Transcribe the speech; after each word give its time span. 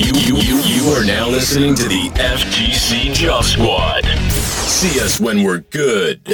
You, 0.00 0.12
you, 0.14 0.36
you, 0.38 0.62
you 0.62 0.92
are 0.92 1.04
now 1.04 1.28
listening 1.28 1.74
to 1.74 1.82
the 1.82 2.08
FGC 2.14 3.12
Job 3.12 3.44
Squad. 3.44 4.06
See 4.32 4.98
us 4.98 5.20
when 5.20 5.42
we're 5.42 5.58
good. 5.58 6.26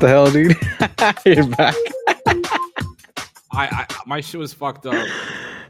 The 0.00 0.08
hell, 0.08 0.30
dude? 0.30 0.56
You're 1.36 1.46
back. 1.56 1.74
I, 3.52 3.66
I 3.68 3.86
my 4.06 4.20
shit 4.20 4.38
was 4.40 4.52
fucked 4.52 4.86
up. 4.86 4.94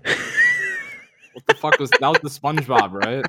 what 0.04 1.46
the 1.46 1.54
fuck 1.54 1.78
was 1.78 1.90
that? 1.90 2.00
Was 2.02 2.20
the 2.22 2.28
SpongeBob, 2.40 2.92
right? 2.92 3.24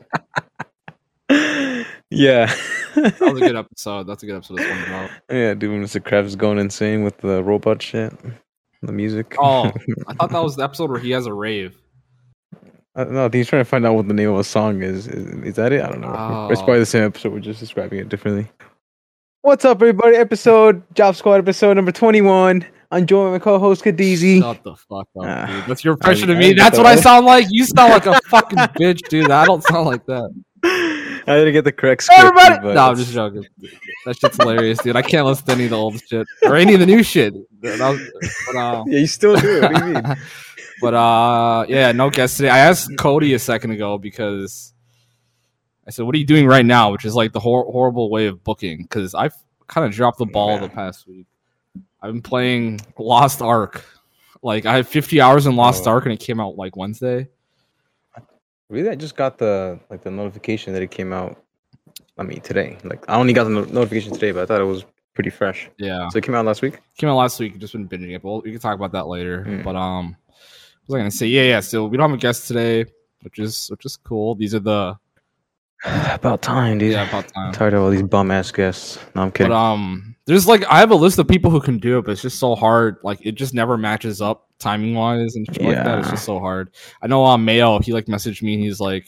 Yeah. 2.10 2.54
That 2.96 3.20
was 3.22 3.38
a 3.42 3.46
good 3.46 3.56
episode. 3.56 4.04
That's 4.08 4.22
a 4.24 4.26
good 4.26 4.36
episode 4.36 4.60
of 4.60 4.66
SpongeBob. 4.66 5.10
yeah, 5.30 5.54
dude, 5.54 5.82
Mr. 5.84 6.02
Krabs 6.02 6.26
is 6.26 6.36
going 6.36 6.60
insane 6.60 7.04
with 7.04 7.18
the 7.20 7.42
robot 7.44 7.82
shit, 7.82 8.14
the 8.82 8.92
music. 8.92 9.36
Oh, 9.40 9.72
I 10.08 10.14
thought 10.16 10.32
that 10.32 10.44
was 10.44 10.58
the 10.58 10.64
episode 10.64 10.90
where 10.90 11.00
he 11.00 11.12
has 11.12 11.26
a 11.26 11.34
rave. 11.34 11.78
Uh, 12.54 12.58
I 12.94 13.04
don't 13.06 13.14
know. 13.14 13.22
I 13.22 13.30
think 13.30 13.36
he's 13.36 13.48
trying 13.48 13.62
to 13.62 13.70
find 13.70 13.86
out 13.86 13.96
what 13.96 14.10
the 14.10 14.14
name 14.14 14.30
of 14.30 14.38
a 14.40 14.44
song 14.44 14.82
is. 14.84 15.08
Is, 15.08 15.26
is 15.46 15.56
that 15.56 15.72
it? 15.72 15.82
I 15.82 15.88
don't 15.88 16.02
know. 16.02 16.50
It's 16.52 16.60
Oh. 16.60 16.66
probably 16.66 16.80
the 16.80 16.86
same 16.86 17.04
episode. 17.06 17.32
We're 17.32 17.40
just 17.40 17.62
describing 17.62 18.00
it 18.00 18.10
differently. 18.10 18.50
What's 19.44 19.66
up, 19.66 19.78
everybody? 19.82 20.16
Episode 20.18 20.84
Job 20.94 21.16
Squad, 21.16 21.36
episode 21.36 21.74
number 21.74 21.92
twenty-one. 21.92 22.66
I'm 22.92 23.06
joined 23.06 23.32
with 23.32 23.42
my 23.42 23.44
co-host 23.44 23.84
Khadeezy. 23.84 24.40
Shut 24.42 24.64
the 24.64 24.76
fuck 24.76 25.08
up, 25.20 25.24
Ah. 25.26 25.46
dude. 25.48 25.66
That's 25.68 25.84
your 25.84 25.94
impression 25.94 26.30
I- 26.30 26.34
of 26.34 26.40
me. 26.40 26.48
didn't 26.50 26.60
That's 26.60 26.78
what 26.78 26.86
I 26.86 26.96
sound 26.98 27.26
like. 27.26 27.48
You 27.50 27.66
sound 27.66 27.92
like 27.94 28.06
a 28.06 28.20
fucking 28.28 28.58
bitch, 28.58 29.00
dude. 29.10 29.32
I 29.32 29.46
don't 29.46 29.64
sound 29.64 29.88
like 29.88 30.06
that. 30.06 30.30
I 30.64 31.36
didn't 31.38 31.54
get 31.54 31.64
the 31.64 31.72
correct 31.72 32.04
script. 32.04 32.20
Everybody, 32.20 32.56
but 32.62 32.74
no, 32.76 32.90
I'm 32.90 32.96
just 32.96 33.14
joking. 33.14 33.46
That 34.06 34.18
shit's 34.20 34.38
hilarious, 34.38 34.80
dude. 34.80 34.96
I 34.96 35.02
can't 35.02 35.26
listen 35.26 35.46
to 35.46 35.52
any 35.54 35.64
of 35.66 35.70
the 35.72 35.78
old 35.78 36.00
shit 36.08 36.28
or 36.44 36.56
any 36.56 36.74
of 36.74 36.80
the 36.80 36.86
new 36.86 37.02
shit. 37.02 37.34
That 37.62 37.80
was- 37.80 38.32
but, 38.48 38.56
uh, 38.56 38.84
Yeah, 38.88 39.00
you 39.00 39.08
still 39.08 39.36
do 39.38 39.58
it. 39.58 39.62
What 39.64 39.74
do 39.82 39.88
you 39.88 39.94
mean? 39.94 40.04
but 40.82 40.96
uh 40.96 41.64
yeah 41.70 41.92
no 41.92 42.10
guest 42.10 42.38
today 42.38 42.50
i 42.50 42.58
asked 42.58 42.90
cody 42.98 43.36
a 43.36 43.40
second 43.40 43.70
ago 43.70 44.00
because 44.00 44.71
i 45.88 45.90
said 45.90 46.06
what 46.06 46.14
are 46.16 46.18
you 46.18 46.26
doing 46.26 46.46
right 46.48 46.66
now 46.66 46.92
which 46.92 47.06
is 47.06 47.16
like 47.16 47.32
the 47.34 47.40
hor- 47.40 47.70
horrible 47.72 48.10
way 48.10 48.28
of 48.28 48.44
booking 48.44 48.82
because 48.84 49.14
i've 49.16 49.34
kind 49.68 49.86
of 49.86 49.92
dropped 49.94 50.18
the 50.18 50.26
ball 50.26 50.52
Yeah. 50.56 50.60
the 50.62 50.70
past 50.70 51.08
week 51.08 51.26
i've 52.02 52.12
been 52.12 52.22
playing 52.22 52.80
lost 52.98 53.42
ark 53.42 53.84
like 54.42 54.66
i 54.66 54.76
have 54.76 54.88
50 54.88 55.22
hours 55.22 55.46
in 55.46 55.56
lost 55.56 55.88
Oh. 55.88 55.92
ark 55.92 56.06
and 56.06 56.14
it 56.14 56.20
came 56.20 56.40
out 56.40 56.58
like 56.58 56.76
wednesday 56.76 57.28
Really, 58.70 58.90
I 58.90 58.96
just 58.96 59.18
got 59.18 59.38
the 59.38 59.80
like 59.90 60.02
the 60.02 60.12
notification 60.12 60.72
that 60.72 60.82
it 60.82 60.92
came 60.92 61.12
out. 61.12 61.44
I 62.18 62.24
mean, 62.24 62.40
today. 62.40 62.78
Like, 62.86 63.04
I 63.10 63.16
only 63.16 63.34
got 63.34 63.44
the 63.44 63.50
no- 63.50 63.66
notification 63.66 64.14
today, 64.14 64.32
but 64.32 64.44
I 64.44 64.46
thought 64.46 64.62
it 64.62 64.66
was 64.66 64.86
pretty 65.14 65.30
fresh. 65.30 65.70
yeah 65.78 66.08
So 66.08 66.20
it 66.20 66.24
came 66.24 66.36
out 66.36 66.46
last 66.46 66.62
week. 66.62 66.80
came 66.98 67.10
out 67.10 67.18
last 67.18 67.38
week 67.38 67.58
just 67.60 67.74
been 67.74 67.86
binging 67.90 68.16
it 68.16 68.22
but 68.24 68.46
we 68.46 68.52
can 68.52 68.62
talk 68.62 68.76
about 68.76 68.94
that 68.94 69.08
later 69.08 69.44
Mm. 69.46 69.64
but 69.66 69.76
um 69.76 70.16
what 70.86 70.88
was 70.88 70.96
i 70.96 70.98
gonna 71.00 71.12
say 71.12 71.28
yeah 71.28 71.42
yeah 71.44 71.60
so 71.60 71.86
we 71.86 71.98
don't 71.98 72.10
have 72.10 72.18
a 72.18 72.22
guest 72.22 72.48
today 72.48 72.86
which 73.24 73.38
is 73.40 73.68
which 73.72 73.86
is 73.86 73.98
cool 73.98 74.36
these 74.36 74.56
are 74.56 74.60
the 74.62 74.96
About 76.12 76.42
time, 76.42 76.78
dude. 76.78 76.92
yeah 76.92 77.08
about 77.10 77.28
time 77.30 77.48
I'm 77.48 77.54
tired 77.54 77.74
of 77.74 77.82
all 77.82 77.90
these 77.90 78.04
bum 78.04 78.30
ass 78.30 78.52
guests. 78.52 79.00
No, 79.16 79.24
I'm 79.24 79.32
kidding. 79.32 79.50
But 79.52 79.56
um, 79.58 80.16
there's 80.26 80.48
like 80.48 80.64
I 80.66 80.80
have 80.80 80.92
a 80.92 80.96
list 80.96 81.18
of 81.18 81.28
people 81.28 81.50
who 81.50 81.60
can 81.60 81.80
do 81.80 81.98
it, 81.98 82.06
but 82.06 82.12
it's 82.12 82.22
just 82.22 82.38
so 82.38 82.56
hard. 82.56 82.98
Like 83.04 83.26
it 83.26 83.34
just 83.34 83.54
never 83.54 83.78
matches 83.78 84.22
up 84.22 84.48
timing 84.60 84.94
wise 84.94 85.36
and 85.36 85.48
shit 85.48 85.64
like 85.64 85.76
that. 85.76 86.00
It's 86.00 86.12
just 86.12 86.26
so 86.26 86.40
hard. 86.40 86.72
I 87.02 87.08
know 87.08 87.26
um 87.26 87.44
Mayo, 87.44 87.80
he 87.80 87.94
like 87.94 88.06
messaged 88.06 88.44
me 88.44 88.54
and 88.54 88.64
he's 88.64 88.80
like, 88.80 89.08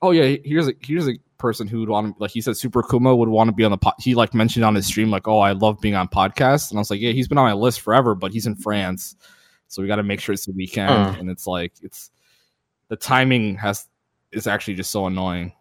"Oh 0.00 0.10
yeah, 0.12 0.38
here's 0.42 0.68
a 0.68 0.74
here's 0.80 1.06
a 1.06 1.18
person 1.36 1.66
who 1.66 1.80
would 1.80 1.88
want 1.88 2.16
to 2.16 2.22
like 2.22 2.30
he 2.30 2.40
said 2.40 2.56
Super 2.56 2.82
Akouma 2.82 3.16
would 3.16 3.28
want 3.28 3.48
to 3.48 3.52
be 3.54 3.64
on 3.64 3.70
the 3.70 3.78
pod. 3.78 3.94
He 3.98 4.14
like 4.14 4.32
mentioned 4.32 4.64
on 4.64 4.74
his 4.74 4.86
stream 4.86 5.10
like, 5.10 5.28
"Oh, 5.28 5.40
I 5.40 5.52
love 5.52 5.80
being 5.80 5.94
on 5.94 6.08
podcasts," 6.08 6.70
and 6.70 6.78
I 6.78 6.80
was 6.80 6.90
like, 6.90 7.00
"Yeah, 7.00 7.12
he's 7.12 7.28
been 7.28 7.38
on 7.38 7.44
my 7.44 7.52
list 7.52 7.82
forever, 7.82 8.14
but 8.14 8.32
he's 8.32 8.46
in 8.46 8.56
France, 8.56 9.16
so 9.68 9.82
we 9.82 9.88
got 9.88 9.96
to 9.96 10.02
make 10.02 10.20
sure 10.20 10.32
it's 10.32 10.46
the 10.46 10.52
weekend." 10.52 10.90
Uh. 10.90 11.14
And 11.18 11.28
it's 11.28 11.46
like 11.46 11.74
it's 11.82 12.10
the 12.88 12.96
timing 12.96 13.56
has 13.56 13.86
is 14.32 14.46
actually 14.46 14.74
just 14.74 14.90
so 14.90 15.06
annoying. 15.06 15.52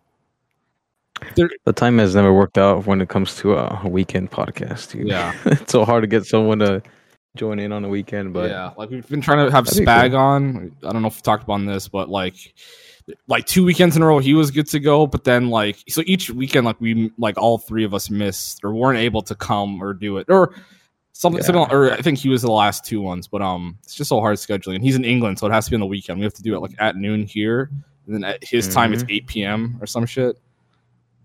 The 1.36 1.74
time 1.74 1.98
has 2.00 2.16
never 2.16 2.34
worked 2.34 2.58
out 2.58 2.86
when 2.86 3.02
it 3.02 3.10
comes 3.10 3.36
to 3.38 3.56
a, 3.56 3.82
a 3.84 3.88
weekend 3.90 4.32
podcast, 4.32 4.92
dude. 4.92 5.08
Yeah. 5.08 5.34
it's 5.46 5.72
so 5.72 5.86
hard 5.86 6.04
to 6.04 6.08
get 6.08 6.26
someone 6.26 6.60
to 6.60 6.82
join 7.36 7.60
in 7.60 7.72
on 7.72 7.82
the 7.84 7.90
weekend, 7.90 8.34
but 8.34 8.50
yeah, 8.50 8.72
like 8.78 8.90
we've 8.90 9.08
been 9.08 9.22
trying 9.22 9.46
to 9.46 9.52
have 9.52 9.66
Spag 9.66 10.10
cool. 10.12 10.20
on. 10.20 10.76
I 10.84 10.92
don't 10.92 11.02
know 11.02 11.08
if 11.08 11.16
we 11.16 11.22
talked 11.22 11.44
about 11.44 11.66
this, 11.66 11.88
but 11.88 12.10
like, 12.10 12.36
like 13.28 13.46
two 13.46 13.64
weekends 13.64 13.96
in 13.96 14.02
a 14.04 14.06
row, 14.08 14.20
he 14.20 14.34
was 14.34 14.52
good 14.52 14.68
to 14.68 14.80
go. 14.80 15.08
But 15.08 15.24
then 15.24 15.50
like, 15.50 15.78
so 15.90 16.02
each 16.06 16.30
weekend, 16.30 16.66
like 16.66 16.80
we 16.82 17.12
like 17.18 17.38
all 17.38 17.58
three 17.58 17.84
of 17.84 17.94
us 17.94 18.10
missed 18.10 18.62
or 18.64 18.74
weren't 18.74 19.00
able 19.00 19.22
to 19.24 19.36
come 19.36 19.82
or 19.82 19.94
do 19.94 20.18
it 20.18 20.28
or 20.30 20.54
something 21.14 21.40
Yeah. 21.42 21.46
similar. 21.46 21.68
Or 21.72 21.92
I 21.94 22.02
think 22.02 22.18
he 22.20 22.30
was 22.30 22.42
the 22.42 22.52
last 22.52 22.84
two 22.86 23.02
ones, 23.02 23.28
but 23.28 23.42
um, 23.42 23.78
it's 23.84 23.96
just 23.96 24.10
so 24.10 24.20
hard 24.20 24.38
scheduling. 24.38 24.76
And 24.76 24.84
he's 24.84 24.96
in 24.96 25.06
England, 25.06 25.40
so 25.40 25.48
it 25.48 25.52
has 25.52 25.66
to 25.66 25.72
be 25.72 25.76
on 25.76 25.82
the 25.82 25.86
weekend. 25.88 26.20
We 26.20 26.24
have 26.26 26.34
to 26.36 26.44
do 26.44 26.56
it 26.56 26.60
like 26.60 26.72
at 26.80 26.96
noon 26.98 27.24
here, 27.24 27.70
and 28.06 28.16
then 28.16 28.24
at 28.24 28.44
his 28.44 28.68
time 28.74 28.92
it's 28.94 29.04
Mhm. 29.04 29.16
eight 29.16 29.28
p.m. 29.28 29.78
or 29.82 29.86
some 29.88 30.06
shit. 30.06 30.36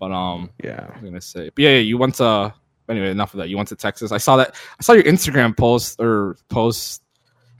But 0.04 0.12
um, 0.12 0.50
yeah. 0.62 0.86
I 0.90 0.92
was 0.92 1.02
gonna 1.02 1.20
say, 1.22 1.48
but 1.54 1.62
yeah, 1.62 1.70
yeah, 1.70 1.78
you 1.78 1.96
went 1.96 2.16
to. 2.16 2.52
Anyway, 2.90 3.10
enough 3.10 3.32
of 3.32 3.38
that. 3.38 3.48
You 3.48 3.56
went 3.56 3.70
to 3.70 3.76
Texas. 3.76 4.12
I 4.12 4.18
saw 4.18 4.36
that. 4.36 4.54
I 4.78 4.82
saw 4.82 4.92
your 4.92 5.04
Instagram 5.04 5.56
post 5.56 5.98
or 5.98 6.36
post. 6.50 7.02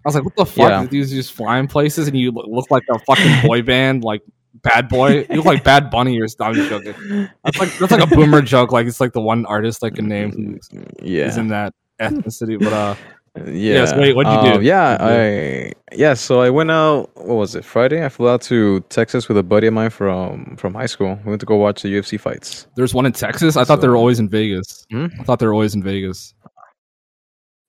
I 0.05 0.09
was 0.09 0.15
like, 0.15 0.25
"What 0.25 0.37
the 0.37 0.45
fuck? 0.45 0.69
Yeah. 0.69 0.85
These 0.85 1.11
just 1.11 1.33
flying 1.33 1.67
places, 1.69 2.07
and 2.07 2.19
you 2.19 2.31
look- 2.33 2.71
like 2.71 2.83
a 2.91 2.99
fucking 2.99 3.49
boy 3.49 3.63
band, 3.71 4.05
like 4.05 4.21
Bad 4.57 4.91
Boy. 4.91 5.27
You 5.31 5.37
look 5.37 5.47
like 5.47 5.65
Bad 5.65 5.89
Bunny 5.89 6.21
or 6.21 6.29
something." 6.29 6.63
I'm 6.65 6.69
joking. 6.69 7.31
That's 7.43 7.59
like 7.59 7.79
that's 7.79 7.93
like 7.93 8.03
a 8.03 8.15
boomer 8.15 8.43
joke. 8.43 8.71
Like 8.71 8.87
it's 8.87 9.01
like 9.01 9.15
the 9.15 9.23
one 9.23 9.47
artist 9.47 9.83
I 9.83 9.89
can 9.89 10.07
name 10.07 10.61
Yeah. 11.01 11.25
Is 11.29 11.39
in 11.39 11.49
that 11.49 11.73
ethnicity. 11.99 12.59
But 12.63 12.75
uh, 12.75 12.95
Yeah. 13.37 13.51
Yes, 13.53 13.93
wait, 13.97 14.15
what'd 14.15 14.33
you 14.33 14.53
do? 14.53 14.57
Um, 14.59 14.63
yeah, 14.63 14.97
I 15.01 15.73
yeah. 15.93 16.15
So 16.15 16.41
I 16.41 16.51
went 16.51 16.71
out. 16.71 17.11
What 17.17 17.35
was 17.35 17.57
it? 17.57 17.65
Friday. 17.65 18.05
I 18.05 18.09
flew 18.09 18.29
out 18.29 18.43
to 18.43 18.81
Texas 18.91 19.27
with 19.27 19.37
a 19.37 19.43
buddy 19.43 19.67
of 19.67 19.75
mine 19.75 19.91
from 19.91 20.57
from 20.57 20.73
high 20.73 20.87
school. 20.87 21.19
We 21.25 21.31
went 21.31 21.41
to 21.41 21.47
go 21.47 21.57
watch 21.57 21.83
the 21.83 21.89
UFC 21.89 22.19
fights. 22.19 22.69
there's 22.77 22.95
one 22.95 23.07
in 23.07 23.13
Texas. 23.13 23.57
I 23.57 23.65
thought 23.65 23.81
they 23.81 23.89
were 23.89 23.97
always 23.97 24.21
in 24.21 24.29
Vegas. 24.29 24.87
Hmm? 24.91 25.07
I 25.19 25.25
thought 25.25 25.41
they 25.41 25.47
were 25.47 25.53
always 25.53 25.75
in 25.75 25.83
Vegas. 25.83 26.33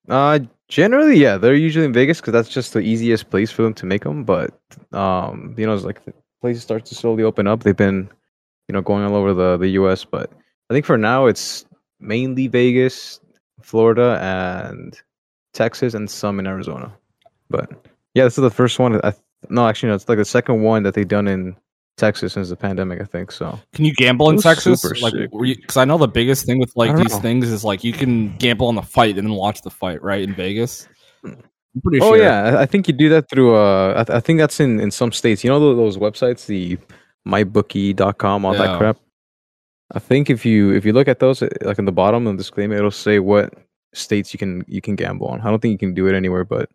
Uh, 0.07 0.37
generally, 0.67 1.17
yeah, 1.17 1.37
they're 1.37 1.55
usually 1.55 1.85
in 1.85 1.93
Vegas 1.93 2.21
because 2.21 2.33
that's 2.33 2.49
just 2.49 2.73
the 2.73 2.81
easiest 2.81 3.31
place 3.31 3.49
for 3.49 3.63
them 3.63 3.73
to 3.73 3.87
make 3.87 4.03
them. 4.03 4.23
But 4.23 4.53
um, 4.91 5.55
you 5.57 5.65
know, 5.65 5.73
it's 5.73 5.83
like 5.83 6.05
the 6.05 6.13
places 6.41 6.61
start 6.61 6.85
to 6.85 6.95
slowly 6.95 7.23
open 7.23 7.47
up. 7.47 7.63
They've 7.63 7.75
been, 7.75 8.07
you 8.67 8.73
know, 8.73 8.81
going 8.81 9.03
all 9.03 9.15
over 9.15 9.33
the 9.33 9.57
the 9.57 9.69
U.S. 9.69 10.05
But 10.05 10.31
I 10.69 10.75
think 10.75 10.85
for 10.85 10.97
now 10.97 11.25
it's 11.25 11.65
mainly 11.99 12.45
Vegas, 12.47 13.19
Florida, 13.63 14.19
and 14.21 14.95
Texas, 15.55 15.93
and 15.95 16.07
some 16.09 16.39
in 16.39 16.45
Arizona. 16.47 16.93
But 17.49 17.71
yeah, 18.13 18.25
this 18.25 18.37
is 18.37 18.41
the 18.43 18.51
first 18.51 18.77
one. 18.77 18.99
I 19.03 19.13
no, 19.49 19.67
actually, 19.67 19.89
no, 19.89 19.95
it's 19.95 20.07
like 20.09 20.17
the 20.19 20.25
second 20.25 20.61
one 20.61 20.83
that 20.83 20.93
they've 20.93 21.07
done 21.07 21.27
in 21.27 21.55
Texas 21.97 22.33
since 22.33 22.49
the 22.49 22.55
pandemic. 22.55 23.01
I 23.01 23.05
think 23.05 23.31
so. 23.31 23.59
Can 23.73 23.85
you 23.85 23.93
gamble 23.93 24.29
in 24.29 24.37
Texas? 24.37 24.83
Like, 25.01 25.13
because 25.31 25.77
I 25.77 25.85
know 25.85 25.97
the 25.97 26.07
biggest 26.07 26.45
thing 26.45 26.59
with 26.59 26.71
like 26.75 26.95
these 26.97 27.13
know. 27.13 27.19
things 27.19 27.49
is 27.49 27.63
like 27.63 27.83
you 27.83 27.93
can 27.93 28.35
gamble 28.37 28.67
on 28.67 28.75
the 28.75 28.81
fight 28.81 29.17
and 29.17 29.27
then 29.27 29.35
watch 29.35 29.61
the 29.61 29.69
fight, 29.71 30.01
right? 30.03 30.21
In 30.21 30.33
Vegas. 30.35 30.87
I'm 31.23 31.81
pretty 31.83 31.99
Oh 32.01 32.13
sure. 32.15 32.17
yeah, 32.23 32.43
I- 32.43 32.61
I 32.61 32.65
think 32.65 32.87
you 32.87 32.93
do 32.93 33.09
that 33.09 33.29
through. 33.29 33.55
Uh, 33.55 33.93
I, 33.97 34.03
th- 34.03 34.15
I 34.15 34.19
think 34.19 34.39
that's 34.39 34.59
in 34.59 34.79
in 34.79 34.91
some 34.91 35.11
states. 35.11 35.43
You 35.43 35.49
know 35.49 35.59
those 35.75 35.97
websites, 35.97 36.45
the 36.47 36.77
mybookie.com, 37.27 38.45
all 38.45 38.53
Yeah. 38.55 38.63
that 38.63 38.77
crap. 38.77 38.97
I 39.93 39.99
think 39.99 40.29
if 40.29 40.45
you 40.45 40.71
if 40.73 40.85
you 40.85 40.93
look 40.93 41.07
at 41.07 41.19
those, 41.19 41.43
like 41.61 41.77
in 41.77 41.85
the 41.85 41.91
bottom 41.91 42.25
of 42.27 42.33
the 42.33 42.37
disclaimer, 42.37 42.75
it'll 42.75 42.91
say 42.91 43.19
what 43.19 43.53
states 43.95 44.33
you 44.33 44.37
can 44.37 44.63
you 44.67 44.81
can 44.81 44.95
gamble 44.95 45.27
on. 45.27 45.41
I 45.41 45.45
don't 45.49 45.61
think 45.61 45.71
you 45.73 45.77
can 45.77 45.93
do 45.93 46.07
it 46.07 46.15
anywhere, 46.15 46.43
but 46.45 46.69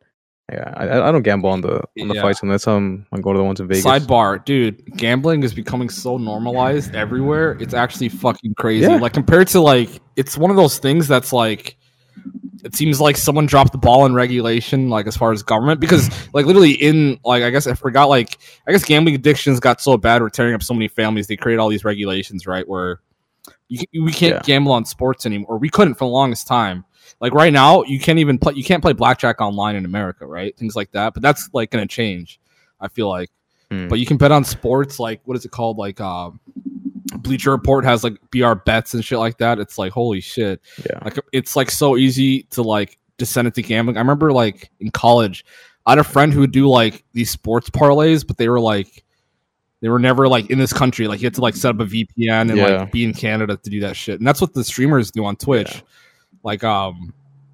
yeah, 0.53 0.73
I, 0.77 1.09
I- 1.09 1.13
don't 1.13 1.23
gamble 1.23 1.49
on 1.51 1.61
the 1.61 1.77
on 2.01 2.09
the 2.09 2.15
Yeah. 2.15 2.23
fights 2.23 2.43
unless 2.43 2.67
I'm 2.67 3.07
I 3.13 3.21
go 3.21 3.33
to 3.33 3.39
the 3.39 3.45
ones 3.45 3.61
in 3.61 3.69
Vegas. 3.69 3.85
Sidebar, 3.85 4.45
dude, 4.45 4.85
gambling 4.97 5.43
is 5.45 5.55
becoming 5.55 5.89
so 5.89 6.17
normalized 6.19 6.95
everywhere. 6.95 7.57
It's 7.61 7.75
actually 7.75 8.09
fucking 8.09 8.55
crazy. 8.55 8.83
Yeah. 8.87 8.97
Like 8.97 9.13
compared 9.13 9.47
to 9.49 9.61
like, 9.61 9.89
it's 10.17 10.37
one 10.37 10.51
of 10.51 10.57
those 10.57 10.79
things 10.79 11.07
that's 11.07 11.33
like, 11.33 11.77
it 12.65 12.75
seems 12.75 13.01
like 13.01 13.17
someone 13.17 13.47
dropped 13.47 13.71
the 13.73 13.79
ball 13.79 14.05
in 14.07 14.13
regulation, 14.13 14.91
like 14.91 15.07
as 15.07 15.17
far 15.17 15.31
as 15.33 15.43
government, 15.45 15.81
because 15.81 16.11
like 16.35 16.47
literally 16.47 16.73
in 16.73 17.21
like 17.25 17.45
I 17.45 17.51
guess 17.51 17.67
I 17.69 17.75
forgot 17.75 18.09
like 18.09 18.37
I 18.67 18.73
guess 18.73 18.85
gambling 18.85 19.15
addictions 19.15 19.61
got 19.61 19.81
so 19.81 19.97
bad, 19.97 20.21
we're 20.21 20.31
tearing 20.31 20.55
up 20.55 20.63
so 20.65 20.75
many 20.75 20.89
families. 20.89 21.29
They 21.29 21.37
create 21.37 21.59
all 21.61 21.69
these 21.69 21.85
regulations, 21.85 22.47
right? 22.47 22.67
Where 22.69 23.01
you, 23.69 23.85
we 24.05 24.11
can't 24.13 24.35
Yeah. 24.35 24.43
gamble 24.45 24.73
on 24.73 24.85
sports 24.85 25.27
anymore. 25.27 25.59
We 25.59 25.71
couldn't 25.71 25.95
for 25.95 26.05
the 26.07 26.11
longest 26.11 26.49
time. 26.49 26.85
Like 27.21 27.33
right 27.35 27.53
now 27.53 27.83
you 27.85 27.99
can't 27.99 28.19
even 28.19 28.39
play 28.39 28.55
you 28.55 28.65
can't 28.65 28.83
play 28.83 28.93
blackjack 28.93 29.41
online 29.41 29.77
in 29.77 29.85
America, 29.85 30.27
right? 30.27 30.57
Things 30.57 30.77
like 30.77 30.91
that. 30.93 31.15
But 31.15 31.23
that's 31.23 31.49
like 31.53 31.71
gonna 31.71 31.87
change. 31.87 32.41
I 32.81 32.89
feel 32.89 33.09
like. 33.09 33.31
Hmm. 33.71 33.89
But 33.89 33.99
you 34.01 34.07
can 34.07 34.17
bet 34.17 34.33
on 34.33 34.45
sports 34.45 34.99
like 34.99 35.21
what 35.25 35.37
is 35.37 35.45
it 35.45 35.51
called? 35.51 35.77
Like 35.79 36.01
uh, 36.01 36.31
Bleacher 37.19 37.51
Report 37.51 37.85
has 37.85 38.05
like 38.05 38.17
BR 38.31 38.55
bets 38.55 38.95
and 38.95 39.05
shit 39.05 39.19
like 39.19 39.39
that. 39.39 39.59
It's 39.59 39.79
like 39.79 39.93
holy 39.93 40.21
shit. 40.21 40.61
Yeah. 40.89 40.99
Like 41.05 41.19
it's 41.33 41.57
like 41.57 41.71
so 41.71 41.97
easy 41.97 42.45
to 42.51 42.63
like 42.63 42.99
descend 43.19 43.47
into 43.47 43.63
gambling. 43.63 43.97
I 43.97 44.01
remember 44.01 44.33
like 44.33 44.71
in 44.81 44.91
college, 44.91 45.45
I 45.87 45.93
had 45.93 45.99
a 45.99 46.05
friend 46.05 46.33
who 46.33 46.41
would 46.41 46.53
do 46.53 46.69
like 46.69 47.05
these 47.13 47.31
sports 47.31 47.71
parlays, 47.71 48.27
but 48.27 48.37
they 48.39 48.49
were 48.49 48.61
like 48.61 49.05
they 49.81 49.89
were 49.89 49.99
never 49.99 50.29
like 50.29 50.51
in 50.51 50.59
this 50.59 50.73
country. 50.73 51.09
Like 51.09 51.21
you 51.21 51.27
had 51.27 51.35
to 51.35 51.41
like 51.41 51.57
set 51.57 51.75
up 51.75 51.81
a 51.81 51.85
VPN 51.87 52.51
and 52.51 52.57
Yeah. 52.57 52.67
like 52.81 52.93
be 52.93 53.05
in 53.05 53.15
Canada 53.15 53.57
to 53.57 53.71
do 53.71 53.81
that 53.81 53.97
shit. 53.97 54.19
And 54.19 54.27
that's 54.27 54.41
what 54.41 54.53
the 54.55 54.63
streamers 54.65 55.11
do 55.11 55.25
on 55.25 55.37
Twitch. 55.37 55.75
Yeah. 55.77 55.81
Like 56.43 56.65
um 56.65 57.13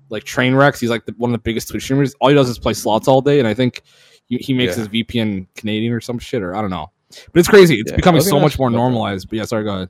like 0.08 0.24
Trainwrecks. 0.24 0.78
he's 0.78 0.90
like 0.90 1.04
the, 1.06 1.14
one 1.18 1.30
of 1.30 1.32
the 1.32 1.42
biggest 1.42 1.68
Twitch 1.68 1.82
streamers. 1.84 2.14
All 2.20 2.28
he 2.28 2.34
does 2.34 2.48
is 2.48 2.58
play 2.58 2.72
slots 2.74 3.08
all 3.08 3.20
day, 3.20 3.38
and 3.40 3.48
I 3.48 3.54
think 3.54 3.82
he, 4.26 4.36
he 4.38 4.52
makes 4.54 4.76
Yeah. 4.76 4.84
his 4.84 4.88
VPN 4.88 5.46
Canadian 5.56 5.92
or 5.92 6.00
some 6.00 6.18
shit, 6.18 6.42
or 6.42 6.54
I 6.54 6.60
don't 6.60 6.70
know. 6.70 6.90
But 7.32 7.40
it's 7.40 7.48
crazy. 7.48 7.80
It's 7.80 7.90
Yeah. 7.90 7.96
Becoming 7.96 8.20
so 8.22 8.38
much 8.40 8.58
more 8.58 8.70
that. 8.70 8.76
normalized. 8.76 9.28
But 9.28 9.38
yeah, 9.38 9.44
sorry, 9.44 9.64
go 9.64 9.88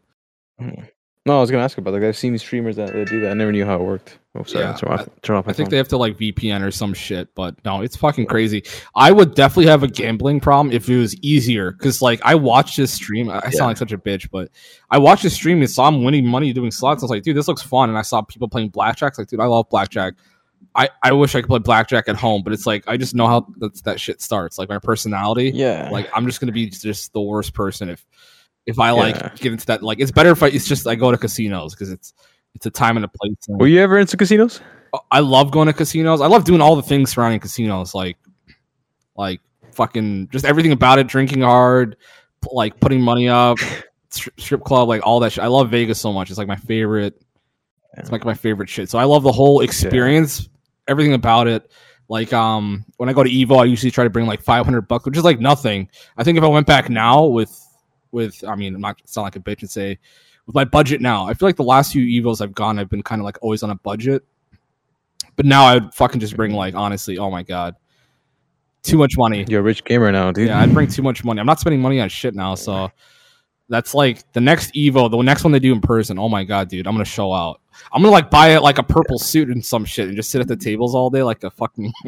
ahead. 0.59 0.89
No, 1.27 1.39
I 1.39 1.41
was 1.41 1.51
gonna 1.51 1.65
ask 1.65 1.77
about 1.77 1.93
like 1.95 2.03
I've 2.03 2.17
seen 2.17 2.37
streamers 2.39 2.77
that, 2.77 2.93
that 2.93 3.09
do 3.09 3.21
that. 3.23 3.33
I 3.33 3.35
never 3.35 3.53
knew 3.53 3.65
how 3.67 3.75
it 3.77 3.83
worked. 3.83 4.19
Yeah, 4.49 4.75
turn 4.75 4.93
off, 4.93 5.09
turn 5.23 5.37
off 5.37 5.47
my 5.47 5.51
I 5.51 5.53
think 5.55 5.71
they 5.71 5.77
have 5.77 5.89
to 5.89 5.97
like 5.97 6.17
VPN 6.19 6.63
or 6.67 6.71
some 6.71 6.93
shit, 6.95 7.35
but 7.35 7.55
no, 7.65 7.81
it's 7.83 7.97
fucking 7.97 8.27
crazy. 8.27 8.63
I 8.95 9.13
would 9.13 9.35
definitely 9.35 9.67
have 9.67 9.83
a 9.83 9.89
gambling 9.89 10.41
problem 10.41 10.75
if 10.75 10.89
it 10.89 10.99
was 10.99 11.15
easier 11.23 11.73
because 11.73 12.03
like 12.03 12.21
I 12.25 12.35
watched 12.35 12.77
this 12.77 12.93
stream. 12.93 13.29
I 13.31 13.35
I 13.39 13.45
Yeah. 13.45 13.51
sound 13.51 13.69
like 13.69 13.77
such 13.77 13.93
a 13.93 13.99
bitch, 13.99 14.29
but 14.31 14.51
I 14.91 14.99
watched 14.99 15.23
this 15.23 15.35
stream 15.35 15.61
and 15.61 15.71
saw 15.71 15.89
him 15.89 16.03
winning 16.05 16.27
money 16.27 16.53
doing 16.53 16.71
slots. 16.71 17.03
I 17.03 17.05
was 17.05 17.11
like, 17.11 17.23
dude, 17.23 17.37
this 17.37 17.49
looks 17.49 17.63
fun. 17.63 17.89
And 17.89 17.99
I 17.99 18.03
saw 18.03 18.23
people 18.23 18.49
playing 18.49 18.69
blackjack. 18.71 19.11
It's 19.13 19.19
like, 19.19 19.29
dude, 19.29 19.41
I 19.41 19.47
love 19.47 19.69
blackjack. 19.71 20.15
I, 20.75 20.89
I 21.03 21.13
wish 21.13 21.35
I 21.35 21.41
could 21.41 21.49
play 21.49 21.59
blackjack 21.59 22.09
at 22.09 22.17
home, 22.17 22.43
but 22.43 22.53
it's 22.53 22.67
like 22.67 22.85
I 22.87 22.97
just 22.97 23.15
know 23.15 23.27
how 23.27 23.47
that, 23.59 23.83
that 23.85 24.01
shit 24.01 24.21
starts. 24.21 24.59
Like 24.59 24.69
my 24.69 24.79
personality, 24.79 25.51
yeah, 25.55 25.89
like 25.91 26.09
I'm 26.15 26.27
just 26.27 26.41
gonna 26.41 26.53
be 26.53 26.67
just 26.69 27.13
the 27.13 27.21
worst 27.21 27.55
person 27.55 27.89
if 27.89 28.05
if 28.67 28.79
I 28.79 28.91
like 28.91 29.15
Yeah. 29.17 29.31
get 29.37 29.53
into 29.53 29.67
that. 29.67 29.83
Like 29.83 30.01
it's 30.01 30.11
better 30.11 30.31
if 30.31 30.43
I, 30.43 30.49
it's 30.49 30.67
just 30.67 30.87
I 30.87 30.95
go 30.95 31.11
to 31.11 31.17
casinos 31.17 31.75
because 31.75 31.91
it's 31.91 32.13
it's 32.57 32.67
a 32.67 32.71
time 32.71 32.97
and 32.97 33.05
a 33.05 33.09
place. 33.09 33.37
were 33.49 33.67
you 33.67 33.81
ever 33.81 33.99
into 33.99 34.17
casinos? 34.17 34.61
I 35.11 35.21
love 35.21 35.51
going 35.51 35.67
to 35.67 35.75
casinos. 35.75 36.23
I 36.23 36.27
love 36.27 36.45
doing 36.45 36.63
all 36.63 36.75
the 36.75 36.83
things 36.83 37.11
surrounding 37.11 37.39
casinos, 37.39 37.95
like 37.95 38.17
like 39.15 39.41
fucking 39.73 40.29
just 40.31 40.47
everything 40.47 40.73
about 40.73 40.99
it. 40.99 41.07
Drinking 41.07 41.43
hard, 41.43 41.97
like 42.51 42.81
putting 42.81 43.03
money 43.03 43.29
up, 43.29 43.59
strip 44.11 44.65
club, 44.65 44.89
like 44.89 45.07
all 45.07 45.21
that 45.21 45.33
shit. 45.33 45.45
I 45.45 45.49
love 45.49 45.71
Vegas 45.71 46.01
so 46.01 46.13
much. 46.13 46.31
It's 46.31 46.39
like 46.39 46.49
my 46.49 46.57
favorite. 46.57 47.21
It's 47.99 48.11
like 48.11 48.25
my 48.25 48.35
favorite 48.35 48.71
shit. 48.71 48.89
So 48.89 48.99
I 48.99 49.05
love 49.05 49.23
the 49.23 49.33
whole 49.33 49.61
experience, 49.61 50.49
everything 50.89 51.15
about 51.15 51.47
it. 51.47 51.71
Like 52.09 52.33
um, 52.33 52.87
when 52.97 53.09
I 53.11 53.13
go 53.13 53.23
to 53.23 53.31
Evo, 53.31 53.61
I 53.61 53.65
usually 53.65 53.91
try 53.91 54.05
to 54.05 54.11
bring 54.11 54.27
like 54.27 54.41
five 54.41 54.65
hundred 54.65 54.89
bucks, 54.89 55.05
which 55.05 55.19
is 55.19 55.25
like 55.25 55.41
nothing. 55.41 55.91
I 56.17 56.25
think 56.25 56.39
if 56.39 56.45
I 56.45 56.49
went 56.49 56.67
back 56.67 56.89
now 56.89 57.27
with 57.27 57.55
with, 58.13 58.43
I 58.49 58.55
mean, 58.55 58.75
I'm 58.75 58.81
not 58.81 59.01
sound 59.05 59.25
like 59.25 59.37
a 59.37 59.41
bitch 59.41 59.61
and 59.61 59.71
say 59.71 59.99
with 60.47 60.55
my 60.55 60.65
budget 60.65 61.01
now. 61.01 61.27
I 61.27 61.35
feel 61.35 61.49
like 61.49 61.57
the 61.57 61.65
last 61.65 61.93
few 61.93 62.23
Evos 62.23 62.41
I've 62.41 62.55
gone, 62.55 62.79
I've 62.79 62.89
been 62.89 63.03
kind 63.03 63.21
of 63.21 63.25
like 63.25 63.39
always 63.43 63.63
on 63.63 63.71
a 63.71 63.75
budget. 63.75 64.25
But 65.35 65.45
now 65.45 65.65
I 65.65 65.75
would 65.75 65.95
fucking 65.95 66.21
just 66.21 66.37
bring 66.37 66.53
like 66.53 66.75
honestly, 66.75 67.19
oh 67.19 67.31
my 67.31 67.43
god, 67.43 67.77
too 68.83 68.97
much 68.97 69.19
money. 69.19 69.45
You're 69.49 69.61
a 69.61 69.65
rich 69.65 69.85
gamer 69.85 70.11
now, 70.11 70.33
dude. 70.33 70.49
Yeah, 70.49 70.61
I'd 70.61 70.73
bring 70.73 70.89
too 70.89 71.03
much 71.03 71.25
money. 71.25 71.41
I'm 71.41 71.47
not 71.47 71.61
spending 71.61 71.81
money 71.83 72.01
on 72.01 72.09
shit 72.09 72.35
now, 72.35 72.55
so 72.55 72.91
that's 73.69 73.95
like 73.95 74.33
the 74.33 74.41
next 74.41 74.73
Evo, 74.75 75.11
the 75.11 75.21
next 75.23 75.45
one 75.45 75.53
they 75.53 75.59
do 75.59 75.73
in 75.73 75.81
person. 75.81 76.19
Oh 76.19 76.29
my 76.29 76.45
god, 76.45 76.69
dude, 76.69 76.87
I'm 76.87 76.95
gonna 76.95 77.05
show 77.05 77.33
out. 77.33 77.61
I'm 77.93 78.01
gonna 78.01 78.13
like 78.13 78.31
buy 78.31 78.51
it 78.51 78.63
like 78.63 78.79
a 78.79 78.83
purple 78.83 79.19
suit 79.19 79.49
and 79.49 79.65
some 79.65 79.85
shit 79.85 80.09
and 80.09 80.17
just 80.17 80.31
sit 80.31 80.41
at 80.41 80.49
the 80.49 80.57
tables 80.57 80.95
all 80.95 81.11
day 81.11 81.23
like 81.23 81.43
a 81.45 81.51
fucking 81.51 81.93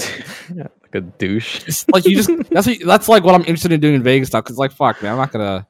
Yeah, 0.54 0.68
like 0.82 0.94
a 0.94 1.00
douche. 1.00 1.84
like 1.92 2.06
you 2.06 2.16
just 2.16 2.30
that's 2.50 2.66
what, 2.66 2.78
that's 2.86 3.08
like 3.08 3.24
what 3.24 3.34
I'm 3.34 3.42
interested 3.42 3.72
in 3.72 3.80
doing 3.80 3.94
in 3.94 4.02
Vegas 4.02 4.28
stuff. 4.28 4.44
Cause 4.44 4.56
like 4.56 4.72
fuck 4.72 5.02
man, 5.02 5.12
I'm 5.12 5.18
not 5.18 5.32
gonna 5.32 5.66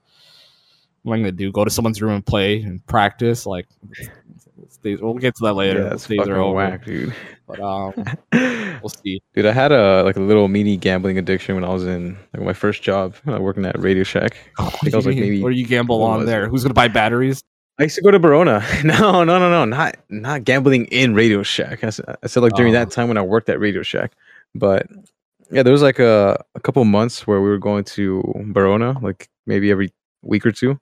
am 1.17 1.23
gonna 1.23 1.33
do? 1.33 1.51
Go 1.53 1.65
to 1.65 1.71
someone's 1.71 2.01
room 2.03 2.13
and 2.15 2.27
play 2.27 2.63
and 2.63 2.85
practice? 2.87 3.47
Like 3.47 3.67
we'll 4.83 5.15
get 5.15 5.35
to 5.37 5.45
that 5.45 5.55
later. 5.55 5.83
Yeah, 5.83 5.89
days 5.91 6.07
fucking 6.07 6.33
are 6.33 6.53
whack, 6.53 6.85
dude. 6.85 7.15
But 7.47 7.61
um, 7.61 7.93
we'll 8.83 8.91
see. 8.91 9.23
Dude, 9.35 9.47
I 9.47 9.53
had 9.53 9.73
a 9.73 10.03
like 10.03 10.17
a 10.17 10.21
little 10.21 10.49
mini 10.49 10.77
gambling 10.77 11.19
addiction 11.19 11.55
when 11.55 11.65
I 11.65 11.69
was 11.73 11.87
in 11.87 12.17
like 12.35 12.43
my 12.43 12.53
first 12.53 12.83
job, 12.83 13.15
uh, 13.27 13.41
working 13.41 13.65
at 13.65 13.79
Radio 13.79 14.05
Shack. 14.05 14.37
I 14.59 14.65
I 14.93 14.97
was 14.97 15.07
like 15.07 15.17
maybe. 15.17 15.43
what 15.43 15.51
do 15.51 15.57
you 15.57 15.67
gamble 15.67 16.03
on 16.03 16.27
there? 16.27 16.45
it? 16.45 16.51
Who's 16.51 16.63
gonna 16.63 16.75
buy 16.75 16.89
batteries? 16.89 17.43
I 17.81 17.85
used 17.85 17.95
to 17.95 18.03
go 18.03 18.11
to 18.11 18.19
Barona. 18.19 18.65
No, 18.85 19.23
no, 19.25 19.39
no, 19.39 19.51
no, 19.51 19.65
not 19.65 19.97
not 20.09 20.45
gambling 20.45 20.87
in 20.87 21.15
Radio 21.15 21.43
Shack. 21.43 21.85
I 21.85 21.91
said, 21.91 22.05
I 22.23 22.27
said 22.27 22.43
like 22.43 22.55
during 22.55 22.75
Oh. 22.75 22.79
that 22.79 22.91
time 22.91 23.09
when 23.09 23.17
I 23.19 23.23
worked 23.23 23.49
at 23.49 23.61
Radio 23.61 23.83
Shack, 23.83 24.13
but 24.55 24.87
yeah, 25.51 25.63
there 25.63 25.73
was 25.73 25.83
like 25.83 25.99
a 25.99 26.43
a 26.55 26.61
couple 26.61 26.85
months 26.85 27.27
where 27.27 27.41
we 27.41 27.49
were 27.49 27.59
going 27.59 27.85
to 27.85 28.23
Barona, 28.53 28.99
like 29.01 29.29
maybe 29.47 29.71
every 29.71 29.91
week 30.23 30.45
or 30.45 30.53
two, 30.53 30.79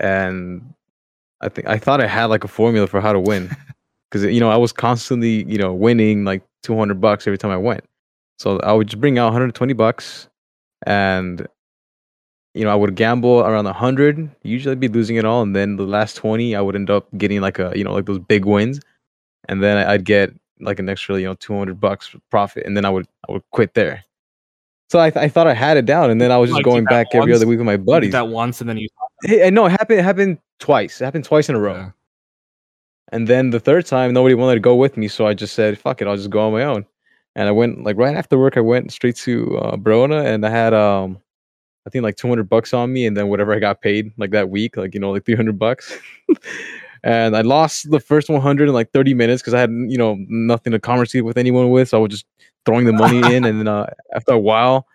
and 0.00 0.74
I 1.40 1.48
think 1.48 1.68
I 1.68 1.78
thought 1.78 2.00
I 2.00 2.06
had 2.06 2.26
like 2.26 2.44
a 2.44 2.48
formula 2.48 2.86
for 2.86 3.00
how 3.00 3.12
to 3.12 3.20
win, 3.20 3.54
because 4.10 4.24
you 4.24 4.40
know 4.40 4.50
I 4.50 4.56
was 4.56 4.72
constantly 4.72 5.44
you 5.44 5.58
know 5.58 5.72
winning 5.72 6.24
like 6.24 6.42
two 6.62 6.76
hundred 6.76 7.00
bucks 7.00 7.26
every 7.26 7.38
time 7.38 7.50
I 7.50 7.56
went, 7.56 7.84
so 8.38 8.58
I 8.60 8.72
would 8.72 8.88
just 8.88 9.00
bring 9.00 9.18
out 9.18 9.26
one 9.26 9.32
hundred 9.34 9.54
twenty 9.54 9.74
bucks, 9.74 10.28
and 10.86 11.46
you 12.54 12.64
know, 12.64 12.70
I 12.70 12.74
would 12.74 12.96
gamble 12.96 13.40
around 13.40 13.66
a 13.66 13.72
hundred. 13.72 14.28
Usually, 14.42 14.72
I'd 14.72 14.80
be 14.80 14.88
losing 14.88 15.16
it 15.16 15.24
all, 15.24 15.42
and 15.42 15.54
then 15.54 15.76
the 15.76 15.84
last 15.84 16.16
twenty, 16.16 16.56
I 16.56 16.60
would 16.60 16.74
end 16.74 16.90
up 16.90 17.06
getting 17.16 17.40
like 17.40 17.58
a, 17.58 17.72
you 17.76 17.84
know, 17.84 17.92
like 17.92 18.06
those 18.06 18.18
big 18.18 18.44
wins, 18.44 18.80
and 19.48 19.62
then 19.62 19.76
I'd 19.86 20.04
get 20.04 20.34
like 20.58 20.78
an 20.78 20.88
extra, 20.88 21.18
you 21.18 21.26
know, 21.26 21.34
two 21.34 21.56
hundred 21.56 21.80
bucks 21.80 22.14
profit, 22.30 22.66
and 22.66 22.76
then 22.76 22.84
I 22.84 22.90
would, 22.90 23.06
I 23.28 23.32
would 23.32 23.42
quit 23.52 23.74
there. 23.74 24.04
So 24.90 24.98
I, 24.98 25.10
th- 25.10 25.22
I 25.24 25.28
thought 25.28 25.46
I 25.46 25.54
had 25.54 25.76
it 25.76 25.86
down, 25.86 26.10
and 26.10 26.20
then 26.20 26.32
I 26.32 26.38
was 26.38 26.50
just 26.50 26.56
Like, 26.56 26.64
going 26.64 26.84
back 26.84 27.06
every 27.12 27.32
other 27.32 27.46
week 27.46 27.58
with 27.58 27.66
my 27.66 27.76
buddies. 27.76 28.10
that 28.10 28.26
once 28.26 28.60
and 28.60 28.68
then 28.68 28.76
you 28.76 28.88
Know 29.24 29.66
it 29.66 29.72
happened. 29.72 30.00
It 30.00 30.04
happened 30.04 30.38
twice. 30.58 31.00
It 31.00 31.04
happened 31.04 31.24
twice 31.24 31.48
in 31.48 31.54
a 31.54 31.60
row. 31.60 31.74
Yeah. 31.74 31.90
And 33.12 33.26
then 33.26 33.50
the 33.50 33.60
third 33.60 33.86
time, 33.86 34.12
nobody 34.12 34.34
wanted 34.34 34.54
to 34.54 34.60
go 34.60 34.76
with 34.76 34.96
me, 34.96 35.08
so 35.08 35.26
I 35.26 35.34
just 35.34 35.54
said, 35.54 35.78
"Fuck 35.78 36.00
it, 36.00 36.06
I'll 36.06 36.16
just 36.16 36.30
go 36.30 36.40
on 36.40 36.52
my 36.52 36.62
own." 36.62 36.86
And 37.34 37.48
I 37.48 37.52
went 37.52 37.82
like 37.84 37.96
right 37.96 38.16
after 38.16 38.38
work. 38.38 38.56
I 38.56 38.60
went 38.60 38.92
straight 38.92 39.16
to 39.16 39.58
uh, 39.58 39.76
Barona, 39.76 40.22
and 40.22 40.46
I 40.46 40.50
had 40.50 40.72
um, 40.74 41.20
I 41.86 41.90
think 41.90 42.04
like 42.04 42.16
two 42.16 42.28
hundred 42.28 42.48
bucks 42.48 42.72
on 42.72 42.92
me, 42.92 43.06
and 43.06 43.16
then 43.16 43.28
whatever 43.28 43.52
I 43.52 43.58
got 43.58 43.80
paid 43.80 44.12
like 44.16 44.30
that 44.30 44.50
week, 44.50 44.76
like 44.76 44.94
you 44.94 45.00
know, 45.00 45.10
like 45.10 45.24
three 45.24 45.34
hundred 45.34 45.58
bucks. 45.58 45.92
and 47.02 47.36
I 47.36 47.40
lost 47.40 47.90
the 47.90 48.00
first 48.00 48.28
one 48.28 48.40
hundred 48.40 48.68
in 48.68 48.74
like 48.74 48.92
thirty 48.92 49.14
minutes 49.14 49.42
because 49.42 49.54
I 49.54 49.60
had 49.60 49.70
you 49.70 49.98
know 49.98 50.16
nothing 50.28 50.72
to 50.72 50.78
conversate 50.78 51.24
with 51.24 51.36
anyone 51.36 51.70
with, 51.70 51.88
so 51.88 51.98
I 51.98 52.00
was 52.00 52.10
just 52.10 52.26
throwing 52.64 52.84
the 52.86 52.92
money 52.92 53.18
in, 53.34 53.44
and 53.44 53.58
then 53.58 53.68
uh, 53.68 53.86
after 54.14 54.32
a 54.32 54.38
while, 54.38 54.86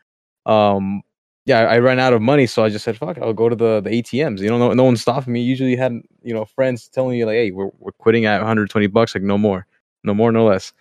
um, 0.45 1.01
yeah, 1.45 1.59
I 1.59 1.77
ran 1.77 1.99
out 1.99 2.13
of 2.13 2.21
money, 2.21 2.47
so 2.47 2.63
I 2.63 2.69
just 2.69 2.83
said, 2.83 2.97
"Fuck, 2.97 3.19
I'll 3.19 3.33
go 3.33 3.49
to 3.49 3.55
the 3.55 3.79
the 3.81 3.91
ATMs." 3.91 4.39
You 4.39 4.49
know, 4.49 4.57
no, 4.57 4.73
no 4.73 4.83
one's 4.83 5.01
stopping 5.01 5.33
me. 5.33 5.41
Usually, 5.41 5.75
had 5.75 5.93
you 6.23 6.33
know 6.33 6.45
friends 6.45 6.87
telling 6.89 7.17
you 7.17 7.25
like, 7.27 7.35
"Hey, 7.35 7.51
we're 7.51 7.69
we're 7.79 7.91
quitting 7.93 8.25
at 8.25 8.39
120 8.39 8.87
bucks, 8.87 9.13
like 9.15 9.23
no 9.23 9.37
more, 9.37 9.67
no 10.03 10.13
more, 10.15 10.31
no 10.31 10.45
less." 10.45 10.73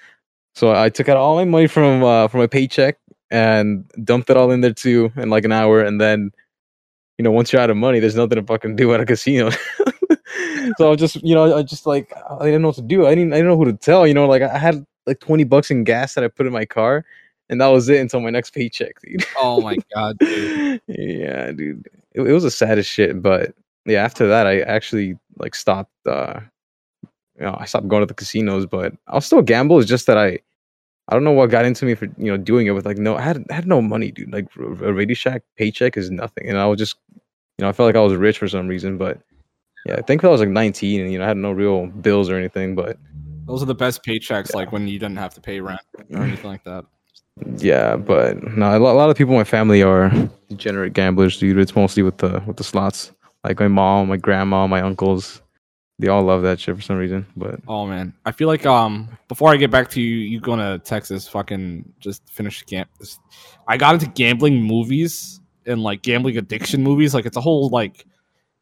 So 0.55 0.73
I 0.75 0.89
took 0.89 1.09
out 1.09 1.19
all 1.19 1.37
my 1.37 1.45
money 1.45 1.67
from 1.67 2.03
uh, 2.03 2.29
from 2.29 2.41
my 2.41 2.47
paycheck 2.47 2.99
and 3.31 3.85
dumped 4.05 4.31
it 4.31 4.37
all 4.39 4.51
in 4.51 4.63
there 4.63 4.73
too 4.73 5.13
in 5.17 5.29
like 5.31 5.45
an 5.45 5.53
hour, 5.53 5.83
and 5.83 6.01
then, 6.01 6.31
you 7.19 7.25
know, 7.25 7.31
once 7.33 7.53
you're 7.53 7.63
out 7.63 7.71
of 7.71 7.77
money, 7.77 8.01
there's 8.01 8.17
nothing 8.17 8.37
to 8.37 8.43
fucking 8.45 8.77
do 8.77 8.95
at 8.95 9.01
a 9.01 9.07
casino. 9.07 9.51
so 10.79 10.93
I 10.93 10.97
just, 10.97 11.17
you 11.23 11.35
know, 11.35 11.57
I 11.57 11.63
just 11.63 11.87
like 11.87 12.13
I 12.41 12.47
didn't 12.47 12.63
know 12.63 12.69
what 12.69 12.77
to 12.77 12.83
do. 12.83 13.07
I 13.07 13.15
didn't 13.15 13.35
I 13.35 13.37
didn't 13.37 13.51
know 13.51 13.59
who 13.59 13.67
to 13.67 13.75
tell. 13.75 14.07
You 14.07 14.15
know, 14.15 14.27
like 14.27 14.43
I 14.43 14.59
had 14.59 14.87
like 15.07 15.21
20 15.21 15.45
bucks 15.45 15.71
in 15.71 15.85
gas 15.85 16.15
that 16.15 16.25
I 16.25 16.29
put 16.29 16.47
in 16.47 16.53
my 16.53 16.65
car, 16.65 17.05
and 17.55 17.61
that 17.61 17.69
was 17.69 17.89
it 17.89 18.01
until 18.01 18.21
my 18.21 18.31
next 18.31 18.51
paycheck, 18.51 19.01
dude. 19.03 19.25
Oh 19.39 19.61
my 19.63 19.77
god, 19.95 20.19
dude. 20.19 20.81
yeah, 20.89 21.53
dude. 21.53 21.87
It, 22.13 22.23
it 22.23 22.33
was 22.33 22.43
the 22.43 22.51
saddest 22.51 22.91
shit. 22.91 23.23
But 23.23 23.55
yeah, 23.87 24.05
after 24.05 24.27
that, 24.29 24.47
I 24.47 24.61
actually 24.61 25.17
like 25.39 25.55
stopped. 25.55 25.93
uh 26.07 26.41
You 27.39 27.47
know, 27.47 27.57
I 27.59 27.65
stopped 27.67 27.89
going 27.89 28.03
to 28.03 28.07
the 28.07 28.15
casinos, 28.15 28.67
but 28.67 28.93
I'll 29.09 29.21
still 29.21 29.43
gamble. 29.43 29.79
It's 29.81 29.89
just 29.89 30.07
that 30.07 30.19
I, 30.19 30.39
I 31.09 31.15
don't 31.15 31.25
know 31.25 31.33
what 31.33 31.51
got 31.51 31.65
into 31.65 31.85
me 31.85 31.95
for 31.95 32.07
you 32.19 32.31
know 32.31 32.37
doing 32.37 32.67
it 32.67 32.73
with 32.73 32.87
like 32.87 32.99
no, 32.99 33.17
I 33.17 33.23
had 33.23 33.45
I 33.51 33.55
had 33.55 33.67
no 33.67 33.81
money, 33.83 34.11
dude. 34.11 34.33
Like 34.33 34.47
a 34.57 34.93
Radio 34.93 35.15
Shack 35.15 35.43
paycheck 35.57 35.97
is 35.97 36.11
nothing, 36.11 36.49
and 36.49 36.59
I 36.59 36.67
was 36.67 36.79
just, 36.79 36.97
you 37.15 37.63
know, 37.63 37.69
I 37.69 37.73
felt 37.73 37.87
like 37.89 37.97
I 37.97 38.01
was 38.01 38.15
rich 38.15 38.39
for 38.39 38.49
some 38.49 38.69
reason, 38.69 38.99
but. 38.99 39.19
Yeah, 39.87 39.97
I 39.97 40.01
think 40.01 40.25
I 40.25 40.29
was 40.29 40.41
like 40.41 40.49
19 40.49 41.03
and 41.03 41.13
you 41.13 41.19
know 41.19 41.27
I 41.27 41.29
had 41.29 41.37
no 41.37 41.53
real 41.53 41.89
bills 41.89 42.31
or 42.31 42.37
anything, 42.37 42.75
but 42.75 42.97
Those 43.47 43.63
are 43.63 43.67
the 43.67 43.75
best 43.75 44.03
paychecks, 44.03 44.55
like 44.55 44.73
when 44.73 44.89
you 44.89 44.99
didn't 44.99 45.19
have 45.19 45.35
to 45.35 45.43
pay 45.43 45.61
rent 45.61 45.83
or 46.11 46.23
anything 46.23 46.49
like 46.51 46.65
that. 46.65 46.87
Yeah, 47.59 47.97
but 47.97 48.43
no, 48.57 48.77
a 48.77 48.79
lot, 48.79 49.11
of 49.11 49.17
people 49.17 49.33
in 49.35 49.39
my 49.39 49.45
family 49.45 49.83
are 49.83 50.11
degenerate 50.49 50.93
gamblers, 50.93 51.39
dude. 51.39 51.59
It's 51.59 51.75
mostly 51.75 52.03
with 52.03 52.19
the 52.19 52.43
with 52.47 52.57
the 52.57 52.65
slots. 52.65 53.13
Like 53.43 53.59
my 53.59 53.69
mom, 53.69 54.09
my 54.09 54.17
grandma, 54.17 54.67
my 54.67 54.81
uncles, 54.81 55.43
they 55.99 56.09
all 56.09 56.23
love 56.23 56.43
that 56.43 56.61
shit 56.61 56.77
for 56.77 56.83
some 56.83 56.97
reason. 56.97 57.27
But 57.37 57.61
Oh 57.67 57.87
man, 57.87 58.15
I 58.25 58.31
feel 58.31 58.47
like 58.47 58.65
um 58.67 59.09
before 59.29 59.51
I 59.51 59.57
get 59.57 59.71
back 59.71 59.91
to 59.91 60.01
you, 60.01 60.17
you 60.17 60.41
going 60.41 60.61
to 60.61 60.79
Texas, 60.85 61.27
fucking 61.29 61.93
just 61.99 62.29
finish 62.31 62.65
this- 62.65 63.19
I 63.67 63.77
got 63.77 63.95
into 63.95 64.07
gambling 64.07 64.63
movies 64.63 65.41
and 65.67 65.83
like 65.83 66.03
gambling 66.03 66.37
addiction 66.39 66.83
movies. 66.83 67.15
Like 67.15 67.27
it's 67.27 67.37
a 67.37 67.41
whole 67.41 67.69
like 67.69 68.07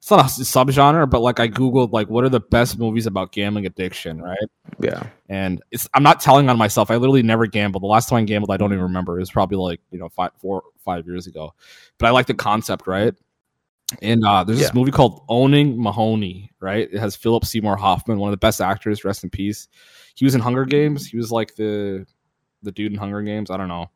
it's 0.02 0.10
not 0.10 0.26
a 0.26 0.42
subgenre, 0.66 1.08
but 1.08 1.20
like 1.20 1.38
I 1.38 1.46
googled 1.46 1.92
like 1.92 2.10
what 2.10 2.24
are 2.24 2.28
the 2.28 2.40
best 2.40 2.76
movies 2.76 3.06
about 3.06 3.30
gambling 3.30 3.66
addiction, 3.66 4.20
right? 4.20 4.36
Yeah. 4.80 5.04
And 5.28 5.62
it's 5.70 5.88
I'm 5.94 6.02
not 6.02 6.18
telling 6.18 6.50
on 6.50 6.58
myself. 6.58 6.90
I 6.90 6.96
literally 6.96 7.22
never 7.22 7.46
gambled. 7.46 7.84
The 7.84 7.86
last 7.86 8.08
time 8.08 8.18
I 8.18 8.24
gambled, 8.24 8.50
I 8.50 8.56
don't 8.56 8.72
even 8.72 8.82
remember. 8.82 9.16
It 9.16 9.20
was 9.20 9.30
probably 9.30 9.58
like 9.58 9.80
you 9.92 10.00
know 10.00 10.08
five, 10.08 10.32
four, 10.40 10.64
five 10.84 11.06
years 11.06 11.28
ago. 11.28 11.54
But 11.98 12.06
I 12.06 12.10
like 12.10 12.26
the 12.26 12.34
concept, 12.34 12.88
right? 12.88 13.14
And 14.00 14.24
uh, 14.24 14.42
there's 14.42 14.58
this 14.58 14.74
movie 14.74 14.90
called 14.90 15.24
Owning 15.28 15.76
Mahowny, 15.76 16.48
right? 16.60 16.88
It 16.90 16.98
has 16.98 17.14
Philip 17.14 17.44
Seymour 17.44 17.76
Hoffman, 17.76 18.18
one 18.18 18.28
of 18.28 18.32
the 18.32 18.44
best 18.44 18.60
actors. 18.60 19.04
Rest 19.04 19.22
in 19.22 19.30
peace. 19.30 19.68
He 20.16 20.24
was 20.24 20.34
in 20.34 20.40
Hunger 20.40 20.64
Games. 20.64 21.06
He 21.06 21.16
was 21.16 21.30
like 21.30 21.54
the 21.54 22.06
the 22.64 22.72
dude 22.72 22.90
in 22.90 22.98
Hunger 22.98 23.22
Games. 23.22 23.52
I 23.52 23.56
don't 23.56 23.68
know. 23.68 23.88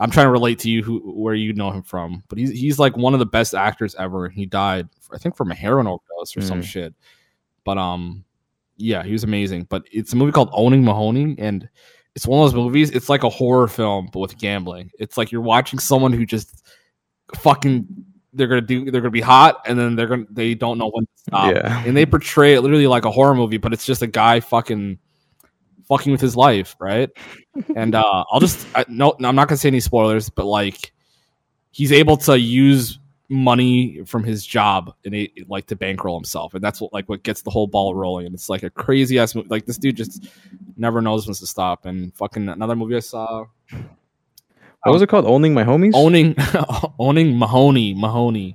I'm 0.00 0.10
trying 0.10 0.26
to 0.26 0.30
relate 0.30 0.60
to 0.60 0.70
you 0.70 0.82
who 0.82 0.98
where 1.00 1.34
you 1.34 1.52
know 1.54 1.70
him 1.70 1.82
from, 1.82 2.22
but 2.28 2.38
he's 2.38 2.50
he's 2.50 2.78
like 2.78 2.96
one 2.96 3.14
of 3.14 3.18
the 3.20 3.26
best 3.26 3.54
actors 3.54 3.94
ever. 3.96 4.28
He 4.28 4.46
died, 4.46 4.88
I 5.12 5.18
think, 5.18 5.36
from 5.36 5.50
a 5.50 5.54
heroin 5.54 5.86
overdose 5.86 6.36
or 6.36 6.40
some 6.40 6.60
Mm. 6.60 6.64
shit. 6.64 6.94
But 7.64 7.78
um, 7.78 8.24
yeah, 8.76 9.02
he 9.02 9.12
was 9.12 9.24
amazing. 9.24 9.64
But 9.68 9.84
it's 9.90 10.12
a 10.12 10.16
movie 10.16 10.32
called 10.32 10.50
Owning 10.52 10.84
Mahowny, 10.84 11.34
and 11.38 11.68
it's 12.14 12.26
one 12.26 12.40
of 12.44 12.52
those 12.52 12.56
movies. 12.56 12.90
It's 12.90 13.08
like 13.08 13.24
a 13.24 13.28
horror 13.28 13.66
film, 13.68 14.08
but 14.12 14.20
with 14.20 14.38
gambling. 14.38 14.90
It's 14.98 15.16
like 15.16 15.32
you're 15.32 15.40
watching 15.40 15.78
someone 15.80 16.12
who 16.12 16.24
just 16.24 16.64
fucking 17.36 17.86
they're 18.32 18.46
gonna 18.46 18.60
do 18.60 18.90
they're 18.90 19.00
gonna 19.00 19.10
be 19.10 19.20
hot, 19.20 19.62
and 19.66 19.78
then 19.78 19.96
they're 19.96 20.06
gonna 20.06 20.26
they 20.30 20.54
don't 20.54 20.78
know 20.78 20.90
when 20.90 21.04
to 21.06 21.10
stop, 21.16 21.54
Yeah. 21.54 21.82
and 21.84 21.96
they 21.96 22.06
portray 22.06 22.54
it 22.54 22.60
literally 22.60 22.86
like 22.86 23.04
a 23.04 23.10
horror 23.10 23.34
movie, 23.34 23.56
but 23.58 23.72
it's 23.72 23.84
just 23.86 24.02
a 24.02 24.06
guy 24.06 24.40
fucking 24.40 24.98
fucking 25.88 26.12
with 26.12 26.20
his 26.20 26.36
life, 26.36 26.76
right? 26.80 27.10
and 27.76 27.94
uh 27.94 28.24
I'll 28.30 28.40
just 28.40 28.66
I, 28.74 28.84
no, 28.88 29.14
I'm 29.22 29.34
not 29.34 29.48
gonna 29.48 29.56
say 29.58 29.68
any 29.68 29.80
spoilers, 29.80 30.30
but 30.30 30.44
like 30.46 30.92
he's 31.70 31.92
able 31.92 32.16
to 32.18 32.38
use 32.38 32.98
money 33.30 34.00
from 34.06 34.24
his 34.24 34.46
job 34.46 34.94
and 35.04 35.14
it, 35.14 35.48
like 35.50 35.66
to 35.66 35.76
bankroll 35.76 36.16
himself, 36.18 36.54
and 36.54 36.62
that's 36.64 36.80
what 36.80 36.92
like 36.92 37.08
what 37.08 37.22
gets 37.22 37.42
the 37.42 37.50
whole 37.50 37.66
ball 37.66 37.94
rolling. 37.94 38.26
And 38.26 38.34
it's 38.34 38.48
like 38.48 38.62
a 38.62 38.70
crazy 38.70 39.18
ass 39.18 39.34
movie. 39.34 39.48
Like 39.50 39.66
this 39.66 39.76
dude 39.78 39.96
just 39.96 40.28
never 40.76 41.00
knows 41.02 41.26
when 41.26 41.34
to 41.34 41.46
stop. 41.46 41.84
And 41.84 42.14
fucking 42.14 42.48
another 42.48 42.74
movie 42.76 42.96
I 42.96 43.00
saw, 43.00 43.44
What 43.70 44.92
was 44.92 45.02
it 45.02 45.08
called? 45.08 45.26
Owning 45.26 45.52
my 45.52 45.64
homies. 45.64 45.92
owning 45.94 46.34
owning 46.98 47.34
Mahowny, 47.34 47.94
Mahowny. 47.96 48.54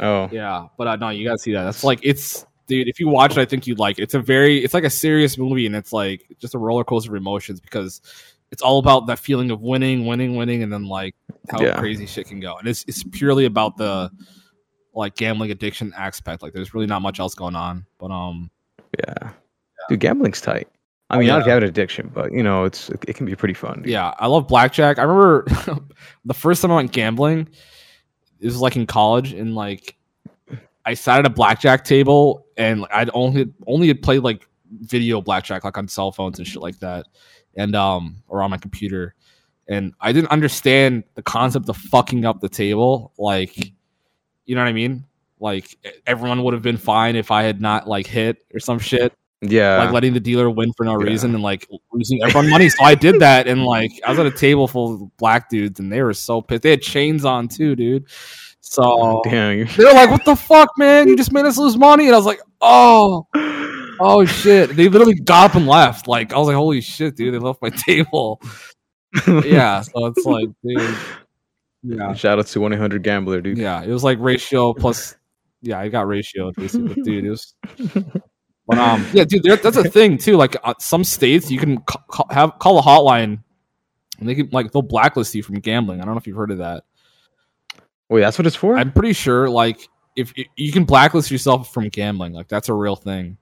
oh. 0.00 0.28
Yeah, 0.32 0.68
but 0.78 0.86
uh, 0.86 0.96
no, 0.96 1.10
you 1.10 1.24
gotta 1.26 1.38
see 1.38 1.52
that. 1.52 1.64
That's 1.64 1.84
like 1.84 2.00
it's 2.02 2.46
dude. 2.66 2.88
If 2.88 3.00
you 3.00 3.08
watch 3.08 3.32
it, 3.32 3.38
I 3.40 3.44
think 3.44 3.66
you'd 3.66 3.78
like. 3.78 3.98
It. 3.98 4.02
It's 4.04 4.14
a 4.14 4.20
very, 4.20 4.62
it's 4.64 4.74
like 4.74 4.84
a 4.84 4.90
serious 4.90 5.38
movie, 5.38 5.66
and 5.66 5.74
it's 5.76 5.92
like 5.92 6.26
just 6.38 6.54
a 6.54 6.58
roller 6.58 6.84
coaster 6.84 7.10
of 7.10 7.16
emotions 7.16 7.60
because 7.60 8.00
it's 8.52 8.62
all 8.62 8.78
about 8.78 9.06
that 9.06 9.18
feeling 9.18 9.50
of 9.50 9.60
winning, 9.60 10.06
winning, 10.06 10.36
winning, 10.36 10.62
and 10.62 10.72
then 10.72 10.84
like 10.86 11.14
how 11.50 11.60
Yeah. 11.60 11.78
crazy 11.78 12.06
shit 12.06 12.26
can 12.28 12.40
go. 12.40 12.56
And 12.58 12.68
it's 12.68 12.84
it's 12.88 13.02
purely 13.02 13.44
about 13.44 13.76
the 13.76 14.10
like 14.94 15.14
gambling 15.16 15.50
addiction 15.50 15.92
aspect. 15.96 16.42
Like 16.42 16.52
there's 16.52 16.72
really 16.74 16.86
not 16.86 17.02
much 17.02 17.20
else 17.20 17.34
going 17.34 17.54
on. 17.56 17.86
But 17.98 18.10
um, 18.10 18.50
Yeah. 18.98 19.30
Dude, 19.88 20.00
gambling's 20.00 20.40
tight. 20.40 20.68
I 21.10 21.16
Oh, 21.16 21.18
mean, 21.20 21.28
not 21.28 21.40
if 21.40 21.46
yeah. 21.46 21.46
you 21.46 21.54
have 21.54 21.62
an 21.62 21.68
addiction, 21.68 22.10
but 22.12 22.32
you 22.32 22.42
know, 22.42 22.64
it's 22.64 22.88
it, 22.90 23.14
can 23.14 23.26
be 23.26 23.36
pretty 23.36 23.54
fun. 23.54 23.82
dude. 23.82 23.92
yeah, 23.92 24.12
I 24.18 24.26
love 24.26 24.48
blackjack. 24.48 24.98
I 24.98 25.02
remember 25.02 25.44
the 26.24 26.34
first 26.34 26.62
time 26.62 26.72
I 26.72 26.76
went 26.76 26.90
gambling. 26.92 27.48
It 28.40 28.44
was 28.46 28.60
like 28.60 28.74
in 28.76 28.86
college, 28.86 29.32
and 29.32 29.54
like 29.54 29.96
I 30.86 30.94
sat 30.94 31.18
at 31.18 31.26
a 31.26 31.30
blackjack 31.30 31.84
table, 31.84 32.46
and 32.56 32.86
I'd 32.92 33.10
only 33.12 33.52
only 33.66 33.88
had 33.88 34.00
played 34.02 34.20
like 34.22 34.46
video 34.80 35.20
blackjack, 35.20 35.64
like 35.64 35.76
on 35.76 35.88
cell 35.88 36.12
phones 36.12 36.38
and 36.38 36.46
shit 36.46 36.62
like 36.62 36.78
that, 36.78 37.06
and 37.56 37.74
um 37.76 38.22
or 38.28 38.42
on 38.42 38.50
my 38.50 38.56
computer, 38.56 39.14
and 39.68 39.92
I 40.00 40.12
didn't 40.12 40.30
understand 40.30 41.04
the 41.14 41.22
concept 41.22 41.68
of 41.68 41.76
fucking 41.76 42.24
up 42.24 42.40
the 42.40 42.48
table. 42.48 43.12
Like, 43.18 43.56
you 44.46 44.54
know 44.54 44.62
what 44.62 44.68
I 44.68 44.72
mean? 44.72 45.04
Like 45.40 45.76
everyone 46.06 46.42
would 46.44 46.54
have 46.54 46.62
been 46.62 46.78
fine 46.78 47.16
if 47.16 47.30
I 47.30 47.42
had 47.42 47.60
not 47.60 47.86
like 47.86 48.06
hit 48.06 48.38
or 48.54 48.58
some 48.60 48.78
shit 48.78 49.12
Yeah. 49.42 49.76
like 49.82 49.92
letting 49.92 50.14
the 50.14 50.20
dealer 50.20 50.48
win 50.48 50.72
for 50.76 50.84
no 50.84 50.98
Yeah. 50.98 51.08
reason 51.10 51.34
and 51.34 51.42
like 51.42 51.68
losing 51.92 52.22
everyone 52.22 52.48
money. 52.48 52.68
So 52.70 52.82
I 52.84 52.94
did 52.94 53.20
that, 53.26 53.46
and 53.48 53.64
like 53.64 53.90
I 54.06 54.10
was 54.10 54.18
at 54.18 54.24
a 54.26 54.30
table 54.30 54.66
full 54.68 54.94
of 54.94 55.16
black 55.18 55.50
dudes, 55.50 55.78
and 55.80 55.92
they 55.92 56.00
were 56.00 56.14
so 56.14 56.40
pissed. 56.40 56.62
They 56.62 56.70
had 56.70 56.80
chains 56.80 57.24
on 57.24 57.48
too, 57.48 57.74
dude. 57.76 58.06
So 58.68 59.20
Damn. 59.24 59.58
you- 59.58 59.64
they 59.66 59.84
were 59.84 59.92
like, 59.92 60.10
"What 60.10 60.24
the 60.24 60.34
fuck, 60.36 60.70
man? 60.76 61.06
You 61.08 61.16
just 61.16 61.32
made 61.32 61.44
us 61.46 61.56
lose 61.56 61.76
money." 61.76 62.06
And 62.06 62.14
I 62.14 62.18
was 62.18 62.26
like, 62.26 62.40
"Oh, 62.60 63.26
oh 64.00 64.24
shit!" 64.24 64.74
They 64.76 64.88
literally 64.88 65.14
got 65.14 65.50
up 65.50 65.56
and 65.56 65.66
left. 65.66 66.08
Like 66.08 66.32
I 66.32 66.38
was 66.38 66.48
like, 66.48 66.56
"Holy 66.56 66.80
shit, 66.80 67.16
dude! 67.16 67.32
They 67.32 67.38
left 67.38 67.62
my 67.62 67.70
table." 67.86 68.40
yeah, 69.44 69.80
so 69.82 70.06
it's 70.06 70.26
like, 70.26 70.48
dude, 70.64 70.96
yeah, 71.84 72.12
Shout 72.14 72.38
out 72.40 72.46
to 72.48 72.60
1 72.60 72.72
800 72.72 73.02
Gambler, 73.02 73.40
dude. 73.40 73.56
yeah. 73.56 73.82
It 73.82 73.88
was 73.90 74.02
like 74.04 74.18
ratio 74.20 74.74
plus. 74.74 75.14
Yeah, 75.62 75.78
I 75.78 75.88
got 75.88 76.06
ratio 76.08 76.50
basically, 76.56 77.02
dude. 77.02 77.24
It 77.24 77.30
was. 77.30 77.54
But 78.68 78.78
um, 78.78 79.06
yeah, 79.12 79.22
dude, 79.22 79.44
that's 79.44 79.76
a 79.76 79.84
thing 79.84 80.18
too. 80.18 80.36
Like 80.36 80.56
uh, 80.64 80.74
some 80.80 81.04
states, 81.04 81.52
you 81.52 81.58
can 81.60 81.78
ca- 81.82 82.02
ca- 82.10 82.34
have 82.34 82.58
call 82.58 82.80
a 82.80 82.82
hotline, 82.82 83.44
and 84.18 84.28
they 84.28 84.34
can 84.34 84.48
like 84.50 84.72
they'll 84.72 84.82
blacklist 84.82 85.36
you 85.36 85.44
from 85.44 85.60
gambling. 85.60 86.00
I 86.00 86.04
don't 86.04 86.14
know 86.14 86.18
if 86.18 86.26
you've 86.26 86.36
heard 86.36 86.50
of 86.50 86.58
that. 86.58 86.82
Wait, 88.08 88.20
that's 88.20 88.38
what 88.38 88.46
it's 88.46 88.56
for? 88.56 88.76
I'm 88.76 88.92
pretty 88.92 89.12
sure 89.12 89.48
like 89.48 89.88
if 90.16 90.32
y- 90.36 90.46
you 90.56 90.72
can 90.72 90.84
blacklist 90.84 91.30
yourself 91.30 91.72
from 91.72 91.88
gambling, 91.88 92.32
like 92.32 92.48
that's 92.48 92.68
a 92.68 92.74
real 92.74 92.96
thing. 92.96 93.36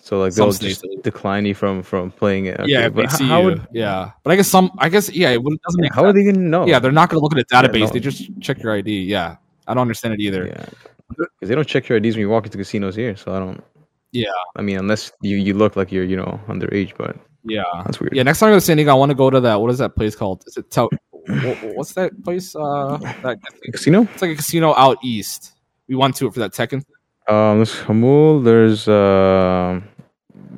so, 0.00 0.20
like, 0.20 0.32
some 0.32 0.50
they'll 0.50 0.52
just 0.52 0.84
at 0.84 1.02
decline 1.02 1.46
you 1.46 1.54
from 1.54 1.82
from 1.82 2.10
playing 2.10 2.46
it. 2.46 2.60
yeah, 2.68 2.78
Okay, 2.80 2.86
if 2.88 2.94
they 2.94 3.02
but 3.02 3.04
h- 3.12 3.18
see 3.18 3.26
how 3.28 3.42
would 3.44 3.66
yeah, 3.72 4.10
but 4.22 4.32
I 4.32 4.36
guess 4.36 4.48
some. 4.48 4.70
I 4.78 4.88
guess 4.90 5.10
yeah, 5.10 5.30
it 5.30 5.42
doesn't 5.42 5.80
make 5.80 5.94
how 5.94 6.04
are 6.04 6.12
they 6.12 6.24
gonna 6.24 6.38
know? 6.38 6.66
Yeah, 6.66 6.78
they're 6.78 6.92
not 6.92 7.08
to 7.10 7.18
look 7.18 7.32
at 7.34 7.38
a 7.38 7.44
database. 7.46 7.80
no. 7.80 7.86
They 7.86 8.00
just 8.00 8.30
check 8.40 8.62
your 8.62 8.72
ID. 8.74 9.04
Yeah, 9.04 9.36
I 9.66 9.72
don't 9.74 9.80
understand 9.82 10.14
it 10.14 10.20
either. 10.20 10.46
Yeah, 10.46 10.66
because 11.08 11.48
they 11.48 11.54
don't 11.54 11.66
check 11.66 11.88
your 11.88 11.96
IDs 11.98 12.14
when 12.16 12.20
you 12.20 12.28
walk 12.28 12.44
into 12.44 12.58
casinos 12.58 12.94
here. 12.94 13.16
So 13.16 13.34
I 13.34 13.38
don't. 13.38 13.64
Yeah. 14.12 14.26
I 14.56 14.62
mean, 14.62 14.76
unless 14.78 15.12
you 15.22 15.38
you 15.38 15.54
look 15.54 15.76
like 15.76 15.90
you're 15.90 16.04
you 16.04 16.16
know 16.16 16.38
underage, 16.48 16.92
but 16.98 17.16
Yeah. 17.44 17.62
that's 17.86 17.98
weird. 18.00 18.12
Yeah, 18.14 18.22
next 18.24 18.40
time 18.40 18.48
I 18.48 18.52
go 18.52 18.56
to 18.56 18.60
San 18.60 18.76
Diego, 18.76 18.90
I 18.90 18.94
want 18.94 19.10
to 19.10 19.16
go 19.16 19.30
to 19.30 19.40
that. 19.40 19.60
What 19.60 19.70
is 19.70 19.78
that 19.78 19.96
place 19.96 20.14
called? 20.14 20.44
Is 20.46 20.56
it 20.58 20.70
Tel- 20.70 20.90
wh- 21.38 21.76
what's 21.76 21.92
that 21.94 22.22
place? 22.24 22.54
Uh, 22.56 22.98
that 23.22 23.38
Casino? 23.72 24.02
it's 24.12 24.22
like 24.22 24.32
a 24.32 24.36
casino 24.36 24.74
out 24.76 24.98
east. 25.02 25.52
We 25.88 25.94
went 25.96 26.16
to 26.16 26.26
it 26.26 26.34
for 26.34 26.40
that 26.40 26.52
Tekken. 26.52 26.84
Um, 27.28 27.58
there's 27.58 27.74
Jamul. 27.74 28.44
There's 28.44 28.88
um, 28.88 29.84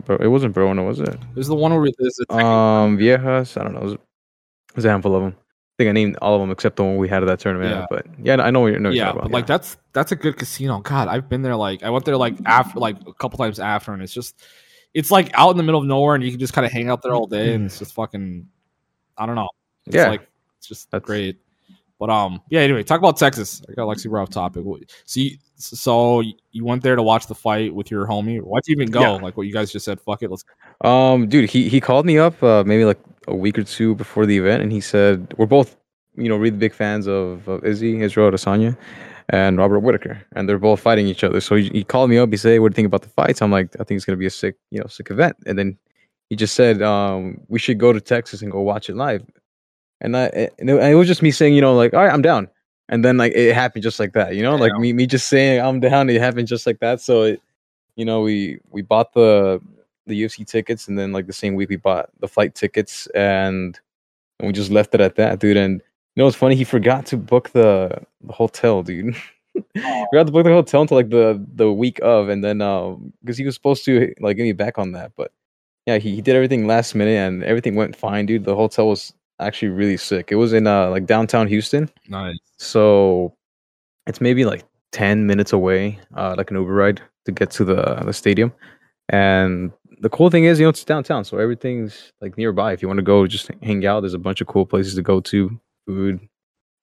bro, 0.05 0.17
it 0.17 0.29
wasn't 0.29 0.55
Barona, 0.55 0.85
was 0.85 1.01
it? 1.01 1.17
There's 1.35 1.49
the 1.49 1.55
one 1.55 1.73
where 1.75 1.91
there's 1.99 2.19
a 2.21 2.27
Tekken. 2.27 2.45
Um, 2.45 2.99
Viejas. 2.99 3.61
I 3.61 3.65
don't 3.65 3.75
know. 3.75 3.81
There's, 3.81 3.99
there's 4.75 4.85
a 4.85 4.91
handful 4.91 5.15
of 5.17 5.23
them. 5.23 5.37
I 5.37 5.75
think 5.79 5.89
I 5.89 5.93
named 5.93 6.19
all 6.21 6.35
of 6.35 6.41
them 6.41 6.51
except 6.51 6.77
the 6.77 6.85
one 6.85 6.97
we 6.99 7.09
had 7.09 7.23
at 7.23 7.27
that 7.27 7.41
tournament. 7.41 7.71
Yeah. 7.71 7.87
But 7.89 8.07
yeah, 8.23 8.37
I 8.43 8.51
know 8.51 8.61
what 8.61 8.69
you're, 8.73 8.79
know 8.79 8.91
what 8.91 8.95
you're 8.97 9.07
yeah, 9.07 9.13
about. 9.13 9.31
like 9.31 9.47
that's 9.47 9.79
that's 9.93 10.13
a 10.13 10.17
good 10.17 10.37
casino. 10.37 10.81
God, 10.81 11.09
I've 11.09 11.29
been 11.29 11.43
there. 11.43 11.57
Like 11.57 11.83
I 11.83 11.91
went 11.91 12.05
there 12.05 12.17
like 12.17 12.35
after 12.45 12.79
like 12.79 12.97
a 13.07 13.13
couple 13.15 13.39
times 13.39 13.59
after, 13.59 13.93
and 13.93 14.03
it's 14.03 14.13
just 14.13 14.43
it's 14.95 15.11
like 15.11 15.31
out 15.33 15.51
in 15.51 15.57
the 15.57 15.63
middle 15.63 15.81
of 15.81 15.87
nowhere, 15.87 16.15
and 16.15 16.23
you 16.23 16.31
can 16.31 16.39
just 16.39 16.53
kind 16.53 16.67
of 16.67 16.73
hang 16.73 16.91
out 16.91 17.01
there 17.03 17.15
all 17.15 17.27
day, 17.27 17.55
and 17.55 17.65
it's 17.67 17.79
just 17.79 17.95
fucking. 17.95 18.47
I 19.17 19.25
don't 19.27 19.35
know. 19.35 19.49
It's 19.87 19.97
Yeah. 19.97 20.09
like 20.09 20.27
it's 20.63 20.69
just 20.69 20.91
That's- 20.93 21.05
great. 21.05 21.39
But 21.99 22.11
um, 22.11 22.41
yeah. 22.51 22.61
Anyway, 22.61 22.83
talk 22.83 22.99
about 22.99 23.17
Texas. 23.17 23.63
I 23.69 23.75
got 23.75 23.87
Lexi 23.87 24.07
we're 24.07 24.19
off 24.19 24.29
topic. 24.31 24.65
So 25.05 25.21
you, 25.21 25.37
so 25.55 26.21
you 26.51 26.65
went 26.65 26.83
there 26.83 26.97
to 26.97 27.03
watch 27.03 27.29
the 27.29 27.35
fight 27.35 27.73
with 27.73 27.93
your 27.93 28.09
homie. 28.09 28.41
Why'd 28.41 28.65
you 28.67 28.75
even 28.75 28.91
go? 28.91 29.01
Yeah. 29.03 29.11
Like 29.23 29.37
what 29.37 29.47
you 29.47 29.53
guys 29.53 29.71
just 29.71 29.85
said. 29.85 30.01
Fuck 30.01 30.25
it. 30.25 30.31
Let's. 30.31 30.45
Um, 30.81 31.29
dude, 31.29 31.49
he 31.49 31.69
he 31.69 31.81
called 31.81 32.05
me 32.05 32.19
up 32.19 32.43
uh, 32.43 32.65
maybe 32.67 32.85
like 32.85 32.99
a 33.29 33.37
week 33.37 33.57
or 33.57 33.63
two 33.63 33.95
before 33.95 34.27
the 34.27 34.37
event, 34.37 34.65
and 34.65 34.73
he 34.73 34.81
said 34.81 35.33
we're 35.37 35.47
both, 35.47 35.77
you 36.17 36.29
know, 36.29 36.37
really 36.37 36.57
big 36.57 36.75
fans 36.75 37.07
of, 37.07 37.47
of 37.47 37.65
Izzy 37.65 38.01
Israel 38.01 38.33
Adesanya 38.33 38.77
and 39.29 39.59
Robert 39.59 39.79
Whitaker, 39.79 40.21
and 40.35 40.49
they're 40.49 40.59
both 40.59 40.81
fighting 40.81 41.07
each 41.07 41.23
other. 41.23 41.41
So 41.41 41.55
he, 41.55 41.69
he 41.69 41.85
called 41.85 42.11
me 42.11 42.19
up. 42.19 42.31
He 42.31 42.37
said, 42.37 42.51
hey, 42.51 42.59
"What 42.59 42.71
do 42.71 42.73
you 42.73 42.77
think 42.77 42.87
about 42.87 43.03
the 43.03 43.11
fights?" 43.11 43.41
I'm 43.43 43.53
like, 43.53 43.77
"I 43.79 43.85
think 43.85 43.97
it's 43.97 44.05
gonna 44.05 44.17
be 44.17 44.27
a 44.27 44.31
sick, 44.31 44.57
you 44.73 44.81
know, 44.81 44.89
sick 44.89 45.09
event." 45.13 45.37
And 45.47 45.57
then 45.57 45.79
he 46.31 46.35
just 46.35 46.55
said, 46.55 46.83
um, 46.83 47.41
"We 47.47 47.61
should 47.61 47.79
go 47.79 47.93
to 47.93 48.01
Texas 48.01 48.43
and 48.43 48.51
go 48.51 48.61
watch 48.61 48.91
it 48.91 48.97
live." 48.97 49.23
And 50.03 50.17
I 50.17 50.25
and 50.59 50.69
it, 50.71 50.79
and 50.79 50.93
it 50.93 50.97
was 50.97 51.09
just 51.09 51.23
me 51.23 51.31
saying, 51.31 51.55
you 51.55 51.63
know, 51.63 51.75
like, 51.75 51.95
"All 51.95 52.05
right, 52.05 52.13
I'm 52.13 52.23
down." 52.23 52.49
And 52.91 53.05
then 53.05 53.17
like 53.17 53.33
it 53.35 53.55
happened 53.55 53.83
just 53.85 53.99
like 54.01 54.13
that, 54.15 54.35
you 54.37 54.43
know, 54.43 54.57
like 54.57 54.73
Yeah. 54.75 54.81
me 54.81 54.93
me 54.93 55.07
just 55.07 55.29
saying 55.29 55.61
I'm 55.63 55.81
down. 55.81 56.11
It 56.11 56.21
happened 56.21 56.49
just 56.49 56.67
like 56.67 56.81
that. 56.81 57.01
So 57.01 57.23
it, 57.23 57.41
you 57.97 58.05
know, 58.05 58.21
we 58.23 58.59
we 58.71 58.83
bought 58.83 59.15
the 59.15 59.61
the 60.07 60.21
UFC 60.25 60.45
tickets, 60.47 60.89
and 60.89 60.99
then 60.99 61.13
like 61.13 61.27
the 61.29 61.33
same 61.33 61.55
week 61.55 61.71
we 61.71 61.77
bought 61.77 62.11
the 62.21 62.29
flight 62.29 62.55
tickets, 62.55 63.07
and, 63.15 63.79
and 64.41 64.47
we 64.49 64.53
just 64.53 64.71
left 64.73 64.95
it 64.95 65.01
at 65.01 65.17
that, 65.17 65.39
dude. 65.41 65.57
And 65.57 65.75
you 65.81 66.21
know 66.21 66.25
what's 66.27 66.37
funny? 66.37 66.57
He 66.57 66.65
forgot 66.65 67.07
to 67.07 67.17
book 67.17 67.51
the 67.51 68.03
the 68.23 68.33
hotel, 68.33 68.83
dude. 68.83 69.17
forgot 69.77 70.27
to 70.27 70.33
book 70.33 70.45
the 70.45 70.51
hotel 70.53 70.83
until 70.83 70.97
like 70.99 71.11
the 71.11 71.45
the 71.55 71.73
week 71.73 72.01
of, 72.03 72.29
and 72.29 72.43
then 72.45 72.61
um 72.63 73.13
because 73.23 73.39
he 73.39 73.45
was 73.45 73.55
supposed 73.55 73.85
to 73.87 74.13
like 74.21 74.37
get 74.37 74.43
me 74.45 74.53
back 74.53 74.79
on 74.79 74.93
that, 74.93 75.13
but 75.17 75.33
yeah, 75.87 75.99
he, 75.99 76.15
he 76.17 76.23
did 76.23 76.37
everything 76.37 76.67
last 76.67 76.95
minute, 76.95 77.17
and 77.17 77.45
everything 77.45 77.75
went 77.77 77.97
fine, 77.97 78.27
dude. 78.27 78.45
The 78.45 78.57
hotel 78.57 78.89
was 78.89 79.13
actually 79.43 79.69
really 79.69 79.97
sick. 79.97 80.31
It 80.31 80.37
was 80.37 80.53
in 80.53 80.67
uh 80.67 80.91
like 80.91 81.07
downtown 81.07 81.49
Houston. 81.49 81.91
Nice. 82.09 82.39
So 82.57 83.35
it's 84.07 84.21
maybe 84.21 84.45
like 84.45 84.65
10 84.93 85.27
minutes 85.27 85.53
away, 85.53 85.99
uh, 86.17 86.35
like 86.37 86.51
an 86.51 86.57
Uber 86.57 86.73
ride 86.73 87.03
to 87.25 87.33
get 87.33 87.51
to 87.53 87.65
the, 87.65 88.03
the 88.05 88.13
stadium. 88.13 88.53
And 89.09 89.73
the 90.01 90.09
cool 90.09 90.31
thing 90.31 90.45
is, 90.45 90.59
you 90.59 90.67
know, 90.67 90.71
it's 90.71 90.85
downtown. 90.85 91.25
So 91.25 91.39
everything's 91.39 92.13
like 92.21 92.37
nearby. 92.37 92.73
If 92.73 92.83
you 92.83 92.89
want 92.89 92.99
to 92.99 93.05
go 93.05 93.27
just 93.27 93.51
hang 93.63 93.85
out, 93.87 94.01
there's 94.01 94.15
a 94.15 94.19
bunch 94.19 94.41
of 94.41 94.47
cool 94.47 94.67
places 94.67 94.95
to 94.95 95.03
go 95.03 95.21
to, 95.21 95.61
food, 95.87 96.21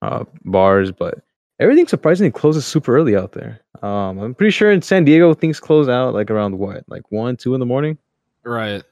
uh, 0.01 0.25
bars. 0.45 0.91
But 0.91 1.19
everything 1.59 1.87
surprisingly 1.87 2.31
closes 2.31 2.65
super 2.65 2.95
early 2.95 3.15
out 3.15 3.33
there. 3.33 3.61
Um, 3.81 4.19
I'm 4.19 4.35
pretty 4.35 4.51
sure 4.51 4.71
in 4.71 4.81
San 4.81 5.05
Diego 5.05 5.33
things 5.33 5.59
close 5.59 5.87
out 5.87 6.13
like 6.13 6.31
around 6.31 6.57
what, 6.57 6.83
like 6.87 7.11
one, 7.11 7.37
two 7.37 7.53
in 7.53 7.59
the 7.59 7.65
morning. 7.65 7.97
Right. 8.43 8.83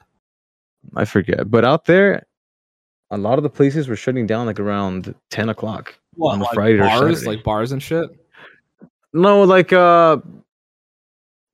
I 0.94 1.04
forget, 1.04 1.50
but 1.50 1.64
out 1.64 1.86
there, 1.86 2.24
a 3.10 3.18
lot 3.18 3.38
of 3.38 3.42
the 3.42 3.50
places 3.50 3.88
were 3.88 3.96
shutting 3.96 4.26
down 4.26 4.46
like 4.46 4.60
around 4.60 5.14
ten 5.30 5.48
o'clock 5.48 5.94
What, 6.14 6.32
on 6.34 6.40
a 6.40 6.44
like 6.44 6.54
Friday 6.54 6.74
or 6.74 6.78
bars, 6.80 7.20
Saturday. 7.20 7.36
like 7.36 7.44
bars 7.44 7.72
and 7.72 7.82
shit. 7.82 8.10
No, 9.12 9.42
like 9.42 9.72
uh, 9.72 10.18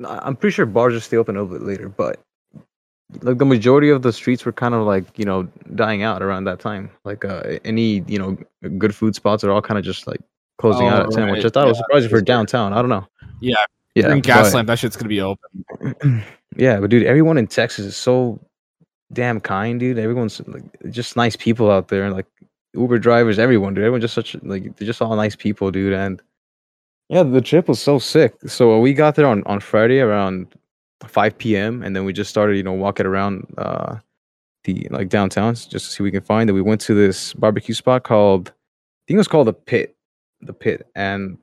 I'm 0.04 0.36
pretty 0.36 0.54
sure 0.54 0.66
bars 0.66 0.94
just 0.94 1.06
stay 1.06 1.16
open 1.16 1.36
a 1.36 1.42
little 1.42 1.58
bit 1.58 1.66
later, 1.66 1.88
but 1.88 2.20
like 3.22 3.38
the 3.38 3.44
majority 3.44 3.90
of 3.90 4.02
the 4.02 4.12
streets 4.12 4.44
were 4.44 4.52
kind 4.52 4.74
of 4.74 4.84
like 4.86 5.04
you 5.18 5.24
know 5.24 5.44
dying 5.74 6.02
out 6.02 6.22
around 6.22 6.44
that 6.44 6.58
time. 6.58 6.90
Like 7.04 7.24
uh, 7.24 7.58
any 7.64 8.02
you 8.08 8.18
know 8.18 8.36
good 8.78 8.94
food 8.94 9.14
spots 9.14 9.44
are 9.44 9.50
all 9.52 9.62
kind 9.62 9.78
of 9.78 9.84
just 9.84 10.06
like 10.06 10.20
closing 10.58 10.88
out 10.88 11.02
Oh, 11.02 11.08
at 11.08 11.12
ten, 11.12 11.30
which 11.30 11.40
I 11.40 11.44
right. 11.44 11.52
thought 11.52 11.68
was 11.68 11.76
Yeah, 11.76 11.82
surprising 11.82 12.10
for 12.10 12.20
downtown. 12.20 12.72
I 12.72 12.80
don't 12.82 12.88
know. 12.88 13.06
Yeah, 13.40 13.54
Yeah, 13.94 14.08
Green 14.08 14.22
Gaslamp, 14.22 14.66
that 14.66 14.78
shit's 14.78 14.96
gonna 14.96 15.08
be 15.08 15.20
open. 15.20 16.24
yeah, 16.56 16.80
but 16.80 16.90
dude, 16.90 17.04
everyone 17.06 17.38
in 17.38 17.46
Texas 17.46 17.84
is 17.86 17.96
so 17.96 18.40
damn 19.14 19.40
kind, 19.40 19.80
dude. 19.80 19.98
Everyone's 19.98 20.40
like 20.46 20.64
just 20.90 21.16
nice 21.16 21.36
people 21.36 21.70
out 21.70 21.88
there, 21.88 22.04
and 22.04 22.14
like 22.14 22.26
Uber 22.74 22.98
drivers, 22.98 23.38
everyone, 23.38 23.74
dude. 23.74 23.84
Everyone 23.84 24.00
just 24.00 24.14
such 24.14 24.34
like 24.42 24.76
they're 24.76 24.86
just 24.86 25.00
all 25.00 25.16
nice 25.16 25.36
people, 25.36 25.70
dude. 25.70 25.92
And 25.92 26.20
yeah, 27.08 27.22
the 27.22 27.40
trip 27.40 27.68
was 27.68 27.80
so 27.80 27.98
sick. 27.98 28.34
So 28.46 28.78
we 28.80 28.92
got 28.94 29.14
there 29.14 29.26
on 29.26 29.42
on 29.44 29.60
Friday 29.60 30.00
around 30.00 30.54
5 31.06 31.38
p.m. 31.38 31.82
and 31.82 31.94
then 31.94 32.04
we 32.04 32.12
just 32.12 32.30
started, 32.30 32.56
you 32.56 32.62
know, 32.62 32.72
walking 32.72 33.06
around 33.06 33.46
uh 33.58 33.96
the 34.64 34.86
like 34.90 35.10
downtown 35.10 35.54
just 35.54 35.70
to 35.70 35.78
see 35.80 36.02
what 36.02 36.06
we 36.06 36.10
can 36.10 36.22
find. 36.22 36.48
And 36.48 36.54
we 36.54 36.62
went 36.62 36.80
to 36.82 36.94
this 36.94 37.34
barbecue 37.34 37.74
spot 37.74 38.04
called 38.04 38.48
I 38.48 39.02
think 39.06 39.16
it 39.16 39.18
was 39.18 39.28
called 39.28 39.48
the 39.48 39.52
Pit, 39.52 39.94
the 40.40 40.54
Pit, 40.54 40.86
and 40.94 41.38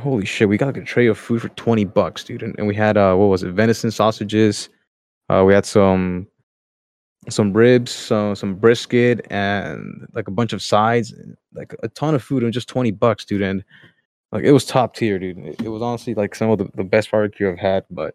holy 0.00 0.26
shit, 0.26 0.48
we 0.48 0.56
got 0.56 0.66
like 0.66 0.76
a 0.76 0.84
tray 0.84 1.06
of 1.06 1.18
food 1.18 1.42
for 1.42 1.48
20 1.50 1.84
bucks, 1.84 2.24
dude. 2.24 2.42
And, 2.42 2.54
and 2.58 2.66
we 2.66 2.74
had 2.74 2.96
uh 2.96 3.14
what 3.14 3.26
was 3.26 3.42
it, 3.42 3.52
venison 3.52 3.90
sausages. 3.90 4.68
Uh 5.30 5.44
we 5.46 5.54
had 5.54 5.64
some 5.64 6.26
some 7.28 7.52
ribs, 7.52 7.92
some 7.92 8.34
some 8.34 8.54
brisket 8.54 9.26
and 9.30 10.06
like 10.12 10.28
a 10.28 10.30
bunch 10.30 10.52
of 10.52 10.62
sides, 10.62 11.14
like 11.54 11.74
a 11.82 11.88
ton 11.88 12.14
of 12.14 12.22
food 12.22 12.42
and 12.42 12.52
just 12.52 12.68
20 12.68 12.90
bucks, 12.92 13.24
dude. 13.24 13.42
And 13.42 13.64
like 14.32 14.44
it 14.44 14.52
was 14.52 14.64
top 14.64 14.94
tier, 14.94 15.18
dude. 15.18 15.38
It, 15.38 15.62
it 15.62 15.68
was 15.68 15.82
honestly 15.82 16.14
like 16.14 16.34
some 16.34 16.50
of 16.50 16.58
the, 16.58 16.68
the 16.74 16.84
best 16.84 17.10
barbecue 17.10 17.50
I've 17.50 17.58
had. 17.58 17.84
But 17.90 18.14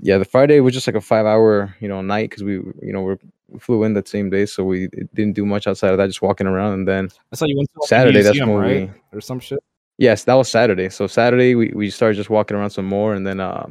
yeah, 0.00 0.18
the 0.18 0.24
Friday 0.24 0.60
was 0.60 0.74
just 0.74 0.86
like 0.86 0.96
a 0.96 1.00
five 1.00 1.26
hour, 1.26 1.74
you 1.80 1.88
know, 1.88 2.00
night 2.02 2.30
because 2.30 2.42
we, 2.42 2.54
you 2.54 2.92
know, 2.92 3.02
we're, 3.02 3.18
we 3.48 3.58
flew 3.58 3.84
in 3.84 3.94
that 3.94 4.08
same 4.08 4.30
day, 4.30 4.46
so 4.46 4.64
we 4.64 4.88
didn't 5.14 5.34
do 5.34 5.46
much 5.46 5.66
outside 5.66 5.90
of 5.92 5.98
that, 5.98 6.06
just 6.06 6.22
walking 6.22 6.46
around. 6.46 6.74
And 6.74 6.88
then 6.88 7.08
I 7.32 7.36
saw 7.36 7.46
you 7.46 7.56
went 7.56 7.70
to 7.74 7.86
Saturday, 7.86 8.22
that's 8.22 8.34
museum, 8.34 8.50
when 8.50 8.62
right 8.62 8.90
we 9.12 9.18
or 9.18 9.20
some 9.20 9.40
shit. 9.40 9.60
Yes, 9.98 10.24
that 10.24 10.34
was 10.34 10.48
Saturday. 10.48 10.88
So 10.88 11.06
Saturday 11.06 11.54
we, 11.54 11.72
we 11.74 11.90
started 11.90 12.16
just 12.16 12.30
walking 12.30 12.56
around 12.56 12.70
some 12.70 12.84
more 12.84 13.14
and 13.14 13.26
then 13.26 13.40
uh 13.40 13.66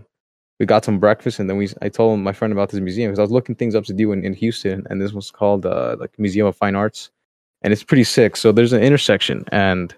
we 0.60 0.66
got 0.66 0.86
some 0.86 1.00
breakfast 1.00 1.40
and 1.40 1.50
then 1.50 1.58
we 1.58 1.70
I 1.82 1.90
told 1.90 2.20
my 2.20 2.32
friend 2.32 2.54
about 2.54 2.70
this 2.70 2.80
museum 2.80 3.12
because 3.12 3.20
I 3.20 3.24
was 3.24 3.32
looking 3.32 3.56
things 3.56 3.76
up 3.76 3.84
to 3.86 3.94
do 3.94 4.12
in, 4.12 4.24
in 4.24 4.34
Houston 4.34 4.86
and 4.90 5.02
this 5.02 5.12
was 5.12 5.32
called 5.32 5.66
uh 5.66 5.96
like 6.00 6.18
Museum 6.18 6.48
of 6.48 6.56
Fine 6.56 6.76
Arts 6.76 7.12
and 7.62 7.74
it's 7.74 7.84
pretty 7.84 8.04
sick. 8.04 8.38
So 8.38 8.52
there's 8.52 8.74
an 8.74 8.82
intersection 8.82 9.44
and 9.52 9.94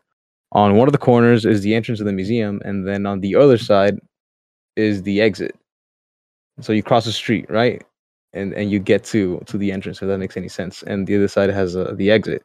on 0.53 0.75
one 0.75 0.87
of 0.87 0.93
the 0.93 0.97
corners 0.97 1.45
is 1.45 1.61
the 1.61 1.75
entrance 1.75 1.99
of 1.99 2.05
the 2.05 2.13
museum 2.13 2.61
and 2.65 2.87
then 2.87 3.05
on 3.05 3.19
the 3.19 3.35
other 3.35 3.57
side 3.57 3.99
is 4.75 5.03
the 5.03 5.21
exit. 5.21 5.55
So 6.61 6.73
you 6.73 6.81
cross 6.81 7.05
the 7.05 7.11
street, 7.11 7.45
right? 7.49 7.83
And 8.33 8.53
and 8.53 8.71
you 8.71 8.79
get 8.79 9.03
to 9.05 9.39
to 9.45 9.57
the 9.57 9.71
entrance 9.71 10.01
if 10.01 10.07
that 10.07 10.17
makes 10.17 10.37
any 10.37 10.49
sense. 10.49 10.83
And 10.83 11.05
the 11.05 11.17
other 11.17 11.27
side 11.27 11.49
has 11.51 11.75
uh, 11.75 11.93
the 11.95 12.11
exit. 12.11 12.43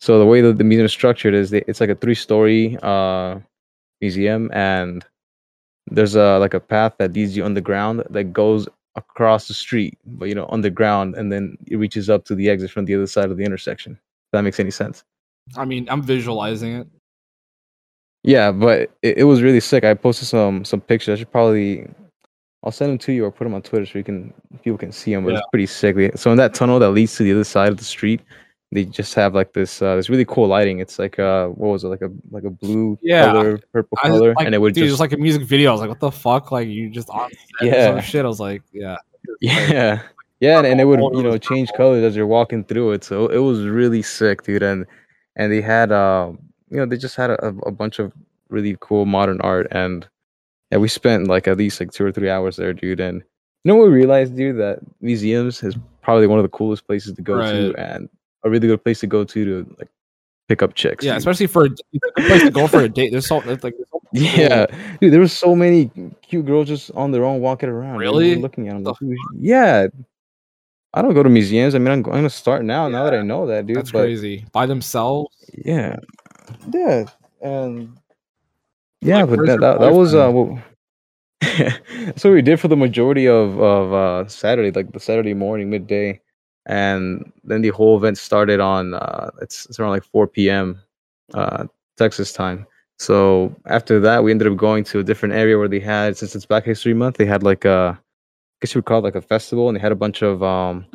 So 0.00 0.18
the 0.18 0.26
way 0.26 0.40
that 0.40 0.58
the 0.58 0.64
museum 0.64 0.86
is 0.86 0.92
structured 0.92 1.32
is 1.32 1.50
they, 1.50 1.62
it's 1.68 1.80
like 1.80 1.88
a 1.88 1.94
three-story 1.94 2.76
uh, 2.82 3.38
museum, 4.00 4.50
and 4.52 5.06
there's 5.90 6.14
a 6.14 6.38
like 6.38 6.54
a 6.54 6.60
path 6.60 6.94
that 6.98 7.12
leads 7.12 7.36
you 7.36 7.44
underground 7.44 8.04
that 8.10 8.32
goes 8.32 8.68
across 8.96 9.48
the 9.48 9.54
street, 9.54 9.98
but 10.04 10.28
you 10.28 10.34
know 10.34 10.46
underground, 10.50 11.14
and 11.14 11.32
then 11.32 11.56
it 11.66 11.76
reaches 11.76 12.10
up 12.10 12.24
to 12.26 12.34
the 12.34 12.48
exit 12.48 12.70
from 12.70 12.84
the 12.84 12.94
other 12.94 13.06
side 13.06 13.30
of 13.30 13.36
the 13.36 13.44
intersection. 13.44 13.92
If 13.92 14.32
that 14.32 14.42
makes 14.42 14.60
any 14.60 14.70
sense? 14.70 15.04
I 15.56 15.64
mean, 15.64 15.88
I'm 15.90 16.02
visualizing 16.02 16.76
it. 16.76 16.86
Yeah, 18.22 18.52
but 18.52 18.90
it, 19.02 19.18
it 19.18 19.24
was 19.24 19.42
really 19.42 19.60
sick. 19.60 19.84
I 19.84 19.94
posted 19.94 20.28
some 20.28 20.64
some 20.64 20.80
pictures. 20.80 21.14
I 21.14 21.18
should 21.18 21.32
probably 21.32 21.88
I'll 22.62 22.72
send 22.72 22.92
them 22.92 22.98
to 22.98 23.12
you 23.12 23.24
or 23.24 23.32
put 23.32 23.44
them 23.44 23.54
on 23.54 23.62
Twitter 23.62 23.86
so 23.86 23.98
you 23.98 24.04
can 24.04 24.32
people 24.62 24.78
can 24.78 24.92
see 24.92 25.12
them. 25.12 25.24
But 25.24 25.34
it's 25.34 25.46
pretty 25.50 25.66
sick. 25.66 26.16
So 26.16 26.30
in 26.30 26.38
that 26.38 26.54
tunnel 26.54 26.78
that 26.78 26.90
leads 26.90 27.16
to 27.16 27.24
the 27.24 27.32
other 27.32 27.44
side 27.44 27.70
of 27.70 27.76
the 27.76 27.84
street, 27.84 28.20
they 28.72 28.86
just 28.86 29.14
have 29.14 29.34
like 29.34 29.52
this 29.52 29.82
uh, 29.82 29.96
this 29.96 30.08
really 30.08 30.24
cool 30.24 30.48
lighting. 30.48 30.80
It's 30.80 30.98
like 30.98 31.18
uh 31.18 31.48
what 31.48 31.68
was 31.68 31.84
it 31.84 31.88
like 31.88 32.00
a 32.02 32.10
like 32.30 32.44
a 32.44 32.50
blue 32.50 32.98
Yeah. 33.02 33.26
color, 33.32 33.58
purple 33.72 33.98
I, 34.02 34.08
color, 34.08 34.34
like, 34.34 34.46
and 34.46 34.54
it 34.54 34.58
would 34.58 34.74
dude, 34.74 34.84
it 34.84 34.88
just 34.88 35.00
like 35.00 35.12
a 35.12 35.18
music 35.18 35.42
video. 35.42 35.70
I 35.70 35.72
was 35.72 35.80
like, 35.82 35.90
what 35.90 36.00
the 36.00 36.10
fuck? 36.10 36.50
Like 36.50 36.68
you 36.68 36.88
just 36.88 37.10
on 37.10 37.30
Yeah. 37.60 38.00
shit. 38.00 38.24
I 38.24 38.28
was 38.28 38.40
like, 38.40 38.62
yeah. 38.72 38.96
yeah 39.40 40.02
yeah 40.40 40.58
and, 40.58 40.66
and 40.66 40.80
it 40.80 40.84
would 40.84 40.98
you 41.14 41.22
know 41.22 41.38
change 41.38 41.70
colors 41.76 42.02
as 42.02 42.16
you're 42.16 42.26
walking 42.26 42.64
through 42.64 42.90
it 42.90 43.04
so 43.04 43.28
it 43.28 43.38
was 43.38 43.64
really 43.64 44.02
sick 44.02 44.42
dude 44.42 44.64
and 44.64 44.84
and 45.36 45.52
they 45.52 45.60
had 45.60 45.92
uh 45.92 46.32
you 46.70 46.76
know 46.78 46.86
they 46.86 46.96
just 46.96 47.14
had 47.14 47.30
a, 47.30 47.46
a 47.64 47.70
bunch 47.70 48.00
of 48.00 48.12
really 48.48 48.76
cool 48.80 49.06
modern 49.06 49.40
art 49.42 49.68
and 49.70 50.08
yeah 50.72 50.78
we 50.78 50.88
spent 50.88 51.28
like 51.28 51.46
at 51.46 51.56
least 51.56 51.78
like 51.78 51.92
two 51.92 52.04
or 52.04 52.10
three 52.10 52.28
hours 52.28 52.56
there 52.56 52.72
dude 52.72 52.98
and 52.98 53.18
you 53.62 53.68
know 53.68 53.76
what 53.76 53.86
we 53.86 53.94
realized 53.94 54.34
dude 54.36 54.58
that 54.58 54.80
museums 55.00 55.62
is 55.62 55.76
probably 56.02 56.26
one 56.26 56.40
of 56.40 56.42
the 56.42 56.48
coolest 56.48 56.84
places 56.84 57.14
to 57.14 57.22
go 57.22 57.36
to 57.40 57.72
and 57.78 58.08
a 58.44 58.50
really 58.50 58.68
good 58.68 58.82
place 58.82 59.00
to 59.00 59.06
go 59.06 59.24
to 59.24 59.44
to 59.44 59.76
like 59.78 59.88
pick 60.48 60.62
up 60.62 60.74
chicks 60.74 61.04
Yeah, 61.04 61.12
dude. 61.12 61.18
especially 61.18 61.46
for 61.46 61.66
a, 61.66 61.70
a 62.18 62.22
place 62.22 62.42
to 62.42 62.50
go 62.50 62.66
for 62.66 62.80
a 62.80 62.88
date. 62.88 63.10
There's 63.12 63.26
so 63.26 63.40
it's 63.40 63.64
like 63.64 63.74
so 63.90 64.00
Yeah, 64.12 64.66
dude, 65.00 65.12
there 65.12 65.20
was 65.20 65.32
so 65.32 65.54
many 65.56 65.90
cute 66.22 66.44
girls 66.46 66.68
just 66.68 66.90
on 66.92 67.12
their 67.12 67.24
own 67.24 67.40
walking 67.40 67.68
around. 67.68 67.98
Really? 67.98 68.34
Looking 68.36 68.68
at 68.68 68.74
them. 68.74 68.84
The 68.84 69.16
yeah. 69.38 69.86
I 70.94 71.00
don't 71.00 71.14
go 71.14 71.22
to 71.22 71.30
museums. 71.30 71.74
I 71.74 71.78
mean, 71.78 71.88
I'm 71.88 72.02
going 72.02 72.22
to 72.22 72.28
start 72.28 72.64
now. 72.64 72.86
Now 72.88 73.04
that 73.04 73.14
I 73.14 73.22
know 73.22 73.46
that, 73.46 73.66
dude. 73.66 73.76
that's 73.78 73.90
but 73.90 74.00
crazy. 74.00 74.44
By 74.52 74.66
themselves. 74.66 75.34
yeah, 75.64 75.96
yeah, 76.70 77.04
and 77.40 77.96
yeah, 79.00 79.22
Like, 79.22 79.30
but 79.30 79.46
that 79.46 79.60
that, 79.60 79.80
that 79.80 79.92
was 79.94 80.14
uh, 80.14 80.30
that's 81.40 82.24
what 82.24 82.30
we 82.32 82.42
did 82.42 82.60
for 82.60 82.68
the 82.68 82.76
majority 82.76 83.26
of 83.26 83.58
of 83.58 83.92
uh 83.94 84.28
Saturday, 84.28 84.70
like 84.70 84.92
the 84.92 85.00
Saturday 85.00 85.32
morning, 85.32 85.70
midday, 85.70 86.20
and 86.66 87.32
then 87.44 87.62
the 87.62 87.70
whole 87.70 87.96
event 87.96 88.18
started 88.18 88.60
on 88.60 88.94
uh 88.94 89.30
it's 89.40 89.66
it's 89.66 89.78
around 89.80 89.90
like 89.90 90.04
4 90.04 90.26
p.m. 90.28 90.80
uh 91.34 91.66
Texas 91.96 92.32
time. 92.32 92.66
So 92.98 93.54
after 93.66 93.98
that, 94.00 94.22
we 94.22 94.30
ended 94.30 94.46
up 94.48 94.56
going 94.56 94.84
to 94.84 95.00
a 95.00 95.04
different 95.04 95.34
area 95.34 95.58
where 95.58 95.68
they 95.68 95.80
had 95.80 96.16
since 96.16 96.34
it's 96.36 96.46
Black 96.46 96.64
History 96.64 96.94
Month, 96.94 97.16
they 97.16 97.26
had 97.26 97.42
like 97.42 97.64
a 97.64 97.98
I 97.98 98.56
guess 98.60 98.74
you 98.74 98.78
would 98.78 98.86
call 98.86 99.00
it 99.00 99.04
like 99.04 99.16
a 99.16 99.22
festival, 99.22 99.68
and 99.68 99.76
they 99.76 99.80
had 99.80 99.92
a 99.92 99.96
bunch 99.96 100.22
of 100.22 100.42
um 100.42 100.86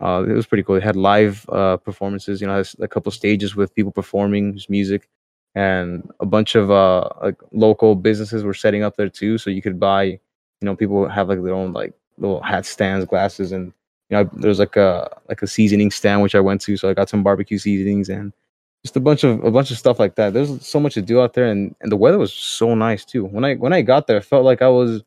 uh 0.00 0.24
it 0.28 0.32
was 0.32 0.46
pretty 0.46 0.62
cool. 0.62 0.76
They 0.76 0.80
had 0.82 0.96
live 0.96 1.46
uh 1.50 1.76
performances, 1.78 2.40
you 2.40 2.46
know, 2.46 2.62
a 2.80 2.88
couple 2.88 3.10
stages 3.12 3.56
with 3.56 3.74
people 3.74 3.92
performing 3.92 4.58
music 4.68 5.08
and 5.54 6.10
a 6.20 6.26
bunch 6.26 6.54
of 6.54 6.70
uh 6.70 7.08
like 7.22 7.36
local 7.52 7.94
businesses 7.94 8.42
were 8.42 8.54
setting 8.54 8.82
up 8.82 8.96
there 8.96 9.08
too 9.08 9.38
so 9.38 9.50
you 9.50 9.62
could 9.62 9.78
buy 9.78 10.04
you 10.04 10.18
know 10.62 10.74
people 10.74 11.08
have 11.08 11.28
like 11.28 11.42
their 11.42 11.54
own 11.54 11.72
like 11.72 11.94
little 12.18 12.42
hat 12.42 12.66
stands 12.66 13.04
glasses 13.06 13.52
and 13.52 13.72
you 14.10 14.16
know 14.16 14.28
there's 14.34 14.58
like 14.58 14.76
a 14.76 15.08
like 15.28 15.42
a 15.42 15.46
seasoning 15.46 15.90
stand 15.90 16.22
which 16.22 16.34
i 16.34 16.40
went 16.40 16.60
to 16.60 16.76
so 16.76 16.88
i 16.88 16.94
got 16.94 17.08
some 17.08 17.22
barbecue 17.22 17.58
seasonings 17.58 18.08
and 18.08 18.32
just 18.84 18.96
a 18.96 19.00
bunch 19.00 19.24
of 19.24 19.42
a 19.42 19.50
bunch 19.50 19.70
of 19.70 19.78
stuff 19.78 19.98
like 19.98 20.14
that. 20.16 20.34
There's 20.34 20.64
so 20.64 20.78
much 20.78 20.94
to 20.94 21.02
do 21.02 21.20
out 21.20 21.32
there 21.32 21.46
and 21.46 21.74
and 21.80 21.90
the 21.90 21.96
weather 21.96 22.18
was 22.18 22.32
so 22.32 22.74
nice 22.74 23.04
too. 23.04 23.24
When 23.24 23.44
i 23.44 23.54
when 23.54 23.72
i 23.72 23.80
got 23.82 24.06
there 24.06 24.18
i 24.18 24.20
felt 24.20 24.44
like 24.44 24.60
i 24.60 24.68
was 24.68 25.02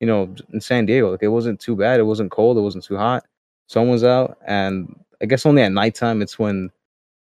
you 0.00 0.06
know 0.06 0.34
in 0.52 0.60
san 0.60 0.86
diego. 0.86 1.10
Like 1.10 1.22
it 1.22 1.28
wasn't 1.28 1.60
too 1.60 1.76
bad 1.76 2.00
it 2.00 2.04
wasn't 2.04 2.30
cold 2.30 2.56
it 2.56 2.62
wasn't 2.62 2.84
too 2.84 2.96
hot. 2.96 3.26
Sun 3.68 3.88
was 3.90 4.02
out 4.02 4.38
and 4.46 4.98
i 5.22 5.26
guess 5.26 5.44
only 5.44 5.62
at 5.62 5.72
nighttime 5.72 6.22
it's 6.22 6.38
when 6.38 6.70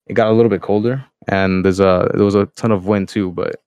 it 0.08 0.14
got 0.14 0.28
a 0.28 0.34
little 0.34 0.50
bit 0.50 0.62
colder 0.62 1.06
and 1.30 1.64
there's 1.64 1.80
a 1.80 2.12
there 2.14 2.26
was 2.26 2.36
a 2.36 2.48
ton 2.58 2.72
of 2.72 2.86
wind 2.86 3.08
too 3.08 3.32
but 3.32 3.62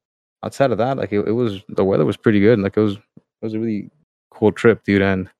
outside 0.44 0.70
of 0.70 0.78
that 0.78 0.98
like 0.98 1.12
it, 1.12 1.26
it 1.26 1.32
was 1.32 1.62
the 1.70 1.84
weather 1.84 2.04
was 2.04 2.18
pretty 2.18 2.40
good. 2.40 2.58
Like 2.58 2.76
it 2.76 2.80
was 2.80 2.96
it 2.96 3.22
was 3.40 3.54
a 3.54 3.58
really 3.58 3.90
cool 4.30 4.52
trip 4.52 4.84
dude 4.84 5.00
and 5.00 5.30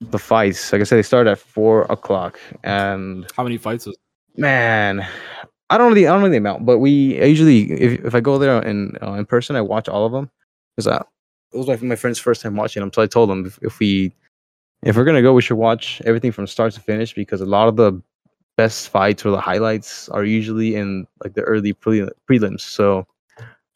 the 0.00 0.18
fights. 0.18 0.72
Like 0.72 0.80
i 0.80 0.84
said 0.84 0.96
they 0.96 1.02
started 1.02 1.30
at 1.30 1.38
four 1.38 1.82
o'clock 1.90 2.38
and 2.62 3.26
How 3.36 3.42
many 3.42 3.58
fights 3.58 3.86
was 3.86 3.96
man 4.36 5.06
i 5.70 5.76
don't 5.76 5.90
know 5.90 5.94
the 5.94 6.06
i 6.06 6.12
don't 6.12 6.22
know 6.22 6.28
the 6.28 6.36
amount 6.36 6.64
but 6.64 6.78
we 6.78 7.20
I 7.20 7.24
usually 7.24 7.70
if, 7.72 8.04
if 8.06 8.14
i 8.14 8.20
go 8.20 8.38
there 8.38 8.62
in 8.62 8.96
uh, 9.02 9.12
in 9.14 9.26
person 9.26 9.56
i 9.56 9.60
watch 9.60 9.88
all 9.88 10.06
of 10.06 10.12
them. 10.12 10.30
Because 10.76 10.86
uh, 10.86 11.02
it 11.52 11.58
was 11.58 11.66
like 11.66 11.82
my 11.82 11.96
friend's 11.96 12.18
first 12.18 12.42
time 12.42 12.56
watching 12.56 12.80
them 12.80 12.92
so 12.94 13.02
i 13.02 13.06
told 13.06 13.28
them 13.28 13.44
if, 13.46 13.58
if 13.62 13.78
we 13.78 14.14
if 14.82 14.96
we're 14.96 15.04
gonna 15.04 15.22
go 15.22 15.34
we 15.34 15.42
should 15.42 15.56
watch 15.56 16.00
everything 16.06 16.32
from 16.32 16.46
start 16.46 16.72
to 16.74 16.80
finish 16.80 17.12
because 17.12 17.40
a 17.40 17.46
lot 17.46 17.68
of 17.68 17.76
the 17.76 18.00
best 18.60 18.90
fights 18.90 19.24
or 19.24 19.30
the 19.30 19.40
highlights 19.40 20.08
are 20.10 20.22
usually 20.22 20.74
in 20.74 21.06
like 21.24 21.32
the 21.32 21.40
early 21.42 21.72
pre- 21.72 22.08
prelims. 22.28 22.60
So 22.60 23.06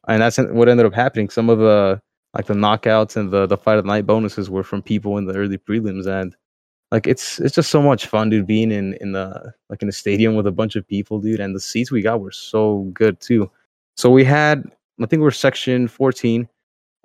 and 0.08 0.20
that's 0.20 0.36
what 0.36 0.68
ended 0.68 0.84
up 0.84 0.92
happening. 0.92 1.30
Some 1.30 1.48
of 1.48 1.58
the 1.58 2.00
like 2.34 2.46
the 2.46 2.54
knockouts 2.54 3.16
and 3.16 3.30
the 3.30 3.46
the 3.46 3.56
fight 3.56 3.78
of 3.78 3.84
the 3.84 3.88
night 3.88 4.06
bonuses 4.06 4.50
were 4.50 4.64
from 4.64 4.82
people 4.82 5.18
in 5.18 5.24
the 5.24 5.34
early 5.34 5.58
prelims 5.58 6.06
and 6.06 6.36
like 6.90 7.06
it's 7.06 7.40
it's 7.40 7.54
just 7.54 7.70
so 7.70 7.82
much 7.82 8.06
fun 8.06 8.30
dude 8.30 8.46
being 8.46 8.70
in 8.70 8.94
in 9.00 9.12
the 9.12 9.52
like 9.70 9.82
in 9.82 9.86
the 9.86 9.92
stadium 9.92 10.34
with 10.34 10.46
a 10.46 10.52
bunch 10.52 10.76
of 10.76 10.86
people 10.86 11.20
dude 11.20 11.40
and 11.40 11.54
the 11.54 11.60
seats 11.60 11.90
we 11.90 12.02
got 12.02 12.20
were 12.20 12.30
so 12.30 12.90
good 12.92 13.20
too 13.20 13.50
so 13.96 14.10
we 14.10 14.24
had 14.24 14.70
I 15.00 15.06
think 15.06 15.20
we 15.20 15.24
we're 15.24 15.30
section 15.32 15.88
14, 15.88 16.48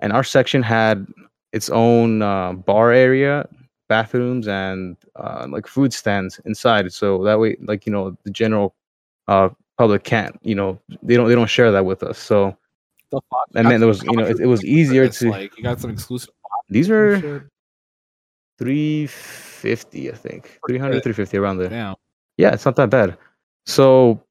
and 0.00 0.12
our 0.12 0.24
section 0.24 0.62
had 0.62 1.06
its 1.52 1.68
own 1.70 2.22
uh, 2.22 2.52
bar 2.52 2.92
area, 2.92 3.48
bathrooms, 3.88 4.46
and 4.46 4.96
uh, 5.16 5.46
like 5.50 5.66
food 5.66 5.92
stands 5.92 6.40
inside. 6.44 6.92
So 6.92 7.24
that 7.24 7.40
way, 7.40 7.56
like 7.62 7.86
you 7.86 7.92
know, 7.92 8.16
the 8.24 8.30
general 8.30 8.74
uh, 9.26 9.48
public 9.76 10.04
can't, 10.04 10.38
you 10.42 10.54
know, 10.54 10.80
they 11.02 11.16
don't 11.16 11.28
they 11.28 11.34
don't 11.34 11.50
share 11.50 11.72
that 11.72 11.84
with 11.84 12.02
us. 12.02 12.18
So 12.18 12.56
The 13.10 13.20
fuck? 13.30 13.48
and 13.54 13.70
then 13.70 13.80
there 13.80 13.88
was, 13.88 14.02
you 14.02 14.12
know, 14.12 14.24
it, 14.24 14.40
it 14.40 14.46
was 14.46 14.64
easier 14.64 15.08
to. 15.08 15.30
like 15.30 15.56
you 15.56 15.64
got 15.64 15.80
some 15.80 15.90
exclusive. 15.90 16.30
These 16.68 16.90
are 16.90 17.50
350, 18.58 20.10
I 20.10 20.14
think, 20.14 20.58
300, 20.68 21.02
350 21.02 21.36
around 21.38 21.58
there. 21.58 21.68
Damn. 21.68 21.96
Yeah, 22.36 22.52
it's 22.52 22.64
not 22.64 22.76
that 22.76 22.90
bad. 22.90 23.16
So 23.66 24.22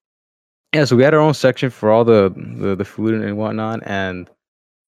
yeah, 0.74 0.86
so 0.86 0.96
we 0.96 1.04
had 1.04 1.14
our 1.14 1.20
own 1.20 1.34
section 1.34 1.70
for 1.70 1.92
all 1.92 2.04
the 2.04 2.34
the, 2.58 2.76
the 2.76 2.86
food 2.86 3.14
and, 3.14 3.24
and 3.24 3.38
whatnot. 3.38 3.82
And 3.86 4.30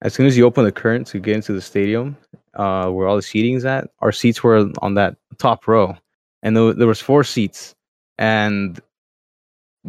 as 0.01 0.13
soon 0.13 0.25
as 0.25 0.37
you 0.37 0.45
open 0.45 0.63
the 0.63 0.71
current 0.71 1.07
to 1.07 1.19
get 1.19 1.35
into 1.35 1.53
the 1.53 1.61
stadium, 1.61 2.17
uh, 2.55 2.89
where 2.89 3.07
all 3.07 3.15
the 3.15 3.21
seating's 3.21 3.65
at, 3.65 3.89
our 3.99 4.11
seats 4.11 4.43
were 4.43 4.69
on 4.81 4.95
that 4.95 5.17
top 5.37 5.67
row, 5.67 5.95
and 6.43 6.55
there, 6.55 6.73
there 6.73 6.87
was 6.87 6.99
four 6.99 7.23
seats, 7.23 7.75
and 8.17 8.79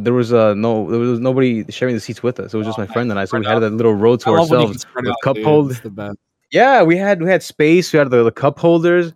there 0.04 0.12
was 0.14 0.32
uh 0.32 0.54
no 0.54 0.90
there 0.90 1.00
was 1.00 1.20
nobody 1.20 1.64
sharing 1.70 1.94
the 1.94 2.00
seats 2.00 2.22
with 2.22 2.38
us. 2.40 2.54
It 2.54 2.56
was 2.56 2.66
just 2.66 2.78
Oh, 2.78 2.82
my 2.82 2.87
friend 2.92 3.11
and 3.11 3.18
I. 3.20 3.24
So 3.24 3.38
we 3.38 3.44
had 3.46 3.58
that 3.61 3.72
little 3.72 3.94
row 3.94 4.16
to 4.16 4.30
I 4.30 4.32
love 4.38 4.50
when 4.50 4.61
you 4.61 4.66
can 4.68 4.74
ourselves. 4.76 4.87
with 4.94 5.08
out, 5.08 5.16
cup 5.24 5.37
dude. 5.37 5.44
hold- 5.44 5.70
the. 5.72 6.16
Yeah, 6.50 6.82
we 6.82 6.96
had 6.96 7.20
we 7.22 7.28
had 7.28 7.42
space. 7.42 7.92
We 7.92 7.98
had 7.98 8.11
the, 8.11 8.22
the 8.24 8.32
cup 8.32 8.58
holders. 8.58 9.12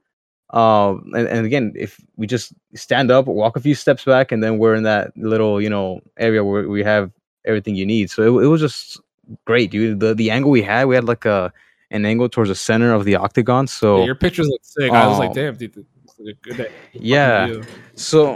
Um, 0.51 1.11
and, 1.17 1.27
and 1.29 1.47
again, 1.47 1.73
if 1.75 1.99
we 2.17 2.27
just 2.27 2.53
stand 2.75 3.11
up, 3.11 3.25
walk 3.27 3.57
a 3.57 3.61
few 3.61 3.75
steps 3.75 4.05
back, 4.05 4.33
and 4.33 4.43
then 4.45 4.59
we're 4.59 4.75
in 4.75 4.83
that 4.83 5.17
little, 5.17 5.63
you 5.63 5.71
know, 5.71 6.01
area 6.19 6.45
where 6.45 6.69
we 6.69 6.83
have 6.83 7.11
everything 7.47 7.75
you 7.75 7.87
need. 7.87 8.11
So 8.11 8.23
it, 8.39 8.45
it 8.45 8.49
was 8.49 8.61
just 8.61 9.01
great, 9.47 9.71
dude. 9.71 10.01
The 10.01 10.15
the 10.15 10.31
angle 10.31 10.51
we 10.51 10.61
had, 10.63 10.85
we 10.89 10.95
had 10.95 11.05
like 11.05 11.25
a 11.25 11.51
an 11.91 12.05
angle 12.05 12.29
towards 12.29 12.49
the 12.51 12.55
center 12.55 12.93
of 12.93 13.05
the 13.07 13.15
octagon. 13.17 13.67
So 13.67 13.99
Yeah, 14.01 14.05
your 14.07 14.15
pictures 14.15 14.49
look 14.49 14.61
sick. 14.63 14.91
I 14.93 15.07
was 15.07 15.19
like, 15.19 15.31
Oh. 15.31 15.35
damn, 15.35 15.57
dude, 15.57 15.73
this 15.75 16.19
is 16.19 16.27
a 16.29 16.33
good 16.43 16.57
day. 16.59 16.71
yeah, 16.93 17.63
So 17.95 18.35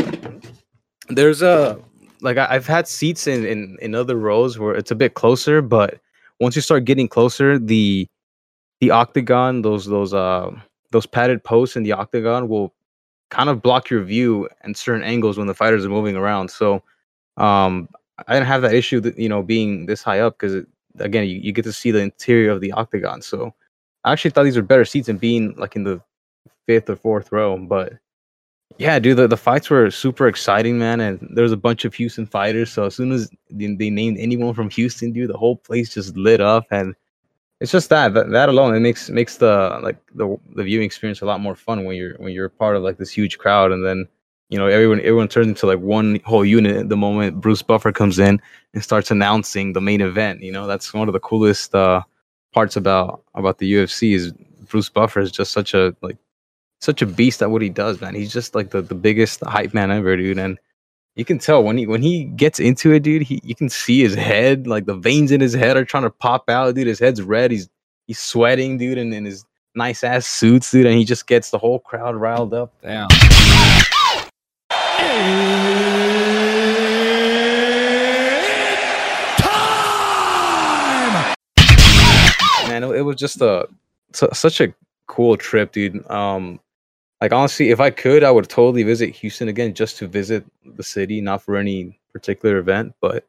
there's 1.09 1.43
a 1.43 1.79
like 2.21 2.37
I, 2.39 2.47
I've 2.51 2.67
had 2.67 2.89
seats 2.89 3.27
in, 3.27 3.45
in 3.47 3.79
in 3.81 3.95
other 3.95 4.17
rows 4.17 4.59
where 4.59 4.75
it's 4.75 4.91
a 4.91 4.95
bit 4.95 5.15
closer, 5.15 5.63
but 5.63 6.01
once 6.41 6.57
you 6.57 6.63
start 6.63 6.85
getting 6.85 7.09
closer, 7.09 7.59
the 7.59 8.09
the 8.81 8.91
octagon, 8.91 9.63
those 9.63 9.87
those 9.87 10.15
uh 10.15 10.51
those 10.93 11.07
padded 11.07 11.43
posts 11.45 11.77
in 11.77 11.83
the 11.83 11.93
octagon 11.93 12.49
will 12.49 12.75
kind 13.31 13.51
of 13.51 13.63
block 13.63 13.91
your 13.91 14.03
view 14.03 14.49
and 14.63 14.77
certain 14.77 15.03
angles 15.03 15.39
when 15.39 15.47
the 15.47 15.55
fighters 15.55 15.85
are 15.85 15.91
moving 15.91 16.17
around. 16.17 16.51
So 16.51 16.83
um 17.37 17.89
I 18.27 18.35
didn't 18.35 18.47
have 18.47 18.63
that 18.63 18.75
issue 18.75 19.01
that 19.01 19.19
you 19.19 19.29
know 19.29 19.43
being 19.43 19.87
this 19.87 20.03
high 20.03 20.21
up 20.21 20.39
because 20.39 20.65
again 20.99 21.29
you, 21.29 21.37
you 21.37 21.53
get 21.53 21.65
to 21.65 21.73
see 21.73 21.91
the 21.91 22.01
interior 22.01 22.51
of 22.51 22.61
the 22.61 22.73
octagon. 22.73 23.23
So 23.23 23.55
I 24.05 24.13
actually 24.13 24.31
thought 24.33 24.45
these 24.45 24.57
were 24.57 24.63
better 24.63 24.85
seats 24.85 25.07
than 25.09 25.19
being 25.19 25.55
like 25.57 25.77
in 25.77 25.85
the 25.85 26.01
fifth 26.67 26.91
or 26.91 26.97
fourth 26.97 27.33
row, 27.33 27.57
but 27.59 27.95
yeah, 28.79 28.99
dude, 28.99 29.17
the, 29.17 29.27
the 29.29 29.37
fights 29.37 29.71
were 29.71 29.91
super 29.91 30.29
exciting, 30.29 30.79
man. 30.79 31.01
And 31.01 31.27
there 31.33 31.43
was 31.43 31.53
a 31.53 31.57
bunch 31.57 31.85
of 31.85 31.95
Houston 31.95 32.27
fighters. 32.27 32.71
So 32.71 32.85
as 32.85 32.95
soon 32.95 33.13
as 33.13 33.31
they, 33.51 33.75
they 33.75 33.91
named 33.91 34.19
anyone 34.19 34.55
from 34.55 34.71
Houston, 34.71 35.13
dude, 35.13 35.31
the 35.31 35.37
whole 35.39 35.57
place 35.57 35.95
just 35.95 36.17
lit 36.17 36.41
up. 36.41 36.67
And 36.71 36.95
it's 37.61 37.73
just 37.73 37.89
that 37.89 38.13
that, 38.13 38.31
that 38.31 38.49
alone 38.51 38.75
it 38.75 38.81
makes 38.81 39.09
makes 39.09 39.39
the 39.39 39.81
like 39.83 39.97
the 40.15 40.37
the 40.55 40.63
viewing 40.63 40.85
experience 40.85 41.23
a 41.23 41.27
lot 41.27 41.41
more 41.41 41.55
fun 41.55 41.85
when 41.85 41.97
you're 41.97 42.15
when 42.19 42.33
you're 42.33 42.51
part 42.51 42.77
of 42.77 42.83
like 42.83 42.99
this 42.99 43.11
huge 43.11 43.39
crowd. 43.39 43.73
And 43.73 43.85
then 43.85 44.07
you 44.51 44.59
know 44.59 44.67
everyone 44.67 45.01
everyone 45.01 45.29
turns 45.29 45.47
into 45.49 45.67
like 45.67 45.81
one 45.81 46.21
whole 46.25 46.45
unit 46.45 46.89
the 46.89 46.97
moment 46.97 47.41
Bruce 47.41 47.63
Buffer 47.63 47.93
comes 47.93 48.19
in 48.19 48.41
and 48.75 48.85
starts 48.85 49.11
announcing 49.11 49.73
the 49.73 49.81
main 49.81 50.03
event. 50.03 50.43
You 50.43 50.53
know 50.53 50.67
that's 50.67 50.93
one 50.93 51.09
of 51.09 51.15
the 51.15 51.21
coolest 51.21 51.75
uh, 51.75 52.03
parts 52.53 52.77
about 52.77 53.23
about 53.35 53.57
the 53.57 53.73
UFC 53.73 54.15
is 54.15 54.33
Bruce 54.69 54.91
Buffer 54.91 55.21
is 55.21 55.33
just 55.33 55.53
such 55.53 55.73
a 55.73 55.97
like 56.03 56.19
such 56.81 57.03
a 57.03 57.07
beast 57.07 57.43
at 57.43 57.51
what 57.51 57.63
he 57.63 57.69
does, 57.69 58.01
man. 58.01 58.15
He's 58.15 58.33
just 58.33 58.55
like 58.55 58.71
the, 58.71 58.83
the 58.83 58.95
biggest 58.95 59.41
hype 59.45 59.75
man 59.75 59.91
ever, 59.91 60.17
dude. 60.17 60.39
And 60.39 60.59
you 61.15 61.25
can 61.25 61.39
tell 61.39 61.63
when 61.65 61.79
he 61.79 61.87
when 61.87 62.03
he 62.03 62.25
gets 62.25 62.61
into 62.61 62.93
it, 62.93 63.03
dude. 63.03 63.23
He 63.23 63.41
you 63.43 63.55
can 63.55 63.69
see 63.69 64.03
his 64.03 64.15
head, 64.15 64.67
like 64.67 64.87
the 64.87 64.97
veins 64.97 65.33
in 65.33 65.41
his 65.41 65.55
head 65.55 65.77
are 65.77 65.85
trying 65.85 66.05
to 66.05 66.11
pop 66.11 66.49
out, 66.51 66.75
dude. 66.75 66.87
His 66.87 66.99
head's 66.99 67.23
red. 67.23 67.51
He's 67.51 67.69
he's 68.07 68.19
sweating, 68.19 68.77
dude, 68.79 68.99
and 68.99 69.15
in 69.15 69.25
his 69.25 69.45
nice 69.75 70.05
ass 70.05 70.27
suits, 70.27 70.71
dude. 70.71 70.87
And 70.87 70.97
he 70.97 71.05
just 71.05 71.27
gets 71.27 71.51
the 71.51 71.59
whole 71.59 71.81
crowd 71.81 72.17
riled 72.17 72.53
up. 72.55 72.73
Damn. 72.83 73.09
man 82.69 82.85
it, 82.85 82.97
it 82.97 83.03
was 83.03 83.17
just 83.17 83.41
a 83.41 83.67
such 84.13 84.61
a 84.61 84.73
cool 85.07 85.37
trip 85.37 85.73
dude 85.73 86.09
um 86.11 86.59
like 87.21 87.33
honestly 87.33 87.71
if 87.71 87.81
i 87.81 87.91
could 87.91 88.23
i 88.23 88.31
would 88.31 88.49
totally 88.49 88.83
visit 88.83 89.15
houston 89.15 89.49
again 89.49 89.75
just 89.75 89.97
to 89.97 90.07
visit 90.07 90.45
the 90.77 90.83
city 90.83 91.21
not 91.21 91.43
for 91.43 91.57
any 91.57 91.99
particular 92.13 92.59
event 92.59 92.95
but 93.01 93.27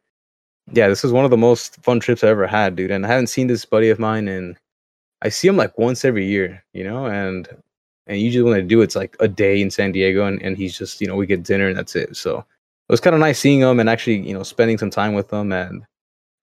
yeah 0.74 0.88
this 0.88 1.04
is 1.04 1.12
one 1.12 1.26
of 1.26 1.32
the 1.32 1.38
most 1.38 1.82
fun 1.84 2.00
trips 2.00 2.24
i 2.24 2.28
ever 2.28 2.48
had 2.48 2.76
dude 2.76 2.92
and 2.92 3.06
i 3.06 3.10
haven't 3.10 3.28
seen 3.28 3.48
this 3.48 3.66
buddy 3.66 3.90
of 3.90 4.00
mine 4.00 4.28
and 4.28 4.58
i 5.22 5.30
see 5.30 5.48
him 5.48 5.58
like 5.58 5.78
once 5.78 6.06
every 6.06 6.26
year 6.26 6.64
you 6.74 6.84
know 6.84 7.06
and 7.06 7.50
and 8.08 8.20
usually 8.20 8.44
when 8.44 8.58
i 8.58 8.62
do 8.62 8.82
it's 8.82 8.96
like 8.96 9.16
a 9.20 9.28
day 9.28 9.62
in 9.62 9.72
san 9.72 9.92
diego 9.92 10.26
and, 10.26 10.42
and 10.42 10.58
he's 10.58 10.78
just 10.78 11.02
you 11.02 11.08
know 11.08 11.16
we 11.16 11.26
get 11.26 11.44
dinner 11.44 11.68
and 11.68 11.78
that's 11.78 11.96
it 11.96 12.16
so 12.16 12.40
it 12.40 12.94
was 12.94 13.02
kind 13.02 13.14
of 13.14 13.20
nice 13.20 13.40
seeing 13.40 13.62
him 13.62 13.80
and 13.80 13.90
actually 13.90 14.18
you 14.18 14.34
know 14.34 14.44
spending 14.44 14.78
some 14.78 14.90
time 14.90 15.14
with 15.14 15.32
him 15.32 15.52
and 15.52 15.86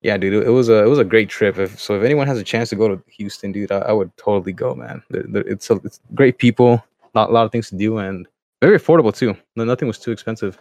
yeah, 0.05 0.19
dude, 0.19 0.35
it 0.35 0.51
was 0.51 0.69
a 0.69 0.85
it 0.85 0.89
was 0.89 0.99
a 0.99 1.05
great 1.05 1.31
trip. 1.31 1.57
If, 1.59 1.81
so 1.81 1.97
if 1.97 2.03
anyone 2.05 2.27
has 2.27 2.39
a 2.39 2.45
chance 2.45 2.69
to 2.69 2.77
go 2.77 2.89
to 2.89 3.03
Houston, 3.13 3.53
dude, 3.53 3.73
I, 3.73 3.79
I 3.79 3.93
would 3.93 4.15
totally 4.19 4.53
go, 4.53 4.75
man. 4.75 5.03
It's 5.09 5.71
a, 5.71 5.77
it's 5.77 5.99
great 6.15 6.37
people, 6.37 6.85
lot 7.15 7.33
lot 7.33 7.45
of 7.47 7.53
things 7.53 7.69
to 7.71 7.77
do, 7.77 7.99
and 7.99 8.27
very 8.63 8.79
affordable 8.79 9.15
too. 9.15 9.37
No, 9.57 9.65
nothing 9.65 9.89
was 9.89 9.99
too 9.99 10.11
expensive. 10.13 10.59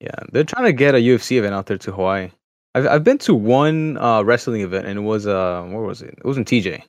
Yeah, 0.00 0.10
they're 0.32 0.44
trying 0.44 0.64
to 0.64 0.72
get 0.72 0.94
a 0.94 0.98
UFC 0.98 1.38
event 1.38 1.54
out 1.54 1.66
there 1.66 1.78
to 1.78 1.92
Hawaii. 1.92 2.30
I've 2.74 2.86
I've 2.86 3.04
been 3.04 3.18
to 3.18 3.34
one 3.34 3.96
uh, 3.98 4.22
wrestling 4.22 4.62
event, 4.62 4.86
and 4.86 4.98
it 4.98 5.02
was 5.02 5.26
uh 5.26 5.62
where 5.70 5.82
was 5.82 6.02
it? 6.02 6.14
It 6.18 6.24
was 6.24 6.36
in 6.38 6.44
TJ. 6.44 6.82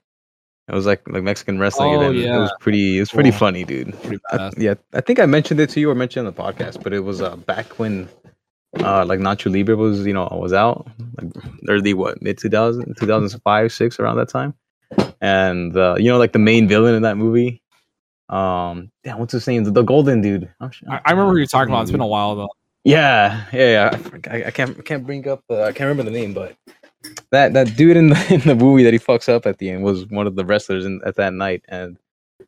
It 0.69 0.73
was 0.73 0.85
like 0.85 1.07
like 1.09 1.23
Mexican 1.23 1.59
wrestling 1.59 1.93
Oh, 1.95 2.01
event. 2.01 2.17
It 2.17 2.29
was 2.37 2.51
pretty. 2.59 2.97
It 2.97 3.01
was 3.01 3.11
pretty 3.11 3.31
Cool. 3.31 3.39
funny, 3.39 3.63
dude. 3.65 3.93
Pretty 4.01 4.19
I- 4.31 4.49
yeah, 4.57 4.75
I 4.93 5.01
think 5.01 5.19
I 5.19 5.25
mentioned 5.25 5.59
it 5.59 5.69
to 5.71 5.79
you 5.79 5.89
or 5.91 5.95
mentioned 5.95 6.25
it 6.25 6.29
on 6.29 6.33
the 6.35 6.41
podcast, 6.53 6.81
but 6.83 6.93
it 6.93 7.01
was 7.01 7.21
uh, 7.21 7.35
back 7.35 7.77
when 7.79 8.07
uh, 8.79 9.05
like 9.05 9.19
Nacho 9.19 9.51
Libre 9.53 9.75
was, 9.75 10.05
you 10.07 10.13
know, 10.13 10.27
was 10.31 10.53
out, 10.53 10.87
like 11.21 11.31
early 11.69 11.93
what 11.93 12.21
mid 12.21 12.37
2000, 12.39 12.95
2005, 12.97 13.71
six 13.73 13.99
around 13.99 14.15
that 14.17 14.29
time, 14.29 14.53
and 15.21 15.75
uh, 15.77 15.95
you 15.99 16.09
know, 16.09 16.17
like 16.17 16.31
the 16.31 16.39
main 16.39 16.67
villain 16.67 16.95
in 16.95 17.03
that 17.03 17.17
movie. 17.17 17.61
Um, 18.29 18.91
damn, 19.03 19.19
what's 19.19 19.33
his 19.33 19.47
name? 19.47 19.63
The, 19.63 19.71
the 19.71 19.83
golden 19.83 20.21
dude. 20.21 20.49
Sh- 20.71 20.83
I, 20.89 21.01
I 21.05 21.11
remember 21.11 21.37
you're 21.37 21.47
talking 21.47 21.71
about. 21.71 21.83
It's 21.83 21.91
been 21.91 22.01
a 22.01 22.07
while 22.07 22.35
though. 22.35 22.49
Yeah, 22.83 23.45
yeah, 23.53 23.91
yeah. 23.93 24.19
I, 24.29 24.43
I, 24.45 24.51
can't, 24.51 24.77
I 24.77 24.81
can't 24.81 25.05
bring 25.05 25.27
up. 25.27 25.43
Uh, 25.49 25.63
I 25.63 25.71
can't 25.71 25.87
remember 25.87 26.03
the 26.03 26.17
name, 26.17 26.33
but 26.33 26.55
that 27.31 27.53
that 27.53 27.75
dude 27.75 27.97
in 27.97 28.09
the 28.09 28.27
in 28.33 28.41
the 28.41 28.55
movie 28.55 28.83
that 28.83 28.93
he 28.93 28.99
fucks 28.99 29.29
up 29.29 29.45
at 29.45 29.57
the 29.57 29.69
end 29.69 29.83
was 29.83 30.07
one 30.07 30.27
of 30.27 30.35
the 30.35 30.45
wrestlers 30.45 30.85
in, 30.85 31.01
at 31.05 31.15
that 31.15 31.33
night, 31.33 31.63
and 31.67 31.97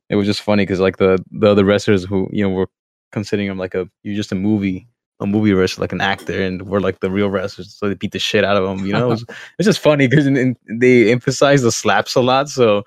it 0.10 0.16
was 0.16 0.26
just 0.26 0.42
funny 0.42 0.64
because 0.64 0.80
like 0.80 0.98
the 0.98 1.24
the 1.32 1.50
other 1.50 1.66
wrestlers 1.66 2.04
who 2.04 2.30
you 2.32 2.44
know 2.44 2.50
were 2.50 2.68
considering 3.12 3.50
him 3.50 3.58
like 3.58 3.76
a 3.76 3.90
you're 4.04 4.16
just 4.16 4.32
a 4.32 4.36
movie 4.36 4.88
a 5.22 5.26
movie 5.26 5.54
wrestler 5.54 5.84
like 5.84 5.94
an 5.94 6.02
actor, 6.02 6.42
and 6.42 6.64
we're 6.64 6.82
like 6.82 7.00
the 7.00 7.10
real 7.10 7.30
wrestlers, 7.30 7.74
so 7.74 7.88
they 7.88 7.96
beat 7.96 8.12
the 8.12 8.20
shit 8.20 8.44
out 8.44 8.58
of 8.58 8.68
him. 8.68 8.86
You 8.86 8.94
know, 8.94 9.12
it 9.12 9.22
it's 9.60 9.66
just 9.66 9.80
funny 9.80 10.08
because 10.08 10.28
they 10.70 11.12
emphasize 11.12 11.62
the 11.62 11.72
slaps 11.72 12.16
a 12.16 12.22
lot, 12.22 12.50
so. 12.50 12.84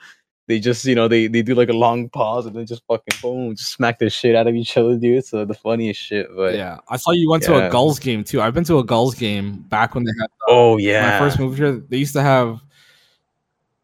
They 0.49 0.59
just, 0.59 0.85
you 0.87 0.95
know, 0.95 1.09
they, 1.09 1.27
they 1.27 1.43
do 1.43 1.55
like 1.55 1.69
a 1.69 1.75
long 1.75 2.09
pause 2.09 2.47
and 2.47 2.57
then 2.57 2.65
just 2.65 2.83
fucking 2.87 3.21
boom, 3.21 3.55
just 3.55 3.73
smack 3.73 3.99
the 3.99 4.09
shit 4.09 4.35
out 4.35 4.47
of 4.47 4.55
each 4.55 4.77
other, 4.79 4.97
dude. 4.97 5.25
So 5.27 5.45
the 5.45 5.53
funniest 5.53 6.01
shit. 6.01 6.27
But 6.35 6.55
yeah, 6.55 6.79
I 6.89 6.97
saw 6.97 7.11
you 7.11 7.31
went 7.31 7.43
to 7.45 7.67
a 7.67 7.71
Gulls 7.71 7.99
game 7.99 8.25
too. 8.25 8.41
I've 8.41 8.55
been 8.55 8.65
to 8.65 8.79
a 8.79 8.85
Gulls 8.85 9.15
game 9.15 9.61
back 9.69 9.95
when 9.95 10.05
they 10.05 10.13
had 10.19 10.25
uh, 10.25 10.49
oh 10.49 10.79
yeah, 10.79 11.05
when 11.05 11.13
I 11.13 11.19
first 11.19 11.39
moved 11.39 11.59
here. 11.59 11.73
They 11.73 11.99
used 11.99 12.15
to 12.15 12.23
have 12.23 12.61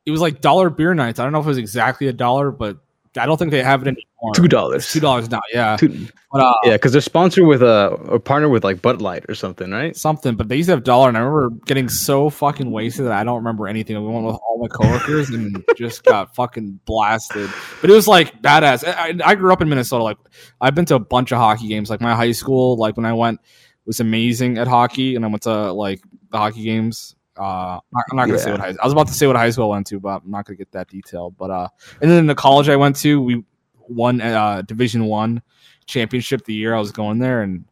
it 0.07 0.11
was 0.11 0.21
like 0.21 0.41
dollar 0.41 0.71
beer 0.71 0.95
nights. 0.95 1.19
I 1.19 1.25
don't 1.25 1.33
know 1.33 1.41
if 1.41 1.47
it 1.47 1.49
was 1.49 1.59
exactly 1.59 2.09
a 2.09 2.13
dollar, 2.13 2.51
but 2.51 2.79
I 3.17 3.27
don't 3.27 3.37
think 3.37 3.51
they 3.53 3.63
have 3.63 3.83
it 3.83 3.89
anymore. 3.89 4.35
two 4.35 4.49
dollars. 4.49 4.91
Two 4.91 5.01
dollars 5.01 5.31
now. 5.31 5.41
Yeah, 5.53 5.77
Two, 5.77 6.09
but 6.33 6.41
uh, 6.43 6.55
yeah, 6.65 6.73
because 6.73 6.93
they're 6.93 7.01
sponsored 7.01 7.47
with 7.47 7.63
a 7.63 7.89
or 8.09 8.19
partner 8.19 8.49
with 8.49 8.65
like 8.65 8.83
Bud 8.83 9.01
Light 9.01 9.25
or 9.29 9.35
something, 9.35 9.71
right? 9.71 9.95
something. 9.97 10.35
But 10.35 10.49
they 10.49 10.57
used 10.57 10.69
to 10.69 10.73
have 10.75 10.83
dollar, 10.85 11.09
and 11.09 11.17
I 11.17 11.21
remember 11.21 11.57
getting 11.67 11.89
so 11.89 12.29
fucking 12.31 12.71
wasted 12.71 13.07
that 13.07 13.13
I 13.13 13.23
don't 13.25 13.37
remember 13.37 13.69
anything. 13.69 13.97
We 14.05 14.13
went 14.13 14.27
with 14.27 14.35
all 14.37 14.59
my 14.61 14.69
coworkers 14.69 15.31
and 15.31 15.63
just 15.77 16.03
got 16.05 16.35
fucking 16.35 16.81
blasted. 16.87 17.51
But 17.81 17.91
it 17.91 17.93
was 17.95 18.09
like 18.09 18.43
badass. 18.43 18.87
I, 18.87 19.09
I- 19.25 19.31
I 19.31 19.35
grew 19.37 19.53
up 19.53 19.61
in 19.63 19.69
Minnesota. 19.69 20.03
Like 20.03 20.19
I've 20.61 20.75
been 20.75 20.87
to 20.87 20.97
a 20.97 21.01
bunch 21.01 21.31
of 21.33 21.39
hockey 21.39 21.69
games. 21.69 21.91
Like 21.91 22.01
my 22.01 22.15
high 22.15 22.33
school, 22.33 22.77
like 22.77 22.97
when 22.97 23.07
I 23.07 23.13
went, 23.13 23.41
was 23.87 24.01
amazing 24.01 24.59
at 24.59 24.67
hockey, 24.67 25.15
and 25.15 25.25
I 25.25 25.29
went 25.29 25.43
to 25.45 25.73
like 25.73 26.03
the 26.31 26.39
hockey 26.39 26.65
games. 26.65 27.15
Uh, 27.37 27.81
I'm 28.11 28.17
not 28.17 28.27
gonna 28.27 28.39
say 28.39 28.51
Yeah. 28.51 28.53
what 28.53 28.61
high. 28.61 28.75
I 28.81 28.85
was 28.85 28.93
about 28.93 29.09
to 29.09 29.15
say 29.15 29.27
what 29.27 29.37
high 29.37 29.51
school 29.51 29.65
I 29.65 29.75
went 29.77 29.87
to, 29.89 29.99
but 30.01 30.23
I'm 30.25 30.31
not 30.31 30.45
gonna 30.47 30.57
get 30.57 30.71
that 30.73 30.89
detail. 30.89 31.31
But 31.31 31.51
uh, 31.51 31.69
and 32.01 32.11
then 32.11 32.27
the 32.27 32.35
college 32.35 32.69
I 32.69 32.77
went 32.77 32.97
to, 32.97 33.21
we 33.21 33.45
won 33.89 34.21
uh 34.21 34.63
Division 34.63 35.07
One 35.07 35.43
championship 35.87 36.45
the 36.45 36.55
year 36.55 36.75
I 36.75 36.79
was 36.79 36.93
going 36.93 37.19
there, 37.19 37.43
and 37.43 37.65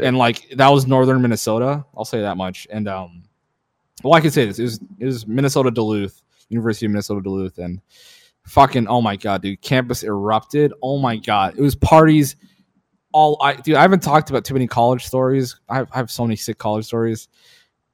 and 0.00 0.16
like 0.16 0.48
that 0.56 0.68
was 0.68 0.86
northern 0.86 1.20
Minnesota. 1.22 1.84
I'll 1.96 2.04
say 2.04 2.20
that 2.22 2.36
much. 2.36 2.66
And 2.70 2.88
um, 2.88 3.24
well, 4.02 4.14
I 4.14 4.20
can 4.20 4.30
say 4.30 4.46
this. 4.46 4.58
It 4.58 4.62
was, 4.64 4.80
it 5.00 5.04
was 5.04 5.26
Minnesota 5.26 5.70
Duluth, 5.70 6.22
University 6.48 6.86
of 6.86 6.92
Minnesota 6.92 7.20
Duluth, 7.20 7.58
and 7.58 7.80
fucking 8.44 8.86
oh 8.88 9.02
my 9.02 9.16
god, 9.16 9.42
dude, 9.42 9.60
campus 9.60 10.02
erupted. 10.02 10.72
Oh 10.82 10.98
my 10.98 11.16
god, 11.16 11.54
it 11.58 11.62
was 11.62 11.74
parties. 11.74 12.36
All 13.12 13.36
I 13.40 13.54
dude, 13.54 13.76
I 13.76 13.82
haven't 13.82 14.02
talked 14.02 14.30
about 14.30 14.44
too 14.44 14.54
many 14.54 14.66
college 14.66 15.04
stories. 15.04 15.58
I 15.68 15.76
have, 15.76 15.88
I 15.92 15.96
have 15.96 16.10
so 16.10 16.24
many 16.24 16.36
sick 16.36 16.58
college 16.58 16.84
stories, 16.86 17.28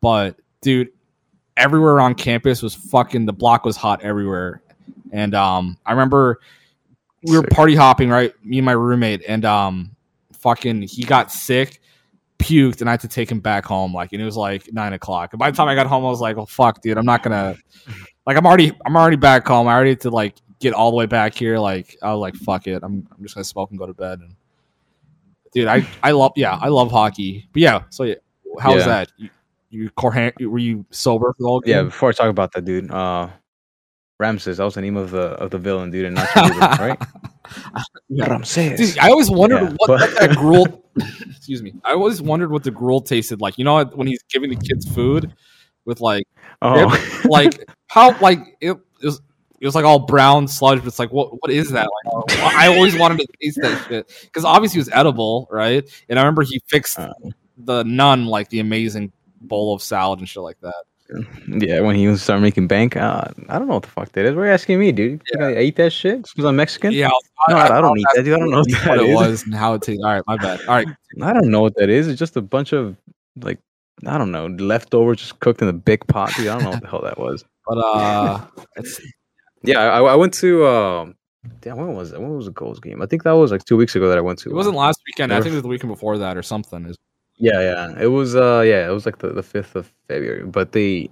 but 0.01 0.37
dude, 0.65 0.89
everywhere 1.57 2.01
on 2.01 2.15
campus 2.15 2.63
was 2.63 2.75
fucking. 2.75 3.27
The 3.27 3.33
block 3.33 3.65
was 3.65 3.77
hot 3.77 4.03
everywhere, 4.03 4.63
and 5.13 5.35
um, 5.35 5.79
I 5.87 5.93
remember 5.93 6.41
we 7.23 7.37
were 7.37 7.43
Sick. 7.45 7.51
party 7.51 7.75
hopping, 7.77 8.11
right? 8.11 8.33
Me 8.45 8.59
and 8.59 8.67
my 8.67 8.73
roommate, 8.73 9.23
and 9.29 9.45
um, 9.45 9.95
fucking, 10.33 10.83
he 10.83 11.05
got 11.05 11.31
sick, 11.31 11.81
puked, 12.39 12.81
and 12.81 12.91
I 12.91 12.95
had 12.95 13.01
to 13.01 13.09
take 13.09 13.31
him 13.31 13.41
back 13.41 13.65
home. 13.65 13.95
Like, 13.95 14.13
and 14.13 14.21
it 14.21 14.25
was 14.25 14.37
like 14.37 14.73
nine 14.73 14.93
o'clock. 14.93 15.33
And 15.33 15.39
by 15.39 15.51
the 15.51 15.57
time 15.57 15.69
I 15.69 15.75
got 15.75 15.87
home, 15.87 16.05
I 16.05 16.09
was 16.09 16.21
like, 16.21 16.37
"Oh 16.37 16.47
fuck, 16.47 16.83
dude, 16.83 16.99
I'm 16.99 17.07
not 17.07 17.23
gonna." 17.23 17.57
Like, 18.27 18.39
I'm 18.39 18.47
already, 18.47 18.73
I'm 18.87 18.97
already 18.97 19.17
back 19.17 19.47
home. 19.47 19.69
I 19.69 19.75
already 19.75 19.91
had 19.91 20.01
to 20.01 20.11
like 20.11 20.37
get 20.59 20.73
all 20.73 20.91
the 20.91 20.97
way 20.97 21.07
back 21.07 21.35
here. 21.35 21.59
Like, 21.59 21.97
I 22.03 22.13
was 22.13 22.21
like, 22.21 22.35
"Fuck 22.37 22.67
it, 22.67 22.83
I'm, 22.83 23.07
I'm 23.17 23.23
just 23.23 23.35
gonna 23.35 23.45
smoke 23.45 23.71
and 23.71 23.79
go 23.79 23.87
to 23.87 23.95
bed." 23.95 24.21
And 24.21 24.35
dude, 25.53 25.69
I, 25.69 25.87
I 26.03 26.11
love, 26.11 26.33
yeah, 26.37 26.59
I 26.61 26.69
love 26.69 26.91
hockey. 26.91 27.49
But 27.53 27.63
yeah, 27.63 27.83
so 27.91 28.05
yeah, 28.05 28.17
how 28.61 28.75
was 28.75 28.85
that? 28.85 29.11
You, 29.75 29.91
you 30.39 30.51
were 30.51 30.59
you 30.59 30.87
sober 30.91 31.33
for 31.33 31.43
the 31.43 31.47
whole 31.49 31.63
Yeah, 31.67 31.83
before 31.83 32.09
I 32.11 32.13
talk 32.13 32.29
about 32.31 32.53
that, 32.53 32.65
dude, 32.65 32.91
uh, 32.91 33.29
Ramses, 34.21 34.59
that 34.59 34.65
was 34.65 34.75
the 34.75 34.81
name 34.81 34.97
of 34.97 35.11
the 35.11 35.31
of 35.43 35.51
the 35.51 35.59
villain, 35.59 35.91
dude, 35.91 36.05
and 36.07 36.17
Nacho 36.17 36.49
Libre, 36.59 36.87
right? 36.89 37.03
Yeah. 38.09 38.27
Ramses. 38.31 38.79
Dude, 38.79 38.99
I 38.99 39.11
always 39.11 39.31
wondered 39.31 39.63
Yeah, 39.63 39.69
what, 39.77 39.87
but- 39.89 40.01
what 40.01 40.21
that 40.21 40.37
gruel. 40.37 40.81
excuse 41.27 41.63
me. 41.63 41.75
I 41.85 41.93
always 41.93 42.23
wondered 42.23 42.51
what 42.51 42.63
the 42.63 42.71
gruel 42.71 43.01
tasted 43.01 43.41
like. 43.41 43.59
You 43.59 43.65
know, 43.65 43.85
when 43.85 44.07
he's 44.07 44.23
giving 44.31 44.49
the 44.51 44.57
kids 44.57 44.89
food 44.95 45.35
with 45.85 46.01
like, 46.01 46.27
oh, 46.63 46.87
like 47.25 47.69
how 47.89 48.17
like 48.21 48.57
it, 48.61 48.71
it 48.71 49.05
was. 49.05 49.21
It 49.61 49.67
was 49.67 49.75
like 49.75 49.85
all 49.87 50.01
brown 50.01 50.47
sludge, 50.47 50.81
but 50.81 50.89
it's 50.89 50.99
like, 50.99 51.11
what? 51.11 51.33
What 51.41 51.51
is 51.51 51.71
that? 51.71 51.89
Like, 52.13 52.39
I 52.39 52.67
always 52.67 52.99
wanted 52.99 53.21
to 53.21 53.27
taste 53.41 53.59
that 53.63 53.87
shit 53.89 54.13
because 54.25 54.45
obviously 54.45 54.77
it 54.79 54.83
was 54.83 54.91
edible, 54.91 55.49
right? 55.51 55.83
And 56.11 56.19
I 56.19 56.23
remember 56.23 56.43
he 56.43 56.61
fixed 56.67 56.99
Uh. 56.99 57.15
the 57.57 57.83
nun 57.85 58.27
like 58.27 58.51
the 58.51 58.61
amazing 58.61 59.11
bowl 59.45 59.75
of 59.75 59.83
salad 59.83 60.19
and 60.19 60.29
shit 60.29 60.43
like 60.43 60.59
that. 60.61 60.75
yeah, 61.49 61.81
when 61.81 61.95
he 61.97 62.09
was 62.09 62.23
started 62.23 62.41
making 62.41 62.67
bank, 62.67 62.97
uh, 62.97 63.25
I 63.49 63.59
don't 63.59 63.69
know 63.69 63.75
what 63.75 63.83
the 63.83 63.91
fuck 63.91 64.11
that 64.13 64.25
is. 64.25 64.35
What 64.35 64.43
are 64.43 64.47
you 64.47 64.53
asking 64.53 64.79
me, 64.81 64.91
dude? 64.91 65.23
Think 65.31 65.45
I 65.45 65.55
ate 65.55 65.77
that 65.77 65.93
shit 65.93 66.23
because 66.23 66.45
I'm 66.45 66.57
Mexican? 66.57 66.93
Yeah, 66.93 67.11
No, 67.49 67.57
I, 67.57 67.79
I 67.79 67.81
don't 67.81 67.99
eat 67.99 68.07
that, 68.15 68.25
dude. 68.25 68.35
I 68.35 68.39
don't 68.39 68.51
know 68.51 68.59
what 68.59 68.87
what 68.87 68.99
it 69.01 69.15
was 69.15 69.45
and 69.45 69.55
how 69.55 69.75
it 69.75 69.83
tastes. 69.83 70.03
All 70.03 70.11
right, 70.13 70.23
my 70.27 70.37
bad. 70.37 70.61
All 70.63 70.75
right, 70.75 70.89
I 71.23 71.33
don't 71.33 71.51
know 71.51 71.61
what 71.61 71.75
that 71.77 71.91
is. 71.91 72.09
It's 72.09 72.19
just 72.19 72.37
a 72.37 72.43
bunch 72.43 72.73
of 72.73 72.97
like 73.41 73.59
I 74.07 74.17
don't 74.19 74.33
know 74.33 74.47
leftovers 74.47 75.19
just 75.19 75.39
cooked 75.41 75.61
in 75.63 75.69
a 75.69 75.73
big 75.73 76.07
pot. 76.07 76.33
Dude, 76.37 76.49
I 76.49 76.55
don't 76.55 76.65
know 76.65 76.71
what 76.71 76.81
the 76.81 76.89
hell 76.89 77.03
that 77.03 77.19
was. 77.19 77.45
but 77.67 77.79
uh, 77.79 78.47
Yeah, 79.63 79.81
I, 79.81 80.01
I 80.03 80.15
went 80.15 80.35
to. 80.35 80.67
Um, 80.67 81.15
damn, 81.61 81.77
when 81.77 81.95
was 81.95 82.11
that? 82.11 82.21
When 82.21 82.37
was 82.37 82.47
the 82.47 82.53
Gulls 82.53 82.81
game? 82.81 83.01
I 83.03 83.07
think 83.07 83.23
that 83.25 83.33
was 83.33 83.51
like 83.51 83.65
two 83.65 83.77
weeks 83.77 83.97
ago 83.97 84.09
that 84.09 84.19
I 84.19 84.21
went 84.21 84.39
to. 84.41 84.51
it 84.51 84.55
wasn't 84.55 84.77
last 84.77 85.01
weekend. 85.07 85.33
I 85.33 85.37
think 85.41 85.53
it 85.53 85.57
was 85.57 85.63
the 85.63 85.69
weekend 85.69 85.91
before 85.93 86.19
that 86.19 86.37
or 86.37 86.43
something. 86.43 86.85
Is 86.87 86.97
Yeah, 87.37 87.61
yeah. 87.61 87.95
It 88.01 88.09
was. 88.09 88.37
Uh, 88.37 88.63
yeah, 88.65 88.89
it 88.89 88.93
was 88.93 89.07
like 89.07 89.19
the 89.19 89.29
the 89.29 89.43
fifth 89.43 89.75
of 89.77 89.93
February. 90.09 90.45
But 90.45 90.73
they 90.73 91.11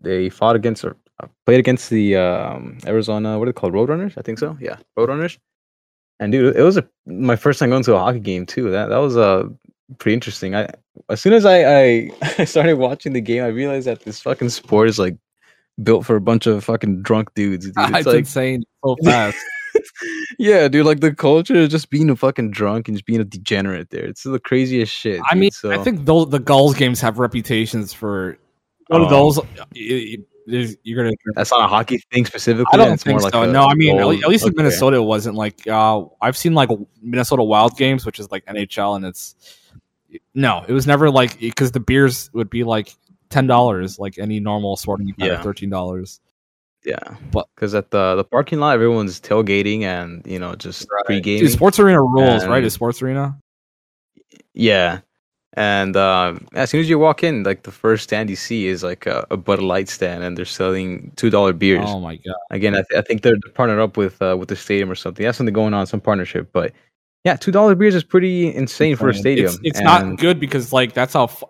they 0.00 0.28
fought 0.30 0.56
against 0.56 0.84
or 0.84 0.96
uh, 1.20 1.26
played 1.46 1.58
against 1.58 1.90
the 1.90 2.16
um, 2.16 2.78
Arizona. 2.86 3.38
What 3.38 3.48
are 3.48 3.52
they 3.52 3.58
called? 3.58 3.74
Roadrunners, 3.74 4.16
I 4.16 4.22
think 4.22 4.38
so. 4.38 4.56
Yeah, 4.60 4.76
Roadrunners. 4.98 5.38
And 6.20 6.32
dude, 6.32 6.54
it 6.54 6.62
was 6.62 6.76
a, 6.76 6.86
my 7.06 7.36
first 7.36 7.58
time 7.58 7.70
going 7.70 7.82
to 7.84 7.94
a 7.94 7.98
hockey 7.98 8.20
game 8.20 8.46
too. 8.46 8.70
That 8.70 8.88
that 8.90 8.98
was 8.98 9.16
uh 9.16 9.48
pretty 9.98 10.14
interesting. 10.14 10.54
I 10.54 10.68
as 11.08 11.20
soon 11.20 11.32
as 11.32 11.44
I 11.44 11.64
I, 11.64 12.10
I 12.38 12.44
started 12.44 12.74
watching 12.74 13.12
the 13.12 13.20
game, 13.20 13.42
I 13.42 13.48
realized 13.48 13.86
that 13.86 14.00
this 14.02 14.20
fucking 14.20 14.50
sport 14.50 14.88
is 14.88 14.98
like 14.98 15.16
built 15.82 16.04
for 16.04 16.16
a 16.16 16.20
bunch 16.20 16.46
of 16.46 16.62
fucking 16.62 17.02
drunk 17.02 17.34
dudes. 17.34 17.66
Dude. 17.66 17.74
it's 17.78 17.98
It's 17.98 18.06
like 18.06 18.18
insane 18.18 18.62
so 18.84 18.96
fast. 19.04 19.38
Yeah, 20.38 20.68
dude. 20.68 20.86
Like 20.86 21.00
the 21.00 21.14
culture 21.14 21.54
is 21.54 21.68
just 21.68 21.90
being 21.90 22.10
a 22.10 22.16
fucking 22.16 22.50
drunk 22.50 22.88
and 22.88 22.96
just 22.96 23.06
being 23.06 23.20
a 23.20 23.24
degenerate 23.24 23.90
there. 23.90 24.04
It's 24.04 24.22
the 24.22 24.38
craziest 24.40 24.92
shit. 24.92 25.20
I 25.30 25.34
mean, 25.34 25.50
so. 25.50 25.70
I 25.70 25.78
think 25.78 26.04
those 26.04 26.30
the 26.30 26.38
Gulls 26.38 26.74
games 26.74 27.00
have 27.00 27.18
reputations 27.18 27.92
for 27.92 28.38
one 28.88 29.02
of 29.02 29.10
those. 29.10 29.38
You're 30.46 31.04
gonna. 31.04 31.14
That's 31.34 31.50
not 31.52 31.64
a 31.64 31.68
hockey 31.68 31.98
thing 32.12 32.24
specifically. 32.26 32.66
I 32.72 32.76
don't 32.76 33.00
think 33.00 33.14
more 33.14 33.20
like 33.20 33.32
so. 33.32 33.42
a 33.42 33.46
no, 33.46 33.64
I 33.66 33.74
mean, 33.74 33.96
at 33.96 34.02
goal- 34.02 34.12
at 34.12 34.28
least 34.28 34.46
in. 34.46 34.52
Minnesota, 34.56 34.96
it 34.96 35.00
wasn't 35.04 35.36
like. 35.36 35.66
Uh, 35.66 36.04
I've 36.20 36.36
seen 36.36 36.54
like 36.54 36.70
Minnesota 37.02 37.42
Wild 37.44 37.76
games, 37.76 38.04
which 38.04 38.18
is 38.18 38.30
like 38.30 38.44
NHL, 38.46 38.96
and 38.96 39.04
it's 39.04 39.36
no, 40.34 40.64
it 40.66 40.72
was 40.72 40.86
never 40.86 41.10
like 41.10 41.38
because 41.38 41.72
the 41.72 41.80
beers 41.80 42.30
would 42.32 42.50
be 42.50 42.64
like 42.64 42.94
ten 43.28 43.46
dollars, 43.46 43.98
like 43.98 44.18
any 44.18 44.40
normal 44.40 44.76
sporting 44.76 45.08
event, 45.10 45.30
Yeah. 45.32 45.42
thirteen 45.42 45.70
dollars. 45.70 46.20
Yeah, 46.84 47.16
But- 47.32 47.46
because 47.54 47.74
at 47.74 47.90
the 47.90 48.14
the 48.16 48.24
parking 48.24 48.58
lot, 48.60 48.74
everyone's 48.74 49.20
tailgating 49.20 49.82
and 49.82 50.22
you 50.26 50.38
know 50.38 50.54
just 50.54 50.86
pre-gaming. 51.04 51.48
Sports 51.50 51.78
arena 51.78 52.00
rules, 52.02 52.46
right? 52.46 52.64
Is 52.64 52.72
sports 52.74 53.02
arena? 53.02 53.36
Yeah, 54.54 55.00
and 55.54 55.96
um, 55.96 56.46
as 56.54 56.70
soon 56.70 56.80
as 56.80 56.88
you 56.88 56.98
walk 56.98 57.22
in, 57.22 57.42
like 57.42 57.62
the 57.64 57.70
first 57.70 58.04
stand 58.04 58.30
you 58.30 58.36
see 58.36 58.66
is 58.66 58.82
like 58.82 59.06
a, 59.06 59.26
a 59.30 59.36
Bud 59.36 59.60
Light 59.60 59.88
stand, 59.88 60.24
and 60.24 60.36
they're 60.38 60.44
selling 60.44 61.12
two 61.16 61.28
dollar 61.30 61.52
beers. 61.52 61.84
Oh 61.86 62.00
my 62.00 62.16
god! 62.16 62.36
Again, 62.50 62.74
I, 62.74 62.82
th- 62.88 62.98
I 62.98 63.02
think 63.02 63.22
they're 63.22 63.36
partnered 63.54 63.78
up 63.80 63.96
with 63.96 64.20
uh, 64.22 64.36
with 64.38 64.48
the 64.48 64.56
stadium 64.56 64.90
or 64.90 64.94
something. 64.94 65.24
That's 65.24 65.36
something 65.38 65.52
going 65.54 65.74
on, 65.74 65.86
some 65.86 66.00
partnership. 66.00 66.50
But 66.52 66.72
yeah, 67.24 67.36
two 67.36 67.52
dollar 67.52 67.74
beers 67.74 67.94
is 67.94 68.04
pretty 68.04 68.54
insane 68.54 68.96
for 68.96 69.08
a 69.10 69.14
stadium. 69.14 69.48
It's, 69.48 69.58
it's 69.64 69.80
not 69.80 70.18
good 70.18 70.40
because 70.40 70.72
like 70.72 70.94
that's 70.94 71.12
how. 71.12 71.26
Fu- 71.26 71.46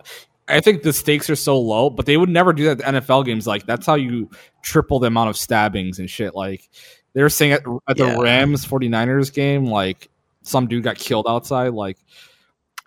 I 0.50 0.60
think 0.60 0.82
the 0.82 0.92
stakes 0.92 1.28
are 1.30 1.36
so 1.36 1.58
low, 1.58 1.90
but 1.90 2.06
they 2.06 2.16
would 2.16 2.28
never 2.28 2.52
do 2.52 2.64
that 2.64 2.80
at 2.80 2.94
NFL 2.94 3.24
games. 3.24 3.46
Like 3.46 3.66
that's 3.66 3.86
how 3.86 3.94
you 3.94 4.30
triple 4.62 4.98
the 4.98 5.06
amount 5.08 5.30
of 5.30 5.36
stabbings 5.36 5.98
and 5.98 6.08
shit. 6.08 6.34
Like 6.34 6.68
they 7.14 7.22
were 7.22 7.28
saying 7.28 7.52
at, 7.52 7.62
at 7.88 7.96
the 7.96 8.06
Yeah. 8.06 8.20
Rams 8.20 8.64
49ers 8.64 9.32
game, 9.32 9.66
like 9.66 10.08
some 10.42 10.66
dude 10.66 10.84
got 10.84 10.96
killed 10.96 11.26
outside. 11.28 11.72
Like, 11.72 11.98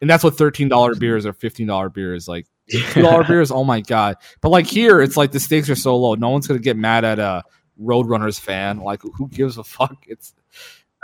and 0.02 0.10
that's 0.10 0.24
what 0.24 0.38
thirteen 0.38 0.68
dollar 0.70 0.96
beers 0.96 1.26
or 1.26 1.34
fifteen 1.34 1.68
dollar 1.68 1.90
beers. 1.90 2.28
Like 2.28 2.46
two 2.70 3.02
dollar 3.02 3.24
beers. 3.24 3.52
Oh 3.52 3.64
my 3.64 3.82
god! 3.82 4.18
But 4.42 4.50
like 4.50 4.66
here, 4.66 5.02
it's 5.02 5.16
like 5.16 5.32
the 5.32 5.40
stakes 5.40 5.70
are 5.70 5.76
so 5.76 5.96
low. 5.96 6.16
No 6.16 6.30
one's 6.30 6.48
gonna 6.48 6.60
get 6.60 6.76
mad 6.78 7.06
at 7.06 7.20
a 7.20 7.44
Roadrunners 7.82 8.40
fan. 8.40 8.80
Like 8.80 9.02
who 9.02 9.30
gives 9.30 9.58
a 9.58 9.64
fuck? 9.64 9.96
It's 10.08 10.34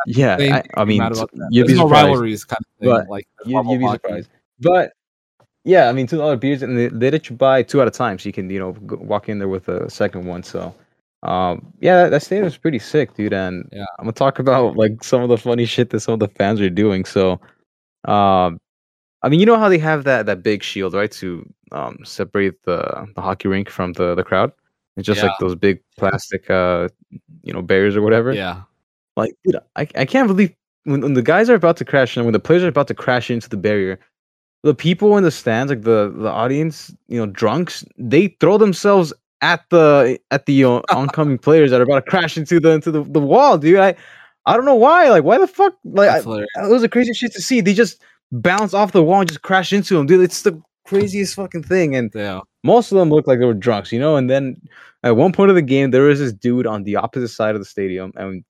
yeah, 0.05 0.37
I, 0.39 0.63
I 0.81 0.85
mean, 0.85 0.97
mad 0.99 1.11
about 1.13 1.31
that. 1.33 1.49
you'd 1.51 1.67
be 1.67 1.73
no 1.75 1.83
surprised. 1.87 2.07
rivalries 2.07 2.45
kind 2.45 2.59
of 2.59 2.79
thing. 2.79 2.89
But 2.89 3.09
like 3.09 3.27
You, 3.45 3.53
normal 3.53 3.73
you'd 3.73 3.79
be 3.79 3.91
surprised. 3.91 4.29
But 4.59 4.91
yeah, 5.63 5.89
I 5.89 5.93
mean, 5.93 6.07
two 6.07 6.17
dollar 6.17 6.35
beers, 6.37 6.61
and 6.63 6.77
they, 6.77 6.87
they 6.87 7.11
let 7.11 7.29
you 7.29 7.35
buy 7.35 7.63
two 7.63 7.81
at 7.81 7.87
a 7.87 7.91
time, 7.91 8.17
so 8.19 8.27
you 8.29 8.33
can 8.33 8.49
you 8.49 8.59
know 8.59 8.73
go, 8.73 8.95
walk 8.97 9.29
in 9.29 9.39
there 9.39 9.47
with 9.49 9.67
a 9.67 9.89
second 9.89 10.25
one. 10.25 10.43
So, 10.43 10.73
um, 11.23 11.71
yeah, 11.81 12.03
that, 12.03 12.09
that 12.11 12.23
stadium's 12.23 12.57
pretty 12.57 12.79
sick, 12.79 13.13
dude. 13.15 13.33
And 13.33 13.67
Yeah. 13.71 13.85
I'm 13.99 14.05
gonna 14.05 14.13
talk 14.13 14.39
about 14.39 14.77
like 14.77 15.03
some 15.03 15.21
of 15.21 15.29
the 15.29 15.37
funny 15.37 15.65
shit 15.65 15.89
that 15.91 15.99
some 16.01 16.13
of 16.13 16.19
the 16.19 16.27
fans 16.29 16.61
are 16.61 16.69
doing. 16.69 17.05
So, 17.05 17.33
um, 18.05 18.59
I 19.23 19.29
mean, 19.29 19.39
you 19.41 19.45
know 19.45 19.57
how 19.59 19.69
they 19.69 19.79
have 19.79 20.03
that 20.05 20.25
that 20.27 20.43
big 20.43 20.63
shield, 20.63 20.93
right, 20.93 21.11
to 21.13 21.45
um 21.71 21.97
separate 22.05 22.55
the 22.63 23.07
the 23.15 23.21
hockey 23.21 23.47
rink 23.49 23.69
from 23.69 23.93
the 23.93 24.15
the 24.15 24.23
crowd. 24.23 24.51
It's 24.97 25.05
just 25.05 25.21
Yeah. 25.21 25.27
like 25.27 25.39
those 25.39 25.55
big 25.55 25.81
plastic, 25.97 26.49
uh, 26.49 26.89
you 27.43 27.53
know, 27.53 27.61
barriers 27.61 27.95
or 27.95 28.01
whatever. 28.01 28.33
Yeah. 28.33 28.63
Like, 29.17 29.33
dude, 29.43 29.57
I, 29.75 29.87
I 29.95 30.05
can't 30.05 30.27
believe 30.27 30.53
when, 30.85 31.01
when 31.01 31.13
the 31.13 31.21
guys 31.21 31.49
are 31.49 31.55
about 31.55 31.77
to 31.77 31.85
crash 31.85 32.15
and 32.17 32.25
when 32.25 32.33
the 32.33 32.39
players 32.39 32.63
are 32.63 32.67
about 32.69 32.87
to 32.87 32.93
crash 32.93 33.29
into 33.31 33.49
the 33.49 33.57
barrier, 33.57 33.99
the 34.63 34.75
people 34.75 35.17
in 35.17 35.23
the 35.23 35.31
stands, 35.31 35.69
like 35.71 35.83
the 35.83 36.13
the 36.15 36.29
audience, 36.29 36.93
you 37.07 37.17
know, 37.19 37.25
drunks, 37.25 37.85
they 37.97 38.27
throw 38.39 38.57
themselves 38.57 39.13
at 39.41 39.63
the 39.69 40.19
at 40.31 40.45
the 40.45 40.63
uh, 40.65 40.81
oncoming 40.93 41.37
players 41.37 41.71
that 41.71 41.79
are 41.79 41.83
about 41.83 42.05
to 42.05 42.09
crash 42.11 42.37
into 42.37 42.59
the 42.59 42.71
into 42.71 42.91
the, 42.91 43.03
the 43.03 43.19
wall, 43.21 43.57
dude. 43.57 43.79
I 43.79 43.95
I 44.45 44.55
don't 44.55 44.65
know 44.65 44.75
why. 44.75 45.09
Like, 45.09 45.23
why 45.23 45.37
the 45.37 45.47
fuck? 45.47 45.75
Like, 45.83 46.09
I, 46.09 46.65
it 46.65 46.69
was 46.71 46.83
a 46.83 46.89
crazy 46.89 47.13
shit 47.13 47.31
to 47.33 47.41
see. 47.41 47.61
They 47.61 47.73
just 47.73 48.01
bounce 48.31 48.73
off 48.73 48.91
the 48.91 49.03
wall 49.03 49.19
and 49.21 49.29
just 49.29 49.41
crash 49.43 49.71
into 49.73 49.95
them, 49.95 50.05
dude. 50.07 50.21
It's 50.21 50.41
the 50.41 50.61
craziest 50.85 51.35
fucking 51.35 51.63
thing. 51.63 51.95
And 51.95 52.11
Yeah. 52.15 52.41
most 52.63 52.91
of 52.91 52.97
them 52.97 53.09
looked 53.09 53.27
like 53.27 53.39
they 53.39 53.45
were 53.45 53.53
drunks, 53.53 53.91
you 53.91 53.99
know. 53.99 54.15
And 54.15 54.29
then 54.29 54.59
at 55.03 55.15
one 55.15 55.31
point 55.33 55.49
of 55.51 55.55
the 55.55 55.61
game, 55.61 55.91
there 55.91 56.03
was 56.03 56.19
this 56.19 56.33
dude 56.33 56.65
on 56.67 56.83
the 56.83 56.95
opposite 56.95 57.29
side 57.29 57.55
of 57.55 57.61
the 57.61 57.65
stadium, 57.65 58.11
and 58.15 58.43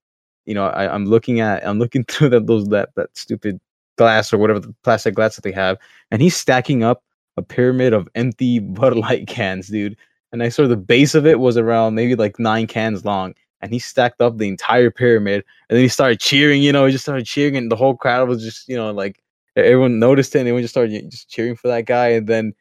you 0.46 0.54
know, 0.56 0.68
I, 0.68 0.92
I'm 0.94 1.06
looking 1.06 1.40
at, 1.42 1.66
I'm 1.68 1.78
looking 1.80 2.04
through 2.08 2.30
that 2.30 2.48
those 2.48 2.68
that 2.70 2.90
that 2.96 3.10
stupid 3.16 3.60
glass 4.00 4.34
or 4.34 4.40
whatever 4.40 4.60
the 4.60 4.74
plastic 4.84 5.14
glass 5.14 5.36
that 5.36 5.44
they 5.44 5.52
have, 5.52 5.78
and 6.10 6.22
he's 6.22 6.36
stacking 6.36 6.84
up 6.84 7.04
a 7.38 7.44
pyramid 7.44 7.94
of 7.94 8.10
empty 8.16 8.58
Bud 8.80 8.98
Light 8.98 9.28
cans, 9.28 9.68
dude. 9.68 9.96
And 10.32 10.42
I 10.42 10.50
saw 10.50 10.68
the 10.68 10.78
base 10.78 11.16
of 11.16 11.26
it 11.26 11.40
was 11.40 11.58
around 11.58 11.96
maybe 11.96 12.16
like 12.16 12.40
nine 12.40 12.66
cans 12.66 13.06
long, 13.06 13.36
and 13.62 13.72
he 13.72 13.80
stacked 13.80 14.22
up 14.22 14.38
the 14.38 14.48
entire 14.48 14.90
pyramid, 14.90 15.44
and 15.70 15.76
then 15.76 15.84
he 15.84 15.90
started 15.90 16.20
cheering. 16.20 16.64
You 16.64 16.72
know, 16.72 16.86
he 16.86 16.92
just 16.92 17.06
started 17.06 17.26
cheering, 17.26 17.58
and 17.58 17.72
the 17.72 17.76
whole 17.76 17.96
crowd 17.96 18.28
was 18.28 18.44
just, 18.44 18.68
you 18.70 18.76
know, 18.76 18.92
like 18.92 19.22
everyone 19.56 20.00
noticed 20.00 20.34
it, 20.36 20.40
and 20.40 20.48
everyone 20.48 20.64
just 20.64 20.74
started 20.74 21.12
just 21.12 21.30
cheering 21.30 21.56
for 21.56 21.68
that 21.68 21.86
guy, 21.86 22.10
and 22.10 22.28
then 22.28 22.54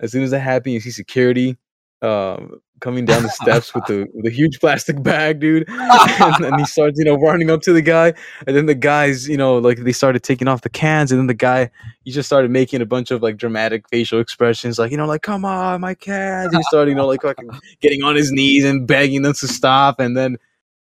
as 0.00 0.12
soon 0.12 0.22
as 0.22 0.30
that 0.30 0.40
happened, 0.40 0.74
you 0.74 0.80
see 0.80 0.90
security 0.90 1.56
um, 2.02 2.60
coming 2.80 3.04
down 3.04 3.22
the 3.22 3.28
steps 3.42 3.74
with 3.74 3.84
the 3.86 4.06
with 4.14 4.26
a 4.26 4.30
huge 4.30 4.60
plastic 4.60 5.02
bag, 5.02 5.40
dude. 5.40 5.64
and 5.68 6.44
then 6.44 6.58
he 6.58 6.64
starts, 6.64 6.98
you 6.98 7.04
know, 7.04 7.16
running 7.16 7.50
up 7.50 7.62
to 7.62 7.72
the 7.72 7.82
guy, 7.82 8.14
and 8.46 8.56
then 8.56 8.66
the 8.66 8.74
guys, 8.74 9.28
you 9.28 9.36
know, 9.36 9.58
like 9.58 9.78
they 9.78 9.92
started 9.92 10.22
taking 10.22 10.48
off 10.48 10.62
the 10.62 10.70
cans, 10.70 11.12
and 11.12 11.18
then 11.18 11.26
the 11.26 11.34
guy 11.34 11.70
he 12.04 12.12
just 12.12 12.28
started 12.28 12.50
making 12.50 12.80
a 12.80 12.86
bunch 12.86 13.10
of 13.10 13.22
like 13.22 13.36
dramatic 13.36 13.88
facial 13.88 14.20
expressions, 14.20 14.78
like 14.78 14.90
you 14.90 14.96
know, 14.96 15.06
like 15.06 15.22
come 15.22 15.44
on, 15.44 15.80
my 15.80 15.94
cans. 15.94 16.54
He 16.54 16.62
started, 16.64 16.90
you 16.90 16.96
know, 16.96 17.06
like 17.06 17.22
fucking 17.22 17.50
getting 17.80 18.02
on 18.02 18.16
his 18.16 18.32
knees 18.32 18.64
and 18.64 18.86
begging 18.86 19.22
them 19.22 19.34
to 19.34 19.48
stop, 19.48 20.00
and 20.00 20.16
then. 20.16 20.36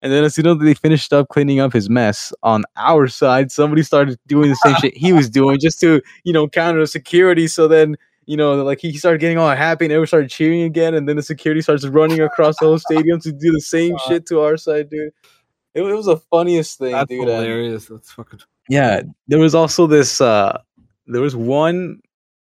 And 0.00 0.12
then 0.12 0.22
as 0.22 0.36
soon 0.36 0.46
as 0.46 0.58
they 0.58 0.74
finished 0.74 1.12
up 1.12 1.26
cleaning 1.26 1.58
up 1.58 1.72
his 1.72 1.90
mess 1.90 2.32
on 2.44 2.62
our 2.76 3.08
side, 3.08 3.50
somebody 3.50 3.82
started 3.82 4.16
doing 4.28 4.48
the 4.48 4.54
same 4.54 4.76
shit 4.76 4.96
he 4.96 5.12
was 5.12 5.28
doing 5.28 5.58
just 5.58 5.80
to, 5.80 6.00
you 6.22 6.32
know, 6.32 6.46
counter 6.46 6.86
security. 6.86 7.48
So 7.48 7.66
then 7.66 7.96
you 8.28 8.36
know, 8.36 8.62
like 8.62 8.78
he 8.80 8.92
started 8.96 9.20
getting 9.20 9.38
all 9.38 9.48
happy 9.56 9.86
and 9.86 9.92
everyone 9.92 10.06
started 10.06 10.28
cheering 10.30 10.62
again, 10.62 10.92
and 10.94 11.08
then 11.08 11.16
the 11.16 11.22
security 11.22 11.62
starts 11.62 11.86
running 11.86 12.20
across 12.20 12.56
the 12.60 12.66
whole 12.66 12.78
stadium 12.78 13.18
to 13.22 13.32
do 13.32 13.50
the 13.50 13.60
same 13.60 13.96
shit 14.06 14.26
to 14.26 14.40
our 14.42 14.56
side, 14.58 14.90
dude. 14.90 15.12
It, 15.74 15.82
it 15.82 15.94
was 15.94 16.06
the 16.06 16.18
funniest 16.30 16.78
thing, 16.78 16.92
That's 16.92 17.08
dude. 17.08 17.20
and- 17.20 17.30
hilarious. 17.30 17.86
That's 17.86 18.12
fucking. 18.12 18.40
yeah, 18.68 19.00
there 19.28 19.38
was 19.40 19.54
also 19.54 19.86
this. 19.86 20.20
uh 20.20 20.58
There 21.06 21.22
was 21.22 21.34
one, 21.34 22.00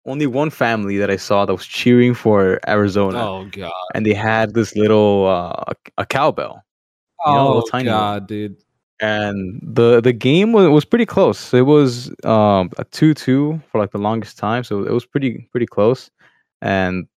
only 0.05 0.25
one 0.25 0.49
family 0.49 0.97
that 0.97 1.11
I 1.11 1.17
saw 1.17 1.45
that 1.45 1.53
was 1.53 1.65
cheering 1.67 2.15
for 2.15 2.59
Arizona, 2.67 3.19
Oh 3.21 3.45
god. 3.51 3.71
and 3.93 4.03
they 4.05 4.15
had 4.15 4.53
this 4.55 4.75
little 4.75 5.27
uh 5.27 5.73
a 5.99 6.05
cowbell. 6.07 6.63
You 7.25 7.33
know, 7.33 7.53
Oh 7.61 7.63
tiny 7.69 7.89
one. 7.89 7.97
god, 7.99 8.27
dude. 8.27 8.55
And 8.99 9.59
the 9.61 10.01
the 10.01 10.13
game 10.13 10.53
was, 10.53 10.69
was 10.69 10.85
pretty 10.85 11.05
close. 11.05 11.53
It 11.53 11.65
was 11.65 12.09
um 12.23 12.71
a 12.77 12.83
two 12.91 13.13
two 13.13 13.61
for 13.71 13.79
like 13.79 13.91
the 13.91 13.97
longest 13.97 14.37
time, 14.37 14.63
so 14.63 14.83
it 14.83 14.91
was 14.91 15.05
pretty 15.05 15.47
pretty 15.51 15.67
close. 15.67 16.09
And 16.61 17.07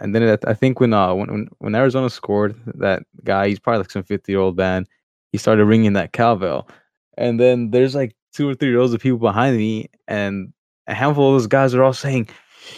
and 0.00 0.14
then 0.14 0.22
it, 0.22 0.44
I 0.46 0.54
think 0.54 0.80
when 0.80 0.92
uh 0.92 1.14
when, 1.14 1.48
when 1.58 1.74
Arizona 1.74 2.10
scored, 2.10 2.54
that 2.66 3.04
guy 3.24 3.48
he's 3.48 3.58
probably 3.58 3.78
like 3.78 3.90
some 3.90 4.02
fifty 4.02 4.32
year 4.32 4.40
old 4.40 4.56
man. 4.56 4.86
He 5.30 5.38
started 5.38 5.64
ringing 5.64 5.94
that 5.94 6.12
cowbell, 6.12 6.68
and 7.16 7.40
then 7.40 7.70
there's 7.70 7.94
like 7.94 8.14
two 8.34 8.48
or 8.48 8.54
three 8.54 8.74
rows 8.74 8.92
of 8.92 9.00
people 9.00 9.18
behind 9.18 9.56
me, 9.56 9.88
and 10.08 10.52
a 10.86 10.94
handful 10.94 11.28
of 11.28 11.34
those 11.34 11.46
guys 11.46 11.74
are 11.74 11.82
all 11.82 11.92
saying. 11.94 12.28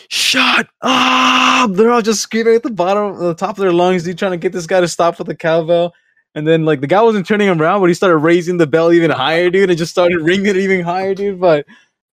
Shut 0.08 0.66
up! 0.80 1.72
They're 1.72 1.90
all 1.90 2.00
just 2.00 2.22
screaming 2.22 2.54
at 2.54 2.62
the 2.62 2.70
bottom, 2.70 3.18
the 3.18 3.34
top 3.34 3.50
of 3.50 3.56
their 3.56 3.72
lungs, 3.72 4.04
dude, 4.04 4.16
trying 4.16 4.30
to 4.30 4.38
get 4.38 4.52
this 4.52 4.66
guy 4.66 4.80
to 4.80 4.88
stop 4.88 5.18
with 5.18 5.26
the 5.26 5.36
cowbell. 5.36 5.92
And 6.34 6.46
then 6.46 6.64
like 6.64 6.80
the 6.80 6.86
guy 6.86 7.00
wasn't 7.02 7.26
turning 7.26 7.48
him 7.48 7.60
around, 7.60 7.80
but 7.80 7.86
he 7.86 7.94
started 7.94 8.18
raising 8.18 8.56
the 8.56 8.66
bell 8.66 8.92
even 8.92 9.10
higher, 9.10 9.50
dude, 9.50 9.70
and 9.70 9.78
just 9.78 9.92
started 9.92 10.18
ringing 10.22 10.46
it 10.46 10.56
even 10.56 10.80
higher, 10.80 11.14
dude. 11.14 11.40
But 11.40 11.66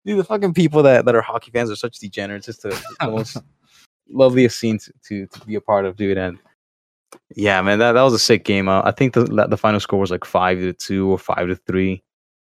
dude, 0.06 0.20
the 0.20 0.24
fucking 0.24 0.54
people 0.54 0.84
that, 0.84 1.06
that 1.06 1.16
are 1.16 1.22
hockey 1.22 1.52
fans 1.52 1.72
are 1.72 1.76
such 1.76 2.00
degenerates. 2.00 2.48
It's 2.48 2.60
the, 2.60 2.70
the 3.00 3.08
most 3.08 3.38
loveliest 4.10 4.60
scene 4.60 4.78
to, 4.78 4.94
to, 5.08 5.28
to 5.28 5.46
be 5.46 5.56
a 5.56 5.62
part 5.62 5.86
of, 5.86 5.96
dude. 5.96 6.18
And 6.18 6.38
yeah, 7.36 7.62
man, 7.62 7.80
that, 7.80 7.94
that 7.94 8.02
was 8.02 8.14
a 8.14 8.20
sick 8.20 8.44
game. 8.44 8.68
Uh, 8.68 8.82
I 8.84 8.92
think 8.92 9.14
the 9.14 9.24
the 9.50 9.58
final 9.58 9.80
score 9.80 10.00
was 10.00 10.12
like 10.12 10.26
five 10.26 10.60
to 10.60 10.74
two 10.74 11.10
or 11.10 11.18
five 11.18 11.48
to 11.48 11.56
three, 11.56 12.04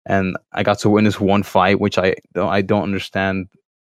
and 0.07 0.37
I 0.53 0.63
got 0.63 0.79
to 0.81 0.91
witness 0.91 1.21
one 1.21 1.43
fight, 1.43 1.81
which 1.81 1.99
I 1.99 2.15
don't 2.35 2.51
I 2.51 2.63
don't 2.63 2.83
understand 2.83 3.49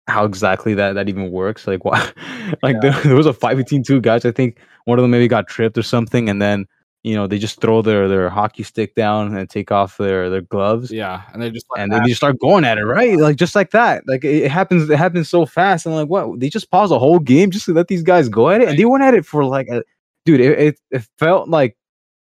how 0.07 0.25
exactly 0.25 0.75
that 0.75 0.95
that 0.95 1.09
even 1.09 1.31
works. 1.31 1.67
Like 1.67 1.85
why? 1.85 2.11
like 2.63 2.81
there, 2.81 2.93
there 3.03 3.17
was 3.17 3.27
a 3.27 3.33
fight 3.33 3.57
between 3.57 3.83
two 3.83 4.01
guys. 4.01 4.25
I 4.25 4.31
think 4.31 4.59
one 4.85 4.99
of 4.99 5.03
them 5.03 5.11
maybe 5.11 5.29
got 5.29 5.49
tripped 5.49 5.79
or 5.79 5.83
something, 5.83 6.29
and 6.29 6.41
then 6.41 6.67
you 7.05 7.15
know 7.15 7.27
they 7.27 7.39
just 7.39 7.61
throw 7.61 7.83
their 7.83 8.09
their 8.09 8.31
hockey 8.31 8.63
stick 8.63 8.95
down 8.95 9.37
and 9.37 9.49
take 9.49 9.71
off 9.71 9.99
their 9.99 10.31
their 10.31 10.41
gloves. 10.41 10.91
Yeah, 10.91 11.23
and 11.33 11.41
they 11.43 11.51
just 11.51 11.67
like, 11.71 11.83
and 11.83 11.93
then 11.93 12.03
they 12.03 12.09
just 12.09 12.19
start 12.21 12.41
going 12.41 12.65
at 12.65 12.79
it 12.79 12.85
right? 12.85 13.19
Like 13.19 13.37
just 13.37 13.55
like 13.55 13.71
that. 13.71 14.03
Like 14.09 14.25
it, 14.25 14.51
happens 14.51 14.89
it 14.89 14.99
happens 14.99 15.29
so 15.29 15.45
fast. 15.45 15.85
And 15.85 15.95
like 15.95 16.09
what? 16.09 16.41
They 16.41 16.49
just 16.49 16.71
pause 16.71 16.89
the 16.89 16.99
whole 16.99 17.19
game 17.19 17.51
just 17.51 17.67
to 17.67 17.75
let 17.75 17.89
these 17.89 18.03
guys 18.03 18.29
go 18.31 18.49
at 18.49 18.63
it? 18.63 18.69
And 18.69 18.79
they 18.79 18.87
went 18.87 19.05
at 19.05 19.15
it 19.15 19.27
for 19.27 19.45
like 19.45 19.69
a 19.69 19.85
dude 20.25 20.41
it, 20.41 20.59
it, 20.59 20.81
it 20.91 21.07
felt 21.19 21.49
like 21.49 21.77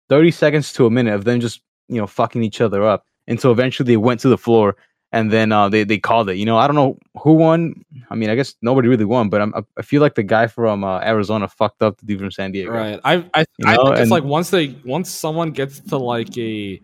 30 0.07 0.31
seconds 0.31 0.71
to 0.73 0.85
a 0.85 0.89
minute 0.89 1.13
of 1.13 1.25
them 1.25 1.41
just 1.41 1.61
you 1.89 1.97
know 1.97 2.07
fucking 2.07 2.41
each 2.41 2.61
other 2.61 2.85
up 2.85 3.05
until 3.27 3.51
eventually 3.51 3.85
they 3.85 3.97
went 3.97 4.21
to 4.21 4.29
the 4.29 4.37
floor 4.37 4.77
and 5.11 5.31
then 5.31 5.51
uh, 5.51 5.67
they, 5.69 5.83
they 5.83 5.97
called 5.97 6.29
it. 6.29 6.35
You 6.37 6.45
know 6.45 6.57
i 6.57 6.67
don't 6.67 6.75
know 6.75 6.97
who 7.21 7.33
won. 7.33 7.83
I 8.09 8.15
mean 8.15 8.29
i 8.29 8.35
guess 8.35 8.55
nobody 8.61 8.87
really 8.87 9.05
won 9.05 9.29
but 9.29 9.41
I'm, 9.41 9.53
i 9.77 9.81
feel 9.81 10.01
like 10.01 10.15
the 10.15 10.23
guy 10.23 10.47
from 10.47 10.83
uh, 10.83 10.99
arizona 10.99 11.47
fucked 11.47 11.81
up 11.81 11.97
the 11.97 12.05
dude 12.05 12.19
from 12.19 12.31
san 12.31 12.51
diego. 12.51 12.71
Right. 12.71 12.99
I 13.03 13.25
I, 13.33 13.45
You 13.57 13.65
I 13.67 13.75
know, 13.75 13.83
think 13.85 13.91
it's 13.93 14.01
and- 14.01 14.11
like 14.11 14.23
once 14.23 14.49
they 14.49 14.75
once 14.85 15.09
someone 15.09 15.51
gets 15.51 15.79
to 15.79 15.97
like 15.97 16.37
a 16.37 16.81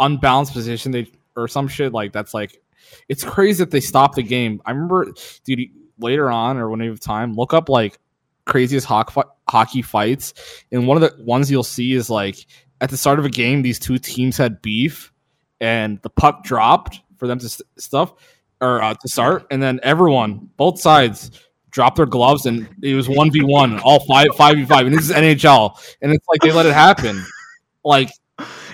unbalanced 0.00 0.52
position, 0.52 0.92
they 0.92 1.10
or 1.36 1.48
some 1.48 1.68
shit 1.68 1.92
like 1.92 2.12
that's 2.12 2.34
like 2.34 2.60
it's 3.08 3.24
crazy 3.24 3.62
that 3.64 3.70
they 3.70 3.80
stop 3.80 4.14
the 4.14 4.22
game. 4.22 4.60
I 4.66 4.70
remember, 4.72 5.12
dude, 5.44 5.68
later 5.98 6.30
on 6.30 6.58
or 6.58 6.68
when 6.70 6.80
you 6.80 6.90
have 6.90 7.00
time, 7.00 7.34
look 7.34 7.54
up 7.54 7.68
like 7.68 7.98
craziest 8.44 8.86
hockey 8.86 9.22
hockey 9.48 9.82
fights, 9.82 10.34
and 10.70 10.86
one 10.86 11.00
of 11.02 11.16
the 11.16 11.24
ones 11.24 11.50
you'll 11.50 11.62
see 11.64 11.92
is 11.94 12.10
like 12.10 12.36
at 12.80 12.90
the 12.90 12.96
start 12.96 13.18
of 13.18 13.24
a 13.24 13.30
game, 13.30 13.62
these 13.62 13.78
two 13.78 13.98
teams 13.98 14.36
had 14.36 14.60
beef, 14.62 15.12
and 15.60 16.00
the 16.02 16.10
puck 16.10 16.44
dropped 16.44 17.00
for 17.16 17.26
them 17.26 17.38
to 17.38 17.48
st- 17.48 17.68
stuff 17.78 18.14
or 18.60 18.82
uh, 18.82 18.94
to 18.94 19.08
start, 19.08 19.46
and 19.50 19.62
then 19.62 19.80
everyone, 19.82 20.50
both 20.56 20.80
sides. 20.80 21.30
Dropped 21.70 21.96
their 21.96 22.06
gloves 22.06 22.46
and 22.46 22.68
it 22.84 22.94
was 22.94 23.08
one 23.08 23.32
v 23.32 23.40
one, 23.42 23.80
all 23.80 23.98
five 24.06 24.28
five 24.36 24.54
v 24.54 24.64
five, 24.64 24.86
and 24.86 24.94
this 24.94 25.10
is 25.10 25.10
NHL, 25.10 25.76
and 26.02 26.12
it's 26.12 26.24
like 26.28 26.40
they 26.40 26.52
let 26.52 26.66
it 26.66 26.72
happen, 26.72 27.20
like 27.84 28.10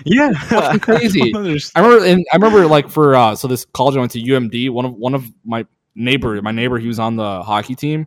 yeah 0.04 0.78
crazy. 0.80 1.32
I. 1.34 1.58
I 1.76 1.80
remember, 1.80 2.04
and 2.04 2.26
I 2.32 2.36
remember 2.36 2.66
like 2.66 2.88
for 2.88 3.14
uh, 3.14 3.34
so 3.34 3.48
this 3.48 3.64
college 3.64 3.96
I 3.96 4.00
went 4.00 4.12
to 4.12 4.20
UMD. 4.20 4.70
One 4.70 4.84
of 4.84 4.94
one 4.94 5.14
of 5.14 5.24
my 5.44 5.66
neighbor, 5.94 6.40
my 6.42 6.52
neighbor, 6.52 6.78
he 6.78 6.88
was 6.88 6.98
on 6.98 7.16
the 7.16 7.42
hockey 7.42 7.74
team. 7.74 8.06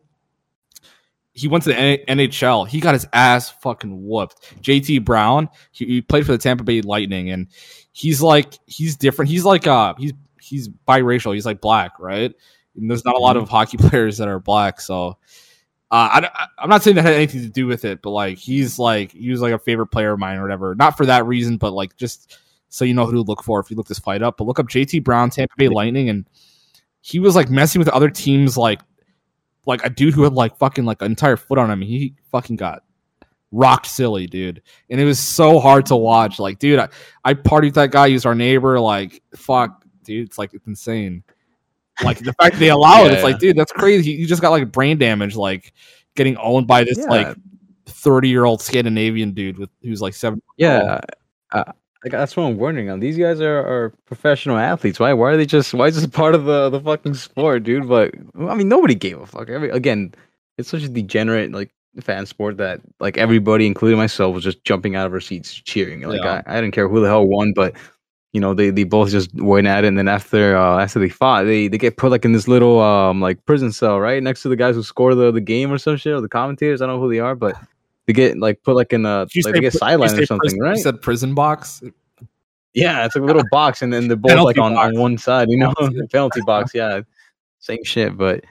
He 1.34 1.48
went 1.48 1.64
to 1.64 1.72
the 1.72 2.04
NHL. 2.08 2.68
He 2.68 2.80
got 2.80 2.94
his 2.94 3.08
ass 3.12 3.50
fucking 3.50 4.08
whooped. 4.08 4.62
JT 4.62 5.04
Brown. 5.04 5.50
He, 5.72 5.86
he 5.86 6.02
played 6.02 6.28
for 6.28 6.32
the 6.32 6.38
Tampa 6.38 6.64
Bay 6.64 6.82
Lightning, 6.82 7.32
and 7.32 7.48
he's 7.92 8.22
like 8.22 8.54
he's 8.68 8.96
different. 8.96 9.30
He's 9.30 9.46
like 9.46 9.68
uh 9.68 9.96
he's 9.98 10.14
he's 10.44 10.70
biracial. 10.70 11.34
He's 11.34 11.46
like 11.46 11.62
black, 11.62 12.00
right? 12.00 12.34
And 12.76 12.90
there's 12.90 13.06
not 13.06 13.16
a 13.16 13.20
lot 13.20 13.38
of 13.38 13.50
hockey 13.50 13.78
players 13.80 14.18
that 14.18 14.28
are 14.28 14.40
black, 14.40 14.82
so. 14.82 15.18
Uh, 15.92 16.24
I, 16.24 16.48
I'm 16.58 16.70
not 16.70 16.82
saying 16.82 16.96
that 16.96 17.06
had 17.06 17.14
anything 17.14 17.42
to 17.42 17.50
do 17.50 17.68
with 17.68 17.86
it, 17.86 18.02
but 18.02 18.10
like 18.10 18.40
he's 18.40 18.80
like 18.80 19.12
he 19.12 19.30
was 19.30 19.42
like 19.42 19.54
a 19.54 19.60
favorite 19.60 19.88
player 19.88 20.14
of 20.14 20.20
mine 20.20 20.40
or 20.40 20.42
whatever. 20.42 20.74
Not 20.74 20.98
for 20.98 21.06
that 21.06 21.28
reason, 21.28 21.58
but 21.58 21.72
like 21.72 21.96
just 21.98 22.40
so 22.70 22.84
you 22.84 22.96
know 22.96 23.06
who 23.06 23.12
to 23.12 23.22
look 23.22 23.44
for 23.44 23.60
if 23.60 23.70
you 23.70 23.78
look 23.78 23.86
this 23.86 24.00
fight 24.00 24.24
up. 24.24 24.38
But 24.38 24.46
look 24.46 24.58
up 24.58 24.68
JT 24.68 25.04
Brown, 25.04 25.30
Tampa 25.30 25.54
Bay 25.56 25.70
Lightning, 25.70 26.10
and 26.10 26.28
he 27.02 27.20
was 27.20 27.36
like 27.36 27.52
messing 27.52 27.78
with 27.78 27.90
other 27.90 28.10
teams, 28.10 28.58
like 28.58 28.82
like 29.68 29.86
a 29.86 29.90
dude 29.90 30.16
who 30.16 30.24
had 30.24 30.34
like 30.34 30.58
fucking 30.58 30.84
like 30.84 31.02
an 31.04 31.12
entire 31.12 31.38
foot 31.38 31.60
on 31.60 31.70
him. 31.70 31.82
He 31.82 32.16
fucking 32.32 32.56
got 32.56 32.84
rocked 33.52 33.86
silly, 33.86 34.26
dude, 34.26 34.62
and 34.90 35.00
it 35.00 35.06
was 35.06 35.20
so 35.20 35.60
hard 35.60 35.86
to 35.88 35.96
watch. 35.96 36.40
Like, 36.40 36.60
dude, 36.60 36.80
I, 36.80 36.90
I 37.24 37.36
partied 37.36 37.66
with 37.66 37.76
that 37.76 37.92
guy. 37.92 38.08
He 38.08 38.14
was 38.14 38.26
our 38.26 38.34
neighbor. 38.36 38.80
Like, 38.80 39.22
fuck, 39.36 39.83
dude, 40.04 40.28
it's 40.28 40.38
like 40.38 40.54
it's 40.54 40.68
insane. 40.68 41.24
Like 42.04 42.20
the 42.20 42.34
fact 42.34 42.58
they 42.58 42.70
allow 42.70 43.04
it, 43.06 43.12
it's 43.12 43.18
Yeah. 43.20 43.24
like, 43.24 43.40
dude, 43.40 43.56
that's 43.56 43.72
crazy. 43.72 44.12
You 44.12 44.26
just 44.26 44.42
got 44.42 44.50
like 44.50 44.72
brain 44.72 44.98
damage, 44.98 45.36
like 45.36 45.74
getting 46.16 46.38
owned 46.38 46.68
by 46.68 46.84
this 46.84 46.98
Yeah. 46.98 47.06
like 47.06 47.38
thirty 47.86 48.30
year 48.30 48.46
old 48.46 48.62
Scandinavian 48.62 49.32
dude 49.32 49.58
with 49.58 49.70
who's 49.82 50.02
like 50.02 50.14
seven. 50.14 50.42
Yeah, 50.58 51.02
uh, 51.52 51.64
like, 52.04 52.12
that's 52.12 52.36
what 52.36 52.44
I'm 52.44 52.58
wondering. 52.58 52.90
On 52.90 53.00
these 53.00 53.18
guys 53.18 53.40
are, 53.40 53.60
are 53.60 53.94
professional 54.06 54.58
athletes. 54.58 55.00
Why? 55.00 55.14
Why 55.14 55.32
are 55.32 55.38
they 55.38 55.46
just? 55.46 55.74
Why 55.74 55.88
is 55.88 55.96
this 55.96 56.08
part 56.08 56.36
of 56.36 56.46
the 56.46 56.70
the 56.70 56.80
fucking 56.80 57.14
sport, 57.14 57.64
dude? 57.64 57.88
But 57.88 58.14
I 58.40 58.56
mean, 58.56 58.68
nobody 58.68 58.96
gave 58.96 59.20
a 59.22 59.26
fuck. 59.26 59.50
Every, 59.50 59.70
again, 59.70 60.14
it's 60.58 60.70
such 60.70 60.84
a 60.84 60.90
degenerate 60.90 61.52
like 61.52 61.72
fan 62.02 62.26
sport 62.26 62.58
that 62.58 62.82
like 63.00 63.18
everybody, 63.18 63.68
including 63.68 64.00
myself, 64.00 64.34
was 64.34 64.44
just 64.44 64.64
jumping 64.64 64.96
out 64.96 65.06
of 65.06 65.14
our 65.14 65.20
seats 65.22 65.54
cheering. 65.54 66.02
Like 66.02 66.22
Yeah. 66.24 66.42
I, 66.48 66.58
I 66.58 66.62
didn't 66.62 66.74
care 66.74 66.90
who 66.90 67.00
the 67.02 67.08
hell 67.08 67.26
won, 67.28 67.54
but 67.54 67.76
you 68.34 68.42
know 68.42 68.54
they, 68.54 68.70
they 68.70 68.84
both 68.84 69.10
just 69.10 69.34
went 69.36 69.68
at 69.68 69.86
it. 69.86 69.88
And 69.88 69.98
then 69.98 70.08
after 70.08 70.58
uh, 70.58 70.80
after 70.80 71.00
they 71.00 71.10
fought, 71.10 71.46
they 71.46 71.70
they 71.70 71.78
get 71.78 71.96
put 71.98 72.12
like 72.12 72.26
in 72.26 72.34
this 72.34 72.48
little 72.48 72.82
um 72.82 73.22
like 73.22 73.46
prison 73.46 73.72
cell 73.72 74.00
right 74.00 74.22
next 74.22 74.42
to 74.42 74.50
the 74.50 74.56
guys 74.56 74.76
who 74.76 74.84
score 74.84 75.16
the 75.16 75.32
the 75.32 75.42
game 75.42 75.72
or 75.72 75.78
some 75.78 75.96
shit 75.96 76.14
or 76.14 76.22
the 76.22 76.30
commentators. 76.30 76.82
I 76.82 76.88
don't 76.88 76.96
know 76.98 77.02
who 77.02 77.12
they 77.12 77.20
are, 77.20 77.36
but. 77.36 77.56
They 78.06 78.12
get 78.12 78.38
like 78.38 78.62
put 78.64 78.76
like 78.76 78.92
in 78.92 79.06
a 79.06 79.20
like 79.20 79.54
they 79.54 79.62
get 79.62 79.72
sidelined 79.72 80.20
or 80.22 80.26
something, 80.26 80.40
prison- 80.40 80.60
right? 80.60 80.76
You 80.76 80.84
said 80.84 81.02
prison 81.02 81.34
box. 81.34 81.82
Yeah, 82.74 83.06
it's 83.06 83.16
like 83.16 83.24
a 83.24 83.26
little 83.26 83.46
box, 83.50 83.82
and 83.82 83.94
then 83.94 84.10
they're 84.10 84.18
both 84.18 84.32
Penalty 84.32 84.46
like 84.46 84.58
on, 84.58 84.74
box. 84.74 84.88
on 84.88 85.00
one 85.00 85.18
side, 85.18 85.50
you 85.50 85.58
know, 85.58 85.74
penalty 86.12 86.42
box. 86.46 86.74
Yeah, 86.74 87.00
same 87.60 87.82
shit, 87.86 88.18
but 88.18 88.44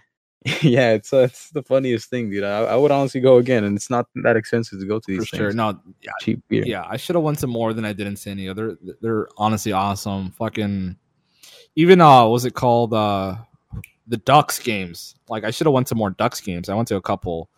yeah, 0.62 0.92
it's 0.92 1.12
uh, 1.12 1.18
it's 1.30 1.50
the 1.50 1.62
funniest 1.62 2.10
thing, 2.10 2.28
dude. 2.30 2.42
I, 2.44 2.62
I 2.64 2.76
would 2.76 2.90
honestly 2.90 3.20
go 3.20 3.36
again, 3.36 3.62
and 3.64 3.76
it's 3.76 3.90
not 3.90 4.06
that 4.24 4.36
expensive 4.36 4.80
to 4.80 4.86
go 4.86 4.98
to 4.98 5.04
For 5.04 5.20
these 5.20 5.28
sure. 5.28 5.38
things. 5.38 5.54
No, 5.54 5.78
yeah, 6.00 6.10
Cheap 6.20 6.42
beer. 6.48 6.64
yeah. 6.66 6.84
I 6.88 6.96
should 6.96 7.14
have 7.14 7.22
went 7.22 7.38
to 7.40 7.46
more 7.46 7.72
than 7.72 7.84
I 7.84 7.92
did 7.92 8.06
in 8.08 8.16
San 8.16 8.38
Diego. 8.38 8.52
They're 8.54 8.76
they're 9.00 9.28
honestly 9.36 9.70
awesome. 9.72 10.32
Fucking 10.32 10.96
even 11.76 12.00
uh, 12.00 12.22
what 12.22 12.30
was 12.32 12.44
it 12.44 12.54
called? 12.54 12.92
Uh, 12.92 13.36
the 14.08 14.16
Ducks 14.16 14.58
games. 14.58 15.14
Like 15.28 15.44
I 15.44 15.52
should 15.52 15.66
have 15.68 15.74
went 15.74 15.86
to 15.88 15.94
more 15.94 16.10
Ducks 16.10 16.40
games. 16.40 16.68
I 16.68 16.74
went 16.74 16.88
to 16.88 16.96
a 16.96 17.02
couple. 17.02 17.48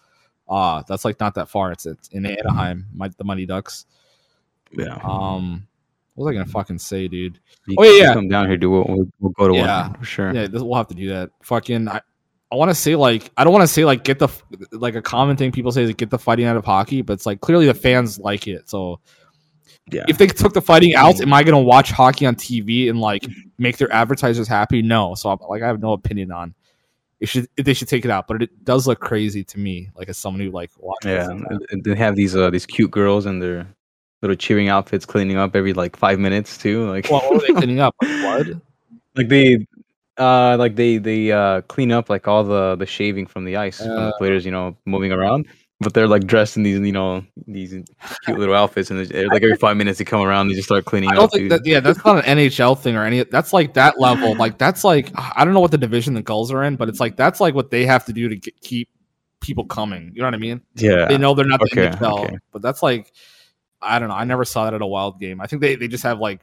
Uh 0.46 0.82
that's 0.86 1.06
like 1.06 1.18
not 1.20 1.34
that 1.36 1.48
far. 1.48 1.72
It's, 1.72 1.86
it's 1.86 2.08
in 2.08 2.26
Anaheim. 2.26 2.86
My, 2.94 3.08
the 3.08 3.24
Mighty 3.24 3.46
Ducks. 3.46 3.86
yeah. 4.72 4.98
Um, 5.02 5.66
what 6.14 6.26
was 6.26 6.32
I 6.32 6.34
gonna 6.34 6.50
fucking 6.50 6.78
say, 6.80 7.08
dude? 7.08 7.40
You 7.66 7.76
oh, 7.78 7.82
yeah. 7.84 8.12
Come 8.12 8.28
down 8.28 8.46
here, 8.48 8.58
dude. 8.58 8.70
We'll, 8.70 8.84
we'll, 8.86 9.06
we'll 9.20 9.32
go 9.32 9.48
to 9.48 9.54
Yeah. 9.54 9.88
one 9.88 9.98
for 9.98 10.04
sure. 10.04 10.34
Yeah, 10.34 10.46
this, 10.48 10.60
we'll 10.62 10.74
have 10.76 10.88
to 10.88 10.94
do 10.94 11.08
that. 11.08 11.30
Fucking, 11.42 11.88
I 11.88 12.02
I 12.54 12.56
want 12.56 12.70
to 12.70 12.74
say 12.74 12.94
like 12.94 13.30
I 13.36 13.42
don't 13.42 13.52
want 13.52 13.64
to 13.64 13.68
say 13.68 13.84
like 13.84 14.04
get 14.04 14.20
the 14.20 14.28
like 14.70 14.94
a 14.94 15.02
common 15.02 15.36
thing 15.36 15.50
people 15.50 15.72
say 15.72 15.82
is 15.82 15.92
get 15.94 16.10
the 16.10 16.18
fighting 16.18 16.44
out 16.46 16.56
of 16.56 16.64
hockey, 16.64 17.02
but 17.02 17.14
it's 17.14 17.26
like 17.26 17.40
clearly 17.40 17.66
the 17.66 17.74
fans 17.74 18.18
like 18.20 18.46
it. 18.46 18.70
So 18.70 19.00
Yeah. 19.90 20.04
if 20.08 20.18
they 20.18 20.28
took 20.28 20.52
the 20.52 20.62
fighting 20.62 20.94
out, 20.94 21.20
am 21.20 21.32
I 21.32 21.42
going 21.42 21.56
to 21.56 21.60
watch 21.62 21.90
hockey 21.90 22.26
on 22.26 22.36
TV 22.36 22.88
and 22.88 23.00
like 23.00 23.26
make 23.58 23.76
their 23.78 23.92
advertisers 23.92 24.46
happy? 24.46 24.82
No. 24.82 25.16
So 25.16 25.30
I'm, 25.30 25.38
like 25.48 25.62
I 25.62 25.66
have 25.66 25.80
no 25.80 25.92
opinion 25.92 26.30
on 26.30 26.54
it 27.20 27.28
should 27.28 27.48
if 27.56 27.64
they 27.64 27.74
should 27.74 27.88
take 27.88 28.04
it 28.04 28.10
out, 28.12 28.28
but 28.28 28.40
it 28.42 28.64
does 28.64 28.86
look 28.86 29.00
crazy 29.00 29.42
to 29.44 29.58
me, 29.58 29.90
like 29.96 30.08
as 30.08 30.16
someone 30.16 30.40
who 30.40 30.50
like 30.52 30.70
watches. 30.78 31.10
Yeah, 31.10 31.30
and 31.30 31.44
and- 31.50 31.66
and 31.70 31.84
they 31.84 31.94
have 31.96 32.14
these 32.14 32.36
uh 32.36 32.50
these 32.50 32.66
cute 32.66 32.90
girls 32.92 33.26
in 33.26 33.40
their 33.40 33.66
little 34.22 34.36
cheering 34.36 34.68
outfits, 34.68 35.04
cleaning 35.04 35.36
up 35.38 35.56
every 35.56 35.72
like 35.72 35.96
five 35.96 36.18
minutes 36.20 36.56
too. 36.56 36.88
Like, 36.88 37.10
Well, 37.10 37.20
what 37.22 37.34
were 37.34 37.40
they 37.40 37.52
cleaning 37.60 37.80
up? 37.80 37.94
Like 38.00 38.20
blood? 38.20 38.60
like 39.16 39.28
they, 39.28 39.66
uh, 40.18 40.56
like 40.58 40.76
they 40.76 40.98
they 40.98 41.32
uh 41.32 41.60
clean 41.62 41.90
up 41.92 42.08
like 42.08 42.28
all 42.28 42.44
the 42.44 42.76
the 42.76 42.86
shaving 42.86 43.26
from 43.26 43.44
the 43.44 43.56
ice 43.56 43.78
from 43.78 43.88
the 43.88 44.14
players, 44.18 44.44
you 44.44 44.50
know, 44.52 44.76
moving 44.86 45.12
around. 45.12 45.46
But 45.80 45.92
they're 45.92 46.06
like 46.06 46.26
dressed 46.26 46.56
in 46.56 46.62
these, 46.62 46.78
you 46.78 46.92
know, 46.92 47.24
these 47.48 47.74
cute 48.24 48.38
little 48.38 48.54
outfits, 48.54 48.90
and 48.90 49.04
they- 49.06 49.26
like 49.26 49.42
every 49.42 49.56
five 49.56 49.76
minutes 49.76 49.98
they 49.98 50.04
come 50.04 50.22
around, 50.22 50.42
and 50.42 50.50
they 50.52 50.54
just 50.54 50.68
start 50.68 50.84
cleaning 50.84 51.10
I 51.10 51.14
don't 51.16 51.24
up. 51.24 51.32
think 51.32 51.42
dude. 51.42 51.50
that. 51.52 51.66
Yeah, 51.66 51.80
that's 51.80 52.02
not 52.04 52.24
an 52.26 52.38
NHL 52.38 52.78
thing 52.78 52.94
or 52.96 53.04
any. 53.04 53.24
That's 53.24 53.52
like 53.52 53.74
that 53.74 53.98
level. 54.00 54.36
Like 54.36 54.56
that's 54.56 54.84
like 54.84 55.10
I 55.16 55.44
don't 55.44 55.52
know 55.52 55.60
what 55.60 55.72
the 55.72 55.78
division 55.78 56.14
the 56.14 56.22
Gulls 56.22 56.52
are 56.52 56.62
in, 56.62 56.76
but 56.76 56.88
it's 56.88 57.00
like 57.00 57.16
that's 57.16 57.40
like 57.40 57.54
what 57.54 57.70
they 57.70 57.84
have 57.84 58.04
to 58.06 58.12
do 58.12 58.28
to 58.28 58.36
get, 58.36 58.58
keep 58.60 58.88
people 59.40 59.64
coming. 59.66 60.12
You 60.14 60.22
know 60.22 60.28
what 60.28 60.34
I 60.34 60.38
mean? 60.38 60.62
yeah, 60.76 61.06
They 61.06 61.18
know 61.18 61.34
they're 61.34 61.44
not 61.44 61.60
the 61.60 61.66
Okay, 61.72 61.88
NHL, 61.96 62.24
okay. 62.24 62.38
but 62.52 62.62
that's 62.62 62.82
like 62.82 63.12
I 63.82 63.98
don't 63.98 64.08
know. 64.08 64.14
I 64.14 64.24
never 64.24 64.44
saw 64.46 64.64
that 64.64 64.74
at 64.74 64.80
a 64.80 64.86
wild 64.86 65.20
game. 65.20 65.40
I 65.40 65.46
think 65.48 65.60
they, 65.60 65.74
they 65.74 65.88
just 65.88 66.04
have 66.04 66.18
like 66.20 66.40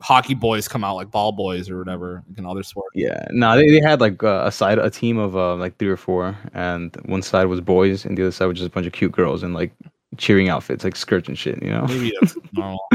hockey 0.00 0.34
boys 0.34 0.66
come 0.66 0.82
out 0.82 0.96
like 0.96 1.10
ball 1.10 1.32
boys 1.32 1.68
or 1.68 1.78
whatever 1.78 2.22
like 2.28 2.38
in 2.38 2.46
other 2.46 2.62
sports. 2.62 2.90
Yeah, 2.94 3.26
no, 3.30 3.56
they, 3.56 3.68
they 3.68 3.80
had 3.80 4.00
like 4.00 4.22
uh, 4.22 4.42
a 4.46 4.52
side, 4.52 4.78
a 4.78 4.90
team 4.90 5.18
of 5.18 5.36
uh, 5.36 5.56
like 5.56 5.76
three 5.78 5.88
or 5.88 5.96
four, 5.96 6.36
and 6.54 6.94
one 7.04 7.22
side 7.22 7.46
was 7.46 7.60
boys, 7.60 8.04
and 8.04 8.16
the 8.16 8.22
other 8.22 8.32
side 8.32 8.46
was 8.46 8.58
just 8.58 8.68
a 8.68 8.70
bunch 8.70 8.86
of 8.86 8.92
cute 8.92 9.12
girls 9.12 9.42
in 9.42 9.52
like 9.52 9.72
cheering 10.16 10.48
outfits, 10.48 10.84
like 10.84 10.96
skirts 10.96 11.28
and 11.28 11.38
shit. 11.38 11.62
You 11.62 11.70
know, 11.70 11.86
Maybe 11.86 12.12
that's 12.20 12.36
normal. 12.52 12.86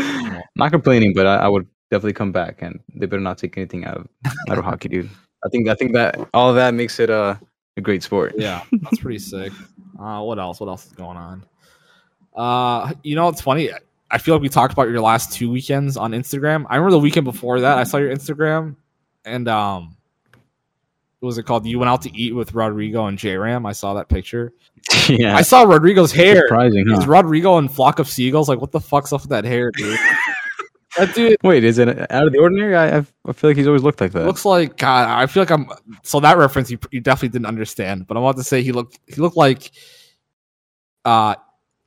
Not 0.55 0.71
complaining, 0.71 1.13
but 1.13 1.27
I, 1.27 1.35
I 1.37 1.47
would 1.47 1.67
definitely 1.91 2.13
come 2.13 2.31
back, 2.31 2.61
and 2.61 2.79
they 2.93 3.05
better 3.05 3.21
not 3.21 3.37
take 3.37 3.57
anything 3.57 3.85
out 3.85 3.97
of 3.97 4.07
out 4.49 4.57
of 4.57 4.63
hockey, 4.65 4.89
dude. 4.89 5.09
I 5.45 5.49
think 5.49 5.69
I 5.69 5.75
think 5.75 5.93
that 5.93 6.17
all 6.33 6.49
of 6.49 6.55
that 6.55 6.73
makes 6.73 6.99
it 6.99 7.09
uh, 7.09 7.35
a 7.77 7.81
great 7.81 8.03
sport. 8.03 8.33
Yeah, 8.35 8.63
that's 8.71 8.99
pretty 8.99 9.19
sick. 9.19 9.51
Uh, 9.99 10.21
what 10.21 10.39
else? 10.39 10.59
What 10.59 10.67
else 10.67 10.87
is 10.87 10.93
going 10.93 11.17
on? 11.17 11.45
Uh, 12.35 12.93
you 13.03 13.15
know, 13.15 13.29
it's 13.29 13.41
funny. 13.41 13.69
I 14.11 14.17
feel 14.17 14.35
like 14.35 14.41
we 14.41 14.49
talked 14.49 14.73
about 14.73 14.89
your 14.89 15.01
last 15.01 15.33
two 15.33 15.49
weekends 15.49 15.97
on 15.97 16.11
Instagram. 16.11 16.65
I 16.69 16.75
remember 16.75 16.91
the 16.91 16.99
weekend 16.99 17.25
before 17.25 17.61
that. 17.61 17.77
I 17.77 17.83
saw 17.83 17.97
your 17.97 18.13
Instagram, 18.15 18.75
and 19.25 19.47
um, 19.47 19.97
what 21.19 21.27
was 21.27 21.37
it 21.37 21.43
called? 21.43 21.65
You 21.65 21.79
went 21.79 21.89
out 21.89 22.03
to 22.03 22.15
eat 22.15 22.35
with 22.35 22.53
Rodrigo 22.53 23.07
and 23.07 23.17
J 23.17 23.35
Ram. 23.37 23.65
I 23.65 23.71
saw 23.71 23.95
that 23.95 24.07
picture. 24.09 24.53
yeah, 25.09 25.35
I 25.35 25.41
saw 25.41 25.63
Rodrigo's 25.63 26.11
hair. 26.11 26.43
surprising, 26.47 26.87
Is 26.89 26.99
huh? 26.99 27.05
Rodrigo 27.07 27.57
and 27.57 27.73
flock 27.73 27.97
of 27.99 28.07
seagulls? 28.07 28.47
Like, 28.47 28.61
what 28.61 28.71
the 28.71 28.79
fuck's 28.79 29.11
up 29.11 29.21
with 29.21 29.31
that 29.31 29.43
hair, 29.43 29.71
dude? 29.71 29.97
that 30.97 31.15
dude 31.15 31.37
Wait, 31.43 31.63
is 31.63 31.79
it 31.79 31.89
out 32.11 32.27
of 32.27 32.31
the 32.31 32.37
ordinary? 32.39 32.75
I 32.75 32.99
I 32.99 33.05
I 33.25 33.33
feel 33.33 33.49
like 33.49 33.57
he's 33.57 33.65
always 33.67 33.81
looked 33.81 34.01
like 34.01 34.11
that. 34.11 34.25
looks 34.25 34.45
like 34.45 34.77
God. 34.77 35.09
I 35.09 35.25
feel 35.25 35.41
like 35.41 35.49
I'm. 35.49 35.67
So 36.03 36.19
that 36.19 36.37
reference 36.37 36.69
you, 36.69 36.77
you 36.91 37.01
definitely 37.01 37.29
didn't 37.29 37.47
understand, 37.47 38.05
but 38.05 38.17
I'm 38.17 38.23
about 38.23 38.37
to 38.37 38.43
say 38.43 38.61
he 38.61 38.71
looked 38.71 38.99
he 39.07 39.15
looked 39.15 39.37
like, 39.37 39.71
uh, 41.05 41.35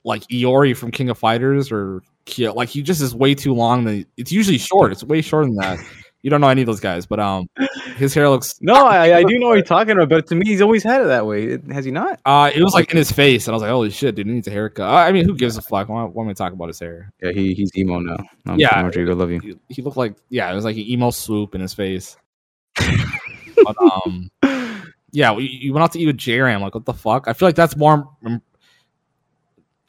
like 0.09 0.23
Iori 0.27 0.75
from 0.75 0.91
King 0.91 1.09
of 1.09 1.17
Fighters 1.17 1.71
or 1.71 2.01
Kyo. 2.25 2.53
Like 2.53 2.67
he 2.67 2.81
just 2.81 2.99
is 2.99 3.15
way 3.15 3.35
too 3.35 3.53
long. 3.53 4.03
It's 4.17 4.31
usually 4.31 4.57
short. 4.57 4.91
It's 4.91 5.03
way 5.03 5.21
shorter 5.21 5.45
than 5.45 5.55
that. 5.55 5.79
You 6.21 6.29
don't 6.29 6.41
know 6.41 6.49
any 6.49 6.63
of 6.63 6.65
those 6.65 6.81
guys, 6.81 7.05
but 7.05 7.21
um, 7.21 7.47
his 7.95 8.13
hair 8.13 8.27
looks. 8.27 8.59
no, 8.59 8.73
I, 8.73 9.19
I 9.19 9.23
do 9.23 9.39
know 9.39 9.47
what 9.47 9.53
you're 9.53 9.63
talking 9.63 9.93
about, 9.93 10.09
but 10.09 10.27
to 10.27 10.35
me, 10.35 10.47
he's 10.47 10.61
always 10.61 10.83
had 10.83 11.01
it 11.01 11.05
that 11.05 11.25
way. 11.25 11.57
Has 11.71 11.85
he 11.85 11.91
not? 11.91 12.19
Uh, 12.25 12.51
it 12.53 12.61
was 12.61 12.73
like 12.73 12.91
in 12.91 12.97
his 12.97 13.09
face, 13.09 13.47
and 13.47 13.53
I 13.53 13.55
was 13.55 13.61
like, 13.61 13.71
"Holy 13.71 13.89
shit, 13.89 14.15
dude! 14.15 14.27
He 14.27 14.33
needs 14.33 14.45
a 14.45 14.51
haircut." 14.51 14.85
I 14.85 15.13
mean, 15.13 15.23
who 15.23 15.33
gives 15.33 15.55
a 15.55 15.61
fuck? 15.61 15.87
Why, 15.87 16.03
why 16.03 16.23
am 16.25 16.29
I 16.29 16.33
talking 16.33 16.55
about 16.55 16.67
his 16.67 16.79
hair? 16.81 17.09
Yeah, 17.23 17.31
he 17.31 17.53
he's 17.53 17.71
emo 17.77 17.99
now. 17.99 18.17
I'm 18.47 18.59
Yeah. 18.59 18.81
Rodrigo, 18.81 19.15
love 19.15 19.31
you. 19.31 19.39
He, 19.39 19.55
he 19.69 19.81
looked 19.81 19.95
like 19.95 20.17
yeah, 20.27 20.51
it 20.51 20.55
was 20.55 20.65
like 20.65 20.75
an 20.75 20.81
emo 20.89 21.09
swoop 21.11 21.55
in 21.55 21.61
his 21.61 21.73
face. 21.73 22.17
but 22.75 23.77
um, 23.81 24.29
yeah, 25.11 25.31
we, 25.31 25.45
you 25.45 25.71
went 25.71 25.85
out 25.85 25.93
to 25.93 25.99
eat 25.99 26.07
with 26.07 26.17
J 26.17 26.41
Ram. 26.41 26.61
Like, 26.61 26.75
what 26.75 26.83
the 26.83 26.93
fuck? 26.93 27.29
I 27.29 27.33
feel 27.33 27.47
like 27.47 27.55
that's 27.55 27.77
more. 27.77 28.09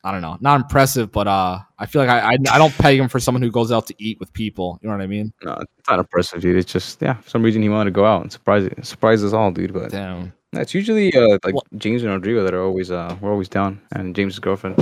I 0.02 0.12
don't 0.12 0.22
know, 0.22 0.38
not 0.40 0.60
impressive, 0.62 1.12
but 1.12 1.26
uh, 1.28 1.58
I 1.78 1.84
feel 1.86 2.00
like 2.00 2.08
I, 2.10 2.20
I 2.32 2.36
I 2.52 2.58
don't 2.58 2.72
peg 2.78 2.98
him 2.98 3.08
for 3.08 3.20
someone 3.20 3.42
who 3.42 3.50
goes 3.50 3.70
out 3.70 3.86
to 3.88 3.94
eat 3.98 4.18
with 4.18 4.32
people. 4.32 4.78
You 4.80 4.88
know 4.88 4.96
what 4.96 5.02
I 5.02 5.06
mean? 5.06 5.32
No, 5.42 5.52
it's 5.60 5.88
not 5.90 5.98
impressive, 5.98 6.40
dude. 6.40 6.56
It's 6.56 6.72
just 6.72 7.02
yeah, 7.02 7.14
for 7.14 7.28
some 7.28 7.42
reason 7.42 7.60
he 7.60 7.68
wanted 7.68 7.90
to 7.90 7.94
go 7.94 8.06
out 8.06 8.22
and 8.22 8.32
surprise 8.32 8.68
surprise 8.82 9.22
us 9.22 9.32
all, 9.34 9.50
dude. 9.50 9.74
But 9.74 9.90
Damn. 9.90 10.32
it's 10.54 10.72
usually 10.72 11.14
uh, 11.14 11.38
like 11.44 11.54
Well- 11.54 11.66
James 11.76 12.02
and 12.02 12.10
Rodrigo 12.12 12.42
that 12.44 12.54
are 12.54 12.62
always 12.62 12.90
uh 12.90 13.14
we're 13.20 13.30
always 13.32 13.48
down, 13.48 13.80
and 13.92 14.16
James' 14.16 14.38
girlfriend, 14.38 14.76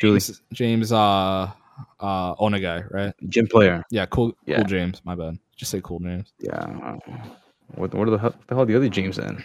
Julie, 0.00 0.18
James, 0.18 0.42
James 0.52 0.92
uh 0.92 1.50
uh 2.00 2.34
Onagai, 2.36 2.92
right? 2.92 3.14
gym 3.28 3.46
player. 3.46 3.84
Yeah, 3.92 4.06
cool 4.06 4.32
Yeah. 4.44 4.56
cool 4.56 4.64
James, 4.64 5.00
my 5.04 5.14
bad. 5.14 5.38
Just 5.54 5.70
say 5.70 5.80
cool 5.84 6.00
James. 6.00 6.32
Yeah. 6.40 6.96
What 7.74 7.94
what 7.94 8.08
are 8.08 8.10
the 8.10 8.18
hell, 8.18 8.34
the 8.48 8.54
hell 8.54 8.62
are 8.62 8.66
the 8.66 8.74
other 8.76 8.88
James 8.88 9.16
then? 9.16 9.44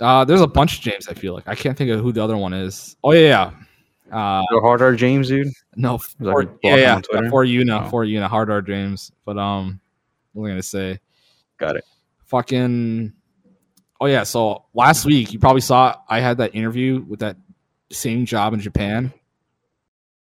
Uh 0.00 0.24
there's 0.24 0.40
a 0.40 0.46
bunch 0.46 0.76
of 0.78 0.80
James, 0.82 1.06
I 1.08 1.14
feel 1.14 1.34
like. 1.34 1.46
I 1.46 1.54
can't 1.54 1.76
think 1.76 1.90
of 1.90 2.00
who 2.00 2.12
the 2.12 2.22
other 2.24 2.36
one 2.38 2.54
is. 2.54 2.96
Oh 3.04 3.12
yeah, 3.12 3.20
yeah. 3.28 3.50
Uh 4.14 4.42
The 4.50 4.60
hard 4.60 4.80
hard 4.80 4.98
James, 4.98 5.28
dude. 5.28 5.48
no 5.76 5.94
like 6.20 6.32
for, 6.34 6.42
you 6.42 6.48
block 6.48 6.60
yeah, 6.62 7.00
yeah, 7.12 7.28
for 7.30 7.44
Una, 7.44 7.86
Oh. 7.86 7.90
for 7.90 8.04
Una, 8.04 8.28
hard 8.28 8.50
R 8.50 8.62
James. 8.62 9.10
But 9.24 9.38
um 9.38 9.80
what 10.32 10.42
was 10.42 10.48
I 10.48 10.52
gonna 10.52 10.62
say? 10.62 11.00
Got 11.58 11.76
it. 11.76 11.84
Fucking 12.26 13.12
Oh 14.00 14.06
yeah, 14.06 14.22
so 14.24 14.64
last 14.74 15.04
week 15.04 15.32
you 15.32 15.38
probably 15.38 15.60
saw 15.62 15.96
I 16.08 16.20
had 16.20 16.38
that 16.38 16.54
interview 16.54 17.02
with 17.08 17.20
that 17.20 17.36
same 17.90 18.24
job 18.26 18.54
in 18.54 18.60
Japan. 18.60 19.12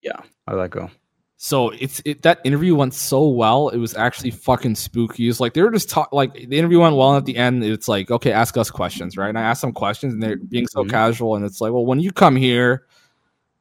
Yeah, 0.02 0.20
how'd 0.48 0.60
that 0.60 0.70
go? 0.70 0.89
So 1.38 1.70
it's 1.72 2.02
it 2.06 2.22
that 2.22 2.39
interview 2.46 2.74
went 2.76 2.94
so 2.94 3.28
well. 3.28 3.70
It 3.70 3.78
was 3.78 3.96
actually 3.96 4.32
fucking 4.32 4.76
spooky. 4.76 5.28
It's 5.28 5.39
like 5.41 5.54
they 5.54 5.62
were 5.62 5.72
just 5.72 5.89
talk 5.89 6.14
like 6.14 6.34
the 6.34 6.58
interview 6.58 6.80
went 6.80 6.96
well, 6.96 7.10
and 7.10 7.18
at 7.18 7.26
the 7.26 7.36
end 7.36 7.64
it's 7.66 7.88
like, 7.89 8.10
okay, 8.10 8.32
ask 8.32 8.56
us 8.58 8.72
questions, 8.72 9.18
right? 9.18 9.28
And 9.30 9.38
I 9.38 9.41
asked 9.41 9.62
them 9.62 9.74
questions, 9.74 10.14
and 10.14 10.24
they're 10.24 10.38
being 10.38 10.68
so 10.68 10.84
Mhm. 10.86 10.89
casual, 10.89 11.36
and 11.36 11.44
it's 11.46 11.60
like, 11.60 11.74
well, 11.74 11.86
when 11.86 12.00
you 12.00 12.12
come 12.12 12.36
here, 12.38 12.86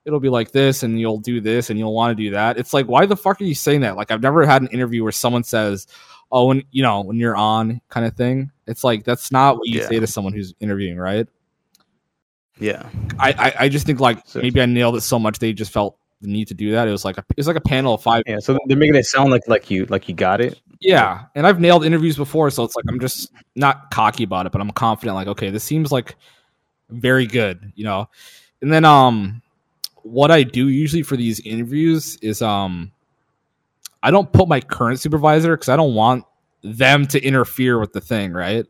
it'll 0.05 0.21
be 0.21 0.29
like 0.29 0.53
this, 0.53 0.83
and 0.83 0.99
you'll 1.01 1.19
do 1.19 1.41
this, 1.41 1.71
and 1.71 1.79
you'll 1.79 1.95
want 1.95 2.17
to 2.17 2.23
do 2.23 2.31
that. 2.33 2.59
It's 2.59 2.73
like, 2.73 2.87
why 2.87 3.07
the 3.07 3.17
fuck 3.17 3.41
are 3.41 3.45
you 3.45 3.55
saying 3.55 3.83
that? 3.83 3.97
Like, 3.97 4.11
I've 4.11 4.23
never 4.23 4.45
had 4.47 4.63
an 4.63 4.69
interview 4.69 5.03
where 5.03 5.13
someone 5.13 5.45
says, 5.45 5.87
oh, 6.31 6.47
when 6.47 6.63
you 6.71 6.83
know 6.83 7.03
when 7.03 7.17
you're 7.19 7.37
on, 7.37 7.81
kind 7.89 8.07
of 8.07 8.15
thing. 8.17 8.51
It's 8.67 8.85
like 8.85 9.05
that's 9.05 9.31
not 9.33 9.57
what 9.59 9.69
you 9.69 9.81
Yeah. 9.81 9.89
say 9.89 9.99
to 10.01 10.07
someone 10.07 10.33
who's 10.33 10.55
interviewing, 10.61 10.97
right? 10.97 11.29
Yeah. 12.59 12.89
I, 13.19 13.33
I 13.33 13.55
I 13.65 13.69
just 13.69 13.87
think 13.87 14.01
like 14.01 14.21
So- 14.27 14.41
maybe 14.41 14.61
I 14.61 14.67
nailed 14.67 14.97
it 14.97 15.01
so 15.01 15.19
much 15.19 15.39
they 15.39 15.53
just 15.53 15.73
felt 15.73 15.97
the 16.21 16.29
need 16.29 16.47
to 16.49 16.55
do 16.55 16.71
that. 16.73 16.87
It 16.87 16.93
was 16.93 17.05
like 17.05 17.19
a, 17.19 17.25
it 17.31 17.37
was 17.37 17.49
like 17.49 17.57
a 17.57 17.61
panel 17.61 17.95
of 17.95 18.03
five 18.03 18.23
Yeah. 18.27 18.39
So 18.39 18.57
they're 18.67 18.77
making 18.77 18.95
it 18.95 19.07
sound 19.07 19.31
like 19.31 19.43
like 19.49 19.71
you 19.71 19.87
like 19.87 20.09
you 20.09 20.15
got 20.15 20.41
it. 20.41 20.61
Yeah, 20.81 21.25
and 21.37 21.47
I've 21.47 21.61
nailed 21.61 21.85
interviews 21.85 22.17
before, 22.17 22.51
so 22.51 22.65
it's 22.65 22.75
like 22.75 22.85
I'm 22.89 22.99
just 22.99 23.31
not 23.55 23.91
cocky 23.93 24.25
about 24.25 24.47
it, 24.47 24.53
but 24.53 24.61
I'm 24.61 24.71
confident. 24.73 25.15
Like, 25.15 25.29
okay, 25.29 25.51
this 25.51 25.63
seems 25.63 25.93
like 25.93 26.17
very 26.91 27.27
good, 27.27 27.73
you 27.77 27.85
know. 27.85 28.09
And 28.63 28.73
then, 28.73 28.85
um, 28.85 29.43
what 30.03 30.31
I 30.31 30.43
do 30.43 30.69
usually 30.69 31.03
for 31.03 31.17
these 31.17 31.41
interviews 31.41 32.17
is, 32.23 32.43
um, 32.43 32.93
I 34.03 34.11
don't 34.11 34.33
put 34.33 34.49
my 34.49 34.61
current 34.61 35.01
supervisor 35.01 35.57
because 35.57 35.69
I 35.69 35.77
don't 35.77 35.95
want 35.95 36.25
them 36.63 37.07
to 37.09 37.23
interfere 37.23 37.79
with 37.79 37.93
the 37.93 38.01
thing, 38.01 38.33
right? 38.33 38.67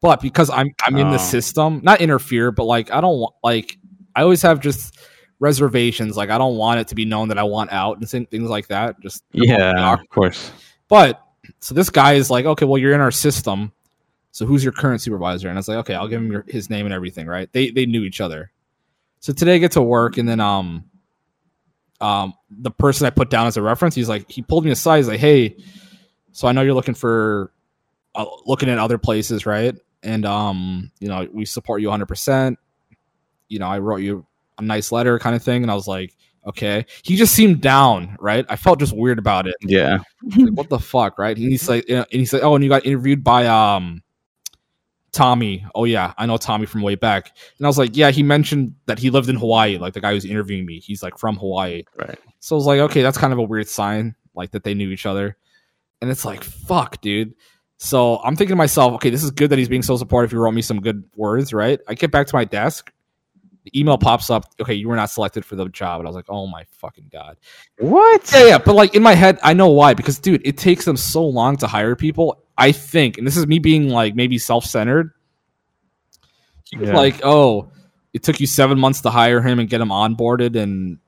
But 0.00 0.20
because 0.20 0.50
I'm 0.50 0.70
I'm 0.84 0.96
in 0.96 1.10
the 1.10 1.14
Oh. 1.16 1.18
system, 1.18 1.80
not 1.82 2.00
interfere, 2.00 2.50
but 2.52 2.64
like 2.64 2.92
I 2.92 3.00
don't 3.00 3.18
want 3.18 3.34
like 3.42 3.78
I 4.14 4.22
always 4.22 4.42
have 4.42 4.60
just 4.60 4.96
reservations. 5.40 6.16
Like 6.16 6.30
I 6.30 6.38
don't 6.38 6.56
want 6.56 6.80
it 6.80 6.88
to 6.88 6.94
be 6.94 7.04
known 7.04 7.28
that 7.28 7.38
I 7.38 7.44
want 7.44 7.72
out 7.72 7.98
and 7.98 8.08
things 8.30 8.48
like 8.48 8.68
that. 8.68 9.00
Just 9.00 9.24
Yeah, 9.32 9.92
of 9.92 10.08
course. 10.10 10.50
but 10.88 11.22
so 11.60 11.74
this 11.74 11.90
guy 11.90 12.14
is 12.14 12.30
like, 12.30 12.44
okay, 12.44 12.64
well, 12.64 12.78
you're 12.78 12.94
in 12.94 13.00
our 13.00 13.10
system. 13.10 13.72
So 14.32 14.44
who's 14.46 14.62
your 14.62 14.72
current 14.72 15.00
supervisor? 15.00 15.48
And 15.48 15.56
I 15.56 15.60
was 15.60 15.68
like, 15.68 15.78
okay, 15.78 15.94
I'll 15.94 16.06
give 16.08 16.20
him 16.20 16.30
your, 16.30 16.44
his 16.46 16.68
name 16.70 16.84
and 16.86 16.94
everything, 16.94 17.26
right? 17.26 17.50
They 17.52 17.70
they 17.70 17.86
knew 17.86 18.02
each 18.02 18.20
other. 18.20 18.50
So 19.20 19.32
today 19.32 19.56
I 19.56 19.58
get 19.58 19.72
to 19.72 19.82
work, 19.82 20.16
and 20.18 20.28
then 20.28 20.40
um, 20.40 20.84
um, 22.00 22.34
the 22.50 22.70
person 22.70 23.06
I 23.06 23.10
put 23.10 23.30
down 23.30 23.46
as 23.46 23.56
a 23.56 23.62
reference, 23.62 23.94
he's 23.94 24.08
like, 24.08 24.30
he 24.30 24.42
pulled 24.42 24.64
me 24.64 24.70
aside. 24.70 24.98
He's 24.98 25.08
like, 25.08 25.20
hey, 25.20 25.56
so 26.32 26.46
I 26.48 26.52
know 26.52 26.62
you're 26.62 26.74
looking 26.74 26.94
for, 26.94 27.52
uh, 28.14 28.26
looking 28.46 28.68
at 28.68 28.78
other 28.78 28.98
places, 28.98 29.46
right? 29.46 29.74
And 30.02 30.24
um, 30.24 30.92
you 31.00 31.08
know, 31.08 31.26
we 31.32 31.44
support 31.44 31.80
you 31.80 31.88
100. 31.88 32.06
percent 32.06 32.58
You 33.48 33.58
know, 33.58 33.66
I 33.66 33.78
wrote 33.80 33.96
you 34.02 34.24
a 34.58 34.62
nice 34.62 34.92
letter, 34.92 35.18
kind 35.18 35.34
of 35.34 35.42
thing, 35.42 35.62
and 35.62 35.70
I 35.70 35.74
was 35.74 35.88
like, 35.88 36.14
okay. 36.46 36.86
He 37.02 37.16
just 37.16 37.34
seemed 37.34 37.60
down, 37.60 38.16
right? 38.20 38.46
I 38.48 38.54
felt 38.56 38.78
just 38.78 38.96
weird 38.96 39.18
about 39.18 39.46
it 39.48 39.56
Yeah. 39.60 39.98
like, 40.36 40.52
what 40.54 40.68
the 40.68 40.78
fuck, 40.78 41.18
right? 41.18 41.36
And 41.36 41.44
he's 41.46 41.68
like, 41.68 41.84
and 41.88 42.06
he's 42.10 42.32
like, 42.32 42.42
oh, 42.44 42.54
and 42.54 42.62
you 42.62 42.70
got 42.70 42.86
interviewed 42.86 43.24
by 43.24 43.46
um 43.46 44.02
Tommy. 45.18 45.66
Oh 45.74 45.82
yeah, 45.82 46.14
I 46.16 46.26
know 46.26 46.36
Tommy 46.36 46.64
from 46.64 46.82
way 46.82 46.94
back. 46.94 47.36
And 47.58 47.66
I 47.66 47.68
was 47.68 47.76
like, 47.76 47.96
yeah, 47.96 48.12
he 48.12 48.22
mentioned 48.22 48.76
that 48.86 49.00
he 49.00 49.10
lived 49.10 49.28
in 49.28 49.34
Hawaii. 49.34 49.76
Like 49.76 49.92
the 49.92 50.00
guy 50.00 50.12
who's 50.12 50.24
interviewing 50.24 50.64
me, 50.64 50.78
he's 50.78 51.02
like 51.02 51.18
from 51.18 51.36
Hawaii. 51.36 51.82
Right. 51.96 52.18
So 52.38 52.54
I 52.54 52.58
was 52.58 52.66
like, 52.66 52.78
okay, 52.78 53.02
that's 53.02 53.18
kind 53.18 53.32
of 53.32 53.40
a 53.40 53.42
weird 53.42 53.66
sign, 53.66 54.14
like 54.36 54.52
that 54.52 54.62
they 54.62 54.74
knew 54.74 54.90
each 54.90 55.06
other. 55.06 55.36
And 56.00 56.08
it's 56.08 56.24
like, 56.24 56.44
fuck, 56.44 57.00
dude. 57.00 57.34
So 57.78 58.18
I'm 58.18 58.36
thinking 58.36 58.52
to 58.52 58.56
myself, 58.56 58.92
okay, 58.94 59.10
this 59.10 59.24
is 59.24 59.32
good 59.32 59.50
that 59.50 59.58
he's 59.58 59.68
being 59.68 59.82
so 59.82 59.96
supportive. 59.96 60.30
He 60.30 60.36
wrote 60.36 60.54
me 60.54 60.62
some 60.62 60.80
good 60.80 61.02
words, 61.16 61.52
right? 61.52 61.80
I 61.88 61.94
get 61.94 62.12
back 62.12 62.28
to 62.28 62.36
my 62.36 62.44
desk, 62.44 62.92
the 63.64 63.80
email 63.80 63.98
pops 63.98 64.30
up. 64.30 64.46
Okay, 64.60 64.74
you 64.74 64.88
were 64.88 64.94
not 64.94 65.10
selected 65.10 65.44
for 65.44 65.56
the 65.56 65.68
job, 65.68 66.00
and 66.00 66.06
I 66.06 66.10
was 66.10 66.16
like, 66.16 66.26
oh 66.28 66.46
my 66.46 66.64
fucking 66.70 67.08
god. 67.12 67.38
What? 67.78 68.30
Yeah, 68.32 68.46
yeah, 68.46 68.58
but 68.58 68.76
like 68.76 68.94
in 68.94 69.02
my 69.02 69.14
head, 69.14 69.40
I 69.42 69.52
know 69.52 69.68
why 69.68 69.94
because 69.94 70.20
dude, 70.20 70.46
it 70.46 70.56
takes 70.56 70.84
them 70.84 70.96
so 70.96 71.24
long 71.24 71.56
to 71.56 71.66
hire 71.66 71.96
people. 71.96 72.44
I 72.58 72.72
think, 72.72 73.16
and 73.16 73.26
this 73.26 73.36
is 73.36 73.46
me 73.46 73.60
being 73.60 73.88
like 73.88 74.16
maybe 74.16 74.36
self-centered. 74.36 75.12
Yeah. 76.72 76.94
Like, 76.94 77.20
oh, 77.24 77.70
it 78.12 78.24
took 78.24 78.40
you 78.40 78.46
seven 78.46 78.78
months 78.78 79.00
to 79.02 79.10
hire 79.10 79.40
him 79.40 79.60
and 79.60 79.70
get 79.70 79.80
him 79.80 79.88
onboarded, 79.90 80.60
and 80.60 80.98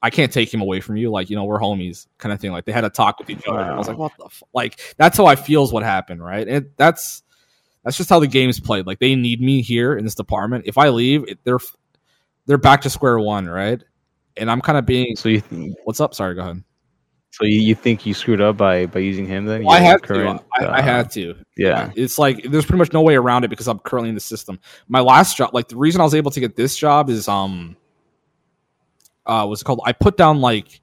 I 0.00 0.10
can't 0.10 0.32
take 0.32 0.54
him 0.54 0.60
away 0.60 0.80
from 0.80 0.96
you. 0.96 1.10
Like, 1.10 1.28
you 1.28 1.36
know, 1.36 1.44
we're 1.44 1.58
homies, 1.58 2.06
kind 2.18 2.32
of 2.32 2.40
thing. 2.40 2.52
Like 2.52 2.64
they 2.64 2.72
had 2.72 2.84
a 2.84 2.90
talk 2.90 3.18
with 3.18 3.28
each 3.28 3.46
other. 3.46 3.58
I 3.58 3.76
was 3.76 3.88
like, 3.88 3.98
what 3.98 4.12
the 4.16 4.26
f-? 4.26 4.42
like 4.54 4.80
that's 4.96 5.18
how 5.18 5.26
I 5.26 5.36
feel 5.36 5.64
is 5.64 5.72
what 5.72 5.82
happened, 5.82 6.22
right? 6.22 6.46
And 6.46 6.70
that's 6.76 7.22
that's 7.84 7.96
just 7.96 8.08
how 8.08 8.20
the 8.20 8.26
game's 8.26 8.60
played. 8.60 8.86
Like 8.86 9.00
they 9.00 9.14
need 9.16 9.40
me 9.40 9.62
here 9.62 9.96
in 9.96 10.04
this 10.04 10.14
department. 10.14 10.64
If 10.66 10.78
I 10.78 10.90
leave, 10.90 11.24
it, 11.28 11.38
they're 11.44 11.58
they're 12.46 12.58
back 12.58 12.82
to 12.82 12.90
square 12.90 13.18
one, 13.18 13.46
right? 13.46 13.82
And 14.36 14.50
I'm 14.50 14.60
kind 14.60 14.78
of 14.78 14.86
being 14.86 15.16
So 15.16 15.28
you 15.28 15.40
th- 15.40 15.72
what's 15.84 16.00
up? 16.00 16.14
Sorry, 16.14 16.34
go 16.34 16.42
ahead. 16.42 16.64
So 17.30 17.44
you, 17.44 17.60
you 17.60 17.74
think 17.74 18.04
you 18.04 18.14
screwed 18.14 18.40
up 18.40 18.56
by 18.56 18.86
by 18.86 19.00
using 19.00 19.26
him 19.26 19.46
then? 19.46 19.64
Well, 19.64 19.76
I 19.76 19.80
had 19.80 20.02
current, 20.02 20.40
to. 20.58 20.66
I, 20.66 20.70
I 20.70 20.78
uh, 20.78 20.82
had 20.82 21.10
to. 21.12 21.36
Yeah. 21.56 21.92
It's 21.94 22.18
like 22.18 22.42
there's 22.42 22.64
pretty 22.64 22.78
much 22.78 22.92
no 22.92 23.02
way 23.02 23.14
around 23.16 23.44
it 23.44 23.48
because 23.48 23.68
I'm 23.68 23.78
currently 23.78 24.08
in 24.08 24.14
the 24.14 24.20
system. 24.20 24.58
My 24.88 25.00
last 25.00 25.36
job, 25.36 25.54
like 25.54 25.68
the 25.68 25.76
reason 25.76 26.00
I 26.00 26.04
was 26.04 26.14
able 26.14 26.30
to 26.32 26.40
get 26.40 26.56
this 26.56 26.76
job 26.76 27.08
is 27.08 27.28
um 27.28 27.76
uh 29.26 29.46
what's 29.46 29.62
it 29.62 29.64
called? 29.64 29.80
I 29.84 29.92
put 29.92 30.16
down 30.16 30.40
like 30.40 30.80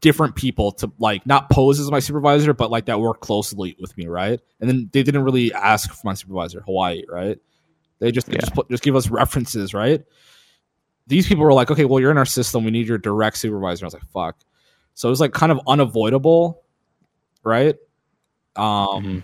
different 0.00 0.34
people 0.34 0.72
to 0.72 0.90
like 0.98 1.26
not 1.26 1.50
pose 1.50 1.78
as 1.80 1.90
my 1.90 1.98
supervisor, 1.98 2.54
but 2.54 2.70
like 2.70 2.86
that 2.86 3.00
work 3.00 3.20
closely 3.20 3.76
with 3.80 3.96
me, 3.98 4.06
right? 4.06 4.40
And 4.60 4.68
then 4.68 4.88
they 4.92 5.02
didn't 5.02 5.24
really 5.24 5.52
ask 5.52 5.90
for 5.90 6.06
my 6.06 6.14
supervisor, 6.14 6.60
Hawaii, 6.60 7.02
right? 7.08 7.38
They 7.98 8.12
just 8.12 8.28
they 8.28 8.34
Yeah. 8.34 8.40
just 8.40 8.54
put, 8.54 8.70
just 8.70 8.82
give 8.82 8.96
us 8.96 9.10
references, 9.10 9.74
right? 9.74 10.02
These 11.06 11.26
people 11.26 11.44
were 11.44 11.54
like, 11.54 11.70
okay, 11.70 11.86
well, 11.86 12.00
you're 12.00 12.10
in 12.10 12.18
our 12.18 12.26
system. 12.26 12.64
We 12.64 12.70
need 12.70 12.86
your 12.86 12.98
direct 12.98 13.38
supervisor. 13.38 13.84
I 13.84 13.88
was 13.88 13.94
like, 13.94 14.08
fuck. 14.12 14.36
So 14.98 15.08
it 15.08 15.10
was 15.10 15.20
like 15.20 15.32
kind 15.32 15.52
of 15.52 15.60
unavoidable, 15.68 16.64
right? 17.44 17.76
Um, 18.56 18.64
Mhm. 19.04 19.22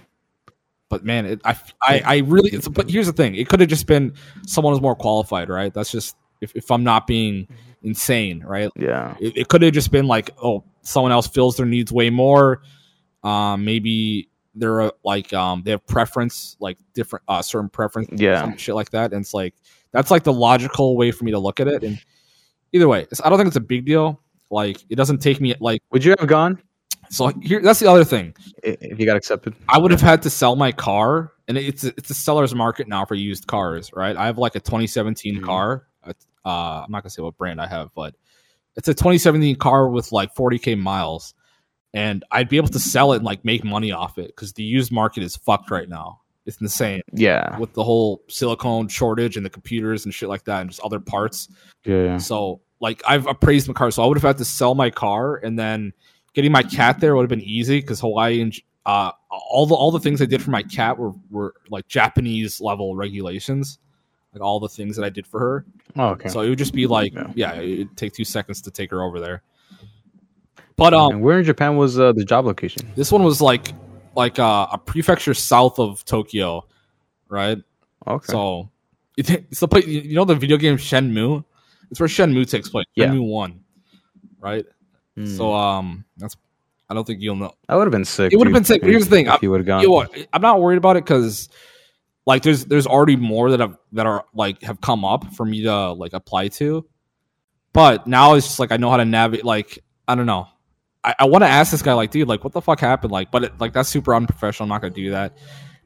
but 0.89 1.05
man, 1.05 1.27
it, 1.27 1.41
I, 1.45 1.57
I, 1.83 2.03
I 2.07 2.17
really. 2.19 2.51
It's, 2.51 2.69
but 2.69 2.89
here's 2.89 3.09
the 3.09 3.13
thing: 3.13 3.35
it 3.35 3.49
could 3.49 3.59
have 3.59 3.69
just 3.69 3.89
been 3.89 4.13
someone 4.47 4.73
who's 4.73 4.81
more 4.81 4.95
qualified, 4.95 5.49
right? 5.49 5.75
That's 5.75 5.91
just 5.91 6.15
if, 6.41 6.55
if 6.55 6.71
I'm 6.71 6.85
not 6.85 7.09
being 7.09 7.49
insane, 7.83 8.45
right? 8.47 8.71
Yeah. 8.77 9.17
It, 9.19 9.37
it 9.37 9.49
could 9.49 9.63
have 9.63 9.73
just 9.73 9.91
been 9.91 10.07
like, 10.07 10.31
oh, 10.41 10.63
someone 10.83 11.11
else 11.11 11.27
fills 11.27 11.57
their 11.57 11.67
needs 11.67 11.91
way 11.91 12.09
more. 12.09 12.63
Um, 13.25 13.65
maybe 13.65 14.29
they're 14.55 14.81
uh, 14.83 14.91
like 15.03 15.33
um 15.33 15.63
they 15.65 15.73
have 15.73 15.85
preference, 15.89 16.57
like 16.61 16.79
different 16.93 17.25
uh 17.27 17.43
certain 17.43 17.69
preference, 17.69 18.21
Yeah. 18.21 18.41
some 18.41 18.57
shit 18.59 18.77
like 18.77 18.91
that. 18.91 19.13
And 19.13 19.23
it's 19.23 19.35
like 19.35 19.55
that's 19.91 20.13
like 20.13 20.23
the 20.23 20.33
logical 20.33 20.97
way 20.97 21.11
for 21.11 21.25
me 21.25 21.33
to 21.33 21.41
look 21.41 21.59
at 21.59 21.67
it. 21.67 21.83
And 21.83 22.01
either 22.73 22.87
way, 22.87 23.09
it's, 23.11 23.21
I 23.25 23.29
don't 23.29 23.39
think 23.39 23.49
it's 23.49 23.57
a 23.57 23.61
big 23.61 23.85
deal. 23.87 24.21
Like 24.51 24.79
it 24.91 24.97
doesn't 24.97 25.19
take 25.19 25.41
me 25.41 25.55
like 25.61 25.83
Would 25.91 26.05
you 26.05 26.15
have 26.19 26.29
gone 26.29 26.61
so. 27.11 27.29
Here, 27.43 27.61
that's 27.61 27.81
the 27.81 27.91
other 27.91 28.05
thing. 28.05 28.35
if 28.63 28.99
you 28.99 29.07
got 29.07 29.17
accepted? 29.17 29.55
I 29.69 29.79
would 29.79 29.91
have 29.91 30.01
had 30.01 30.23
to 30.23 30.31
sell 30.31 30.57
my 30.57 30.73
car, 30.73 31.33
and 31.49 31.59
it's 31.59 31.85
a, 31.85 31.89
it's 31.99 32.11
a 32.11 32.15
seller's 32.15 32.55
market 32.55 32.89
now 32.89 33.05
for 33.05 33.15
used 33.15 33.47
cars, 33.47 33.91
right? 33.95 34.17
I 34.17 34.27
have 34.27 34.39
like 34.39 34.55
a 34.55 34.61
2017 34.61 35.41
Mhm. 35.41 35.45
car. 35.45 35.87
Uh, 36.47 36.83
I'm 36.85 36.91
not 36.93 37.03
gonna 37.03 37.11
say 37.11 37.23
what 37.23 37.37
brand 37.39 37.61
I 37.61 37.67
have, 37.67 37.89
but 37.95 38.15
it's 38.77 38.89
a 38.89 38.93
2017 38.95 39.57
car 39.57 39.89
with 39.89 40.13
like 40.13 40.35
40k 40.35 40.77
miles, 40.79 41.33
and 41.95 42.23
I'd 42.31 42.49
be 42.51 42.57
able 42.59 42.69
to 42.69 42.79
sell 42.79 43.13
it 43.13 43.17
and 43.17 43.25
like 43.25 43.45
make 43.45 43.65
money 43.65 43.93
off 43.93 44.19
it 44.19 44.27
because 44.29 44.53
the 44.53 44.63
used 44.63 44.93
market 44.93 45.23
is 45.23 45.37
fucked 45.37 45.71
right 45.71 45.89
now. 45.89 46.21
It's 46.47 46.61
insane 46.61 47.01
Yeah. 47.15 47.59
with 47.59 47.73
the 47.73 47.83
whole 47.83 48.23
silicone 48.29 48.89
shortage 48.89 49.37
and 49.39 49.47
the 49.47 49.51
computers 49.51 50.05
and 50.05 50.13
shit 50.13 50.29
like 50.29 50.45
that, 50.45 50.61
and 50.61 50.69
just 50.71 50.83
other 50.83 51.01
parts. 51.01 51.49
Yeah. 51.87 52.03
yeah. 52.05 52.17
So 52.19 52.61
like 52.85 53.03
I've 53.09 53.27
appraised 53.27 53.67
my 53.67 53.75
car, 53.75 53.91
so 53.91 54.03
I 54.03 54.07
would 54.07 54.17
have 54.19 54.23
had 54.31 54.39
to 54.39 54.45
sell 54.45 54.75
my 54.75 54.91
car, 54.91 55.37
and 55.37 55.59
then 55.59 55.93
getting 56.35 56.53
my 56.53 56.63
cat 56.63 57.01
there 57.01 57.15
would 57.17 57.23
have 57.23 57.31
been 57.37 57.41
easy 57.59 57.81
because 57.81 58.01
Hawaii 58.01 58.41
and 58.43 58.55
uh, 58.85 59.11
all 59.31 59.65
the 59.67 59.75
all 59.75 59.91
the 59.91 60.01
things 60.01 60.21
I 60.21 60.27
did 60.27 60.43
for 60.43 60.51
my 60.51 60.63
cat 60.63 60.99
were 60.99 61.13
were 61.31 61.55
like 61.71 61.89
Japanese 61.89 62.61
level 62.61 62.95
regulations, 62.95 63.79
like 64.35 64.43
all 64.43 64.61
the 64.61 64.69
things 64.69 64.97
that 64.97 65.05
I 65.05 65.09
did 65.09 65.27
for 65.27 65.41
her. 65.41 65.65
Oh, 65.97 66.09
okay. 66.11 66.29
So 66.29 66.41
it 66.43 66.49
would 66.51 66.59
just 66.59 66.75
be 66.75 66.87
like, 66.87 67.15
Yeah. 67.15 67.33
yeah, 67.35 67.55
it'd 67.55 67.97
take 67.97 68.13
two 68.13 68.25
seconds 68.25 68.61
to 68.63 68.71
take 68.71 68.91
her 68.91 69.03
over 69.03 69.19
there. 69.21 69.43
But 70.77 70.93
um, 70.93 71.13
and 71.13 71.23
where 71.23 71.39
in 71.39 71.45
Japan 71.45 71.77
was 71.77 71.99
uh, 71.99 72.13
the 72.13 72.25
job 72.25 72.45
location? 72.45 72.83
this 72.97 73.11
one 73.13 73.23
was 73.23 73.41
like 73.41 73.73
like 74.15 74.39
uh, 74.39 74.67
a 74.73 74.79
prefecture 74.79 75.35
south 75.35 75.79
of 75.79 76.05
Tokyo, 76.05 76.67
right? 77.29 77.59
Okay. 78.07 78.33
So 78.33 78.69
it, 79.17 79.31
it's 79.51 79.61
the 79.61 79.69
place. 79.69 79.87
You 79.87 80.15
know 80.15 80.25
the 80.25 80.35
video 80.35 80.57
game 80.57 80.77
Shenmue. 80.77 81.45
It's 81.91 82.01
where 82.01 82.09
Shenmue 82.09 82.49
takes 82.49 82.69
place. 82.69 82.87
Yeah. 82.95 83.07
Shenmue 83.07 83.29
one, 83.29 83.61
right? 84.41 84.65
Hmm. 85.17 85.27
So 85.27 85.53
um, 85.55 86.05
that's. 86.17 86.37
I 86.91 86.95
don't 86.95 87.07
think 87.07 87.23
you'll 87.23 87.37
know. 87.37 87.55
that 87.67 87.77
would 87.77 87.85
have 87.87 87.93
been 87.93 88.05
sick. 88.05 88.33
It 88.33 88.37
would've 88.37 88.53
been 88.53 88.65
sick, 88.65 88.83
here's 88.85 89.05
the 89.05 89.11
thing, 89.11 89.27
If 89.27 89.33
I'm- 89.33 89.39
you 89.43 89.51
would 89.51 89.61
have 89.61 89.67
gone. 89.67 89.83
You 89.83 89.89
know? 89.89 90.07
I'm 90.33 90.43
not 90.43 90.61
worried 90.61 90.77
about 90.77 90.97
it 90.97 91.05
because, 91.05 91.49
like, 92.27 92.43
there's 92.43 92.67
there's 92.67 92.87
already 92.87 93.17
more 93.17 93.51
that 93.51 93.61
have 93.61 93.79
that 93.93 94.07
are 94.07 94.25
like 94.35 94.63
have 94.63 94.81
come 94.81 95.05
up 95.05 95.33
for 95.35 95.47
me 95.47 95.63
to 95.63 95.93
like 95.93 96.13
apply 96.13 96.49
to, 96.49 96.87
but 97.73 98.07
now 98.07 98.35
it's 98.35 98.47
just 98.47 98.59
like 98.59 98.71
I 98.71 98.77
know 98.77 98.91
how 98.91 98.99
to 98.99 99.05
navigate. 99.05 99.45
Like 99.45 99.79
I 100.07 100.15
don't 100.15 100.27
know. 100.27 100.49
I, 101.03 101.15
I 101.21 101.25
want 101.27 101.43
to 101.43 101.49
ask 101.49 101.71
this 101.71 101.83
guy, 101.83 101.93
like, 101.93 102.11
dude, 102.11 102.29
like, 102.29 102.45
what 102.45 102.53
the 102.55 102.63
fuck 102.63 102.81
happened? 102.81 103.13
Like, 103.13 103.31
but 103.31 103.45
it, 103.45 103.61
like 103.61 103.73
that's 103.73 103.89
super 103.89 104.15
unprofessional. 104.15 104.65
I'm 104.65 104.69
not 104.71 104.83
gonna 104.83 104.95
do 104.95 105.11
that. 105.13 105.37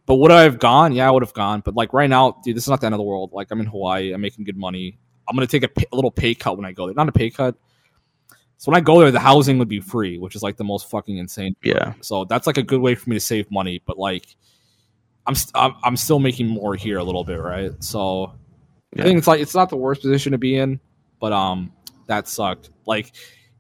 But 0.07 0.17
would 0.17 0.31
I 0.31 0.43
have 0.43 0.59
gone? 0.59 0.93
Yeah, 0.93 1.07
I 1.07 1.11
would 1.11 1.23
have 1.23 1.35
gone. 1.35 1.61
But 1.65 1.75
like 1.75 1.93
right 1.93 2.09
now, 2.11 2.41
dude, 2.45 2.57
this 2.57 2.65
is 2.65 2.69
not 2.71 2.81
the 2.81 2.87
end 2.87 2.95
of 2.95 2.99
the 2.99 3.05
world. 3.05 3.31
Like 3.33 3.49
I'm 3.51 3.61
in 3.61 3.67
Hawaii. 3.67 4.13
I'm 4.13 4.21
making 4.21 4.45
good 4.45 4.57
money. 4.57 4.99
I'm 5.29 5.37
gonna 5.37 5.47
take 5.47 5.63
a, 5.63 5.69
pay, 5.69 5.85
a 5.93 5.95
little 5.97 6.11
pay 6.11 6.35
cut 6.35 6.57
when 6.57 6.65
I 6.65 6.73
go 6.73 6.87
there. 6.87 6.95
Not 6.95 7.09
a 7.09 7.13
pay 7.13 7.31
cut. 7.31 7.55
So 8.57 8.73
when 8.73 8.77
I 8.81 8.83
go 8.83 8.99
there, 8.99 9.11
the 9.13 9.21
housing 9.21 9.59
would 9.59 9.69
be 9.69 9.79
free, 9.81 10.19
which 10.19 10.35
is 10.35 10.43
like 10.43 10.57
the 10.57 10.65
most 10.65 10.91
fucking 10.91 11.17
insane 11.17 11.55
Yeah. 11.63 11.93
so 12.01 12.25
that's 12.25 12.45
like 12.47 12.57
a 12.57 12.63
good 12.63 12.81
way 12.81 12.97
for 12.97 13.09
me 13.09 13.15
to 13.15 13.21
save 13.21 13.49
money. 13.53 13.81
But 13.87 13.99
like, 13.99 14.35
I'm 15.27 15.37
st- 15.37 15.53
I'm, 15.55 15.75
I'm 15.85 15.97
still 15.97 16.19
making 16.19 16.49
more 16.49 16.75
here 16.75 16.99
a 16.99 17.05
little 17.05 17.23
bit, 17.23 17.41
right? 17.41 17.71
So 17.85 18.33
Yeah. 18.97 19.03
I 19.03 19.05
think 19.07 19.19
it's 19.19 19.29
like 19.29 19.41
it's 19.41 19.55
not 19.55 19.69
the 19.71 19.77
worst 19.77 20.03
position 20.03 20.33
to 20.33 20.39
be 20.39 20.57
in, 20.57 20.81
but 21.21 21.33
um, 21.33 21.73
that 22.07 22.27
sucked. 22.27 22.71
Like 22.87 23.13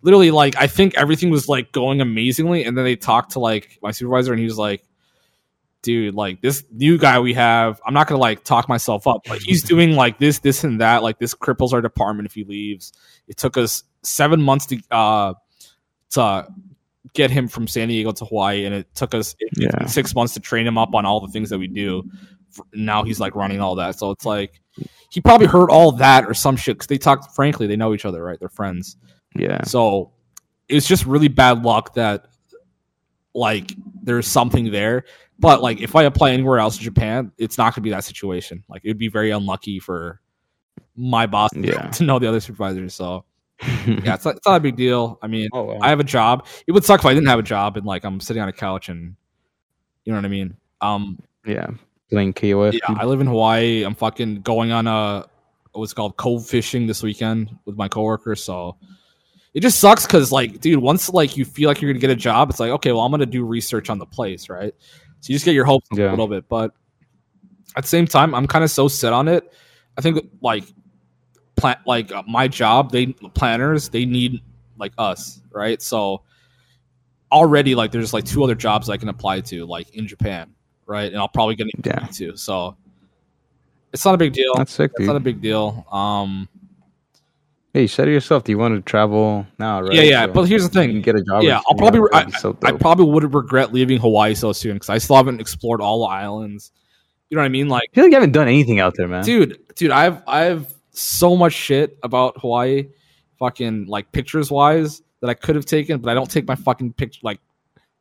literally, 0.03 0.31
like 0.33 0.57
I 0.57 0.67
think 0.67 0.97
everything 0.97 1.31
was 1.31 1.49
like 1.49 1.71
going 1.71 2.01
amazingly, 2.01 2.65
and 2.65 2.77
then 2.77 2.85
they 2.85 2.97
talked 2.97 3.33
to 3.33 3.39
like 3.41 3.79
my 3.83 3.91
supervisor, 3.93 4.33
and 4.33 4.41
he 4.41 4.47
was 4.47 4.59
like. 4.59 4.83
Dude, 5.89 6.15
like 6.15 6.43
this 6.43 6.65
new 6.71 6.99
guy 6.99 7.19
we 7.19 7.33
have, 7.33 7.81
I'm 7.87 7.95
not 7.95 8.09
gonna 8.09 8.21
like 8.21 8.45
talk 8.45 8.69
myself 8.69 9.07
up, 9.07 9.23
but 9.27 9.39
he's 9.41 9.63
doing 9.73 9.93
like 9.93 10.19
this, 10.19 10.39
this, 10.41 10.63
and 10.65 10.83
that. 10.83 11.03
Like 11.03 11.19
this 11.19 11.35
cripples 11.35 11.73
our 11.73 11.81
department 11.81 12.27
if 12.27 12.35
he 12.35 12.45
leaves. 12.45 12.93
It 13.27 13.39
took 13.39 13.57
us 13.57 13.85
seven 14.03 14.43
months 14.43 14.67
to 14.67 14.79
uh 14.91 15.33
to 16.11 16.47
get 17.15 17.31
him 17.31 17.49
from 17.49 17.67
San 17.67 17.89
Diego 17.89 18.13
to 18.13 18.27
Hawaii, 18.27 18.67
and 18.67 18.75
it 18.75 18.95
took 18.95 19.15
us 19.15 19.35
Yeah. 19.57 19.87
six 19.87 20.15
months 20.15 20.35
to 20.35 20.41
train 20.41 20.67
him 20.67 20.77
up 20.77 20.95
on 20.95 21.07
all 21.07 21.21
the 21.21 21.33
things 21.33 21.49
that 21.49 21.59
we 21.59 21.69
do. 21.69 22.03
Now 22.75 23.03
he's 23.03 23.19
like 23.19 23.35
running 23.35 23.61
all 23.63 23.77
that, 23.77 23.99
so 23.99 24.11
it's 24.11 24.27
like 24.27 24.61
he 25.09 25.23
probably 25.23 25.47
heard 25.47 25.71
all 25.71 25.93
that 25.93 26.27
or 26.27 26.35
some 26.35 26.57
shit 26.57 26.77
because 26.77 26.89
they 26.89 26.99
talked. 26.99 27.35
Frankly, 27.35 27.67
they 27.67 27.77
know 27.77 27.95
each 27.95 28.05
other, 28.05 28.23
right? 28.23 28.39
They're 28.39 28.51
friends. 28.51 28.99
Yeah. 29.35 29.65
So 29.65 30.13
it's 30.69 30.87
just 30.87 31.07
really 31.07 31.29
bad 31.29 31.63
luck 31.63 31.95
that 31.95 32.27
like 33.35 33.75
there's 34.03 34.27
something 34.27 34.71
there. 34.71 35.05
But 35.39 35.63
like 35.63 35.81
if 35.81 35.95
I 35.95 36.03
apply 36.05 36.33
anywhere 36.33 36.59
else 36.59 36.77
in 36.79 36.83
Japan, 36.85 37.31
it's 37.39 37.59
not 37.59 37.67
going 37.75 37.77
to 37.77 37.81
be 37.83 37.91
that 37.91 38.05
situation. 38.05 38.65
Like 38.69 38.83
it 38.85 38.89
would 38.89 38.99
be 38.99 39.09
very 39.09 39.31
unlucky 39.31 39.79
for 39.79 40.21
my 40.97 41.27
boss 41.27 41.51
Yeah. 41.57 41.89
to 41.91 42.05
know 42.05 42.19
the 42.19 42.29
other 42.29 42.41
supervisors. 42.41 42.95
So 42.95 43.25
yeah, 43.87 44.15
it's 44.15 44.25
not, 44.25 44.37
it's 44.37 44.47
not 44.47 44.57
a 44.57 44.61
big 44.61 44.77
deal. 44.77 45.19
I 45.23 45.27
mean, 45.29 45.49
Oh, 45.53 45.63
wow. 45.65 45.79
I 45.81 45.89
have 45.91 46.01
a 46.01 46.05
job. 46.05 46.47
It 46.67 46.73
would 46.73 46.85
suck 46.85 47.01
if 47.01 47.07
I 47.07 47.15
didn't 47.15 47.29
have 47.29 47.39
a 47.39 47.43
job 47.45 47.77
and 47.77 47.87
like 47.87 48.05
I'm 48.05 48.21
sitting 48.21 48.43
on 48.43 48.49
a 48.49 48.53
couch 48.53 48.89
and 48.89 49.15
you 50.05 50.13
know 50.13 50.19
what 50.19 50.25
I 50.25 50.29
mean. 50.29 50.57
Um, 50.81 51.19
yeah. 51.47 51.69
Playing 52.11 52.33
KOF. 52.33 52.73
yeah, 52.73 52.97
I 52.99 53.05
live 53.05 53.21
in 53.21 53.27
Hawaii. 53.27 53.85
I'm 53.85 53.95
fucking 53.95 54.41
going 54.41 54.73
on 54.73 54.87
a 54.87 55.27
what's 55.73 55.93
called 55.93 56.17
cove 56.17 56.47
fishing 56.47 56.87
this 56.87 57.03
weekend 57.03 57.51
with 57.67 57.77
my 57.77 57.87
coworkers. 57.87 58.43
So 58.43 58.77
it 59.59 59.63
just 59.63 59.81
sucks 59.81 60.07
because 60.07 60.31
like, 60.31 60.61
dude, 60.61 60.79
once 60.79 61.09
like 61.09 61.37
you 61.37 61.45
feel 61.45 61.69
like 61.69 61.83
you're 61.83 61.93
gonna 61.93 61.99
get 61.99 62.11
a 62.11 62.15
job, 62.15 62.49
it's 62.49 62.61
like 62.61 62.71
okay, 62.71 62.93
well, 62.93 63.01
I'm 63.01 63.11
gonna 63.11 63.27
do 63.27 63.45
research 63.45 63.91
on 63.91 63.99
the 63.99 64.07
place, 64.07 64.49
right? 64.49 64.73
So 65.19 65.33
you 65.33 65.35
just 65.35 65.45
get 65.45 65.53
your 65.53 65.65
hopes 65.65 65.89
Yeah. 65.93 66.11
a 66.11 66.11
little 66.11 66.29
bit, 66.29 66.49
but 66.49 66.71
at 67.75 67.83
the 67.83 67.89
same 67.89 68.07
time, 68.07 68.37
I'm 68.37 68.47
kind 68.47 68.63
of 68.63 68.71
so 68.71 68.87
set 68.87 69.13
on 69.13 69.27
it. 69.27 69.53
I 69.97 70.01
think 70.01 70.25
like 70.43 70.63
plan 71.57 71.75
like 71.87 72.13
uh, 72.13 72.23
my 72.29 72.47
job, 72.47 72.93
they 72.93 73.07
planners 73.07 73.89
they 73.89 74.05
need 74.05 74.43
like 74.79 74.93
us, 74.97 75.43
right? 75.51 75.83
So 75.83 76.23
already 77.33 77.75
like 77.75 77.91
there's 77.91 78.15
like 78.15 78.27
two 78.27 78.45
other 78.45 78.55
jobs 78.55 78.89
I 78.89 78.97
can 78.97 79.09
apply 79.09 79.41
to 79.41 79.67
like 79.67 79.91
in 79.91 80.07
Japan, 80.07 80.55
right? 80.87 81.11
And 81.11 81.17
I'll 81.17 81.27
probably 81.27 81.57
get 81.57 81.67
Yeah. 81.85 82.07
So 82.37 82.77
it's 83.93 84.05
not 84.05 84.15
a 84.15 84.19
big 84.19 84.35
deal. 84.35 84.55
That's 84.55 84.71
sick, 84.73 84.93
It's 84.99 85.09
not 85.09 85.17
a 85.17 85.21
big 85.21 85.41
deal. 85.41 85.85
Um, 85.91 86.49
Hey, 87.75 87.83
you 87.83 87.89
said 87.89 88.09
it 88.09 88.13
yourself. 88.13 88.45
Do 88.45 88.53
you 88.53 88.59
want 88.59 88.75
to 88.77 88.81
travel 88.81 89.47
now, 89.59 89.83
right? 89.83 89.93
Yeah, 89.93 90.03
yeah. 90.03 90.27
So 90.27 90.33
but 90.33 90.43
here's 90.45 90.69
the 90.69 90.81
you 90.81 90.87
can 90.87 90.95
thing. 90.97 91.03
get 91.03 91.17
a 91.17 91.23
job. 91.23 91.43
Yeah, 91.43 91.61
I'll 91.69 91.77
probably. 91.77 92.01
that'd 92.11 92.35
I, 92.35 92.39
so 92.39 92.57
I 92.65 92.73
probably 92.73 93.07
would 93.07 93.35
regret 93.35 93.73
leaving 93.73 93.99
Hawaii 93.99 94.35
so 94.35 94.53
soon 94.53 94.75
because 94.75 94.89
I 94.89 94.99
still 94.99 95.17
haven't 95.17 95.41
explored 95.41 95.81
all 95.81 96.01
the 96.01 96.07
islands. 96.07 96.73
You 97.29 97.37
know 97.37 97.43
what 97.43 97.47
I 97.47 97.51
mean? 97.51 97.69
Like, 97.69 97.91
I 97.93 97.95
feel 97.95 98.05
like 98.05 98.13
you 98.13 98.17
haven't 98.17 98.33
done 98.33 98.49
anything 98.49 98.81
out 98.81 98.95
there, 98.97 99.07
man. 99.07 99.23
dude, 99.23 99.61
dude, 99.75 99.91
I've 99.91 100.23
I've 100.27 100.73
so 100.93 101.37
much 101.37 101.53
shit 101.53 101.99
about 102.03 102.41
Hawaii, 102.41 102.89
fucking 103.39 103.87
like 103.87 104.11
pictures 104.13 104.51
wise 104.51 105.03
that 105.21 105.29
I 105.29 105.35
could 105.35 105.55
have 105.55 105.67
taken, 105.67 105.99
but 106.01 106.11
I 106.11 106.15
don't 106.15 106.31
take 106.31 106.47
my 106.47 106.55
fucking 106.55 106.95
picture 106.95 107.21
like 107.23 107.41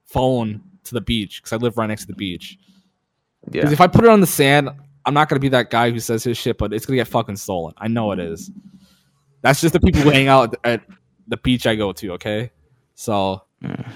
phone 0.05 0.61
to 0.85 0.93
the 0.93 1.01
beach 1.01 1.41
because 1.41 1.53
I 1.53 1.57
live 1.57 1.77
right 1.77 1.87
next 1.87 2.03
to 2.03 2.07
the 2.07 2.15
beach. 2.15 2.57
Yeah. 3.51 3.61
Because 3.61 3.73
if 3.73 3.81
I 3.81 3.87
put 3.87 4.05
it 4.05 4.09
on 4.09 4.21
the 4.21 4.27
sand, 4.27 4.69
I'm 5.05 5.13
not 5.13 5.29
gonna 5.29 5.39
be 5.39 5.49
that 5.49 5.69
guy 5.69 5.91
who 5.91 5.99
says 5.99 6.23
his 6.23 6.37
shit, 6.37 6.57
but 6.57 6.73
it's 6.73 6.85
gonna 6.85 6.97
get 6.97 7.07
fucking 7.07 7.35
stolen. 7.35 7.73
I 7.77 7.87
know 7.87 8.11
it 8.13 8.19
is. 8.19 8.49
That's 9.41 9.61
just 9.61 9.73
the 9.73 9.79
people 9.79 10.01
who 10.01 10.09
hang 10.09 10.27
out 10.27 10.55
at 10.63 10.81
the 11.27 11.37
beach 11.37 11.67
I 11.67 11.75
go 11.75 11.91
to. 11.93 12.13
Okay, 12.13 12.51
so 12.95 13.43
Yeah. 13.61 13.89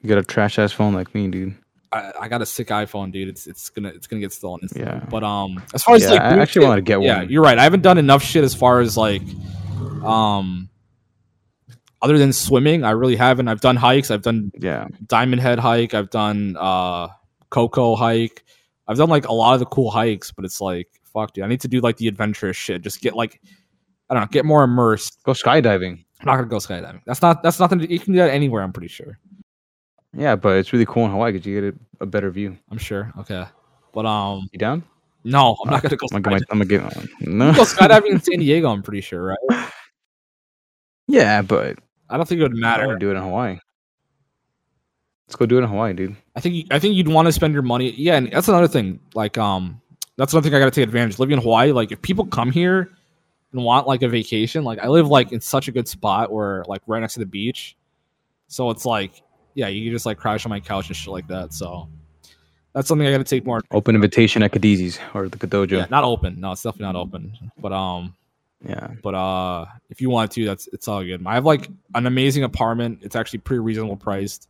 you 0.00 0.08
got 0.08 0.18
a 0.18 0.22
trash 0.22 0.58
ass 0.58 0.72
phone 0.72 0.94
like 0.94 1.14
me, 1.14 1.28
dude. 1.28 1.54
I, 1.92 2.12
I 2.22 2.28
got 2.28 2.40
a 2.40 2.46
sick 2.46 2.68
iPhone, 2.68 3.12
dude. 3.12 3.28
It's 3.28 3.46
it's 3.46 3.68
gonna 3.68 3.88
it's 3.90 4.06
gonna 4.06 4.20
get 4.20 4.32
stolen. 4.32 4.60
instantly. 4.62 4.90
Yeah. 4.90 5.04
But 5.10 5.22
um, 5.24 5.62
as 5.74 5.82
far 5.84 5.96
as 5.96 6.02
Yeah, 6.04 6.10
like 6.12 6.20
I 6.22 6.38
actually 6.38 6.64
wanted 6.66 6.76
to 6.76 6.82
get 6.82 6.98
one. 7.00 7.06
yeah, 7.06 7.22
you're 7.22 7.42
right. 7.42 7.58
I 7.58 7.64
haven't 7.64 7.82
done 7.82 7.98
enough 7.98 8.22
shit 8.22 8.44
as 8.44 8.54
far 8.54 8.80
as 8.80 8.96
like 8.96 9.22
um, 10.02 10.70
other 12.00 12.18
than 12.18 12.32
swimming. 12.32 12.84
I 12.84 12.90
really 12.92 13.16
haven't. 13.16 13.48
I've 13.48 13.60
done 13.60 13.76
hikes. 13.76 14.10
I've 14.10 14.22
done 14.22 14.52
Yeah, 14.58 14.88
Diamond 15.06 15.42
Head 15.42 15.58
hike. 15.58 15.92
I've 15.94 16.10
done 16.10 16.56
uh 16.58 17.08
Koko 17.50 17.94
hike. 17.94 18.42
I've 18.88 18.96
done 18.96 19.10
like 19.10 19.28
a 19.28 19.32
lot 19.32 19.54
of 19.54 19.60
the 19.60 19.66
cool 19.66 19.90
hikes, 19.90 20.32
but 20.32 20.44
it's 20.44 20.60
like 20.60 20.88
fuck, 21.12 21.34
dude. 21.34 21.44
I 21.44 21.48
need 21.48 21.60
to 21.60 21.68
do 21.68 21.80
like 21.80 21.98
the 21.98 22.08
adventurous 22.08 22.56
shit. 22.56 22.80
Just 22.82 23.02
get 23.02 23.14
like 23.14 23.40
I 24.10 24.14
don't 24.14 24.22
know, 24.24 24.28
get 24.30 24.44
more 24.44 24.62
immersed. 24.64 25.22
go 25.24 25.32
skydiving. 25.32 26.04
I'm 26.20 26.26
not 26.26 26.36
gonna 26.36 26.46
go 26.48 26.58
skydiving. 26.58 27.00
That's 27.06 27.22
not 27.22 27.42
that's 27.42 27.58
nothing. 27.58 27.80
You 27.80 27.98
can 27.98 28.12
do 28.12 28.18
that 28.20 28.30
anywhere. 28.30 28.62
I'm 28.62 28.72
pretty 28.72 28.88
sure. 28.88 29.18
Yeah, 30.14 30.36
but 30.36 30.56
it's 30.58 30.72
really 30.72 30.84
cool 30.86 31.04
in 31.06 31.10
Hawaii 31.10 31.32
because 31.32 31.46
you 31.46 31.60
get 31.60 31.74
a, 31.74 32.02
a 32.02 32.06
better 32.06 32.30
view. 32.30 32.56
I'm 32.70 32.78
sure. 32.78 33.10
Okay, 33.18 33.44
but 33.94 34.04
um, 34.06 34.46
You 34.52 34.58
down? 34.58 34.84
no, 35.24 35.56
I'm 35.64 35.70
not 35.70 35.82
gonna 35.82 35.96
go. 35.96 36.06
I'm 36.12 36.20
gonna, 36.22 36.36
skydiving. 36.36 36.42
I'm 36.50 36.58
gonna 36.58 36.90
get. 36.90 37.28
No. 37.28 37.52
go 37.54 37.62
skydiving 37.62 38.10
in 38.10 38.20
San 38.20 38.38
Diego. 38.40 38.68
I'm 38.68 38.82
pretty 38.82 39.00
sure, 39.00 39.22
right? 39.50 39.68
yeah, 41.08 41.42
but 41.42 41.78
I 42.10 42.16
don't 42.16 42.28
think 42.28 42.40
it 42.40 42.42
would 42.44 42.54
matter. 42.54 42.86
to 42.86 42.98
do 42.98 43.10
it 43.10 43.14
in 43.16 43.22
Hawaii. 43.22 43.58
Let's 45.28 45.36
go 45.36 45.46
do 45.46 45.56
it 45.58 45.62
in 45.62 45.68
Hawaii, 45.68 45.94
dude. 45.94 46.16
I 46.36 46.40
think 46.40 46.66
I 46.70 46.78
think 46.78 46.94
you'd 46.94 47.08
want 47.08 47.26
to 47.26 47.32
spend 47.32 47.54
your 47.54 47.62
money. 47.62 47.92
Yeah, 47.92 48.16
and 48.16 48.30
that's 48.30 48.48
another 48.48 48.68
thing. 48.68 49.00
Like 49.14 49.38
um, 49.38 49.80
that's 50.18 50.32
another 50.34 50.48
thing 50.48 50.54
I 50.54 50.58
got 50.58 50.66
to 50.66 50.70
take 50.70 50.84
advantage. 50.84 51.18
Living 51.18 51.38
in 51.38 51.42
Hawaii, 51.42 51.72
like 51.72 51.90
if 51.90 52.02
people 52.02 52.26
come 52.26 52.50
here 52.50 52.90
and 53.52 53.64
want 53.64 53.86
like 53.86 54.02
a 54.02 54.08
vacation, 54.08 54.64
like 54.64 54.78
I 54.78 54.88
live 54.88 55.08
like 55.08 55.32
in 55.32 55.40
such 55.40 55.68
a 55.68 55.72
good 55.72 55.88
spot 55.88 56.32
where 56.32 56.64
like 56.66 56.82
right 56.86 57.00
next 57.00 57.14
to 57.14 57.20
the 57.20 57.26
beach, 57.26 57.76
so 58.48 58.70
it's 58.70 58.84
like 58.84 59.22
yeah, 59.54 59.68
you 59.68 59.84
can 59.84 59.92
just 59.92 60.06
like 60.06 60.18
crash 60.18 60.44
on 60.46 60.50
my 60.50 60.60
couch 60.60 60.88
and 60.88 60.96
shit 60.96 61.12
like 61.12 61.28
that. 61.28 61.52
So 61.52 61.88
that's 62.72 62.88
something 62.88 63.06
I 63.06 63.12
got 63.12 63.18
to 63.18 63.24
take 63.24 63.44
more. 63.44 63.60
Open 63.70 63.94
invitation 63.94 64.42
at 64.42 64.52
Khadeezy's 64.52 64.98
or 65.14 65.28
the 65.28 65.36
Kadojo. 65.36 65.72
Yeah, 65.72 65.86
not 65.90 66.04
open. 66.04 66.40
No, 66.40 66.52
it's 66.52 66.62
definitely 66.62 66.92
not 66.92 66.96
open. 66.96 67.36
But 67.58 67.72
um, 67.72 68.14
yeah. 68.66 68.88
but 69.02 69.14
uh, 69.14 69.66
if 69.90 70.00
you 70.00 70.10
want 70.10 70.32
to, 70.32 70.44
that's 70.44 70.68
it's 70.72 70.88
all 70.88 71.04
good. 71.04 71.22
I 71.26 71.34
have 71.34 71.44
like 71.44 71.68
an 71.94 72.06
amazing 72.06 72.44
apartment. 72.44 73.00
It's 73.02 73.16
actually 73.16 73.40
pretty 73.40 73.60
reasonable 73.60 73.96
priced. 73.96 74.48